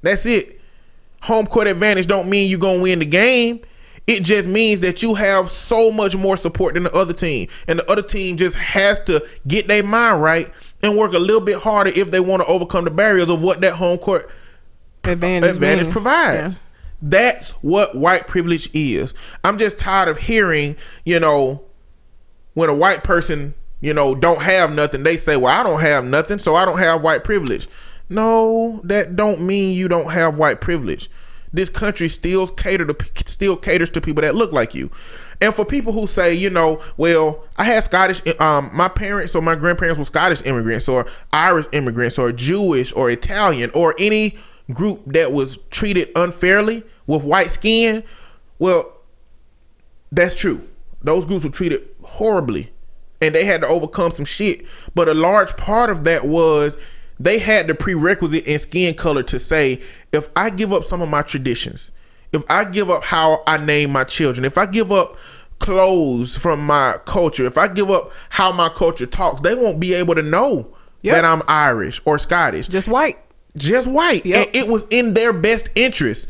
That's 0.00 0.24
it. 0.24 0.60
Home 1.22 1.46
court 1.46 1.66
advantage 1.66 2.06
don't 2.06 2.30
mean 2.30 2.48
you're 2.48 2.58
going 2.58 2.78
to 2.78 2.82
win 2.82 3.00
the 3.00 3.04
game. 3.04 3.60
It 4.06 4.22
just 4.22 4.48
means 4.48 4.80
that 4.80 5.02
you 5.02 5.14
have 5.14 5.48
so 5.48 5.90
much 5.90 6.16
more 6.16 6.36
support 6.36 6.74
than 6.74 6.84
the 6.84 6.94
other 6.94 7.12
team. 7.12 7.48
And 7.68 7.80
the 7.80 7.90
other 7.90 8.02
team 8.02 8.38
just 8.38 8.56
has 8.56 8.98
to 9.00 9.26
get 9.46 9.68
their 9.68 9.82
mind 9.82 10.22
right 10.22 10.50
and 10.82 10.96
work 10.96 11.12
a 11.12 11.18
little 11.18 11.42
bit 11.42 11.58
harder 11.58 11.90
if 11.94 12.10
they 12.10 12.20
want 12.20 12.40
to 12.42 12.46
overcome 12.46 12.84
the 12.84 12.90
barriers 12.90 13.28
of 13.28 13.42
what 13.42 13.60
that 13.60 13.74
home 13.74 13.98
court 13.98 14.30
Advantage, 15.04 15.50
advantage 15.50 15.90
provides. 15.90 16.62
That's 17.02 17.52
what 17.62 17.94
white 17.94 18.26
privilege 18.26 18.68
is. 18.74 19.14
I'm 19.42 19.58
just 19.58 19.78
tired 19.78 20.08
of 20.08 20.18
hearing, 20.18 20.76
you 21.04 21.18
know, 21.18 21.62
when 22.54 22.68
a 22.68 22.74
white 22.74 23.02
person, 23.04 23.54
you 23.80 23.94
know, 23.94 24.14
don't 24.14 24.42
have 24.42 24.72
nothing, 24.72 25.02
they 25.02 25.16
say, 25.16 25.36
"Well, 25.36 25.58
I 25.58 25.62
don't 25.62 25.80
have 25.80 26.04
nothing, 26.04 26.38
so 26.38 26.54
I 26.54 26.64
don't 26.64 26.78
have 26.78 27.02
white 27.02 27.24
privilege." 27.24 27.68
No, 28.10 28.80
that 28.84 29.16
don't 29.16 29.40
mean 29.40 29.74
you 29.74 29.88
don't 29.88 30.10
have 30.10 30.36
white 30.36 30.60
privilege. 30.60 31.08
This 31.52 31.70
country 31.70 32.08
still 32.08 32.46
cater 32.46 32.84
to 32.84 32.96
still 33.26 33.56
caters 33.56 33.90
to 33.90 34.00
people 34.00 34.22
that 34.22 34.34
look 34.34 34.52
like 34.52 34.74
you. 34.74 34.90
And 35.40 35.54
for 35.54 35.64
people 35.64 35.92
who 35.92 36.06
say, 36.06 36.34
you 36.34 36.50
know, 36.50 36.80
well, 36.96 37.44
I 37.56 37.64
had 37.64 37.82
Scottish 37.82 38.22
um 38.40 38.70
my 38.72 38.88
parents 38.88 39.34
or 39.34 39.42
my 39.42 39.54
grandparents 39.56 39.98
were 39.98 40.04
Scottish 40.04 40.44
immigrants 40.44 40.88
or 40.88 41.06
Irish 41.32 41.66
immigrants 41.72 42.18
or 42.18 42.30
Jewish 42.30 42.92
or 42.92 43.10
Italian 43.10 43.70
or 43.74 43.94
any 43.98 44.36
group 44.72 45.02
that 45.06 45.32
was 45.32 45.58
treated 45.70 46.10
unfairly 46.16 46.82
with 47.06 47.24
white 47.24 47.50
skin, 47.50 48.02
well, 48.58 48.92
that's 50.12 50.34
true. 50.34 50.66
Those 51.02 51.24
groups 51.24 51.44
were 51.44 51.50
treated 51.50 51.88
horribly 52.02 52.72
and 53.22 53.34
they 53.34 53.44
had 53.44 53.60
to 53.62 53.68
overcome 53.68 54.12
some 54.12 54.24
shit. 54.24 54.64
But 54.94 55.08
a 55.08 55.14
large 55.14 55.56
part 55.56 55.90
of 55.90 56.04
that 56.04 56.24
was 56.24 56.76
they 57.18 57.38
had 57.38 57.66
the 57.66 57.74
prerequisite 57.74 58.46
in 58.46 58.58
skin 58.58 58.94
color 58.94 59.22
to 59.24 59.38
say, 59.38 59.80
if 60.12 60.28
I 60.36 60.50
give 60.50 60.72
up 60.72 60.84
some 60.84 61.02
of 61.02 61.08
my 61.08 61.22
traditions, 61.22 61.92
if 62.32 62.42
I 62.50 62.64
give 62.64 62.90
up 62.90 63.04
how 63.04 63.42
I 63.46 63.58
name 63.58 63.90
my 63.92 64.04
children, 64.04 64.44
if 64.44 64.56
I 64.56 64.66
give 64.66 64.90
up 64.92 65.16
clothes 65.58 66.36
from 66.36 66.64
my 66.64 66.96
culture, 67.04 67.44
if 67.44 67.58
I 67.58 67.68
give 67.68 67.90
up 67.90 68.10
how 68.30 68.52
my 68.52 68.68
culture 68.70 69.06
talks, 69.06 69.42
they 69.42 69.54
won't 69.54 69.80
be 69.80 69.94
able 69.94 70.14
to 70.14 70.22
know 70.22 70.74
Yep. 71.02 71.14
that 71.14 71.24
I'm 71.24 71.42
Irish 71.48 72.00
or 72.04 72.18
Scottish 72.18 72.68
Just 72.68 72.86
white. 72.86 73.18
Just 73.56 73.88
white. 73.88 74.24
Yep. 74.24 74.46
And 74.46 74.56
it 74.56 74.68
was 74.68 74.86
in 74.90 75.14
their 75.14 75.32
best 75.32 75.68
interest 75.74 76.26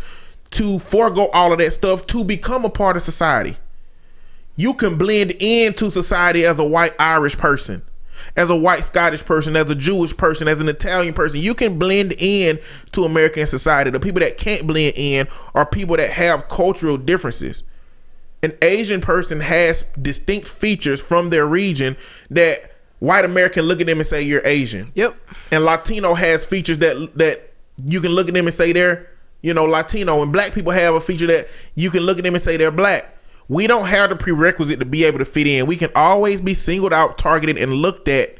to 0.51 0.79
forego 0.79 1.29
all 1.33 1.53
of 1.53 1.59
that 1.59 1.71
stuff 1.73 2.07
to 2.09 2.25
become 2.25 2.65
a 2.65 2.71
part 2.71 2.97
of 2.97 3.03
society. 3.03 3.57
You 4.57 4.75
can 4.75 4.97
blend 4.99 5.33
into 5.41 5.91
society 5.91 6.45
as 6.45 6.59
a 6.59 6.65
white 6.65 6.93
Irish 6.99 7.39
person, 7.39 7.83
as 8.37 8.51
a 8.51 8.57
white 8.57 8.85
Scottish 8.85 9.25
person, 9.25 9.57
as 9.57 9.71
a 9.71 9.75
Jewish 9.75 10.15
person, 10.17 10.49
as 10.49 10.61
an 10.61 10.69
Italian 10.69 11.15
person. 11.15 11.41
You 11.41 11.55
can 11.55 11.79
blend 11.79 12.15
in 12.19 12.59
to 12.93 13.05
American 13.05 13.47
society. 13.47 13.91
The 13.91 14.01
people 14.01 14.21
that 14.21 14.37
can't 14.37 14.67
blend 14.67 14.95
in 14.97 15.29
are 15.55 15.65
people 15.65 15.97
that 15.97 16.11
have 16.11 16.49
cultural 16.49 16.99
differences. 16.99 17.63
An 18.43 18.53
Asian 18.63 19.01
person 19.01 19.41
has 19.41 19.85
distinct 20.01 20.49
features 20.49 21.01
from 21.01 21.29
their 21.29 21.47
region 21.47 21.97
that 22.31 22.70
white 23.01 23.25
American 23.25 23.65
look 23.65 23.81
at 23.81 23.87
them 23.87 23.99
and 23.99 24.07
say 24.07 24.23
you're 24.23 24.43
Asian 24.45 24.93
Yep. 24.95 25.17
and 25.51 25.65
Latino 25.65 26.15
has 26.15 26.47
features 26.47 26.79
that 26.79 27.11
that 27.17 27.53
you 27.85 28.01
can 28.01 28.13
look 28.13 28.29
at 28.29 28.35
them 28.35 28.47
and 28.47 28.55
say 28.55 28.73
they're 28.73 29.09
you 29.43 29.53
know 29.55 29.65
Latino, 29.65 30.23
and 30.23 30.33
black 30.33 30.53
people 30.53 30.71
have 30.73 30.95
a 30.95 31.01
feature 31.01 31.27
that 31.27 31.49
you 31.75 31.91
can 31.91 32.03
look 32.05 32.19
at 32.19 32.25
them 32.25 32.35
and 32.35 32.43
say 32.43 32.57
they're 32.57 32.71
black. 32.71 33.17
We 33.49 33.67
don't 33.67 33.87
have 33.87 34.11
the 34.11 34.17
prerequisite 34.17 34.79
to 34.79 34.87
be 34.87 35.05
able 35.05 35.19
to 35.19 35.25
fit 35.25 35.47
in. 35.47 35.67
We 35.67 35.77
can 35.77 35.91
always 35.97 36.41
be 36.41 36.55
singled 36.55 36.93
out, 36.93 37.19
targeted, 37.19 37.59
and 37.59 37.73
looked 37.73 38.07
at 38.07 38.37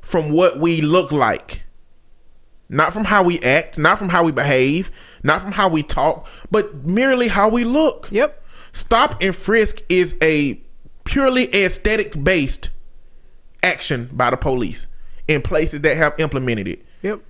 from 0.00 0.30
what 0.30 0.58
we 0.58 0.80
look 0.80 1.12
like. 1.12 1.64
Not 2.68 2.92
from 2.94 3.04
how 3.04 3.22
we 3.24 3.40
act, 3.40 3.76
not 3.78 3.98
from 3.98 4.08
how 4.08 4.22
we 4.22 4.30
behave, 4.32 4.90
not 5.24 5.42
from 5.42 5.52
how 5.52 5.68
we 5.68 5.82
talk, 5.82 6.26
but 6.50 6.84
merely 6.86 7.26
how 7.28 7.48
we 7.50 7.64
look. 7.64 8.08
Yep. 8.12 8.42
Stop 8.72 9.20
and 9.20 9.34
frisk 9.34 9.82
is 9.88 10.16
a 10.22 10.60
purely 11.04 11.52
aesthetic 11.52 12.22
based 12.22 12.70
action 13.62 14.08
by 14.12 14.30
the 14.30 14.36
police 14.36 14.88
in 15.28 15.42
places 15.42 15.80
that 15.82 15.96
have 15.96 16.18
implemented 16.18 16.68
it. 16.68 16.82
Yep. 17.02 17.20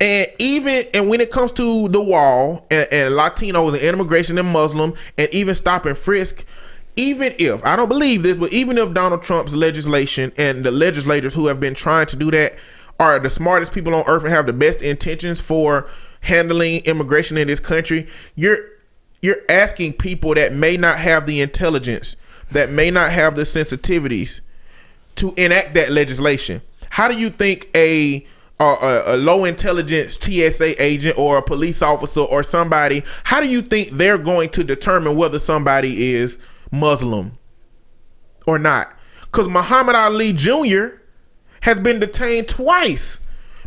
And 0.00 0.28
even 0.38 0.84
and 0.94 1.08
when 1.08 1.20
it 1.20 1.30
comes 1.30 1.52
to 1.52 1.88
the 1.88 2.00
wall 2.00 2.66
and, 2.70 2.88
and 2.92 3.14
Latinos 3.14 3.72
and 3.72 3.82
immigration 3.82 4.38
and 4.38 4.48
Muslim 4.48 4.94
and 5.16 5.28
even 5.32 5.54
stop 5.54 5.86
and 5.86 5.98
frisk, 5.98 6.44
even 6.96 7.34
if 7.38 7.64
I 7.64 7.76
don't 7.76 7.88
believe 7.88 8.22
this, 8.22 8.36
but 8.36 8.52
even 8.52 8.78
if 8.78 8.94
Donald 8.94 9.22
Trump's 9.22 9.54
legislation 9.54 10.32
and 10.36 10.64
the 10.64 10.70
legislators 10.70 11.34
who 11.34 11.48
have 11.48 11.58
been 11.60 11.74
trying 11.74 12.06
to 12.06 12.16
do 12.16 12.30
that 12.30 12.56
are 13.00 13.18
the 13.18 13.30
smartest 13.30 13.72
people 13.72 13.94
on 13.94 14.04
earth 14.06 14.24
and 14.24 14.32
have 14.32 14.46
the 14.46 14.52
best 14.52 14.82
intentions 14.82 15.40
for 15.40 15.88
handling 16.20 16.84
immigration 16.84 17.36
in 17.36 17.46
this 17.48 17.60
country, 17.60 18.06
you're 18.36 18.58
you're 19.20 19.38
asking 19.48 19.94
people 19.94 20.34
that 20.34 20.52
may 20.52 20.76
not 20.76 20.98
have 20.98 21.26
the 21.26 21.40
intelligence, 21.40 22.14
that 22.52 22.70
may 22.70 22.90
not 22.90 23.10
have 23.10 23.34
the 23.34 23.42
sensitivities 23.42 24.40
to 25.18 25.34
enact 25.36 25.74
that 25.74 25.90
legislation. 25.90 26.62
How 26.90 27.08
do 27.08 27.18
you 27.18 27.30
think 27.30 27.68
a 27.74 28.26
a, 28.60 29.02
a, 29.06 29.16
low 29.16 29.44
intelligence 29.44 30.18
TSA 30.20 30.82
agent 30.82 31.16
or 31.16 31.38
a 31.38 31.42
police 31.42 31.80
officer 31.80 32.22
or 32.22 32.42
somebody, 32.42 33.04
how 33.22 33.40
do 33.40 33.48
you 33.48 33.62
think 33.62 33.90
they're 33.92 34.18
going 34.18 34.48
to 34.50 34.64
determine 34.64 35.14
whether 35.16 35.38
somebody 35.38 36.12
is 36.12 36.38
Muslim 36.72 37.32
or 38.48 38.58
not? 38.58 38.94
Because 39.20 39.48
Muhammad 39.48 39.94
Ali 39.94 40.32
Jr. 40.32 40.86
has 41.60 41.78
been 41.78 42.00
detained 42.00 42.48
twice 42.48 43.20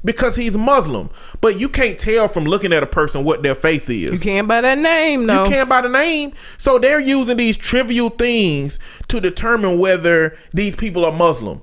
because 0.04 0.36
he's 0.36 0.58
Muslim, 0.58 1.10
but 1.42 1.60
you 1.60 1.70
can't 1.70 2.00
tell 2.00 2.28
from 2.28 2.46
looking 2.46 2.74
at 2.74 2.84
a 2.84 2.88
person 2.88 3.24
what 3.24 3.44
their 3.44 3.56
faith 3.56 3.90
is. 3.90 4.14
You 4.14 4.20
can't 4.20 4.48
by 4.48 4.62
that 4.62 4.78
name, 4.78 5.26
no. 5.26 5.44
You 5.44 5.50
can't 5.50 5.70
by 5.70 5.82
the 5.82 5.90
name. 5.90 6.34
So 6.58 6.80
they're 6.80 7.00
using 7.00 7.38
these 7.38 7.58
trivial 7.58 8.10
things 8.10 8.80
to 9.10 9.22
determine 9.22 9.80
whether 9.80 10.38
these 10.54 10.76
people 10.76 11.06
are 11.06 11.12
Muslim. 11.12 11.62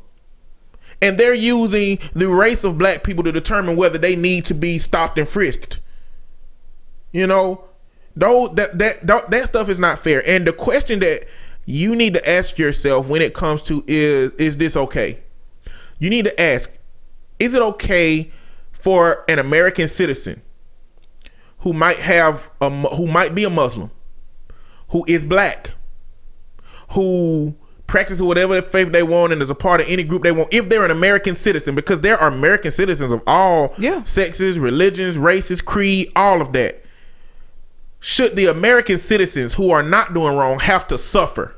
And 1.01 1.17
they're 1.17 1.35
using 1.35 1.99
the 2.15 2.29
race 2.29 2.65
of 2.65 2.77
black 2.79 3.05
people 3.05 3.23
to 3.25 3.33
determine 3.33 3.77
whether 3.77 3.99
they 3.99 4.17
need 4.17 4.45
to 4.47 4.55
be 4.55 4.79
stopped 4.79 5.19
and 5.19 5.29
frisked. 5.29 5.81
You 7.13 7.27
know, 7.27 7.65
though 8.17 8.49
that 8.49 8.79
that 8.79 9.07
that, 9.07 9.31
that 9.31 9.47
stuff 9.47 9.69
is 9.69 9.79
not 9.79 9.99
fair. 9.99 10.23
And 10.27 10.47
the 10.47 10.53
question 10.53 11.01
that 11.01 11.25
you 11.65 11.95
need 11.95 12.15
to 12.15 12.29
ask 12.29 12.59
yourself 12.59 13.09
when 13.09 13.23
it 13.23 13.35
comes 13.35 13.63
to 13.65 13.85
is 13.87 14.33
is 14.35 14.57
this 14.57 14.77
okay? 14.77 15.21
You 15.99 16.11
need 16.11 16.25
to 16.27 16.41
ask, 16.41 16.78
is 17.39 17.55
it 17.55 17.63
okay 17.63 18.31
for 18.73 19.25
an 19.29 19.39
American 19.39 19.89
citizen 19.89 20.43
who 21.59 21.73
might 21.73 21.99
have 21.99 22.51
a 22.61 22.71
who 22.71 23.07
might 23.07 23.35
be 23.35 23.45
a 23.45 23.51
Muslim, 23.51 23.91
who 24.91 25.05
is 25.09 25.25
black, 25.25 25.73
who 26.91 27.55
practices 27.87 28.23
whatever 28.23 28.61
faith 28.61 28.93
they 28.93 29.03
want 29.03 29.33
and 29.33 29.41
is 29.41 29.49
a 29.51 29.55
part 29.55 29.81
of 29.81 29.89
any 29.89 30.05
group 30.05 30.23
they 30.23 30.31
want, 30.33 30.53
if 30.53 30.69
they're 30.69 30.85
an 30.85 30.91
American 30.91 31.35
citizen, 31.35 31.75
because 31.75 32.01
there 32.03 32.19
are 32.19 32.29
American 32.29 32.71
citizens 32.71 33.13
of 33.13 33.23
all 33.27 33.75
Yeah. 33.79 34.05
sexes, 34.05 34.59
religions, 34.59 35.17
races, 35.17 35.61
creed, 35.63 36.13
all 36.15 36.41
of 36.43 36.53
that. 36.53 36.85
Should 38.01 38.37
the 38.37 38.47
American 38.47 38.99
citizens 38.99 39.55
who 39.55 39.71
are 39.71 39.83
not 39.83 40.13
doing 40.15 40.37
wrong 40.37 40.61
have 40.61 40.87
to 40.89 40.99
suffer 40.99 41.57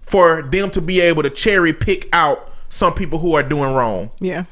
for 0.00 0.42
them 0.42 0.70
to 0.70 0.80
be 0.80 1.00
able 1.00 1.22
to 1.22 1.30
cherry 1.30 1.72
pick 1.72 2.08
out 2.12 2.49
some 2.70 2.94
people 2.94 3.18
who 3.18 3.34
are 3.34 3.42
doing 3.42 3.74
wrong? 3.74 4.10
Yeah. 4.20 4.44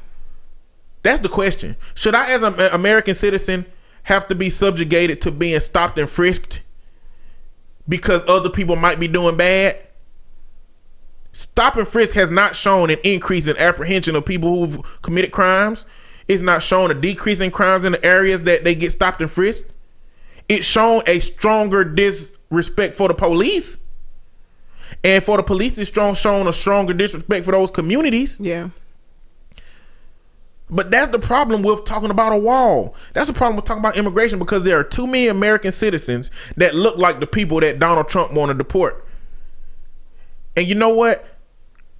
That's 1.01 1.21
the 1.21 1.29
question. 1.29 1.75
Should 1.95 2.13
I, 2.13 2.29
as 2.29 2.43
an 2.43 2.59
American 2.59 3.15
citizen, 3.15 3.65
have 4.03 4.27
to 4.27 4.35
be 4.35 4.49
subjugated 4.49 5.21
to 5.21 5.31
being 5.31 5.59
stopped 5.59 5.97
and 5.97 6.09
frisked 6.09 6.61
because 7.87 8.21
other 8.27 8.49
people 8.49 8.75
might 8.75 8.99
be 8.99 9.07
doing 9.07 9.37
bad? 9.37 9.87
Stop 11.31 11.77
and 11.77 11.87
frisk 11.87 12.15
has 12.15 12.29
not 12.29 12.55
shown 12.55 12.89
an 12.89 12.97
increase 13.03 13.47
in 13.47 13.55
apprehension 13.57 14.15
of 14.15 14.25
people 14.25 14.65
who've 14.65 15.01
committed 15.01 15.31
crimes. 15.31 15.85
It's 16.27 16.41
not 16.41 16.61
shown 16.61 16.91
a 16.91 16.93
decrease 16.93 17.39
in 17.39 17.51
crimes 17.51 17.85
in 17.85 17.93
the 17.93 18.05
areas 18.05 18.43
that 18.43 18.63
they 18.63 18.75
get 18.75 18.91
stopped 18.91 19.21
and 19.21 19.31
frisked. 19.31 19.71
It's 20.49 20.65
shown 20.65 21.03
a 21.07 21.19
stronger 21.19 21.83
disrespect 21.83 22.95
for 22.95 23.07
the 23.07 23.13
police. 23.13 23.77
And 25.03 25.23
for 25.23 25.37
the 25.37 25.43
police, 25.43 25.77
it's 25.77 25.89
strong 25.89 26.13
shown 26.13 26.47
a 26.47 26.53
stronger 26.53 26.93
disrespect 26.93 27.45
for 27.45 27.51
those 27.51 27.71
communities. 27.71 28.37
Yeah. 28.39 28.69
But 30.69 30.91
that's 30.91 31.09
the 31.09 31.19
problem 31.19 31.63
with 31.63 31.83
talking 31.83 32.11
about 32.11 32.31
a 32.31 32.37
wall. 32.37 32.95
That's 33.13 33.27
the 33.27 33.33
problem 33.33 33.55
with 33.55 33.65
talking 33.65 33.81
about 33.81 33.97
immigration 33.97 34.37
because 34.37 34.63
there 34.63 34.77
are 34.77 34.83
too 34.83 35.07
many 35.07 35.27
American 35.27 35.71
citizens 35.71 36.29
that 36.57 36.75
look 36.75 36.97
like 36.97 37.19
the 37.19 37.27
people 37.27 37.59
that 37.61 37.79
Donald 37.79 38.07
Trump 38.07 38.33
want 38.33 38.49
to 38.49 38.53
deport. 38.53 39.05
And 40.55 40.67
you 40.67 40.75
know 40.75 40.89
what? 40.89 41.25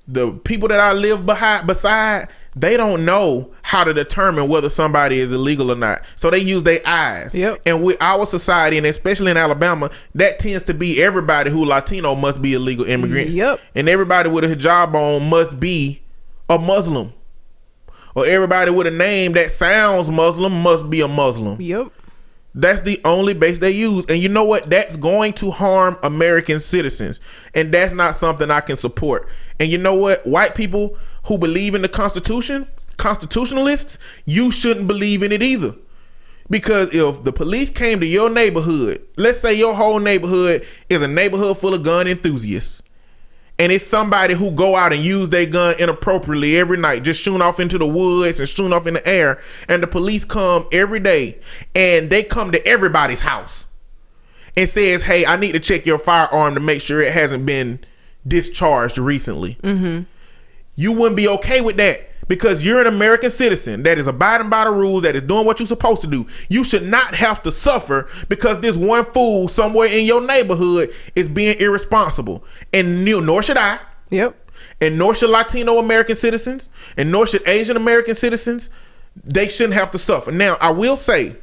The 0.08 0.34
people 0.34 0.68
that 0.68 0.80
I 0.80 0.94
live 0.94 1.26
behind 1.26 1.66
beside, 1.66 2.30
they 2.60 2.76
don't 2.76 3.06
know 3.06 3.52
how 3.62 3.86
to 3.86 3.94
determine 3.94 4.50
whether 4.50 4.70
somebody 4.70 5.20
is 5.20 5.32
illegal 5.32 5.72
or 5.72 5.76
not. 5.76 6.02
So 6.16 6.30
they 6.30 6.40
use 6.40 6.64
their 6.64 6.82
eyes. 6.86 7.34
Yep. 7.34 7.62
And 7.66 7.84
with 7.84 7.98
our 8.02 8.26
society, 8.26 8.78
and 8.78 8.86
especially 8.86 9.32
in 9.32 9.38
Alabama, 9.38 9.90
that 10.16 10.40
tends 10.40 10.64
to 10.64 10.74
be 10.74 11.02
everybody 11.02 11.50
who 11.52 11.64
Latino 11.64 12.16
must 12.16 12.42
be 12.42 12.54
illegal 12.54 12.86
immigrants. 12.86 13.34
Yep. 13.34 13.62
And 13.76 13.88
everybody 13.88 14.30
with 14.30 14.44
a 14.44 14.54
hijab 14.54 14.94
on 14.94 15.30
must 15.30 15.60
be 15.60 16.02
a 16.50 16.60
Muslim. 16.60 17.14
Or 18.14 18.26
everybody 18.26 18.72
with 18.72 18.88
a 18.88 18.92
name 18.92 19.34
that 19.34 19.52
sounds 19.52 20.12
Muslim 20.12 20.62
must 20.62 20.90
be 20.90 21.00
a 21.00 21.08
Muslim. 21.08 21.62
Yep. 21.62 21.88
That's 22.56 22.82
the 22.82 23.00
only 23.06 23.36
base 23.36 23.60
they 23.60 23.72
use. 23.72 24.06
And 24.10 24.22
you 24.22 24.28
know 24.28 24.44
what? 24.44 24.70
That's 24.70 24.98
going 24.98 25.34
to 25.34 25.52
harm 25.52 25.98
American 26.04 26.60
citizens. 26.60 27.22
And 27.54 27.72
that's 27.72 27.94
not 27.94 28.16
something 28.16 28.52
I 28.52 28.60
can 28.60 28.76
support. 28.76 29.30
And 29.60 29.72
you 29.72 29.78
know 29.78 29.96
what? 29.96 30.26
White 30.26 30.56
people 30.56 30.98
who 31.30 31.38
believe 31.38 31.76
in 31.76 31.84
the 31.84 31.88
Constitution, 31.88 32.68
constitutionalists, 32.98 34.00
you 34.26 34.52
shouldn't 34.52 34.88
believe 34.88 35.22
in 35.22 35.32
it 35.32 35.44
either. 35.44 35.76
Because 36.50 36.90
if 36.92 37.24
the 37.24 37.32
police 37.32 37.70
came 37.70 38.00
to 38.00 38.06
your 38.08 38.32
neighborhood, 38.32 39.06
let's 39.16 39.40
say 39.40 39.54
your 39.54 39.76
whole 39.76 40.00
neighborhood 40.00 40.66
is 40.90 41.04
a 41.04 41.08
neighborhood 41.08 41.60
full 41.60 41.76
of 41.76 41.84
gun 41.84 42.08
enthusiasts, 42.08 42.82
and 43.60 43.72
it's 43.72 43.86
somebody 43.86 44.34
who 44.34 44.50
go 44.50 44.76
out 44.76 44.92
and 44.92 45.04
use 45.04 45.30
their 45.30 45.46
gun 45.46 45.76
inappropriately 45.78 46.58
every 46.58 46.78
night, 46.78 47.04
just 47.04 47.22
shooting 47.22 47.44
off 47.44 47.60
into 47.60 47.78
the 47.78 47.86
woods 47.86 48.40
and 48.40 48.50
shooting 48.50 48.74
off 48.74 48.88
in 48.88 48.96
the 48.96 49.08
air, 49.08 49.40
and 49.68 49.84
the 49.84 49.88
police 49.88 50.26
come 50.26 50.68
every 50.72 51.00
day 51.00 51.38
and 51.76 52.10
they 52.10 52.24
come 52.24 52.52
to 52.52 52.66
everybody's 52.66 53.22
house 53.22 53.68
and 54.58 54.68
says, 54.68 55.04
"Hey, 55.04 55.28
I 55.28 55.36
need 55.36 55.52
to 55.52 55.60
check 55.60 55.86
your 55.86 56.00
firearm 56.00 56.56
to 56.56 56.60
make 56.60 56.82
sure 56.82 57.02
it 57.02 57.14
hasn't 57.14 57.46
been 57.46 57.82
discharged 58.28 58.98
recently." 58.98 59.60
Mm-hmm. 59.62 60.04
You 60.80 60.94
wouldn't 60.94 61.18
be 61.18 61.28
okay 61.28 61.60
with 61.60 61.76
that 61.76 62.08
because 62.30 62.64
you're 62.64 62.80
an 62.80 62.88
American 62.88 63.30
citizen 63.30 63.84
that 63.84 63.98
is 63.98 64.08
abiding 64.08 64.50
by 64.50 64.64
the 64.64 64.72
rules, 64.72 65.04
that 65.04 65.14
is 65.14 65.24
doing 65.24 65.46
what 65.46 65.60
you're 65.60 65.68
supposed 65.68 66.00
to 66.02 66.08
do. 66.08 66.26
You 66.48 66.64
should 66.64 66.84
not 66.88 67.16
have 67.16 67.44
to 67.44 67.52
suffer 67.52 68.08
because 68.30 68.62
this 68.62 68.78
one 68.78 69.04
fool 69.04 69.50
somewhere 69.50 69.90
in 69.90 70.06
your 70.06 70.22
neighborhood 70.26 70.94
is 71.18 71.28
being 71.28 71.60
irresponsible. 71.60 72.46
And 72.72 73.04
nor 73.04 73.22
nor 73.22 73.44
should 73.44 73.58
I, 73.58 73.80
Yep. 74.10 74.52
and 74.80 74.98
nor 74.98 75.14
should 75.14 75.32
Latino 75.32 75.80
American 75.80 76.16
citizens, 76.16 76.70
and 76.96 77.12
nor 77.12 77.28
should 77.28 77.46
Asian 77.46 77.76
American 77.76 78.16
citizens. 78.16 78.70
They 79.22 79.50
shouldn't 79.50 79.74
have 79.74 79.92
to 79.92 79.98
suffer. 79.98 80.32
Now, 80.32 80.56
I 80.62 80.72
will 80.72 80.96
say 80.96 81.36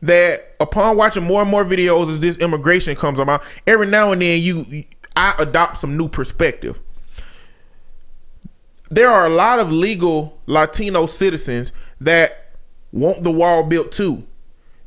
that 0.00 0.54
upon 0.60 0.96
watching 0.96 1.24
more 1.24 1.42
and 1.42 1.50
more 1.50 1.64
videos 1.64 2.08
as 2.08 2.20
this 2.20 2.38
immigration 2.38 2.96
comes 2.96 3.18
about, 3.18 3.42
every 3.66 3.86
now 3.86 4.12
and 4.12 4.22
then 4.22 4.40
you 4.40 4.84
I 5.14 5.34
adopt 5.40 5.76
some 5.76 5.98
new 5.98 6.08
perspective 6.08 6.80
there 8.90 9.10
are 9.10 9.26
a 9.26 9.30
lot 9.30 9.58
of 9.58 9.70
legal 9.70 10.38
Latino 10.46 11.06
citizens 11.06 11.72
that 12.00 12.52
want 12.92 13.22
the 13.22 13.30
wall 13.30 13.64
built 13.64 13.92
too, 13.92 14.26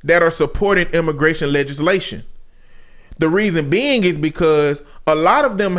that 0.03 0.23
are 0.23 0.31
supporting 0.31 0.87
immigration 0.87 1.51
legislation. 1.53 2.23
The 3.19 3.29
reason 3.29 3.69
being 3.69 4.03
is 4.03 4.17
because 4.17 4.83
a 5.05 5.13
lot 5.13 5.45
of 5.45 5.57
them, 5.57 5.77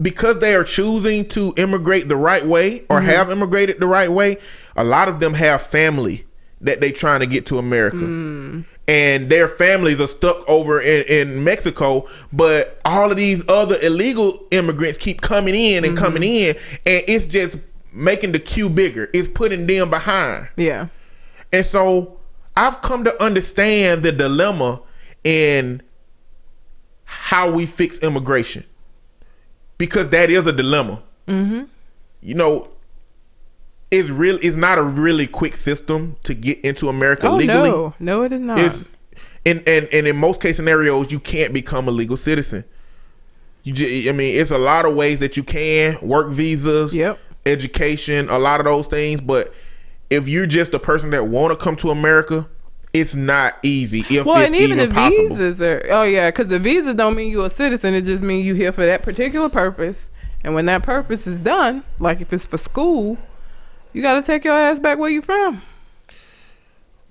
because 0.00 0.38
they 0.38 0.54
are 0.54 0.64
choosing 0.64 1.28
to 1.28 1.52
immigrate 1.56 2.08
the 2.08 2.16
right 2.16 2.44
way 2.44 2.80
or 2.88 2.98
mm-hmm. 2.98 3.06
have 3.06 3.30
immigrated 3.30 3.80
the 3.80 3.86
right 3.86 4.10
way, 4.10 4.38
a 4.76 4.84
lot 4.84 5.08
of 5.08 5.20
them 5.20 5.34
have 5.34 5.60
family 5.60 6.24
that 6.62 6.80
they 6.80 6.90
trying 6.90 7.20
to 7.20 7.26
get 7.26 7.46
to 7.46 7.58
America. 7.58 7.96
Mm. 7.96 8.64
And 8.90 9.30
their 9.30 9.46
families 9.46 10.00
are 10.00 10.08
stuck 10.08 10.42
over 10.48 10.80
in, 10.80 11.04
in 11.06 11.44
Mexico, 11.44 12.08
but 12.32 12.80
all 12.84 13.12
of 13.12 13.16
these 13.16 13.48
other 13.48 13.76
illegal 13.80 14.44
immigrants 14.50 14.98
keep 14.98 15.20
coming 15.20 15.54
in 15.54 15.84
and 15.84 15.96
coming 15.96 16.24
in, 16.24 16.56
and 16.84 17.04
it's 17.06 17.24
just 17.24 17.60
making 17.92 18.32
the 18.32 18.40
queue 18.40 18.68
bigger. 18.68 19.08
It's 19.14 19.28
putting 19.28 19.68
them 19.68 19.90
behind. 19.90 20.48
Yeah. 20.56 20.88
And 21.52 21.64
so 21.64 22.18
I've 22.56 22.82
come 22.82 23.04
to 23.04 23.22
understand 23.22 24.02
the 24.02 24.10
dilemma 24.10 24.82
in 25.22 25.82
how 27.04 27.52
we 27.52 27.66
fix 27.66 28.00
immigration 28.00 28.64
because 29.78 30.08
that 30.08 30.30
is 30.30 30.48
a 30.48 30.52
dilemma. 30.52 31.00
Mm-hmm. 31.28 31.62
You 32.22 32.34
know, 32.34 32.72
it's 33.90 34.10
real. 34.10 34.38
It's 34.42 34.56
not 34.56 34.78
a 34.78 34.82
really 34.82 35.26
quick 35.26 35.56
system 35.56 36.16
to 36.24 36.34
get 36.34 36.60
into 36.60 36.88
America 36.88 37.26
Oh 37.28 37.36
legally. 37.36 37.70
no, 37.70 37.94
no, 37.98 38.22
it 38.22 38.32
is 38.32 38.40
not. 38.40 38.58
It's 38.58 38.88
and 39.46 39.62
and 39.66 39.88
and 39.92 40.06
in 40.06 40.16
most 40.16 40.40
case 40.40 40.56
scenarios, 40.56 41.10
you 41.10 41.18
can't 41.20 41.52
become 41.52 41.88
a 41.88 41.90
legal 41.90 42.16
citizen. 42.16 42.64
You, 43.62 43.72
j- 43.74 44.08
I 44.08 44.12
mean, 44.12 44.40
it's 44.40 44.50
a 44.50 44.58
lot 44.58 44.86
of 44.86 44.94
ways 44.94 45.18
that 45.20 45.36
you 45.36 45.42
can 45.42 45.96
work 46.02 46.30
visas, 46.32 46.94
Yep. 46.94 47.18
education, 47.46 48.28
a 48.30 48.38
lot 48.38 48.60
of 48.60 48.66
those 48.66 48.86
things. 48.86 49.20
But 49.20 49.52
if 50.08 50.28
you're 50.28 50.46
just 50.46 50.72
a 50.74 50.78
person 50.78 51.10
that 51.10 51.26
want 51.28 51.52
to 51.52 51.62
come 51.62 51.76
to 51.76 51.90
America, 51.90 52.48
it's 52.92 53.14
not 53.14 53.54
easy. 53.62 54.00
If 54.14 54.24
well, 54.26 54.38
it's 54.38 54.52
and 54.52 54.60
even, 54.60 54.78
even, 54.78 54.88
the 54.88 54.94
possible. 54.94 55.28
visas 55.36 55.60
are. 55.62 55.86
Oh 55.90 56.02
yeah, 56.04 56.28
because 56.30 56.46
the 56.48 56.58
visas 56.58 56.94
don't 56.94 57.14
mean 57.14 57.30
you're 57.30 57.46
a 57.46 57.50
citizen. 57.50 57.94
It 57.94 58.02
just 58.06 58.22
means 58.22 58.46
you 58.46 58.54
here 58.54 58.72
for 58.72 58.84
that 58.86 59.02
particular 59.02 59.48
purpose. 59.48 60.08
And 60.42 60.54
when 60.54 60.64
that 60.66 60.82
purpose 60.82 61.26
is 61.26 61.38
done, 61.38 61.84
like 61.98 62.20
if 62.22 62.32
it's 62.32 62.46
for 62.46 62.56
school, 62.56 63.18
you 63.92 64.02
got 64.02 64.14
to 64.14 64.22
take 64.22 64.44
your 64.44 64.54
ass 64.54 64.78
back 64.78 64.98
where 64.98 65.10
you 65.10 65.22
from. 65.22 65.62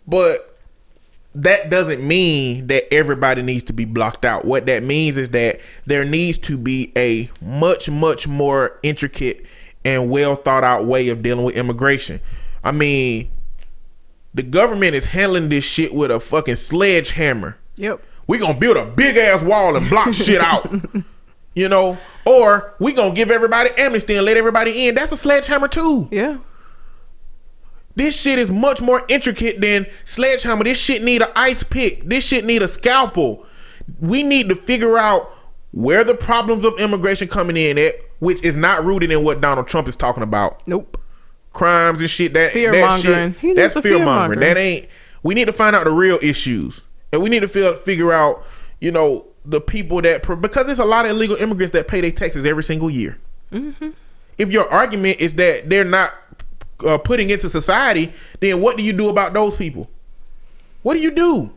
But 0.07 0.57
that 1.35 1.69
doesn't 1.69 2.05
mean 2.05 2.67
that 2.67 2.91
everybody 2.93 3.41
needs 3.41 3.63
to 3.65 3.73
be 3.73 3.85
blocked 3.85 4.25
out. 4.25 4.45
What 4.45 4.65
that 4.65 4.83
means 4.83 5.17
is 5.17 5.29
that 5.29 5.59
there 5.85 6.03
needs 6.03 6.37
to 6.39 6.57
be 6.57 6.91
a 6.97 7.29
much, 7.41 7.89
much 7.89 8.27
more 8.27 8.79
intricate 8.83 9.45
and 9.85 10.09
well 10.09 10.35
thought 10.35 10.63
out 10.63 10.85
way 10.85 11.09
of 11.09 11.21
dealing 11.21 11.45
with 11.45 11.55
immigration. 11.55 12.19
I 12.63 12.71
mean, 12.71 13.31
the 14.33 14.43
government 14.43 14.95
is 14.95 15.07
handling 15.07 15.49
this 15.49 15.63
shit 15.63 15.93
with 15.93 16.11
a 16.11 16.19
fucking 16.19 16.55
sledgehammer. 16.55 17.57
Yep. 17.75 18.03
We 18.27 18.37
gonna 18.37 18.59
build 18.59 18.77
a 18.77 18.85
big 18.85 19.17
ass 19.17 19.41
wall 19.41 19.75
and 19.75 19.89
block 19.89 20.13
shit 20.13 20.41
out. 20.41 20.69
You 21.55 21.67
know, 21.67 21.97
or 22.25 22.75
we 22.79 22.93
gonna 22.93 23.13
give 23.13 23.31
everybody 23.31 23.69
amnesty 23.77 24.15
and 24.15 24.25
let 24.25 24.37
everybody 24.37 24.87
in. 24.87 24.95
That's 24.95 25.11
a 25.11 25.17
sledgehammer 25.17 25.67
too. 25.67 26.07
Yeah. 26.09 26.37
This 27.99 28.17
shit 28.17 28.39
is 28.39 28.49
much 28.49 28.81
more 28.81 29.03
intricate 29.09 29.59
than 29.59 29.85
sledgehammer. 30.05 30.63
This 30.63 30.79
shit 30.79 31.03
need 31.03 31.21
a 31.21 31.37
ice 31.37 31.63
pick. 31.63 32.07
This 32.07 32.25
shit 32.25 32.45
need 32.45 32.61
a 32.61 32.67
scalpel. 32.69 33.45
We 33.99 34.23
need 34.23 34.47
to 34.47 34.55
figure 34.55 34.97
out 34.97 35.29
where 35.71 36.05
the 36.05 36.15
problems 36.15 36.63
of 36.63 36.79
immigration 36.79 37.27
coming 37.27 37.57
in 37.57 37.77
at, 37.77 37.95
which 38.19 38.41
is 38.41 38.55
not 38.55 38.85
rooted 38.85 39.11
in 39.11 39.25
what 39.25 39.41
Donald 39.41 39.67
Trump 39.67 39.89
is 39.89 39.97
talking 39.97 40.23
about. 40.23 40.65
Nope. 40.65 40.97
Crimes 41.51 41.99
and 41.99 42.09
shit. 42.09 42.33
That 42.35 42.53
Fear 42.53 42.71
that 42.71 42.89
mongering. 42.89 43.33
Shit. 43.33 43.57
That's 43.57 43.77
fear 43.77 44.01
mongering. 44.01 44.39
That 44.39 44.55
ain't. 44.55 44.87
We 45.21 45.35
need 45.35 45.47
to 45.47 45.53
find 45.53 45.75
out 45.75 45.83
the 45.83 45.91
real 45.91 46.19
issues, 46.21 46.85
and 47.11 47.21
we 47.21 47.29
need 47.29 47.41
to 47.41 47.49
feel, 47.49 47.75
figure 47.75 48.13
out, 48.13 48.45
you 48.79 48.93
know, 48.93 49.25
the 49.43 49.59
people 49.59 50.01
that 50.03 50.25
because 50.39 50.67
there's 50.67 50.79
a 50.79 50.85
lot 50.85 51.03
of 51.03 51.11
illegal 51.11 51.35
immigrants 51.35 51.73
that 51.73 51.89
pay 51.89 51.99
their 51.99 52.11
taxes 52.11 52.45
every 52.45 52.63
single 52.63 52.89
year. 52.89 53.17
Mm-hmm. 53.51 53.89
If 54.37 54.53
your 54.53 54.71
argument 54.71 55.19
is 55.19 55.33
that 55.33 55.69
they're 55.69 55.83
not 55.83 56.13
uh, 56.85 56.97
putting 56.97 57.29
into 57.29 57.49
society, 57.49 58.11
then 58.39 58.61
what 58.61 58.77
do 58.77 58.83
you 58.83 58.93
do 58.93 59.09
about 59.09 59.33
those 59.33 59.57
people? 59.57 59.89
What 60.81 60.93
do 60.93 60.99
you 60.99 61.11
do? 61.11 61.51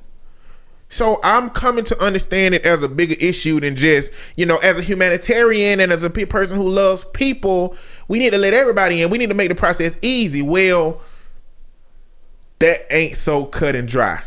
So 0.88 1.18
I'm 1.24 1.48
coming 1.48 1.84
to 1.84 1.98
understand 2.04 2.54
it 2.54 2.66
as 2.66 2.82
a 2.82 2.88
bigger 2.88 3.14
issue 3.18 3.60
than 3.60 3.76
just, 3.76 4.12
you 4.36 4.44
know, 4.44 4.58
as 4.58 4.78
a 4.78 4.82
humanitarian 4.82 5.80
and 5.80 5.90
as 5.90 6.04
a 6.04 6.10
pe- 6.10 6.26
person 6.26 6.54
who 6.54 6.68
loves 6.68 7.06
people, 7.14 7.74
we 8.08 8.18
need 8.18 8.32
to 8.32 8.38
let 8.38 8.52
everybody 8.52 9.00
in. 9.00 9.08
We 9.08 9.16
need 9.16 9.30
to 9.30 9.34
make 9.34 9.48
the 9.48 9.54
process 9.54 9.96
easy. 10.02 10.42
Well, 10.42 11.00
that 12.58 12.86
ain't 12.90 13.16
so 13.16 13.46
cut 13.46 13.74
and 13.74 13.88
dry. 13.88 14.22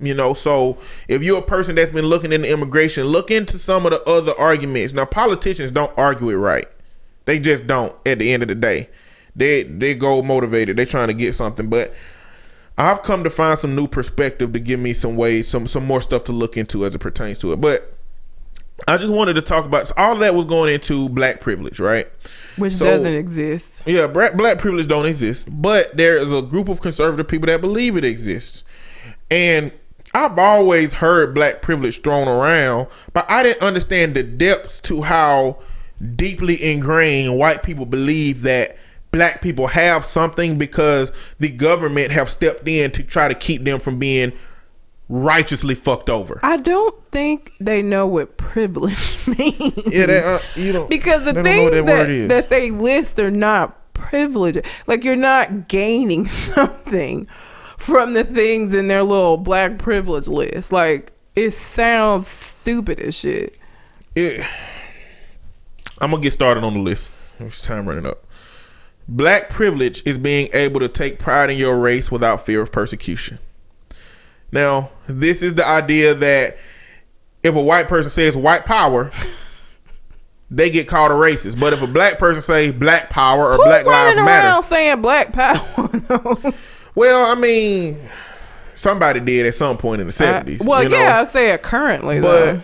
You 0.00 0.14
know, 0.14 0.32
so 0.32 0.78
if 1.08 1.22
you're 1.22 1.40
a 1.40 1.42
person 1.42 1.74
that's 1.76 1.90
been 1.90 2.06
looking 2.06 2.32
into 2.32 2.50
immigration, 2.50 3.04
look 3.04 3.30
into 3.30 3.58
some 3.58 3.84
of 3.84 3.92
the 3.92 4.02
other 4.04 4.32
arguments. 4.38 4.94
Now, 4.94 5.04
politicians 5.04 5.70
don't 5.70 5.92
argue 5.98 6.30
it 6.30 6.36
right. 6.36 6.66
They 7.26 7.38
just 7.38 7.66
don't 7.66 7.94
at 8.06 8.18
the 8.18 8.32
end 8.32 8.42
of 8.42 8.48
the 8.48 8.54
day. 8.54 8.88
They 9.36 9.62
they 9.64 9.94
go 9.94 10.22
motivated. 10.22 10.76
They're 10.76 10.86
trying 10.86 11.08
to 11.08 11.14
get 11.14 11.32
something. 11.34 11.68
But 11.68 11.92
I've 12.78 13.02
come 13.02 13.24
to 13.24 13.30
find 13.30 13.58
some 13.58 13.74
new 13.74 13.86
perspective 13.88 14.52
to 14.52 14.60
give 14.60 14.80
me 14.80 14.92
some 14.92 15.16
ways, 15.16 15.48
some 15.48 15.66
some 15.66 15.84
more 15.84 16.02
stuff 16.02 16.24
to 16.24 16.32
look 16.32 16.56
into 16.56 16.84
as 16.84 16.94
it 16.94 16.98
pertains 17.00 17.38
to 17.38 17.52
it. 17.52 17.60
But 17.60 17.92
I 18.88 18.96
just 18.96 19.12
wanted 19.12 19.34
to 19.34 19.42
talk 19.42 19.64
about 19.64 19.88
so 19.88 19.94
all 19.96 20.14
of 20.14 20.18
that 20.20 20.34
was 20.34 20.46
going 20.46 20.72
into 20.72 21.08
black 21.08 21.40
privilege, 21.40 21.78
right? 21.80 22.08
Which 22.56 22.72
So- 22.74 22.84
doesn't 22.84 23.14
exist. 23.14 23.82
Yeah, 23.86 24.06
black, 24.08 24.36
black 24.36 24.58
privilege 24.58 24.88
don't 24.88 25.06
exist, 25.06 25.46
but 25.48 25.96
there 25.96 26.16
is 26.16 26.32
a 26.32 26.42
group 26.42 26.68
of 26.68 26.80
conservative 26.80 27.28
people 27.28 27.46
that 27.46 27.60
believe 27.60 27.96
it 27.96 28.04
exists. 28.04 28.64
And 29.30 29.70
I've 30.12 30.38
always 30.38 30.94
heard 30.94 31.34
black 31.34 31.62
privilege 31.62 32.00
thrown 32.02 32.26
around, 32.28 32.88
but 33.12 33.26
I 33.28 33.42
didn't 33.44 33.62
understand 33.62 34.14
the 34.16 34.22
depths 34.24 34.80
to 34.82 35.02
how 35.02 35.58
deeply 36.16 36.62
ingrained 36.62 37.36
white 37.38 37.62
people 37.62 37.86
believe 37.86 38.42
that 38.42 38.76
black 39.14 39.40
people 39.40 39.68
have 39.68 40.04
something 40.04 40.58
because 40.58 41.12
the 41.38 41.48
government 41.48 42.10
have 42.10 42.28
stepped 42.28 42.66
in 42.66 42.90
to 42.90 43.02
try 43.04 43.28
to 43.28 43.34
keep 43.34 43.62
them 43.62 43.78
from 43.78 43.96
being 43.96 44.32
righteously 45.08 45.76
fucked 45.76 46.10
over. 46.10 46.40
I 46.42 46.56
don't 46.56 46.94
think 47.12 47.52
they 47.60 47.80
know 47.80 48.08
what 48.08 48.36
privilege 48.36 49.28
means. 49.38 49.82
Yeah, 49.86 50.06
that, 50.06 50.24
uh, 50.24 50.60
you 50.60 50.72
know, 50.72 50.86
because 50.88 51.24
the 51.24 51.32
they 51.32 51.42
don't 51.42 51.44
things 51.44 51.72
that 51.72 51.86
that, 51.86 52.10
is. 52.10 52.28
that 52.28 52.48
they 52.48 52.72
list 52.72 53.20
are 53.20 53.30
not 53.30 53.92
privilege. 53.94 54.58
Like 54.88 55.04
you're 55.04 55.14
not 55.14 55.68
gaining 55.68 56.26
something 56.26 57.26
from 57.78 58.14
the 58.14 58.24
things 58.24 58.74
in 58.74 58.88
their 58.88 59.04
little 59.04 59.36
black 59.36 59.78
privilege 59.78 60.26
list. 60.26 60.72
Like 60.72 61.12
it 61.36 61.52
sounds 61.52 62.26
stupid 62.26 62.98
as 62.98 63.14
shit. 63.14 63.56
it, 64.16 64.44
I'm 66.00 66.10
gonna 66.10 66.20
get 66.20 66.32
started 66.32 66.64
on 66.64 66.74
the 66.74 66.80
list. 66.80 67.12
It's 67.38 67.62
time 67.62 67.88
running 67.88 68.06
up. 68.06 68.23
Black 69.06 69.50
privilege 69.50 70.02
is 70.06 70.16
being 70.16 70.48
able 70.54 70.80
to 70.80 70.88
take 70.88 71.18
pride 71.18 71.50
in 71.50 71.58
your 71.58 71.78
race 71.78 72.10
without 72.10 72.44
fear 72.44 72.62
of 72.62 72.72
persecution. 72.72 73.38
Now, 74.50 74.90
this 75.06 75.42
is 75.42 75.54
the 75.54 75.66
idea 75.66 76.14
that 76.14 76.56
if 77.42 77.54
a 77.54 77.60
white 77.62 77.88
person 77.88 78.10
says 78.10 78.36
white 78.36 78.64
power, 78.64 79.12
they 80.50 80.70
get 80.70 80.88
called 80.88 81.10
a 81.10 81.14
racist. 81.14 81.60
But 81.60 81.72
if 81.72 81.82
a 81.82 81.86
black 81.86 82.18
person 82.18 82.40
say 82.40 82.70
black 82.70 83.10
power 83.10 83.50
or 83.50 83.56
Who's 83.56 83.64
black 83.64 83.84
lives 83.84 84.16
matter, 84.16 84.48
around 84.48 84.62
saying 84.62 85.02
black 85.02 85.32
power? 85.32 85.88
though? 85.92 86.54
well, 86.94 87.30
I 87.30 87.38
mean, 87.38 87.98
somebody 88.74 89.20
did 89.20 89.44
at 89.46 89.54
some 89.54 89.76
point 89.76 90.00
in 90.00 90.06
the 90.06 90.12
seventies. 90.12 90.60
well, 90.60 90.82
you 90.82 90.88
know? 90.88 90.96
yeah, 90.96 91.20
I 91.20 91.24
say 91.24 91.50
it 91.50 91.62
currently 91.62 92.20
but 92.20 92.54
though. 92.54 92.62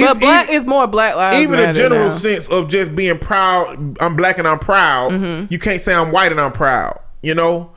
But 0.00 0.20
black 0.20 0.48
even- 0.48 0.60
is 0.62 0.66
more 0.66 0.86
black 0.86 1.16
lives 1.16 1.36
even 1.38 1.58
a 1.58 1.72
general 1.72 2.08
now. 2.08 2.14
sense 2.14 2.48
of 2.48 2.68
just 2.68 2.94
being 2.96 3.18
proud 3.18 3.96
i'm 4.00 4.16
black 4.16 4.38
and 4.38 4.46
i'm 4.48 4.58
proud 4.58 5.12
Mm-hmm. 5.12 5.46
you 5.52 5.58
can't 5.58 5.80
say 5.80 5.94
i'm 5.94 6.12
white 6.12 6.30
and 6.32 6.40
i'm 6.40 6.52
proud 6.52 6.98
you 7.22 7.34
know 7.34 7.70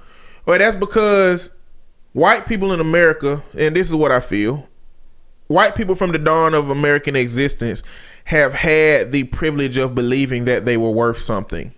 well 0.46 0.58
that's 0.60 0.76
because 0.76 1.52
white 2.14 2.46
people 2.48 2.74
in 2.74 2.80
america 2.80 3.44
and 3.58 3.76
this 3.76 3.88
is 3.90 3.96
what 3.96 4.12
i 4.12 4.20
feel 4.20 4.68
white 5.48 5.76
people 5.76 5.96
from 5.96 6.12
the 6.12 6.18
dawn 6.20 6.54
of 6.54 6.70
american 6.70 7.16
existence 7.16 7.84
have 8.26 8.54
had 8.54 9.12
the 9.12 9.24
privilege 9.26 9.78
of 9.78 9.96
believing 9.96 10.46
that 10.46 10.66
they 10.66 10.78
were 10.78 10.92
worth 10.92 11.18
something 11.18 11.74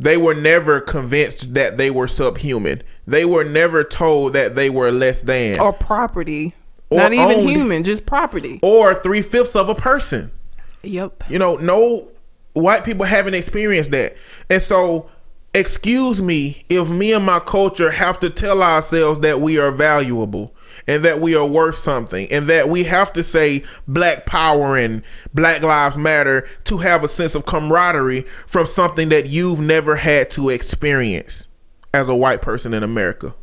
they 0.00 0.16
were 0.16 0.34
never 0.34 0.80
convinced 0.80 1.54
that 1.54 1.76
they 1.78 1.90
were 1.90 2.08
subhuman 2.08 2.82
they 3.06 3.24
were 3.24 3.44
never 3.44 3.84
told 3.84 4.32
that 4.32 4.54
they 4.54 4.68
were 4.70 4.90
less 4.90 5.22
than 5.22 5.58
or 5.60 5.72
property. 5.72 6.54
Not 6.90 7.12
even 7.12 7.38
owned. 7.38 7.48
human, 7.48 7.82
just 7.82 8.06
property. 8.06 8.60
or 8.62 8.94
three-fifths 8.94 9.56
of 9.56 9.68
a 9.68 9.74
person 9.74 10.30
Yep. 10.84 11.24
You 11.30 11.38
know, 11.38 11.56
no 11.56 12.08
white 12.52 12.84
people 12.84 13.06
haven't 13.06 13.34
experienced 13.34 13.90
that. 13.92 14.14
And 14.50 14.62
so, 14.62 15.10
excuse 15.54 16.20
me 16.20 16.64
if 16.68 16.90
me 16.90 17.12
and 17.12 17.24
my 17.24 17.38
culture 17.38 17.90
have 17.90 18.18
to 18.20 18.28
tell 18.28 18.62
ourselves 18.62 19.20
that 19.20 19.40
we 19.40 19.56
are 19.56 19.70
valuable 19.70 20.52
and 20.88 21.04
that 21.04 21.20
we 21.20 21.36
are 21.36 21.46
worth 21.46 21.76
something 21.76 22.26
and 22.32 22.48
that 22.48 22.68
we 22.68 22.82
have 22.82 23.12
to 23.12 23.22
say 23.22 23.62
black 23.86 24.26
power 24.26 24.76
and 24.76 25.04
black 25.32 25.62
lives 25.62 25.96
matter 25.96 26.46
to 26.64 26.78
have 26.78 27.04
a 27.04 27.08
sense 27.08 27.36
of 27.36 27.46
camaraderie 27.46 28.22
from 28.48 28.66
something 28.66 29.10
that 29.10 29.26
you've 29.26 29.60
never 29.60 29.94
had 29.94 30.28
to 30.28 30.48
experience 30.50 31.46
as 31.92 32.08
a 32.08 32.16
white 32.16 32.42
person 32.42 32.74
in 32.74 32.82
America. 32.82 33.36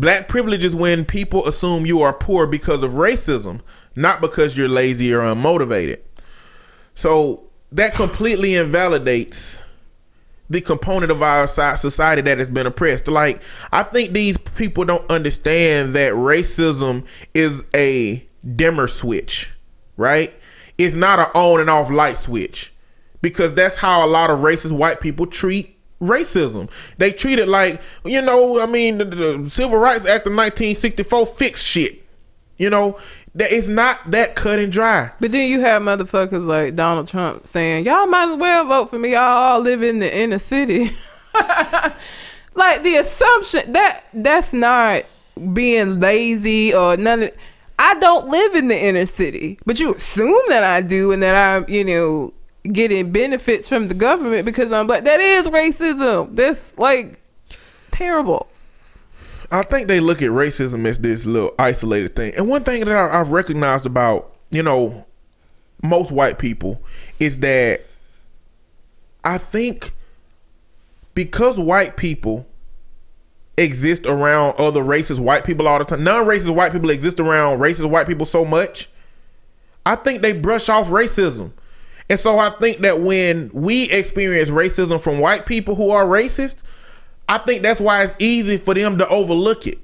Black 0.00 0.28
privilege 0.28 0.64
is 0.64 0.74
when 0.74 1.04
people 1.04 1.46
assume 1.46 1.84
you 1.84 2.00
are 2.00 2.14
poor 2.14 2.46
because 2.46 2.82
of 2.82 2.92
racism, 2.92 3.60
not 3.94 4.22
because 4.22 4.56
you're 4.56 4.66
lazy 4.66 5.12
or 5.12 5.20
unmotivated. 5.20 5.98
So 6.94 7.50
that 7.70 7.92
completely 7.92 8.54
invalidates 8.54 9.62
the 10.48 10.62
component 10.62 11.12
of 11.12 11.22
our 11.22 11.46
society 11.46 12.22
that 12.22 12.38
has 12.38 12.48
been 12.48 12.66
oppressed. 12.66 13.08
Like, 13.08 13.42
I 13.72 13.82
think 13.82 14.12
these 14.12 14.38
people 14.38 14.86
don't 14.86 15.08
understand 15.10 15.94
that 15.94 16.14
racism 16.14 17.06
is 17.34 17.62
a 17.74 18.26
dimmer 18.56 18.88
switch, 18.88 19.52
right? 19.98 20.34
It's 20.78 20.96
not 20.96 21.18
an 21.18 21.26
on 21.34 21.60
and 21.60 21.68
off 21.68 21.90
light 21.90 22.16
switch 22.16 22.72
because 23.20 23.52
that's 23.52 23.76
how 23.76 24.06
a 24.06 24.08
lot 24.08 24.30
of 24.30 24.38
racist 24.38 24.72
white 24.72 25.00
people 25.00 25.26
treat 25.26 25.76
racism. 26.00 26.70
They 26.98 27.12
treat 27.12 27.38
it 27.38 27.48
like, 27.48 27.80
you 28.04 28.22
know, 28.22 28.60
I 28.60 28.66
mean, 28.66 28.98
the, 28.98 29.04
the 29.04 29.50
Civil 29.50 29.78
Rights 29.78 30.06
Act 30.06 30.26
of 30.26 30.32
1964 30.32 31.26
fixed 31.26 31.66
shit. 31.66 32.04
You 32.58 32.68
know, 32.68 32.98
that 33.34 33.52
it's 33.52 33.68
not 33.68 34.10
that 34.10 34.34
cut 34.34 34.58
and 34.58 34.70
dry. 34.70 35.12
But 35.20 35.32
then 35.32 35.48
you 35.48 35.60
have 35.60 35.82
motherfuckers 35.82 36.46
like 36.46 36.76
Donald 36.76 37.08
Trump 37.08 37.46
saying, 37.46 37.86
"Y'all 37.86 38.06
might 38.06 38.32
as 38.32 38.38
well 38.38 38.66
vote 38.66 38.90
for 38.90 38.98
me. 38.98 39.12
Y'all 39.12 39.20
all 39.20 39.60
live 39.60 39.82
in 39.82 39.98
the 39.98 40.14
inner 40.14 40.38
city." 40.38 40.90
like 42.54 42.82
the 42.82 42.96
assumption 43.00 43.72
that 43.72 44.04
that's 44.12 44.52
not 44.52 45.04
being 45.52 46.00
lazy 46.00 46.74
or 46.74 46.96
none 46.96 47.24
of. 47.24 47.30
I 47.78 47.94
don't 47.94 48.28
live 48.28 48.54
in 48.56 48.68
the 48.68 48.78
inner 48.78 49.06
city, 49.06 49.58
but 49.64 49.80
you 49.80 49.94
assume 49.94 50.42
that 50.48 50.62
I 50.62 50.82
do, 50.82 51.12
and 51.12 51.22
that 51.22 51.34
I'm, 51.34 51.64
you 51.66 51.82
know, 51.82 52.34
getting 52.64 53.10
benefits 53.12 53.68
from 53.68 53.88
the 53.88 53.94
government 53.94 54.44
because 54.44 54.72
I'm 54.72 54.86
black. 54.86 55.04
That 55.04 55.20
is 55.20 55.48
racism. 55.48 56.36
That's 56.36 56.76
like 56.78 57.20
terrible. 57.90 58.48
I 59.50 59.62
think 59.62 59.88
they 59.88 59.98
look 60.00 60.22
at 60.22 60.30
racism 60.30 60.86
as 60.86 60.98
this 60.98 61.26
little 61.26 61.54
isolated 61.58 62.14
thing. 62.14 62.34
And 62.36 62.48
one 62.48 62.62
thing 62.62 62.84
that 62.84 62.96
I, 62.96 63.20
I've 63.20 63.32
recognized 63.32 63.84
about, 63.84 64.36
you 64.50 64.62
know, 64.62 65.06
most 65.82 66.12
white 66.12 66.38
people 66.38 66.80
is 67.18 67.38
that 67.38 67.82
I 69.24 69.38
think 69.38 69.92
because 71.14 71.58
white 71.58 71.96
people 71.96 72.46
exist 73.58 74.06
around 74.06 74.54
other 74.58 74.82
racist 74.82 75.20
white 75.20 75.44
people 75.44 75.66
all 75.66 75.78
the 75.78 75.84
time, 75.84 76.04
non 76.04 76.26
racist 76.26 76.54
white 76.54 76.72
people 76.72 76.90
exist 76.90 77.18
around 77.18 77.58
racist 77.58 77.90
white 77.90 78.06
people 78.06 78.26
so 78.26 78.44
much, 78.44 78.88
I 79.84 79.96
think 79.96 80.22
they 80.22 80.32
brush 80.32 80.68
off 80.68 80.88
racism. 80.88 81.52
And 82.10 82.18
so 82.18 82.40
I 82.40 82.50
think 82.50 82.78
that 82.78 83.00
when 83.00 83.50
we 83.54 83.84
experience 83.88 84.50
racism 84.50 85.00
from 85.00 85.20
white 85.20 85.46
people 85.46 85.76
who 85.76 85.90
are 85.90 86.04
racist, 86.04 86.64
I 87.28 87.38
think 87.38 87.62
that's 87.62 87.80
why 87.80 88.02
it's 88.02 88.14
easy 88.18 88.56
for 88.56 88.74
them 88.74 88.98
to 88.98 89.08
overlook 89.08 89.68
it. 89.68 89.78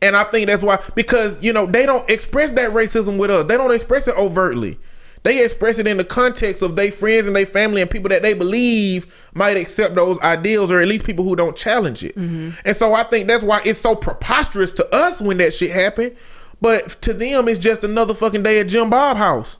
And 0.00 0.14
I 0.14 0.22
think 0.22 0.46
that's 0.46 0.62
why 0.62 0.78
because 0.94 1.44
you 1.44 1.52
know 1.52 1.66
they 1.66 1.84
don't 1.84 2.08
express 2.08 2.52
that 2.52 2.70
racism 2.70 3.18
with 3.18 3.30
us. 3.30 3.44
They 3.46 3.56
don't 3.56 3.74
express 3.74 4.06
it 4.06 4.16
overtly. 4.16 4.78
They 5.24 5.42
express 5.42 5.80
it 5.80 5.88
in 5.88 5.96
the 5.96 6.04
context 6.04 6.62
of 6.62 6.76
their 6.76 6.92
friends 6.92 7.26
and 7.26 7.34
their 7.34 7.46
family 7.46 7.82
and 7.82 7.90
people 7.90 8.10
that 8.10 8.22
they 8.22 8.32
believe 8.32 9.28
might 9.34 9.56
accept 9.56 9.96
those 9.96 10.20
ideals, 10.20 10.70
or 10.70 10.80
at 10.80 10.86
least 10.86 11.04
people 11.04 11.24
who 11.24 11.34
don't 11.34 11.56
challenge 11.56 12.04
it. 12.04 12.14
Mm-hmm. 12.14 12.50
And 12.64 12.76
so 12.76 12.94
I 12.94 13.02
think 13.02 13.26
that's 13.26 13.42
why 13.42 13.60
it's 13.64 13.80
so 13.80 13.96
preposterous 13.96 14.70
to 14.74 14.86
us 14.94 15.20
when 15.20 15.38
that 15.38 15.52
shit 15.52 15.72
happened. 15.72 16.14
But 16.60 16.90
to 17.02 17.12
them, 17.12 17.48
it's 17.48 17.58
just 17.58 17.82
another 17.82 18.14
fucking 18.14 18.44
day 18.44 18.60
at 18.60 18.68
Jim 18.68 18.88
Bob 18.88 19.16
house. 19.16 19.58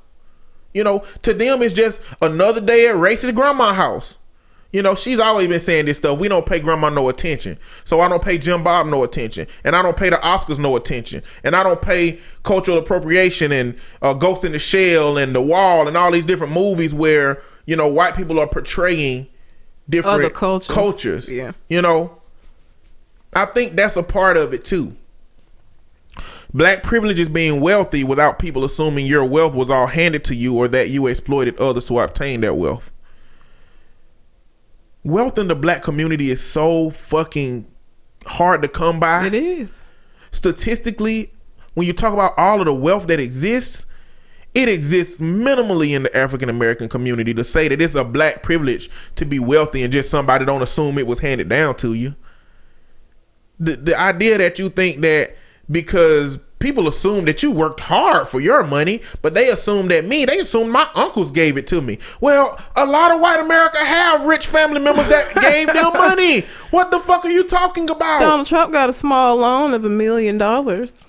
You 0.77 0.85
know, 0.85 1.03
to 1.23 1.32
them, 1.32 1.62
it's 1.62 1.73
just 1.73 2.03
another 2.20 2.61
day 2.61 2.89
at 2.89 2.97
racist 2.97 3.35
grandma 3.35 3.73
house. 3.73 4.19
You 4.73 4.82
know, 4.82 4.94
she's 4.94 5.19
always 5.19 5.48
been 5.48 5.59
saying 5.59 5.86
this 5.86 5.97
stuff. 5.97 6.19
We 6.19 6.28
don't 6.28 6.44
pay 6.44 6.61
grandma 6.61 6.90
no 6.90 7.09
attention. 7.09 7.57
So 7.85 8.01
I 8.01 8.11
don't 8.11 8.23
pay 8.23 8.36
Jim 8.36 8.62
Bob 8.62 8.86
no 8.86 9.03
attention. 9.03 9.47
And 9.65 9.74
I 9.74 9.81
don't 9.81 9.97
pay 9.97 10.11
the 10.11 10.16
Oscars 10.16 10.59
no 10.59 10.77
attention. 10.77 11.23
And 11.44 11.57
I 11.57 11.62
don't 11.62 11.81
pay 11.81 12.19
cultural 12.43 12.77
appropriation 12.77 13.53
and 13.53 13.74
uh, 14.03 14.12
Ghost 14.12 14.44
in 14.44 14.53
the 14.53 14.59
Shell 14.59 15.16
and 15.16 15.35
The 15.35 15.40
Wall 15.40 15.89
and 15.89 15.97
all 15.97 16.12
these 16.12 16.27
different 16.27 16.53
movies 16.53 16.94
where, 16.94 17.40
you 17.65 17.74
know, 17.74 17.89
white 17.89 18.15
people 18.15 18.39
are 18.39 18.47
portraying 18.47 19.28
different 19.89 20.35
cultures. 20.35 20.74
cultures. 20.74 21.31
Yeah. 21.31 21.53
You 21.70 21.81
know, 21.81 22.20
I 23.35 23.47
think 23.47 23.77
that's 23.77 23.97
a 23.97 24.03
part 24.03 24.36
of 24.36 24.53
it 24.53 24.66
too. 24.66 24.94
Black 26.57 26.83
privilege 26.83 27.20
is 27.20 27.28
being 27.28 27.61
wealthy 27.61 28.03
without 28.03 28.39
people 28.39 28.65
assuming 28.65 29.05
your 29.05 29.27
wealth 29.27 29.55
was 29.55 29.70
all 29.70 29.87
handed 29.87 30.24
to 30.24 30.35
you 30.35 30.57
or 30.57 30.69
that 30.69 30.89
you 30.89 31.07
exploited 31.07 31.55
others 31.59 31.85
to 31.85 31.99
obtain 31.99 32.41
that 32.41 32.57
wealth. 32.57 32.91
Wealth 35.05 35.37
in 35.37 35.49
the 35.49 35.55
black 35.55 35.83
community 35.83 36.31
is 36.31 36.43
so 36.43 36.89
fucking 36.89 37.66
hard 38.24 38.62
to 38.62 38.69
come 38.69 38.99
by. 38.99 39.27
It 39.27 39.35
is. 39.35 39.78
Statistically, 40.31 41.31
when 41.74 41.87
you 41.87 41.93
talk 41.93 42.15
about 42.15 42.33
all 42.39 42.61
of 42.61 42.65
the 42.65 42.73
wealth 42.73 43.07
that 43.09 43.20
exists, 43.20 43.85
it 44.55 44.70
exists 44.70 45.20
minimally 45.20 45.95
in 45.95 46.05
the 46.05 46.16
African 46.16 46.49
American 46.49 46.89
community 46.89 47.35
to 47.35 47.45
say 47.45 47.69
that 47.69 47.83
it's 47.83 47.97
a 47.97 48.05
black 48.05 48.43
privilege 48.43 48.89
to 49.16 49.27
be 49.27 49.39
wealthy 49.39 49.83
and 49.83 49.93
just 49.93 50.11
somebody 50.11 50.47
don't 50.47 50.62
assume 50.62 50.97
it 50.97 51.07
was 51.07 51.19
handed 51.19 51.51
down 51.51 51.77
to 51.77 51.93
you. 51.93 52.16
The 53.61 53.77
the 53.77 54.01
idea 54.01 54.39
that 54.39 54.59
you 54.59 54.70
think 54.70 55.03
that 55.03 55.35
because 55.70 56.39
people 56.59 56.89
assume 56.89 57.24
that 57.27 57.43
you 57.43 57.51
worked 57.53 57.81
hard 57.81 58.27
for 58.27 58.41
your 58.41 58.65
money, 58.65 59.01
but 59.23 59.35
they 59.35 59.49
assume 59.51 59.89
that 59.89 60.05
me, 60.05 60.24
they 60.24 60.39
assume 60.39 60.70
my 60.70 60.89
uncles 60.95 61.31
gave 61.31 61.57
it 61.57 61.66
to 61.69 61.83
me. 61.83 61.99
Well, 62.20 62.59
a 62.77 62.87
lot 62.87 63.12
of 63.15 63.20
white 63.20 63.41
America 63.41 63.78
have 63.78 64.24
rich 64.24 64.47
family 64.47 64.81
members 64.81 65.07
that 65.09 65.35
gave 65.41 65.66
them 65.66 65.93
money. 65.93 66.43
What 66.70 66.91
the 66.91 66.99
fuck 66.99 67.24
are 67.24 67.31
you 67.31 67.45
talking 67.45 67.91
about? 67.91 68.20
Donald 68.20 68.47
Trump 68.47 68.73
got 68.73 68.89
a 68.89 68.93
small 68.93 69.37
loan 69.37 69.74
of 69.74 69.85
a 69.85 69.89
million 69.91 70.39
dollars. 70.39 71.05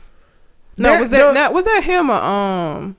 No, 0.77 0.91
That 0.91 1.01
was 1.01 1.09
that 1.09 1.17
does- 1.17 1.35
not, 1.35 1.53
was 1.53 1.65
that 1.65 1.83
him 1.83 2.09
or 2.11 2.21
um 2.21 2.95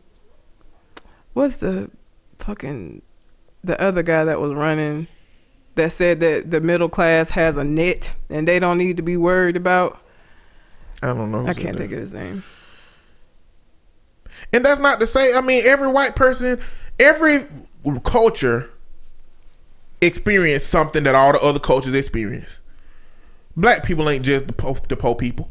what's 1.34 1.56
the 1.58 1.90
fucking 2.38 3.02
the 3.62 3.80
other 3.80 4.02
guy 4.02 4.24
that 4.24 4.40
was 4.40 4.52
running 4.52 5.06
that 5.74 5.92
said 5.92 6.20
that 6.20 6.50
the 6.50 6.60
middle 6.60 6.88
class 6.88 7.30
has 7.30 7.56
a 7.56 7.64
net 7.64 8.14
and 8.30 8.48
they 8.48 8.58
don't 8.58 8.78
need 8.78 8.96
to 8.96 9.02
be 9.02 9.16
worried 9.16 9.56
about 9.56 10.00
I 11.02 11.08
don't 11.08 11.30
know. 11.30 11.46
I 11.46 11.54
can't 11.54 11.76
think 11.76 11.92
of 11.92 11.98
his 11.98 12.12
name. 12.12 12.42
And 14.52 14.64
that's 14.64 14.80
not 14.80 15.00
to 15.00 15.06
say, 15.06 15.34
I 15.34 15.40
mean, 15.40 15.64
every 15.66 15.88
white 15.88 16.16
person, 16.16 16.60
every 16.98 17.40
culture 18.04 18.70
experience 20.00 20.64
something 20.64 21.04
that 21.04 21.14
all 21.14 21.32
the 21.32 21.40
other 21.40 21.58
cultures 21.58 21.94
experience. 21.94 22.60
Black 23.56 23.84
people 23.84 24.08
ain't 24.08 24.24
just 24.24 24.46
the 24.46 24.52
poor, 24.52 24.76
the 24.88 24.96
poor 24.96 25.14
people. 25.14 25.50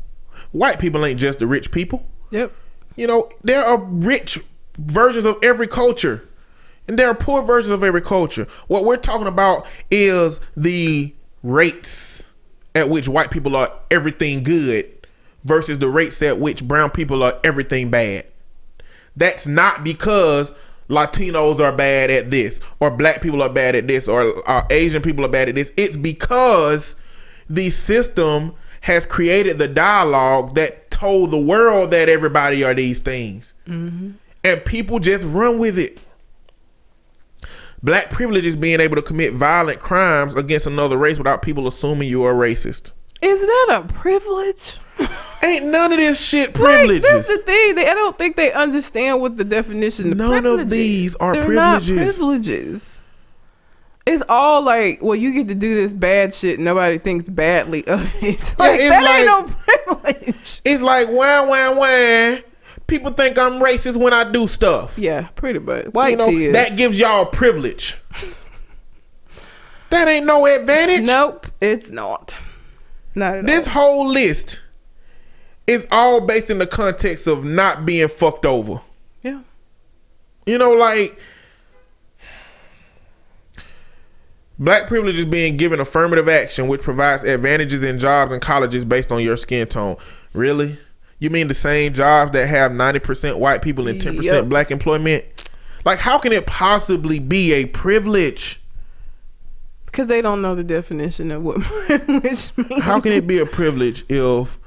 White 0.51 0.79
people 0.79 1.05
ain't 1.05 1.19
just 1.19 1.39
the 1.39 1.47
rich 1.47 1.71
people. 1.71 2.05
Yep. 2.31 2.53
You 2.95 3.07
know, 3.07 3.29
there 3.43 3.63
are 3.63 3.77
rich 3.77 4.39
versions 4.77 5.25
of 5.25 5.37
every 5.43 5.67
culture, 5.67 6.27
and 6.87 6.97
there 6.97 7.09
are 7.09 7.15
poor 7.15 7.43
versions 7.43 7.73
of 7.73 7.83
every 7.83 8.01
culture. 8.01 8.47
What 8.67 8.85
we're 8.85 8.97
talking 8.97 9.27
about 9.27 9.67
is 9.91 10.39
the 10.55 11.13
rates 11.43 12.31
at 12.75 12.89
which 12.89 13.09
white 13.09 13.31
people 13.31 13.55
are 13.55 13.71
everything 13.91 14.43
good 14.43 14.96
versus 15.47 15.79
the 15.79 15.87
rates 15.89 16.21
at 16.21 16.39
which 16.39 16.67
brown 16.67 16.91
people 16.91 17.23
are 17.23 17.39
everything 17.43 17.89
bad. 17.89 18.25
That's 19.15 19.47
not 19.47 19.83
because 19.83 20.51
Latinos 20.89 21.59
are 21.59 21.75
bad 21.75 22.09
at 22.11 22.29
this, 22.29 22.61
or 22.79 22.91
black 22.91 23.21
people 23.21 23.41
are 23.41 23.49
bad 23.49 23.75
at 23.75 23.87
this, 23.87 24.07
or 24.07 24.33
uh, 24.47 24.63
Asian 24.69 25.01
people 25.01 25.25
are 25.25 25.29
bad 25.29 25.49
at 25.49 25.55
this. 25.55 25.71
It's 25.75 25.97
because 25.97 26.95
the 27.49 27.69
system 27.69 28.53
has 28.81 29.05
created 29.05 29.57
the 29.57 29.67
dialogue 29.67 30.55
that 30.55 30.91
told 30.91 31.31
the 31.31 31.39
world 31.39 31.91
that 31.91 32.09
everybody 32.09 32.63
are 32.63 32.73
these 32.73 32.99
things. 32.99 33.53
And 33.65 34.65
people 34.65 34.99
just 34.99 35.25
run 35.25 35.57
with 35.57 35.77
it. 35.77 35.97
Black 37.83 38.09
privilege 38.09 38.45
is 38.45 38.55
being 38.55 38.79
able 38.79 38.95
to 38.95 39.01
commit 39.01 39.33
violent 39.33 39.79
crimes 39.79 40.35
against 40.35 40.67
another 40.67 40.97
race 40.97 41.17
without 41.17 41.41
people 41.41 41.67
assuming 41.67 42.09
you 42.09 42.23
are 42.23 42.33
racist. 42.33 42.91
Is 43.21 43.39
that 43.39 43.81
a 43.83 43.93
privilege? 43.93 44.79
Ain't 45.47 45.65
none 45.65 45.91
of 45.91 45.97
this 45.97 46.23
shit 46.25 46.47
Like, 46.49 46.55
privileges. 46.55 47.01
that's 47.09 47.27
the 47.27 47.37
thing. 47.39 47.75
They, 47.75 47.87
I 47.87 47.93
don't 47.93 48.17
think 48.17 48.35
they 48.35 48.51
understand 48.53 49.21
what 49.21 49.37
the 49.37 49.43
definition 49.43 50.11
of 50.11 50.17
None 50.17 50.45
of 50.45 50.69
these 50.69 51.15
are 51.15 51.33
They're 51.33 51.45
privileges. 51.45 51.89
Not 51.89 51.97
privileges. 52.05 52.99
It's 54.05 54.23
all 54.29 54.61
like, 54.61 55.01
well, 55.01 55.15
you 55.15 55.33
get 55.33 55.47
to 55.49 55.55
do 55.55 55.75
this 55.75 55.93
bad 55.93 56.33
shit. 56.33 56.59
Nobody 56.59 56.97
thinks 56.97 57.27
badly 57.27 57.85
of 57.87 58.13
it. 58.23 58.55
Like 58.57 58.79
it's 58.79 58.89
that 58.89 59.17
ain't 59.19 59.25
no 59.25 59.53
privilege. 59.53 60.61
It's 60.63 60.81
like 60.81 61.07
wham 61.09 61.49
wham 61.49 61.77
wham. 61.77 62.43
People 62.87 63.11
think 63.11 63.37
I'm 63.37 63.53
racist 63.61 63.97
when 63.97 64.13
I 64.13 64.31
do 64.31 64.47
stuff. 64.47 64.97
Yeah, 64.97 65.27
pretty 65.35 65.59
much. 65.59 65.87
White 65.87 66.11
you 66.11 66.17
know 66.17 66.29
tears. 66.29 66.53
that 66.53 66.77
gives 66.77 66.97
y'all 66.97 67.25
privilege. 67.25 67.97
that 69.89 70.07
ain't 70.07 70.25
no 70.25 70.45
advantage. 70.45 71.01
Nope, 71.05 71.47
it's 71.61 71.89
not. 71.89 72.33
Not 73.15 73.37
at 73.37 73.45
This 73.45 73.67
all. 73.67 73.73
whole 73.73 74.07
list 74.07 74.61
is 75.67 75.85
all 75.91 76.25
based 76.25 76.49
in 76.49 76.57
the 76.57 76.67
context 76.67 77.27
of 77.27 77.43
not 77.43 77.85
being 77.85 78.07
fucked 78.07 78.45
over. 78.45 78.79
Yeah. 79.21 79.41
You 80.45 80.57
know, 80.57 80.71
like 80.73 81.19
black 84.59 84.87
privilege 84.87 85.17
is 85.17 85.25
being 85.25 85.57
given 85.57 85.79
affirmative 85.79 86.27
action, 86.29 86.67
which 86.67 86.81
provides 86.81 87.23
advantages 87.23 87.83
in 87.83 87.99
jobs 87.99 88.31
and 88.31 88.41
colleges 88.41 88.85
based 88.85 89.11
on 89.11 89.21
your 89.21 89.37
skin 89.37 89.67
tone. 89.67 89.97
Really? 90.33 90.77
You 91.19 91.29
mean 91.29 91.47
the 91.47 91.53
same 91.53 91.93
jobs 91.93 92.31
that 92.31 92.47
have 92.47 92.71
ninety 92.71 92.99
percent 92.99 93.39
white 93.39 93.61
people 93.61 93.87
and 93.87 93.99
ten 93.99 94.13
Yep. 94.13 94.23
percent 94.23 94.49
black 94.49 94.71
employment? 94.71 95.25
Like, 95.83 95.99
how 95.99 96.17
can 96.19 96.31
it 96.31 96.45
possibly 96.45 97.19
be 97.19 97.53
a 97.53 97.65
privilege? 97.65 98.61
Because 99.85 100.07
they 100.07 100.21
don't 100.21 100.41
know 100.41 100.53
the 100.53 100.63
definition 100.63 101.31
of 101.31 101.43
what 101.43 101.61
privilege 101.61 102.51
means. 102.55 102.83
How 102.83 102.99
can 102.99 103.13
it 103.13 103.25
be 103.25 103.39
a 103.39 103.45
privilege 103.45 104.05
if 104.09 104.59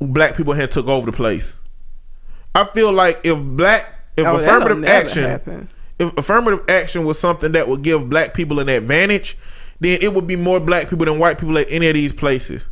black 0.00 0.36
people 0.36 0.52
had 0.52 0.70
took 0.70 0.86
over 0.86 1.06
the 1.10 1.16
place? 1.16 1.58
I 2.54 2.64
feel 2.64 2.92
like 2.92 3.20
if 3.24 3.38
black 3.38 3.86
if 4.16 4.26
Oh, 4.26 4.36
affirmative 4.36 4.84
action 4.84 5.22
happen. 5.24 5.68
if 5.98 6.16
affirmative 6.18 6.64
action 6.68 7.04
was 7.04 7.18
something 7.18 7.52
that 7.52 7.68
would 7.68 7.82
give 7.82 8.08
black 8.10 8.34
people 8.34 8.58
an 8.58 8.68
advantage, 8.68 9.36
then 9.80 9.98
it 10.02 10.12
would 10.12 10.26
be 10.26 10.36
more 10.36 10.58
black 10.60 10.88
people 10.90 11.04
than 11.06 11.18
white 11.18 11.38
people 11.38 11.56
at 11.58 11.66
any 11.70 11.86
of 11.88 11.94
these 11.94 12.12
places. 12.12 12.68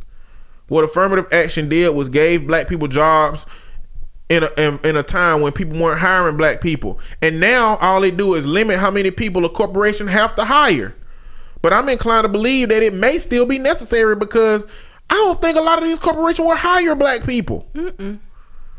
What 0.67 0.83
affirmative 0.83 1.27
action 1.31 1.69
did 1.69 1.95
was 1.95 2.09
gave 2.09 2.45
black 2.47 2.67
people 2.67 2.89
jobs 2.89 3.45
in 4.27 4.43
a, 4.43 4.49
in, 4.57 4.79
in 4.83 4.97
a 4.97 5.03
time 5.03 5.39
when 5.39 5.53
people 5.53 5.79
weren't 5.79 6.01
hiring 6.01 6.35
black 6.35 6.59
people. 6.59 6.99
And 7.21 7.39
now 7.39 7.77
all 7.77 8.01
they 8.01 8.11
do 8.11 8.33
is 8.33 8.45
limit 8.45 8.77
how 8.77 8.91
many 8.91 9.09
people 9.11 9.45
a 9.45 9.49
corporation 9.49 10.07
have 10.07 10.35
to 10.35 10.43
hire. 10.43 10.93
But 11.61 11.71
I'm 11.71 11.87
inclined 11.87 12.25
to 12.25 12.29
believe 12.29 12.67
that 12.69 12.83
it 12.83 12.93
may 12.93 13.17
still 13.19 13.45
be 13.45 13.57
necessary 13.57 14.17
because 14.17 14.67
I 15.09 15.13
don't 15.15 15.41
think 15.41 15.57
a 15.57 15.61
lot 15.61 15.77
of 15.77 15.85
these 15.85 15.99
corporations 15.99 16.45
will 16.45 16.55
hire 16.55 16.95
black 16.95 17.23
people. 17.25 17.67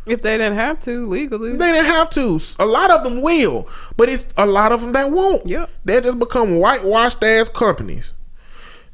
If 0.06 0.22
they 0.22 0.38
didn't 0.38 0.54
have 0.56 0.80
to 0.84 1.06
legally. 1.06 1.52
They 1.52 1.72
didn't 1.72 1.86
have 1.86 2.08
to. 2.10 2.38
A 2.58 2.64
lot 2.66 2.90
of 2.90 3.02
them 3.04 3.20
will, 3.20 3.68
but 3.96 4.08
it's 4.08 4.26
a 4.36 4.46
lot 4.46 4.72
of 4.72 4.80
them 4.80 4.92
that 4.92 5.10
won't. 5.10 5.46
Yep. 5.46 5.70
They 5.84 6.00
just 6.00 6.18
become 6.18 6.58
whitewashed 6.58 7.22
ass 7.22 7.48
companies. 7.48 8.14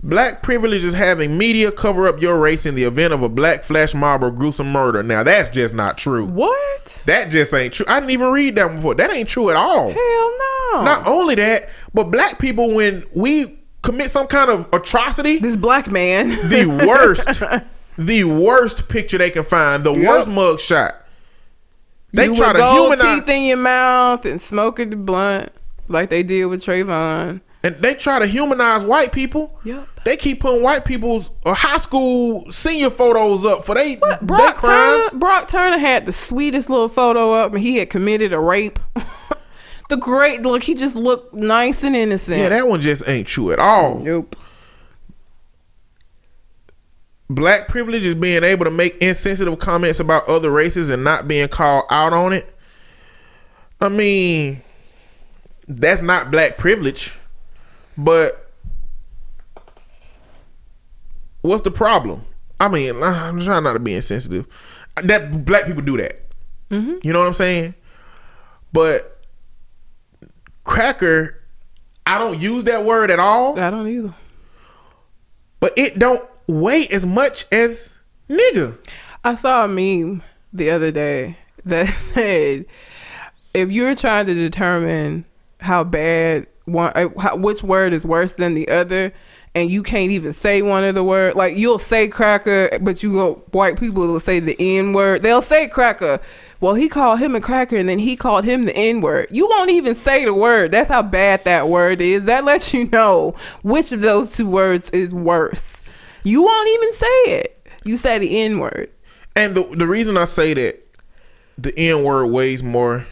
Black 0.02 0.42
privilege 0.42 0.84
is 0.84 0.92
having 0.92 1.38
media 1.38 1.72
cover 1.72 2.06
up 2.06 2.20
your 2.20 2.38
race 2.38 2.66
in 2.66 2.74
the 2.74 2.82
event 2.84 3.14
of 3.14 3.22
a 3.22 3.28
black 3.28 3.64
flash 3.64 3.94
mob 3.94 4.22
or 4.22 4.30
gruesome 4.30 4.70
murder. 4.70 5.02
Now 5.02 5.22
that's 5.22 5.48
just 5.48 5.74
not 5.74 5.96
true. 5.96 6.26
what? 6.26 7.02
That 7.06 7.30
just 7.30 7.54
ain't 7.54 7.72
true. 7.72 7.86
I 7.88 8.00
didn't 8.00 8.10
even 8.10 8.28
read 8.30 8.56
that 8.56 8.74
before. 8.76 8.94
That 8.96 9.10
ain't 9.10 9.28
true 9.28 9.48
at 9.50 9.56
all. 9.56 9.90
Hell 9.92 10.32
no. 10.74 10.82
Not 10.82 11.06
only 11.06 11.36
that, 11.36 11.68
but 11.94 12.04
black 12.10 12.38
people 12.38 12.74
when 12.74 13.04
we 13.14 13.58
commit 13.84 14.10
some 14.10 14.26
kind 14.26 14.50
of 14.50 14.68
atrocity, 14.72 15.38
this 15.38 15.56
black 15.56 15.90
man. 15.90 16.28
the 16.48 16.66
worst, 16.88 17.42
the 17.98 18.24
worst 18.24 18.88
picture 18.88 19.18
they 19.18 19.30
can 19.30 19.44
find, 19.44 19.84
the 19.84 19.92
Yep. 19.92 20.08
worst 20.08 20.28
mug 20.28 20.58
shot. 20.60 20.94
They 22.12 22.26
you 22.26 22.34
try 22.36 22.52
to 22.52 22.58
humanize. 22.72 23.20
teeth 23.20 23.28
in 23.28 23.42
your 23.42 23.56
mouth 23.56 24.24
and 24.24 24.40
smoking 24.40 24.90
the 24.90 24.96
blunt 24.96 25.50
like 25.88 26.10
they 26.10 26.22
did 26.22 26.44
with 26.46 26.64
Trayvon. 26.64 27.40
and 27.64 27.76
they 27.76 27.94
try 27.94 28.18
to 28.20 28.26
humanize 28.26 28.84
white 28.84 29.10
people. 29.12 29.58
Yep. 29.64 29.88
They 30.04 30.16
keep 30.16 30.40
putting 30.40 30.62
white 30.62 30.84
people's 30.84 31.30
uh, 31.44 31.54
high 31.54 31.78
school 31.78 32.50
senior 32.52 32.90
photos 32.90 33.44
up 33.46 33.64
for 33.64 33.74
they 33.74 33.94
they 33.96 34.00
Brock 34.22 34.56
crimes. 34.56 35.08
Turner, 35.10 35.18
Brock 35.18 35.48
Turner 35.48 35.78
had 35.78 36.04
the 36.06 36.12
sweetest 36.12 36.68
little 36.70 36.88
photo 36.88 37.32
up, 37.32 37.52
and 37.54 37.62
he 37.62 37.76
had 37.78 37.90
committed 37.90 38.32
a 38.32 38.38
rape. 38.38 38.78
the 39.88 39.96
great 39.96 40.42
look, 40.42 40.62
he 40.62 40.74
just 40.74 40.96
looked 40.96 41.34
nice 41.34 41.82
and 41.82 41.94
innocent. 41.94 42.38
Yeah, 42.38 42.48
that 42.48 42.68
one 42.68 42.80
just 42.80 43.06
ain't 43.08 43.26
true 43.26 43.52
at 43.52 43.58
all. 43.58 43.98
nope. 43.98 44.36
Black 47.30 47.68
privilege 47.68 48.04
is 48.04 48.14
being 48.14 48.44
able 48.44 48.64
to 48.66 48.70
make 48.70 48.98
insensitive 48.98 49.58
comments 49.58 49.98
about 49.98 50.28
other 50.28 50.50
races 50.50 50.90
and 50.90 51.02
not 51.02 51.26
being 51.26 51.48
called 51.48 51.84
out 51.90 52.12
on 52.12 52.34
it. 52.34 52.52
I 53.80 53.88
mean, 53.88 54.62
that's 55.66 56.02
not 56.02 56.30
black 56.30 56.58
privilege, 56.58 57.18
but 57.96 58.50
what's 61.40 61.62
the 61.62 61.70
problem? 61.70 62.24
I 62.60 62.68
mean, 62.68 63.02
I'm 63.02 63.40
trying 63.40 63.64
not 63.64 63.72
to 63.72 63.78
be 63.78 63.94
insensitive. 63.94 64.46
That 65.02 65.44
black 65.44 65.64
people 65.64 65.82
do 65.82 65.96
that. 65.96 66.20
Mm-hmm. 66.70 66.98
You 67.02 67.12
know 67.12 67.20
what 67.20 67.26
I'm 67.26 67.32
saying? 67.32 67.74
But 68.72 69.13
cracker, 70.64 71.40
I 72.06 72.18
don't 72.18 72.38
use 72.38 72.64
that 72.64 72.84
word 72.84 73.10
at 73.10 73.20
all, 73.20 73.58
I 73.58 73.70
don't 73.70 73.88
either. 73.88 74.14
but 75.60 75.72
it 75.76 75.98
don't 75.98 76.22
weigh 76.46 76.86
as 76.88 77.06
much 77.06 77.46
as 77.52 77.98
nigga. 78.28 78.76
I 79.22 79.34
saw 79.36 79.64
a 79.64 79.68
meme 79.68 80.22
the 80.52 80.70
other 80.70 80.90
day 80.90 81.38
that 81.64 81.94
said, 82.12 82.66
if 83.54 83.70
you're 83.70 83.94
trying 83.94 84.26
to 84.26 84.34
determine 84.34 85.24
how 85.60 85.84
bad 85.84 86.46
one, 86.66 86.92
uh, 86.94 87.08
how, 87.20 87.36
which 87.36 87.62
word 87.62 87.92
is 87.92 88.04
worse 88.04 88.32
than 88.34 88.54
the 88.54 88.68
other, 88.68 89.12
and 89.54 89.70
you 89.70 89.82
can't 89.82 90.10
even 90.10 90.32
say 90.32 90.62
one 90.62 90.82
of 90.84 90.94
the 90.94 91.04
word, 91.04 91.36
like 91.36 91.56
you'll 91.56 91.78
say 91.78 92.08
cracker, 92.08 92.76
but 92.80 93.02
you 93.02 93.12
go 93.12 93.34
white 93.52 93.78
people 93.78 94.02
will 94.06 94.18
say 94.20 94.40
the 94.40 94.56
n 94.58 94.92
word. 94.92 95.22
They'll 95.22 95.42
say 95.42 95.68
cracker. 95.68 96.20
Well, 96.60 96.74
he 96.74 96.88
called 96.88 97.18
him 97.18 97.34
a 97.34 97.40
cracker, 97.40 97.76
and 97.76 97.88
then 97.88 97.98
he 97.98 98.16
called 98.16 98.44
him 98.44 98.64
the 98.64 98.76
n 98.76 99.00
word. 99.00 99.28
You 99.30 99.48
won't 99.48 99.70
even 99.70 99.94
say 99.94 100.24
the 100.24 100.34
word. 100.34 100.72
That's 100.72 100.90
how 100.90 101.02
bad 101.02 101.44
that 101.44 101.68
word 101.68 102.00
is. 102.00 102.24
That 102.24 102.44
lets 102.44 102.72
you 102.72 102.86
know 102.88 103.34
which 103.62 103.92
of 103.92 104.00
those 104.00 104.36
two 104.36 104.48
words 104.48 104.90
is 104.90 105.12
worse. 105.12 105.82
You 106.22 106.42
won't 106.42 106.68
even 106.68 106.92
say 106.94 107.22
it. 107.38 107.68
You 107.84 107.96
say 107.96 108.18
the 108.18 108.40
n 108.42 108.58
word. 108.58 108.90
And 109.36 109.54
the 109.54 109.64
the 109.64 109.86
reason 109.86 110.16
I 110.16 110.24
say 110.26 110.54
that 110.54 110.84
the 111.58 111.76
N 111.78 112.04
word 112.04 112.26
weighs 112.26 112.62
more 112.62 113.06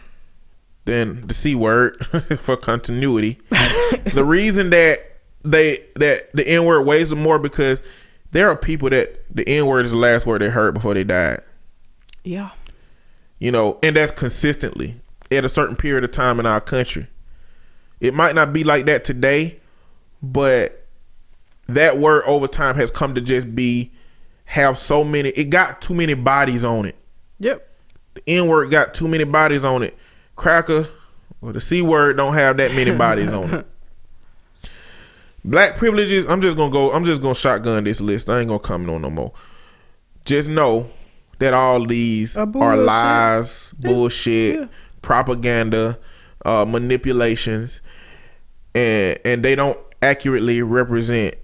than 0.85 1.27
the 1.27 1.35
C 1.35 1.55
word 1.55 2.05
for 2.39 2.57
continuity. 2.57 3.39
the 4.15 4.25
reason 4.25 4.71
that 4.71 4.99
they 5.45 5.85
that 5.97 6.33
the 6.33 6.47
N 6.47 6.65
word 6.65 6.83
weighs 6.85 7.15
more 7.15 7.39
because 7.39 7.81
there 8.31 8.49
are 8.49 8.57
people 8.57 8.91
that 8.91 9.25
the 9.35 9.49
N 9.49 9.67
word 9.67 9.85
is 9.85 9.93
the 9.93 9.99
last 9.99 10.27
word 10.27 10.43
they 10.43 10.49
heard 10.49 10.75
before 10.75 10.95
they 10.95 11.05
died. 11.05 11.41
Yeah. 12.25 12.51
You 13.43 13.51
know, 13.51 13.81
and 13.83 13.97
that's 13.97 14.13
consistently 14.13 14.95
at 15.33 15.45
a 15.45 15.49
certain 15.49 15.75
period 15.75 16.05
of 16.05 16.13
time 16.13 16.39
in 16.39 16.47
our 16.47 16.61
country. 16.61 17.09
It 17.99 18.15
might 18.15 18.37
not 18.37 18.53
be 18.53 18.63
like 18.63 18.87
that 18.87 19.05
today, 19.05 19.59
but 20.23 20.87
that 21.67 21.99
word 21.99 22.23
over 22.25 22.47
time 22.47 22.77
has 22.77 22.93
come 22.93 23.17
to 23.17 23.21
just 23.21 23.53
be 23.53 23.91
have 24.45 24.79
so 24.79 25.03
many 25.03 25.31
it 25.31 25.47
got 25.47 25.83
too 25.83 25.93
many 25.93 26.15
bodies 26.15 26.65
on 26.65 26.87
it. 26.87 26.95
Yep. 27.41 27.69
The 28.15 28.23
N 28.29 28.47
word 28.47 28.71
got 28.71 28.95
too 28.95 29.09
many 29.09 29.25
bodies 29.25 29.65
on 29.65 29.83
it. 29.83 29.97
Cracker 30.37 30.89
or 31.41 31.53
the 31.53 31.61
C 31.61 31.83
word 31.83 32.19
don't 32.19 32.35
have 32.35 32.59
that 32.59 32.73
many 32.77 32.97
bodies 32.97 33.33
on 33.33 33.53
it. 33.53 33.67
Black 35.45 35.75
privileges, 35.75 36.27
I'm 36.29 36.43
just 36.43 36.57
gonna 36.57 36.71
go, 36.71 36.93
I'm 36.93 37.05
just 37.05 37.21
gonna 37.21 37.35
shotgun 37.35 37.83
this 37.83 38.01
list. 38.01 38.31
I 38.31 38.39
ain't 38.39 38.47
gonna 38.47 38.61
comment 38.61 38.91
on 38.91 39.03
no 39.03 39.11
more. 39.11 39.33
Just 40.25 40.49
know 40.49 40.89
that 41.43 41.55
all 41.55 41.85
these 41.87 42.37
are 42.37 42.77
lies, 42.77 43.73
bullshit, 43.79 44.59
Yeah. 44.61 44.67
propaganda, 45.03 45.99
uh, 46.45 46.65
manipulations, 46.67 47.81
and 48.75 49.19
and 49.25 49.45
they 49.45 49.55
don't 49.55 49.79
accurately 50.01 50.63
represent 50.63 51.35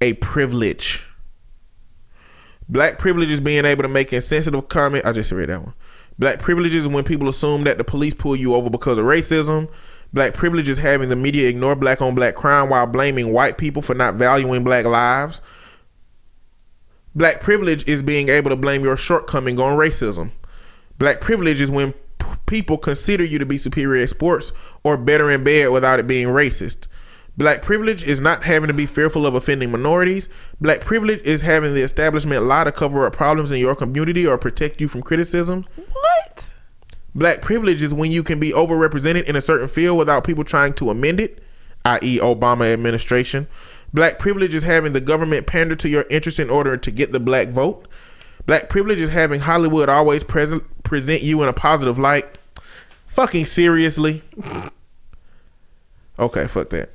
a 0.00 0.12
privilege. 0.14 1.04
Black 2.68 2.98
privilege 2.98 3.30
is 3.30 3.40
being 3.40 3.64
able 3.64 3.82
to 3.82 3.88
make 3.88 4.12
insensitive 4.12 4.68
comment. 4.68 5.06
I 5.06 5.12
just 5.12 5.32
read 5.32 5.48
that 5.48 5.62
one. 5.62 5.74
Black 6.18 6.38
privilege 6.38 6.74
is 6.74 6.86
when 6.86 7.04
people 7.04 7.28
assume 7.28 7.64
that 7.64 7.78
the 7.78 7.84
police 7.84 8.12
pull 8.14 8.36
you 8.36 8.54
over 8.54 8.68
because 8.68 8.98
of 8.98 9.04
racism. 9.06 9.68
Black 10.12 10.34
privilege 10.34 10.68
is 10.68 10.78
having 10.78 11.08
the 11.08 11.16
media 11.16 11.48
ignore 11.48 11.76
black 11.76 12.02
on 12.02 12.14
black 12.14 12.34
crime 12.34 12.68
while 12.70 12.86
blaming 12.86 13.32
white 13.32 13.56
people 13.58 13.82
for 13.82 13.94
not 13.94 14.14
valuing 14.16 14.64
black 14.64 14.84
lives. 14.84 15.40
Black 17.18 17.40
privilege 17.40 17.84
is 17.88 18.00
being 18.00 18.28
able 18.28 18.48
to 18.48 18.54
blame 18.54 18.84
your 18.84 18.96
shortcoming 18.96 19.58
on 19.58 19.76
racism. 19.76 20.30
Black 21.00 21.20
privilege 21.20 21.60
is 21.60 21.68
when 21.68 21.92
p- 21.92 22.26
people 22.46 22.78
consider 22.78 23.24
you 23.24 23.40
to 23.40 23.44
be 23.44 23.58
superior 23.58 24.00
at 24.04 24.08
sports 24.08 24.52
or 24.84 24.96
better 24.96 25.28
in 25.28 25.42
bed 25.42 25.70
without 25.70 25.98
it 25.98 26.06
being 26.06 26.28
racist. 26.28 26.86
Black 27.36 27.60
privilege 27.60 28.04
is 28.04 28.20
not 28.20 28.44
having 28.44 28.68
to 28.68 28.72
be 28.72 28.86
fearful 28.86 29.26
of 29.26 29.34
offending 29.34 29.72
minorities. 29.72 30.28
Black 30.60 30.80
privilege 30.82 31.20
is 31.22 31.42
having 31.42 31.74
the 31.74 31.82
establishment 31.82 32.44
lie 32.44 32.62
to 32.62 32.70
cover 32.70 33.04
up 33.04 33.14
problems 33.14 33.50
in 33.50 33.58
your 33.58 33.74
community 33.74 34.24
or 34.24 34.38
protect 34.38 34.80
you 34.80 34.86
from 34.86 35.02
criticism. 35.02 35.66
What? 35.74 36.50
Black 37.16 37.42
privilege 37.42 37.82
is 37.82 37.92
when 37.92 38.12
you 38.12 38.22
can 38.22 38.38
be 38.38 38.52
overrepresented 38.52 39.24
in 39.24 39.34
a 39.34 39.40
certain 39.40 39.66
field 39.66 39.98
without 39.98 40.22
people 40.22 40.44
trying 40.44 40.72
to 40.74 40.88
amend 40.88 41.18
it, 41.18 41.42
i.e., 41.84 42.18
Obama 42.18 42.72
administration. 42.72 43.48
Black 43.92 44.18
privilege 44.18 44.54
is 44.54 44.62
having 44.62 44.92
the 44.92 45.00
government 45.00 45.46
pander 45.46 45.74
to 45.76 45.88
your 45.88 46.04
interests 46.10 46.40
in 46.40 46.50
order 46.50 46.76
to 46.76 46.90
get 46.90 47.12
the 47.12 47.20
black 47.20 47.48
vote. 47.48 47.86
Black 48.46 48.68
privilege 48.68 49.00
is 49.00 49.10
having 49.10 49.40
Hollywood 49.40 49.88
always 49.88 50.24
present 50.24 50.64
present 50.82 51.22
you 51.22 51.42
in 51.42 51.48
a 51.48 51.52
positive 51.52 51.98
light. 51.98 52.38
Fucking 53.06 53.44
seriously. 53.44 54.22
Okay, 56.18 56.48
fuck 56.48 56.70
that. 56.70 56.90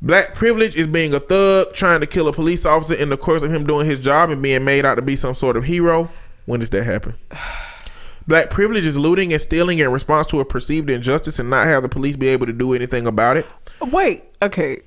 Black 0.00 0.34
privilege 0.34 0.76
is 0.76 0.86
being 0.86 1.12
a 1.12 1.20
thug 1.20 1.74
trying 1.74 2.00
to 2.00 2.06
kill 2.06 2.28
a 2.28 2.32
police 2.32 2.64
officer 2.64 2.94
in 2.94 3.08
the 3.08 3.16
course 3.16 3.42
of 3.42 3.52
him 3.52 3.64
doing 3.64 3.84
his 3.84 3.98
job 3.98 4.30
and 4.30 4.40
being 4.40 4.64
made 4.64 4.86
out 4.86 4.94
to 4.94 5.02
be 5.02 5.16
some 5.16 5.34
sort 5.34 5.56
of 5.56 5.64
hero. 5.64 6.08
When 6.46 6.60
does 6.60 6.70
that 6.70 6.84
happen? 6.84 7.14
Black 8.26 8.50
privilege 8.50 8.86
is 8.86 8.96
looting 8.96 9.32
and 9.32 9.40
stealing 9.40 9.78
in 9.78 9.90
response 9.90 10.26
to 10.28 10.40
a 10.40 10.44
perceived 10.44 10.88
injustice 10.88 11.38
and 11.38 11.50
not 11.50 11.66
have 11.66 11.82
the 11.82 11.88
police 11.88 12.16
be 12.16 12.28
able 12.28 12.46
to 12.46 12.52
do 12.52 12.74
anything 12.74 13.06
about 13.06 13.36
it. 13.36 13.46
Wait. 13.90 14.24
Okay. 14.42 14.80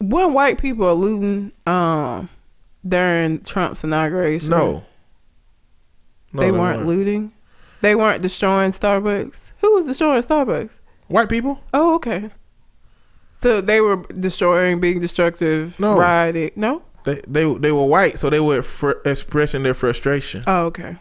When 0.00 0.32
white 0.32 0.58
people 0.60 0.86
are 0.86 0.92
looting 0.94 1.52
um 1.66 2.28
during 2.86 3.40
Trump's 3.40 3.82
inauguration, 3.84 4.50
No. 4.50 4.84
No, 6.32 6.42
they, 6.42 6.50
weren't, 6.52 6.78
weren't. 6.80 6.86
looting. 6.86 7.32
They 7.80 7.94
weren't 7.94 8.22
destroying 8.22 8.70
Starbucks. 8.72 9.52
Who 9.60 9.74
was 9.74 9.86
destroying 9.86 10.22
Starbucks? 10.22 10.72
White 11.08 11.28
people? 11.30 11.60
Oh, 11.72 11.94
okay. 11.94 12.30
So 13.40 13.60
they 13.60 13.80
were 13.80 13.96
destroying, 14.12 14.78
being 14.80 15.00
destructive, 15.00 15.78
No. 15.80 15.96
rioting. 15.96 16.50
No. 16.56 16.82
They 17.04 17.22
they 17.26 17.50
they 17.54 17.72
were 17.72 17.86
white, 17.86 18.18
so 18.18 18.28
they 18.28 18.40
were 18.40 18.62
fr- 18.62 19.00
expressing 19.06 19.62
their 19.62 19.74
frustration. 19.74 20.42
Oh, 20.46 20.66
okay. 20.66 20.96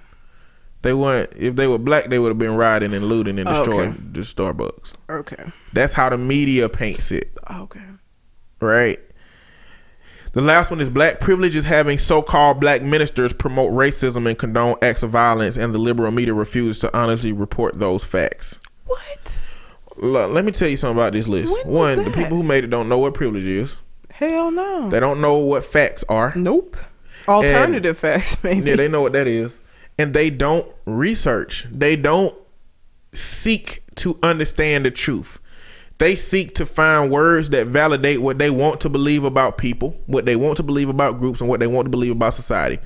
They 0.84 0.94
weren't. 0.94 1.34
If 1.36 1.56
they 1.56 1.68
were 1.68 1.80
black, 1.80 2.06
they 2.06 2.20
would 2.20 2.30
have 2.30 2.38
been 2.38 2.56
rioting 2.56 2.94
and 2.94 3.06
looting 3.06 3.38
and 3.40 3.50
Oh, 3.50 3.54
destroying 3.58 3.90
okay. 3.90 4.00
the 4.12 4.20
Starbucks. 4.22 4.94
Okay. 5.10 5.52
That's 5.74 5.94
how 5.94 6.08
the 6.10 6.18
media 6.18 6.70
paints 6.70 7.12
it. 7.12 7.32
Okay. 7.52 7.82
Right? 8.60 9.00
The 10.34 10.42
last 10.42 10.70
one 10.70 10.80
is 10.82 10.90
black 10.90 11.20
privilege 11.20 11.56
is 11.56 11.64
having 11.64 11.98
so-called 11.98 12.60
black 12.60 12.84
ministers 12.84 13.34
promote 13.34 13.74
racism 13.74 14.28
and 14.28 14.38
condone 14.38 14.76
acts 14.82 15.02
of 15.02 15.10
violence, 15.10 15.58
and 15.58 15.74
the 15.74 15.80
liberal 15.80 16.12
media 16.12 16.34
refuses 16.34 16.80
to 16.80 16.96
honestly 16.96 17.32
report 17.32 17.80
those 17.80 18.04
facts. 18.04 18.60
What? 18.86 19.36
Look, 19.96 20.32
let 20.32 20.46
me 20.46 20.52
tell 20.52 20.68
you 20.68 20.78
something 20.78 20.98
about 20.98 21.14
this 21.14 21.28
list. 21.28 21.58
When 21.66 21.74
One, 21.74 22.06
the 22.06 22.12
people 22.12 22.38
who 22.38 22.44
made 22.44 22.64
it 22.64 22.70
don't 22.70 22.88
know 22.88 23.00
what 23.00 23.16
privilege 23.16 23.48
is. 23.48 23.82
Hell 24.12 24.52
no. 24.52 24.90
They 24.90 25.00
don't 25.00 25.22
know 25.22 25.38
what 25.38 25.64
facts 25.64 26.04
are. 26.08 26.34
nope. 26.36 26.78
Alternative 27.28 27.98
facts, 27.98 28.42
maybe. 28.44 28.70
Yeah, 28.70 28.76
they 28.78 28.88
know 28.88 29.02
what 29.02 29.14
that 29.14 29.28
is. 29.28 29.58
And 30.00 30.14
they 30.14 30.30
don't 30.30 30.68
research. 30.86 31.66
They 31.70 31.96
don't 31.96 32.36
seek 33.12 33.84
to 33.96 34.18
understand 34.24 34.86
the 34.86 34.92
truth. 34.92 35.40
They 36.00 36.14
seek 36.16 36.56
to 36.56 36.66
find 36.66 37.12
words 37.12 37.50
that 37.50 37.68
validate 37.68 38.22
what 38.22 38.38
they 38.38 38.52
want 38.52 38.82
to 38.82 38.90
believe 38.90 39.24
about 39.24 39.58
people, 39.58 39.96
what 40.06 40.26
they 40.26 40.36
want 40.36 40.58
to 40.58 40.64
believe 40.64 40.90
about 40.90 41.18
groups, 41.18 41.42
and 41.42 41.50
what 41.50 41.60
they 41.60 41.68
want 41.68 41.86
to 41.86 41.90
believe 41.90 42.12
about 42.12 42.36
society. 42.36 42.80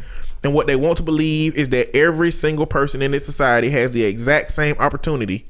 And 0.44 0.54
what 0.54 0.68
they 0.68 0.76
want 0.76 0.98
to 0.98 1.04
believe 1.04 1.56
is 1.56 1.70
that 1.70 1.96
every 1.96 2.32
single 2.32 2.66
person 2.66 3.02
in 3.02 3.12
this 3.12 3.26
society 3.26 3.70
has 3.70 3.92
the 3.92 4.04
exact 4.04 4.52
same 4.52 4.76
opportunity 4.80 5.48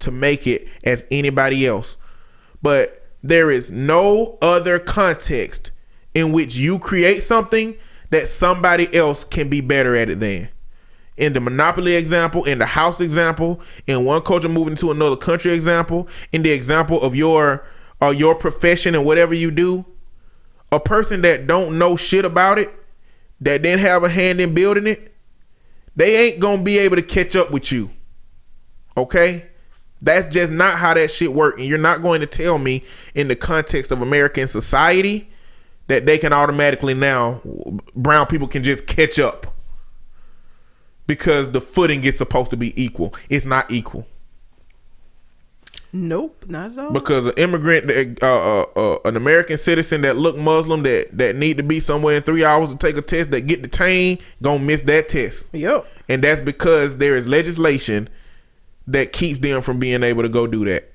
to 0.00 0.10
make 0.10 0.46
it 0.46 0.68
as 0.84 1.06
anybody 1.10 1.66
else. 1.66 1.96
But 2.62 3.04
there 3.22 3.50
is 3.50 3.70
no 3.70 4.38
other 4.40 4.78
context 4.78 5.72
in 6.14 6.32
which 6.32 6.56
you 6.56 6.78
create 6.78 7.22
something 7.22 7.76
that 8.10 8.28
somebody 8.28 8.94
else 8.94 9.24
can 9.24 9.48
be 9.48 9.60
better 9.60 9.96
at 9.96 10.08
it 10.08 10.20
than. 10.20 10.48
In 11.18 11.32
the 11.32 11.40
monopoly 11.40 11.96
example, 11.96 12.44
in 12.44 12.58
the 12.58 12.64
house 12.64 13.00
example, 13.00 13.60
in 13.88 14.04
one 14.04 14.22
culture 14.22 14.48
moving 14.48 14.76
to 14.76 14.92
another 14.92 15.16
country 15.16 15.52
example, 15.52 16.08
in 16.30 16.42
the 16.42 16.50
example 16.50 17.00
of 17.02 17.16
your 17.16 17.66
or 18.00 18.14
your 18.14 18.36
profession 18.36 18.94
and 18.94 19.04
whatever 19.04 19.34
you 19.34 19.50
do, 19.50 19.84
a 20.70 20.78
person 20.78 21.22
that 21.22 21.48
don't 21.48 21.76
know 21.76 21.96
shit 21.96 22.24
about 22.24 22.56
it, 22.56 22.80
that 23.40 23.62
didn't 23.62 23.80
have 23.80 24.04
a 24.04 24.08
hand 24.08 24.40
in 24.40 24.54
building 24.54 24.86
it, 24.86 25.12
they 25.96 26.28
ain't 26.28 26.38
gonna 26.38 26.62
be 26.62 26.78
able 26.78 26.94
to 26.94 27.02
catch 27.02 27.34
up 27.34 27.50
with 27.50 27.72
you. 27.72 27.90
Okay? 28.96 29.46
That's 30.00 30.28
just 30.28 30.52
not 30.52 30.78
how 30.78 30.94
that 30.94 31.10
shit 31.10 31.32
work. 31.32 31.58
And 31.58 31.66
you're 31.66 31.78
not 31.78 32.00
going 32.00 32.20
to 32.20 32.26
tell 32.28 32.60
me 32.60 32.84
in 33.16 33.26
the 33.26 33.34
context 33.34 33.90
of 33.90 34.00
American 34.00 34.46
society 34.46 35.28
that 35.88 36.06
they 36.06 36.18
can 36.18 36.32
automatically 36.32 36.94
now 36.94 37.40
brown 37.96 38.26
people 38.26 38.46
can 38.46 38.62
just 38.62 38.86
catch 38.86 39.18
up 39.18 39.57
because 41.08 41.50
the 41.50 41.60
footing 41.60 42.04
is 42.04 42.16
supposed 42.16 42.52
to 42.52 42.56
be 42.56 42.80
equal. 42.80 43.12
It's 43.28 43.44
not 43.44 43.68
equal 43.68 44.06
Nope, 45.92 46.44
not 46.48 46.72
at 46.72 46.78
all. 46.78 46.90
because 46.90 47.26
an 47.26 47.32
immigrant, 47.38 48.22
uh, 48.22 48.26
uh, 48.26 48.66
uh, 48.76 48.98
an 49.06 49.16
American 49.16 49.56
citizen 49.56 50.02
that 50.02 50.16
look 50.16 50.36
Muslim 50.36 50.82
that 50.82 51.16
that 51.16 51.34
need 51.34 51.56
to 51.56 51.62
be 51.62 51.80
somewhere 51.80 52.16
in 52.16 52.22
three 52.22 52.44
hours 52.44 52.70
to 52.70 52.76
take 52.76 52.96
a 52.98 53.02
test 53.02 53.30
that 53.30 53.42
get 53.42 53.62
detained 53.62 54.20
gonna 54.42 54.62
miss 54.62 54.82
that 54.82 55.08
test, 55.08 55.48
yep. 55.54 55.86
and 56.08 56.22
that's 56.22 56.40
because 56.40 56.98
there 56.98 57.16
is 57.16 57.26
legislation 57.26 58.08
that 58.86 59.12
keeps 59.14 59.38
them 59.38 59.62
from 59.62 59.78
being 59.78 60.02
able 60.02 60.22
to 60.22 60.28
go 60.28 60.46
do 60.46 60.64
that. 60.66 60.92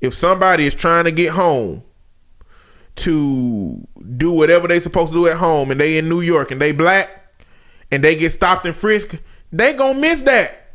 If 0.00 0.12
somebody 0.12 0.66
is 0.66 0.74
trying 0.74 1.04
to 1.04 1.12
get 1.12 1.30
home 1.30 1.84
to 2.96 3.86
do 4.16 4.32
whatever 4.32 4.66
they 4.66 4.80
supposed 4.80 5.12
to 5.12 5.18
do 5.18 5.28
at 5.28 5.36
home 5.36 5.70
and 5.70 5.78
they 5.78 5.96
in 5.96 6.08
New 6.08 6.22
York 6.22 6.50
and 6.50 6.60
they 6.60 6.72
black 6.72 7.25
and 7.90 8.02
they 8.02 8.16
get 8.16 8.32
stopped 8.32 8.66
and 8.66 8.74
frisked, 8.74 9.20
they 9.52 9.72
gonna 9.72 9.98
miss 9.98 10.22
that. 10.22 10.72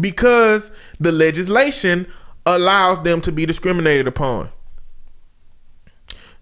Because 0.00 0.70
the 0.98 1.12
legislation 1.12 2.06
allows 2.46 3.02
them 3.02 3.20
to 3.20 3.32
be 3.32 3.46
discriminated 3.46 4.06
upon. 4.06 4.50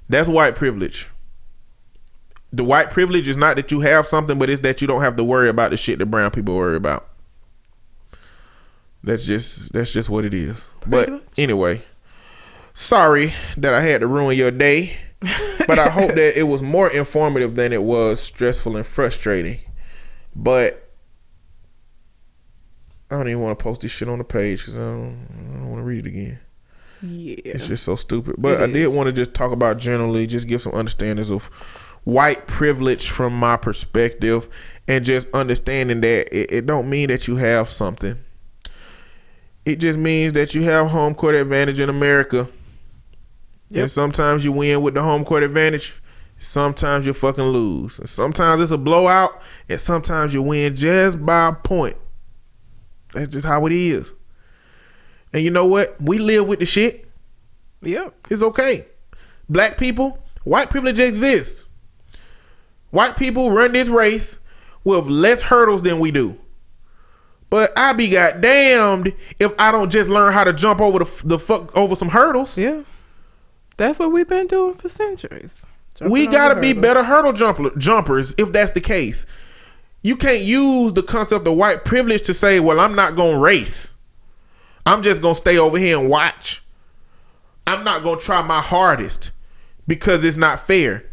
That's 0.09 0.29
white 0.29 0.57
privilege. 0.57 1.09
The 2.53 2.65
white 2.65 2.91
privilege 2.91 3.29
is 3.29 3.37
not 3.37 3.57
that 3.57 3.71
you 3.71 3.81
have 3.81 4.07
something, 4.07 4.39
but 4.39 4.51
it's 4.51 4.61
that 4.63 4.81
you 4.81 4.89
don't 4.89 5.03
have 5.03 5.17
to 5.17 5.25
worry 5.25 5.49
about 5.49 5.71
the 5.71 5.77
shit 5.77 5.99
that 6.01 6.07
brown 6.07 6.33
people 6.33 6.57
worry 6.57 6.77
about. 6.77 7.09
That's 9.03 9.25
just 9.25 9.73
that's 9.73 9.93
just 9.93 10.11
what 10.11 10.25
it 10.25 10.35
is. 10.35 10.65
but 10.87 11.11
much. 11.11 11.23
anyway, 11.39 11.83
sorry 12.73 13.33
that 13.57 13.73
I 13.73 13.81
had 13.83 14.01
to 14.01 14.07
ruin 14.07 14.37
your 14.37 14.51
day, 14.51 14.97
but 15.67 15.79
I 15.79 15.89
hope 15.89 16.15
that 16.15 16.39
it 16.39 16.45
was 16.45 16.63
more 16.63 16.91
informative 16.91 17.55
than 17.55 17.73
it 17.73 17.83
was 17.83 18.21
stressful 18.21 18.77
and 18.77 18.87
frustrating. 18.87 19.59
But 20.35 20.91
I 23.11 23.17
don't 23.17 23.29
even 23.29 23.41
want 23.41 23.59
to 23.59 23.63
post 23.63 23.81
this 23.83 23.91
shit 23.91 24.09
on 24.09 24.19
the 24.19 24.25
page 24.25 24.61
because 24.61 24.77
I 24.77 24.81
don't, 24.81 25.27
don't 25.55 25.69
want 25.71 25.81
to 25.81 25.85
read 25.85 26.07
it 26.07 26.09
again. 26.09 26.41
Yeah. 27.03 27.37
It's 27.45 27.67
just 27.69 27.85
so 27.85 27.97
stupid. 27.97 28.37
But 28.39 28.61
It 28.61 28.63
I 28.63 28.67
did 28.67 28.77
is. 28.77 28.89
want 28.89 29.09
to 29.09 29.13
just 29.13 29.35
talk 29.35 29.53
about 29.53 29.79
generally, 29.79 30.27
just 30.27 30.47
give 30.47 30.63
some 30.63 30.75
understandings 30.75 31.31
of 31.31 31.47
white 32.05 32.47
privilege 32.47 33.11
from 33.11 33.35
my 33.35 33.57
perspective, 33.57 34.49
and 34.89 35.05
just 35.05 35.29
understanding 35.35 36.01
that 36.03 36.35
it, 36.35 36.51
it 36.53 36.67
don't 36.67 36.89
mean 36.89 37.09
that 37.09 37.27
you 37.29 37.37
have 37.37 37.69
something. 37.69 38.17
It 39.67 39.77
just 39.77 39.99
means 39.99 40.33
that 40.33 40.55
you 40.55 40.63
have 40.63 40.89
home 40.89 41.15
court 41.15 41.35
advantage 41.35 41.81
in 41.81 41.91
America. 41.91 42.49
Yep. 43.71 43.81
And 43.83 43.91
sometimes 43.91 44.45
you 44.45 44.53
win 44.53 44.83
with 44.83 44.95
the 44.95 45.03
home 45.03 45.25
court 45.25 45.43
advantage. 45.43 46.01
Sometimes 46.39 47.07
you 47.07 47.13
fucking 47.13 47.45
lose. 47.45 47.99
And 47.99 48.09
sometimes 48.09 48.61
it's 48.61 48.73
a 48.73 48.79
blowout, 48.79 49.41
and 49.69 49.79
sometimes 49.79 50.33
you 50.35 50.43
win 50.43 50.75
just 50.75 51.25
by 51.25 51.49
a 51.49 51.53
point. 51.53 51.97
That's 53.13 53.29
just 53.29 53.47
how 53.47 53.67
it 53.67 53.73
is. 53.73 54.15
And 55.33 55.45
you 55.45 55.51
know 55.51 55.67
what? 55.67 55.97
We 56.01 56.19
live 56.19 56.49
with 56.49 56.61
the 56.61 56.67
shit. 56.67 57.09
Yep. 57.83 58.27
It's 58.31 58.43
okay. 58.43 58.87
Black 59.49 59.79
people, 59.79 60.19
white 60.45 60.71
privilege 60.71 60.99
exists. 60.99 61.67
White 62.91 63.17
people 63.17 63.53
run 63.53 63.73
this 63.73 63.89
race 63.89 64.39
with 64.83 65.07
less 65.07 65.43
hurdles 65.43 65.83
than 65.83 66.01
we 66.01 66.11
do. 66.11 66.37
But 67.51 67.73
I 67.77 67.93
be 67.93 68.11
goddamned 68.11 69.13
if 69.39 69.53
I 69.59 69.73
don't 69.73 69.91
just 69.91 70.09
learn 70.09 70.33
how 70.33 70.45
to 70.45 70.53
jump 70.53 70.81
over 70.81 71.01
the, 71.01 71.23
the 71.25 71.39
fuck 71.39 71.77
over 71.77 71.97
some 71.97 72.09
hurdles. 72.09 72.57
Yeah. 72.57 72.83
That's 73.81 73.99
what 73.99 74.13
we've 74.13 74.29
been 74.29 74.47
doing 74.47 74.75
for 74.75 74.91
centuries. 74.91 75.65
we 76.03 76.25
Jumping 76.25 76.29
over 76.29 76.37
gotta 76.37 76.61
be 76.61 76.75
better 76.75 77.03
hurdle 77.03 77.33
jumper, 77.33 77.71
jumpers 77.79 78.35
if 78.37 78.53
that's 78.53 78.73
the 78.73 78.81
case. 78.83 79.25
You 80.03 80.17
can't 80.17 80.43
use 80.43 80.93
the 80.93 81.03
concept 81.03 81.49
of 81.49 81.55
white 81.55 81.87
privilege 81.87 82.21
to 82.27 82.35
say, 82.35 82.61
"Well, 82.61 82.79
I'm 82.79 82.95
not 82.95 83.17
gonna 83.17 83.39
race. 83.39 83.95
I'm 84.85 85.01
just 85.01 85.23
gonna 85.23 85.35
stay 85.35 85.57
over 85.57 85.79
here 85.79 85.99
and 85.99 86.11
watch. 86.11 86.63
I'm 87.67 87.83
not 87.83 88.03
gonna 88.03 88.21
try 88.21 88.43
my 88.43 88.61
hardest 88.61 89.31
because 89.89 90.25
it's 90.25 90.37
not 90.37 90.61
fair." 90.61 91.07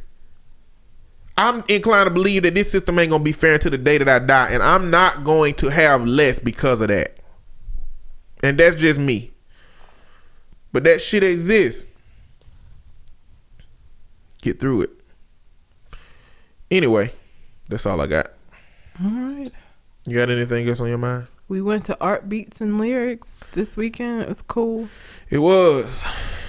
I'm 1.38 1.64
inclined 1.70 2.08
to 2.08 2.12
believe 2.14 2.44
that 2.44 2.56
this 2.56 2.70
system 2.70 3.00
ain't 3.00 3.12
gonna 3.12 3.24
be 3.24 3.32
fair 3.32 3.54
until 3.54 3.72
the 3.72 3.78
day 3.78 3.98
that 3.98 4.10
I 4.10 4.20
die, 4.20 4.50
and 4.50 4.62
I'm 4.62 4.90
not 4.90 5.24
going 5.24 5.54
to 5.56 5.70
have 5.70 6.06
less 6.06 6.38
because 6.38 6.82
of 6.82 6.90
that. 6.90 7.16
And 8.44 8.60
that's 8.60 8.76
just 8.76 9.00
me. 9.00 9.32
But 10.74 10.84
that 10.84 11.02
shit 11.02 11.24
exists. 11.24 11.88
Get 14.48 14.62
through 14.62 14.84
it. 14.84 14.92
Anyway, 16.72 17.12
that's 17.68 17.86
all 17.86 18.00
I 18.00 18.08
got. 18.08 18.28
All 19.04 19.12
right. 19.12 19.52
You 20.06 20.16
got 20.16 20.30
anything 20.30 20.66
else 20.70 20.80
on 20.80 20.88
your 20.88 20.98
mind? 20.98 21.28
We 21.50 21.62
went 21.62 21.84
to 21.88 22.02
Art 22.02 22.30
Beats 22.30 22.62
and 22.62 22.78
Lyrics 22.78 23.42
this 23.52 23.76
weekend. 23.76 24.22
It 24.22 24.30
was 24.30 24.42
cool. 24.42 24.88
It 25.30 25.40
was. 25.40 26.06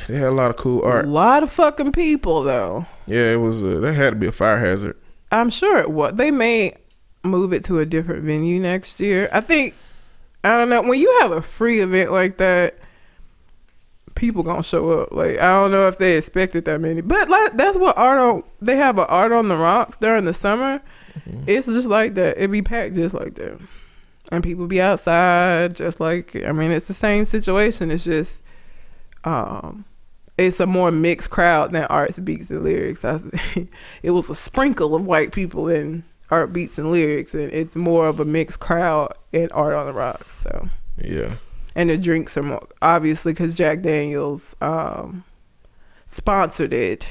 They 0.06 0.14
had 0.14 0.28
a 0.28 0.30
lot 0.30 0.50
of 0.50 0.56
cool 0.56 0.80
art. 0.84 1.06
A 1.06 1.08
lot 1.08 1.42
of 1.42 1.50
fucking 1.50 1.90
people 1.90 2.44
though. 2.44 2.86
Yeah, 3.08 3.32
it 3.32 3.40
was. 3.40 3.64
Uh, 3.64 3.80
that 3.80 3.94
had 3.94 4.10
to 4.10 4.16
be 4.16 4.28
a 4.28 4.32
fire 4.32 4.60
hazard. 4.60 4.96
I'm 5.32 5.50
sure 5.50 5.78
it 5.78 5.90
was. 5.90 6.14
They 6.14 6.30
may 6.30 6.76
move 7.24 7.52
it 7.52 7.64
to 7.64 7.80
a 7.80 7.84
different 7.84 8.22
venue 8.22 8.60
next 8.60 9.00
year. 9.00 9.28
I 9.32 9.40
think. 9.40 9.74
I 10.44 10.56
don't 10.56 10.68
know. 10.68 10.82
When 10.82 11.00
you 11.00 11.18
have 11.22 11.32
a 11.32 11.42
free 11.42 11.80
event 11.80 12.12
like 12.12 12.36
that, 12.36 12.78
people 14.18 14.42
gonna 14.42 14.62
show 14.62 15.00
up. 15.00 15.12
Like 15.12 15.38
I 15.38 15.52
don't 15.54 15.70
know 15.70 15.88
if 15.88 15.96
they 15.96 16.16
expected 16.16 16.64
that 16.66 16.80
many, 16.80 17.00
but 17.00 17.30
like 17.30 17.56
that's 17.56 17.78
what 17.78 17.96
art 17.96 18.18
on. 18.18 18.42
They 18.60 18.76
have 18.76 18.98
an 18.98 19.06
art 19.08 19.32
on 19.32 19.48
the 19.48 19.56
rocks 19.56 19.96
during 19.96 20.24
the 20.24 20.34
summer. 20.34 20.82
It's 21.46 21.66
just 21.66 21.88
like 21.88 22.14
that. 22.14 22.42
It 22.42 22.50
be 22.50 22.62
packed 22.62 22.94
just 22.94 23.14
like 23.14 23.34
that, 23.34 23.58
and 24.30 24.44
people 24.44 24.66
be 24.66 24.80
outside 24.80 25.74
just 25.74 26.00
like. 26.00 26.36
I 26.36 26.52
mean, 26.52 26.70
it's 26.70 26.88
the 26.88 26.94
same 26.94 27.24
situation. 27.24 27.90
It's 27.90 28.04
just, 28.04 28.42
um, 29.24 29.84
it's 30.36 30.60
a 30.60 30.66
more 30.66 30.90
mixed 30.90 31.30
crowd 31.30 31.72
than 31.72 31.84
arts, 31.84 32.18
beats, 32.20 32.50
and 32.50 32.62
lyrics. 32.62 33.04
I, 33.04 33.20
it 34.02 34.10
was 34.10 34.30
a 34.30 34.34
sprinkle 34.34 34.94
of 34.94 35.04
white 35.04 35.32
people 35.32 35.68
in 35.68 36.04
art, 36.30 36.52
beats, 36.52 36.78
and 36.78 36.90
lyrics, 36.90 37.34
and 37.34 37.52
it's 37.52 37.74
more 37.74 38.06
of 38.08 38.20
a 38.20 38.24
mixed 38.24 38.60
crowd 38.60 39.12
in 39.32 39.50
art 39.50 39.74
on 39.74 39.86
the 39.86 39.92
rocks. 39.92 40.42
So, 40.42 40.68
Yeah. 40.98 41.36
And 41.78 41.88
the 41.88 41.96
drinks 41.96 42.36
are 42.36 42.42
more 42.42 42.66
obviously 42.82 43.32
because 43.32 43.54
Jack 43.56 43.80
Daniels 43.80 44.54
um, 44.60 45.24
sponsored 46.06 46.72
it. 46.74 47.08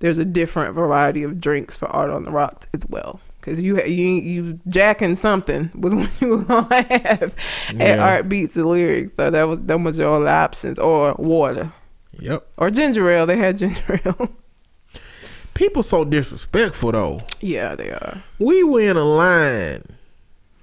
There's 0.00 0.18
a 0.18 0.24
different 0.24 0.74
variety 0.74 1.22
of 1.22 1.40
drinks 1.40 1.76
for 1.76 1.86
art 1.88 2.10
on 2.10 2.24
the 2.24 2.30
rocks 2.30 2.66
as 2.74 2.84
well. 2.88 3.20
Cause 3.40 3.62
you 3.62 3.80
you 3.84 4.06
you 4.14 4.60
jacking 4.66 5.14
something 5.14 5.70
was 5.74 5.94
what 5.98 6.10
you 6.20 6.28
were 6.38 6.44
gonna 6.44 6.82
have 6.82 7.36
at 7.78 7.98
art 8.00 8.28
beats 8.28 8.54
the 8.54 8.66
lyrics. 8.66 9.12
So 9.16 9.30
that 9.30 9.44
was 9.44 9.60
that 9.60 9.78
was 9.80 9.98
your 9.98 10.08
only 10.08 10.28
options 10.30 10.78
or 10.80 11.14
water 11.14 11.72
Yep. 12.18 12.44
or 12.56 12.70
ginger 12.70 13.08
ale. 13.08 13.24
They 13.26 13.36
had 13.36 13.56
ginger 13.58 14.00
ale. 14.04 14.30
People 15.54 15.82
so 15.84 16.04
disrespectful 16.04 16.90
though. 16.92 17.22
yeah, 17.40 17.76
they 17.76 17.90
are. 17.90 18.22
We 18.40 18.64
were 18.64 18.80
in 18.80 18.96
a 18.96 19.04
line 19.04 19.84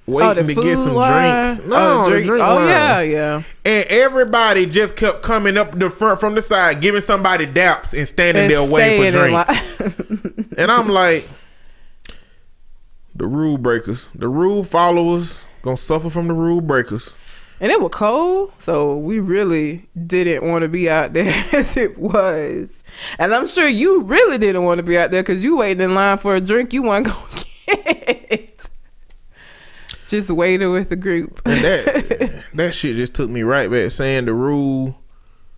waiting 0.06 0.30
oh, 0.30 0.34
the 0.48 0.54
to 0.56 0.62
get 0.62 0.78
some 0.78 0.94
line? 0.96 1.44
drinks. 1.46 1.62
No, 1.66 2.02
oh, 2.06 2.10
drink- 2.10 2.26
drink 2.26 2.44
oh 2.44 2.56
line. 2.56 2.68
yeah, 2.70 3.02
yeah. 3.02 3.44
And 3.66 3.86
everybody 3.90 4.66
just 4.66 4.96
kept 4.96 5.22
coming 5.22 5.58
up 5.58 5.78
the 5.78 5.90
front 5.90 6.20
from 6.20 6.36
the 6.36 6.42
side, 6.42 6.82
giving 6.82 7.02
somebody 7.02 7.46
daps 7.48 7.98
and 7.98 8.08
standing 8.08 8.44
And 8.44 8.52
there 8.52 8.64
waiting 8.64 9.12
for 9.12 9.20
drinks. 9.20 9.80
line. 9.80 10.50
And 10.58 10.72
I'm 10.72 10.88
like, 10.88 11.28
the 13.16 13.28
rule 13.28 13.58
breakers, 13.58 14.08
the 14.14 14.28
rule 14.28 14.64
followers, 14.64 15.46
gonna 15.62 15.78
suffer 15.78 16.10
from 16.10 16.28
the 16.28 16.34
rule 16.34 16.62
breakers. 16.62 17.14
And 17.60 17.72
it 17.72 17.80
was 17.80 17.92
cold, 17.94 18.52
so 18.60 18.98
we 18.98 19.20
really 19.20 19.88
didn't 20.06 20.44
want 20.48 20.64
to 20.64 20.68
be 20.68 20.90
out 20.90 21.14
there 21.14 21.32
as 21.54 21.78
it 21.78 21.98
was. 21.98 22.70
And 23.18 23.34
I'm 23.34 23.48
sure 23.48 23.68
you 23.68 24.02
really 24.04 24.38
didn't 24.38 24.64
want 24.64 24.80
to 24.80 24.84
be 24.84 24.98
out 24.98 25.12
there 25.12 25.24
because 25.24 25.44
you 25.44 25.58
waiting 25.58 25.82
in 25.84 25.96
line 25.96 26.18
for 26.18 26.36
a 26.36 26.42
drink 26.42 26.74
you 26.74 26.84
weren't 26.84 27.06
to 27.08 27.46
get. 27.68 28.13
Just 30.14 30.30
waiting 30.30 30.72
with 30.72 30.90
the 30.90 30.96
group. 30.96 31.42
And 31.44 31.64
that 31.64 32.44
that 32.54 32.76
shit 32.76 32.98
just 32.98 33.16
took 33.16 33.32
me 33.32 33.42
right 33.42 33.68
back. 33.68 33.90
Saying 33.90 34.26
the 34.26 34.34
rule 34.36 34.96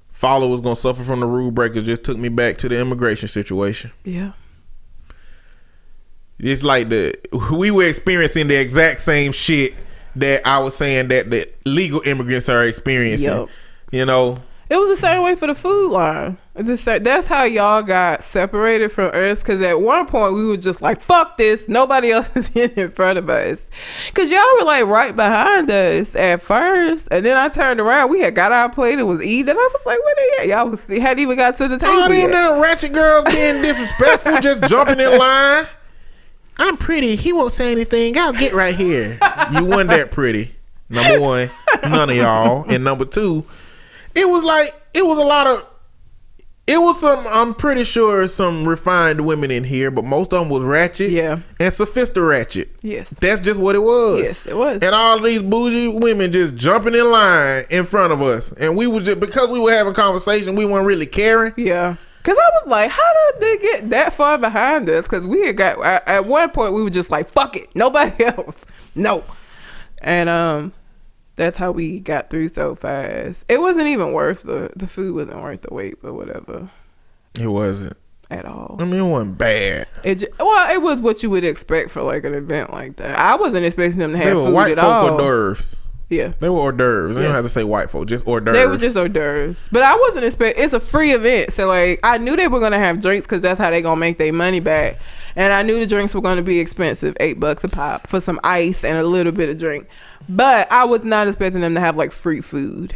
followers 0.07 0.61
gonna 0.61 0.77
suffer 0.77 1.03
from 1.03 1.19
the 1.19 1.25
rule 1.25 1.51
breakers 1.51 1.83
just 1.83 2.05
took 2.05 2.17
me 2.17 2.29
back 2.29 2.57
to 2.59 2.69
the 2.69 2.79
immigration 2.79 3.27
situation. 3.27 3.91
yeah. 4.05 4.31
It's 6.39 6.63
like 6.63 6.87
the 6.87 7.15
we 7.51 7.69
were 7.69 7.85
experiencing 7.85 8.47
the 8.47 8.55
exact 8.55 9.01
same 9.01 9.33
shit 9.33 9.73
that 10.15 10.47
I 10.47 10.59
was 10.59 10.73
saying 10.77 11.09
that 11.09 11.29
the 11.29 11.49
legal 11.65 12.01
immigrants 12.05 12.47
are 12.47 12.65
experiencing. 12.65 13.27
Yup. 13.27 13.49
You 13.91 14.05
know, 14.05 14.41
It 14.69 14.77
was 14.77 14.87
the 14.99 15.05
same 15.05 15.21
way 15.21 15.35
for 15.35 15.47
the 15.47 15.55
food 15.55 15.91
line. 15.91 16.37
It's 16.57 16.67
the 16.69 16.77
sa- 16.77 16.99
That's 16.99 17.27
how 17.27 17.43
y'all 17.43 17.81
got 17.83 18.23
separated 18.23 18.89
from 18.89 19.11
us. 19.13 19.39
Because 19.39 19.61
at 19.61 19.81
one 19.81 20.05
point 20.05 20.35
we 20.35 20.45
were 20.45 20.55
just 20.55 20.81
like, 20.81 21.01
"Fuck 21.01 21.37
this! 21.37 21.67
Nobody 21.67 22.11
else 22.11 22.33
is 22.35 22.49
in 22.55 22.89
front 22.91 23.19
of 23.19 23.29
us." 23.29 23.69
Because 24.07 24.31
y'all 24.31 24.41
were 24.59 24.65
like 24.65 24.85
right 24.85 25.13
behind 25.13 25.69
us 25.69 26.15
at 26.15 26.41
first, 26.41 27.09
and 27.11 27.25
then 27.25 27.35
I 27.35 27.49
turned 27.49 27.81
around. 27.81 28.09
We 28.09 28.21
had 28.21 28.35
got 28.35 28.53
our 28.53 28.69
plate. 28.69 28.97
It 28.99 29.03
was 29.03 29.21
eating. 29.21 29.49
I 29.49 29.69
was 29.73 29.85
like, 29.85 29.99
"Where 30.03 30.15
they 30.15 30.43
at?" 30.43 30.47
Y'all 30.47 30.69
was, 30.69 30.85
hadn't 30.87 31.19
even 31.19 31.35
got 31.35 31.57
to 31.57 31.67
the 31.67 31.77
table 31.77 31.93
all 31.93 32.07
them 32.09 32.31
damn 32.31 32.61
ratchet 32.61 32.93
girls 32.93 33.25
being 33.25 33.61
disrespectful, 33.61 34.39
just 34.39 34.63
jumping 34.69 34.99
in 35.01 35.17
line. 35.17 35.65
I'm 36.57 36.77
pretty. 36.77 37.17
He 37.17 37.33
won't 37.33 37.51
say 37.51 37.71
anything. 37.71 38.17
I'll 38.17 38.31
get 38.31 38.53
right 38.53 38.73
here. 38.75 39.19
You 39.51 39.65
wasn't 39.65 39.89
that 39.89 40.09
pretty. 40.11 40.55
Number 40.89 41.19
one, 41.19 41.49
none 41.83 42.09
of 42.09 42.15
y'all. 42.15 42.63
And 42.69 42.83
number 42.83 43.03
two, 43.03 43.43
it 44.15 44.29
was 44.29 44.45
like 44.45 44.73
it 44.93 45.05
was 45.05 45.17
a 45.17 45.23
lot 45.23 45.47
of. 45.47 45.65
It 46.67 46.79
was 46.81 46.99
some. 46.99 47.25
I'm 47.27 47.53
pretty 47.53 47.83
sure 47.83 48.25
some 48.25 48.67
refined 48.67 49.23
women 49.25 49.51
in 49.51 49.63
here, 49.63 49.91
but 49.91 50.03
most 50.03 50.33
of 50.33 50.39
them 50.39 50.49
was 50.49 50.63
ratchet. 50.63 51.11
Yeah. 51.11 51.39
and 51.59 51.71
sophisticated 51.71 52.23
ratchet. 52.27 52.75
Yes. 52.81 53.09
That's 53.11 53.39
just 53.39 53.59
what 53.59 53.75
it 53.75 53.83
was. 53.83 54.23
Yes, 54.23 54.47
it 54.47 54.57
was. 54.57 54.81
And 54.81 54.95
all 54.95 55.19
these 55.19 55.43
bougie 55.43 55.89
women 55.99 56.31
just 56.31 56.55
jumping 56.55 56.95
in 56.95 57.11
line 57.11 57.65
in 57.69 57.85
front 57.85 58.13
of 58.13 58.21
us, 58.23 58.51
and 58.53 58.75
we 58.75 58.87
were 58.87 58.99
just 59.01 59.19
because 59.19 59.51
we 59.51 59.59
were 59.59 59.71
having 59.71 59.93
conversation, 59.93 60.55
we 60.55 60.65
weren't 60.65 60.87
really 60.87 61.05
caring. 61.05 61.53
Yeah. 61.55 61.97
Cause 62.23 62.35
I 62.35 62.49
was 62.55 62.67
like, 62.71 62.89
how 62.89 63.13
did 63.33 63.41
they 63.41 63.57
get 63.61 63.89
that 63.91 64.11
far 64.13 64.39
behind 64.39 64.89
us? 64.89 65.07
Cause 65.07 65.27
we 65.27 65.45
had 65.45 65.57
got 65.57 65.85
at, 65.85 66.07
at 66.07 66.25
one 66.25 66.49
point 66.49 66.73
we 66.73 66.81
were 66.81 66.89
just 66.89 67.11
like, 67.11 67.29
fuck 67.29 67.55
it, 67.55 67.67
nobody 67.75 68.23
else, 68.25 68.65
no. 68.95 69.23
And 70.01 70.27
um, 70.27 70.73
that's 71.35 71.57
how 71.57 71.71
we 71.71 71.99
got 71.99 72.29
through 72.29 72.49
so 72.49 72.75
fast. 72.75 73.45
It 73.49 73.59
wasn't 73.61 73.87
even 73.87 74.13
worth 74.13 74.43
the 74.43 74.71
the 74.75 74.87
food 74.87 75.15
wasn't 75.15 75.41
worth 75.41 75.61
the 75.61 75.73
wait, 75.73 76.01
but 76.01 76.13
whatever 76.13 76.69
It 77.39 77.47
wasn't. 77.47 77.97
at 78.31 78.45
all. 78.45 78.77
I 78.79 78.85
mean, 78.85 78.99
it 79.01 79.09
wasn't 79.09 79.37
bad. 79.37 79.87
It 80.03 80.15
ju- 80.15 80.27
well, 80.39 80.71
it 80.73 80.81
was 80.81 81.01
what 81.01 81.21
you 81.23 81.29
would 81.29 81.43
expect 81.43 81.91
for 81.91 82.01
like 82.01 82.23
an 82.23 82.33
event 82.33 82.71
like 82.71 82.95
that. 82.97 83.17
I 83.19 83.35
wasn't 83.35 83.65
expecting 83.65 83.99
them 83.99 84.11
to 84.13 84.17
have 84.17 84.27
They 84.27 84.33
were 84.33 84.45
food 84.45 84.53
white 84.53 84.71
at 84.77 84.77
folk 84.77 84.85
all. 84.85 85.09
hors 85.11 85.17
d'oeuvres. 85.17 85.81
Yeah. 86.07 86.33
They 86.39 86.49
were 86.49 86.59
hors 86.59 86.71
d'oeuvres. 86.73 87.15
They 87.15 87.23
don't 87.23 87.33
have 87.33 87.43
to 87.43 87.49
say 87.49 87.63
white 87.63 87.89
folk, 87.89 88.07
just 88.07 88.25
hors 88.27 88.39
d'oeuvres. 88.39 88.53
They 88.53 88.67
were 88.67 88.77
just 88.77 88.95
hors 88.95 89.09
d'oeuvres, 89.09 89.67
but 89.71 89.81
I 89.83 89.95
wasn't 89.95 90.25
expecting. 90.25 90.63
It's 90.63 90.73
a 90.73 90.79
free 90.79 91.11
event, 91.13 91.51
so 91.53 91.67
like 91.67 91.99
I 92.03 92.17
knew 92.17 92.35
they 92.35 92.47
were 92.47 92.59
gonna 92.59 92.79
have 92.79 93.01
drinks 93.01 93.25
because 93.27 93.41
that's 93.41 93.59
how 93.59 93.69
they 93.71 93.81
gonna 93.81 93.99
make 93.99 94.17
their 94.17 94.31
money 94.33 94.59
back. 94.59 94.97
And 95.35 95.51
I 95.51 95.63
knew 95.63 95.79
the 95.79 95.85
drinks 95.87 96.15
were 96.15 96.21
gonna 96.21 96.41
be 96.41 96.59
expensive, 96.59 97.15
eight 97.19 97.39
bucks 97.39 97.63
a 97.63 97.67
pop 97.67 98.07
for 98.07 98.21
some 98.21 98.39
ice 98.43 98.83
and 98.83 98.97
a 98.97 99.03
little 99.03 99.31
bit 99.33 99.49
of 99.49 99.57
drink. 99.57 99.87
But 100.29 100.71
I 100.71 100.85
was 100.85 101.03
not 101.03 101.27
expecting 101.27 101.61
them 101.61 101.75
to 101.75 101.81
have 101.81 101.97
like 101.97 102.11
free 102.11 102.41
food. 102.41 102.95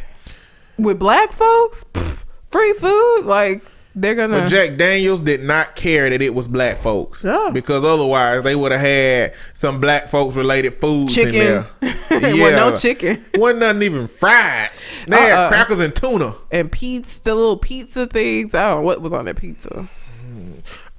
With 0.77 0.97
black 0.99 1.33
folks, 1.33 1.83
pff, 1.93 2.23
free 2.47 2.73
food, 2.73 3.23
like 3.25 3.63
they're 3.93 4.15
gonna. 4.15 4.39
But 4.41 4.49
Jack 4.49 4.77
Daniels 4.77 5.19
did 5.19 5.43
not 5.43 5.75
care 5.75 6.09
that 6.09 6.21
it 6.21 6.33
was 6.33 6.47
black 6.47 6.77
folks. 6.77 7.25
Yeah. 7.25 7.49
Because 7.51 7.83
otherwise 7.83 8.43
they 8.43 8.55
would 8.55 8.71
have 8.71 8.79
had 8.81 9.33
some 9.53 9.81
black 9.81 10.07
folks 10.07 10.35
related 10.37 10.75
foods 10.75 11.13
Chicken. 11.13 11.35
in 11.35 11.41
there. 11.41 11.65
Well, 12.11 12.71
no 12.71 12.75
chicken. 12.75 13.23
Wasn't 13.35 13.59
nothing 13.59 13.83
even 13.83 14.07
fried. 14.07 14.71
They 15.07 15.15
had 15.15 15.31
Uh-uh. 15.37 15.47
crackers 15.49 15.79
and 15.79 15.95
tuna. 15.95 16.33
and 16.51 16.71
pizza, 16.71 17.23
the 17.23 17.35
little 17.35 17.55
pizza 17.57 18.07
things. 18.07 18.55
I 18.55 18.69
don't 18.69 18.79
know 18.81 18.85
what 18.87 19.01
was 19.01 19.13
on 19.13 19.25
that 19.25 19.35
pizza. 19.35 19.87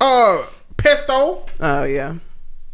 Uh 0.00 0.46
pesto. 0.82 1.44
Oh 1.60 1.84
yeah. 1.84 2.16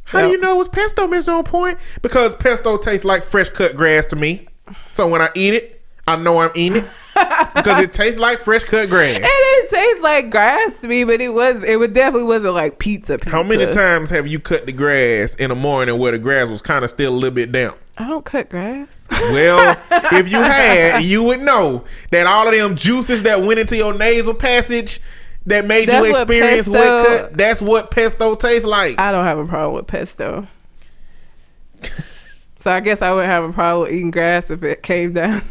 How 0.04 0.22
do 0.22 0.28
you 0.28 0.38
know 0.38 0.54
it 0.54 0.58
was 0.58 0.68
pesto, 0.68 1.08
Mr. 1.08 1.36
On 1.36 1.42
Point? 1.42 1.78
Because 2.00 2.34
pesto 2.36 2.76
tastes 2.78 3.04
like 3.04 3.24
fresh 3.24 3.48
cut 3.48 3.76
grass 3.76 4.06
to 4.06 4.16
me. 4.16 4.46
So 4.92 5.08
when 5.08 5.20
I 5.20 5.28
eat 5.34 5.54
it, 5.54 5.82
I 6.06 6.14
know 6.14 6.38
I'm 6.38 6.52
eating 6.54 6.84
it. 6.84 6.88
because 7.54 7.82
it 7.82 7.92
tastes 7.92 8.20
like 8.20 8.38
fresh 8.38 8.62
cut 8.62 8.88
grass. 8.88 9.16
And 9.16 9.24
It 9.24 9.70
didn't 9.70 10.02
like 10.02 10.30
grass 10.30 10.78
to 10.80 10.86
me, 10.88 11.02
but 11.02 11.20
it 11.20 11.30
was. 11.30 11.64
It 11.64 11.76
would 11.80 11.92
definitely 11.92 12.28
wasn't 12.28 12.54
like 12.54 12.78
pizza. 12.78 13.18
pizza. 13.18 13.30
How 13.30 13.42
many 13.42 13.66
times 13.66 14.10
have 14.10 14.28
you 14.28 14.38
cut 14.38 14.66
the 14.66 14.72
grass 14.72 15.34
in 15.34 15.48
the 15.48 15.56
morning 15.56 15.98
where 15.98 16.12
the 16.12 16.18
grass 16.18 16.48
was 16.48 16.62
kind 16.62 16.84
of 16.84 16.90
still 16.90 17.12
a 17.12 17.16
little 17.16 17.34
bit 17.34 17.50
damp? 17.50 17.76
I 17.98 18.06
don't 18.06 18.24
cut 18.24 18.48
grass. 18.48 19.00
Well, 19.10 19.76
if 19.90 20.30
you 20.30 20.38
had, 20.42 21.02
you 21.02 21.24
would 21.24 21.40
know 21.40 21.84
that 22.12 22.26
all 22.28 22.46
of 22.46 22.54
them 22.54 22.76
juices 22.76 23.24
that 23.24 23.42
went 23.42 23.58
into 23.58 23.76
your 23.76 23.92
nasal 23.94 24.34
passage 24.34 25.00
that 25.46 25.64
made 25.64 25.88
That's 25.88 26.06
you 26.06 26.12
what 26.12 26.22
experience 26.22 26.68
wet 26.68 26.82
pesto- 26.82 27.18
cut, 27.28 27.36
that's 27.36 27.62
what 27.62 27.90
pesto 27.90 28.34
tastes 28.34 28.66
like. 28.66 28.98
I 29.00 29.12
don't 29.12 29.24
have 29.24 29.38
a 29.38 29.46
problem 29.46 29.74
with 29.76 29.86
pesto. 29.86 30.46
so 32.60 32.70
I 32.70 32.80
guess 32.80 33.02
I 33.02 33.12
wouldn't 33.12 33.28
have 33.30 33.44
a 33.44 33.52
problem 33.52 33.82
with 33.84 33.92
eating 33.92 34.10
grass 34.10 34.50
if 34.50 34.62
it 34.62 34.82
came 34.82 35.12
down. 35.12 35.42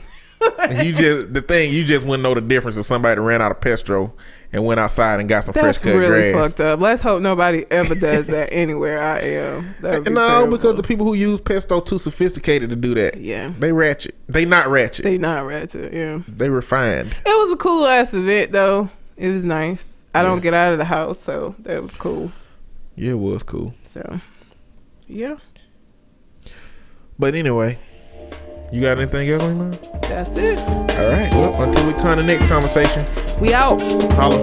you 0.83 0.93
just 0.93 1.33
the 1.33 1.41
thing 1.41 1.71
you 1.73 1.83
just 1.83 2.05
wouldn't 2.05 2.21
know 2.23 2.33
the 2.33 2.41
difference 2.41 2.77
if 2.77 2.85
somebody 2.85 3.19
ran 3.19 3.41
out 3.41 3.51
of 3.51 3.59
pesto 3.61 4.13
and 4.51 4.63
went 4.65 4.79
outside 4.79 5.19
and 5.19 5.27
got 5.27 5.43
some 5.43 5.53
That's 5.53 5.79
fresh 5.79 5.93
cut 5.93 5.97
grass. 5.97 6.09
really 6.09 6.31
grass. 6.33 6.47
fucked 6.49 6.59
up. 6.59 6.79
Let's 6.81 7.01
hope 7.01 7.21
nobody 7.21 7.65
ever 7.71 7.95
does 7.95 8.27
that 8.27 8.49
anywhere 8.51 9.01
I 9.01 9.19
am. 9.19 9.75
No, 9.81 9.91
terrible. 10.01 10.57
because 10.57 10.75
the 10.75 10.83
people 10.83 11.05
who 11.05 11.13
use 11.13 11.39
pesto 11.41 11.79
too 11.79 11.97
sophisticated 11.97 12.69
to 12.69 12.75
do 12.75 12.93
that. 12.95 13.19
Yeah. 13.19 13.53
they 13.57 13.71
ratchet. 13.71 14.13
They 14.27 14.45
not 14.45 14.67
ratchet. 14.67 15.03
They 15.03 15.17
not 15.17 15.45
ratchet. 15.45 15.93
Yeah, 15.93 16.19
they 16.27 16.49
refined. 16.49 17.15
it 17.25 17.29
was 17.29 17.51
a 17.53 17.57
cool 17.57 17.85
ass 17.87 18.13
event 18.13 18.51
though. 18.51 18.89
It 19.17 19.29
was 19.31 19.43
nice. 19.43 19.85
I 20.13 20.21
don't 20.23 20.41
get 20.41 20.53
out 20.53 20.71
of 20.73 20.77
the 20.77 20.85
house, 20.85 21.19
so 21.19 21.55
that 21.59 21.81
was 21.81 21.95
cool. 21.97 22.31
Yeah, 22.95 23.11
it 23.11 23.19
was 23.19 23.43
cool. 23.43 23.73
So, 23.93 24.19
yeah, 25.07 25.35
But 27.19 27.35
anyway, 27.35 27.77
you 28.71 28.81
got 28.81 28.97
anything 28.99 29.29
else 29.29 29.43
on 29.43 29.55
your 29.55 29.65
mind? 29.65 29.79
that's 30.03 30.29
it. 30.35 30.57
All 30.59 31.09
right. 31.09 31.31
Well, 31.33 31.61
until 31.63 31.85
we 31.87 31.93
come 31.93 32.17
to 32.17 32.21
the 32.23 32.27
next 32.27 32.45
conversation, 32.47 33.05
We 33.39 33.53
out. 33.53 33.81
holla. 34.13 34.39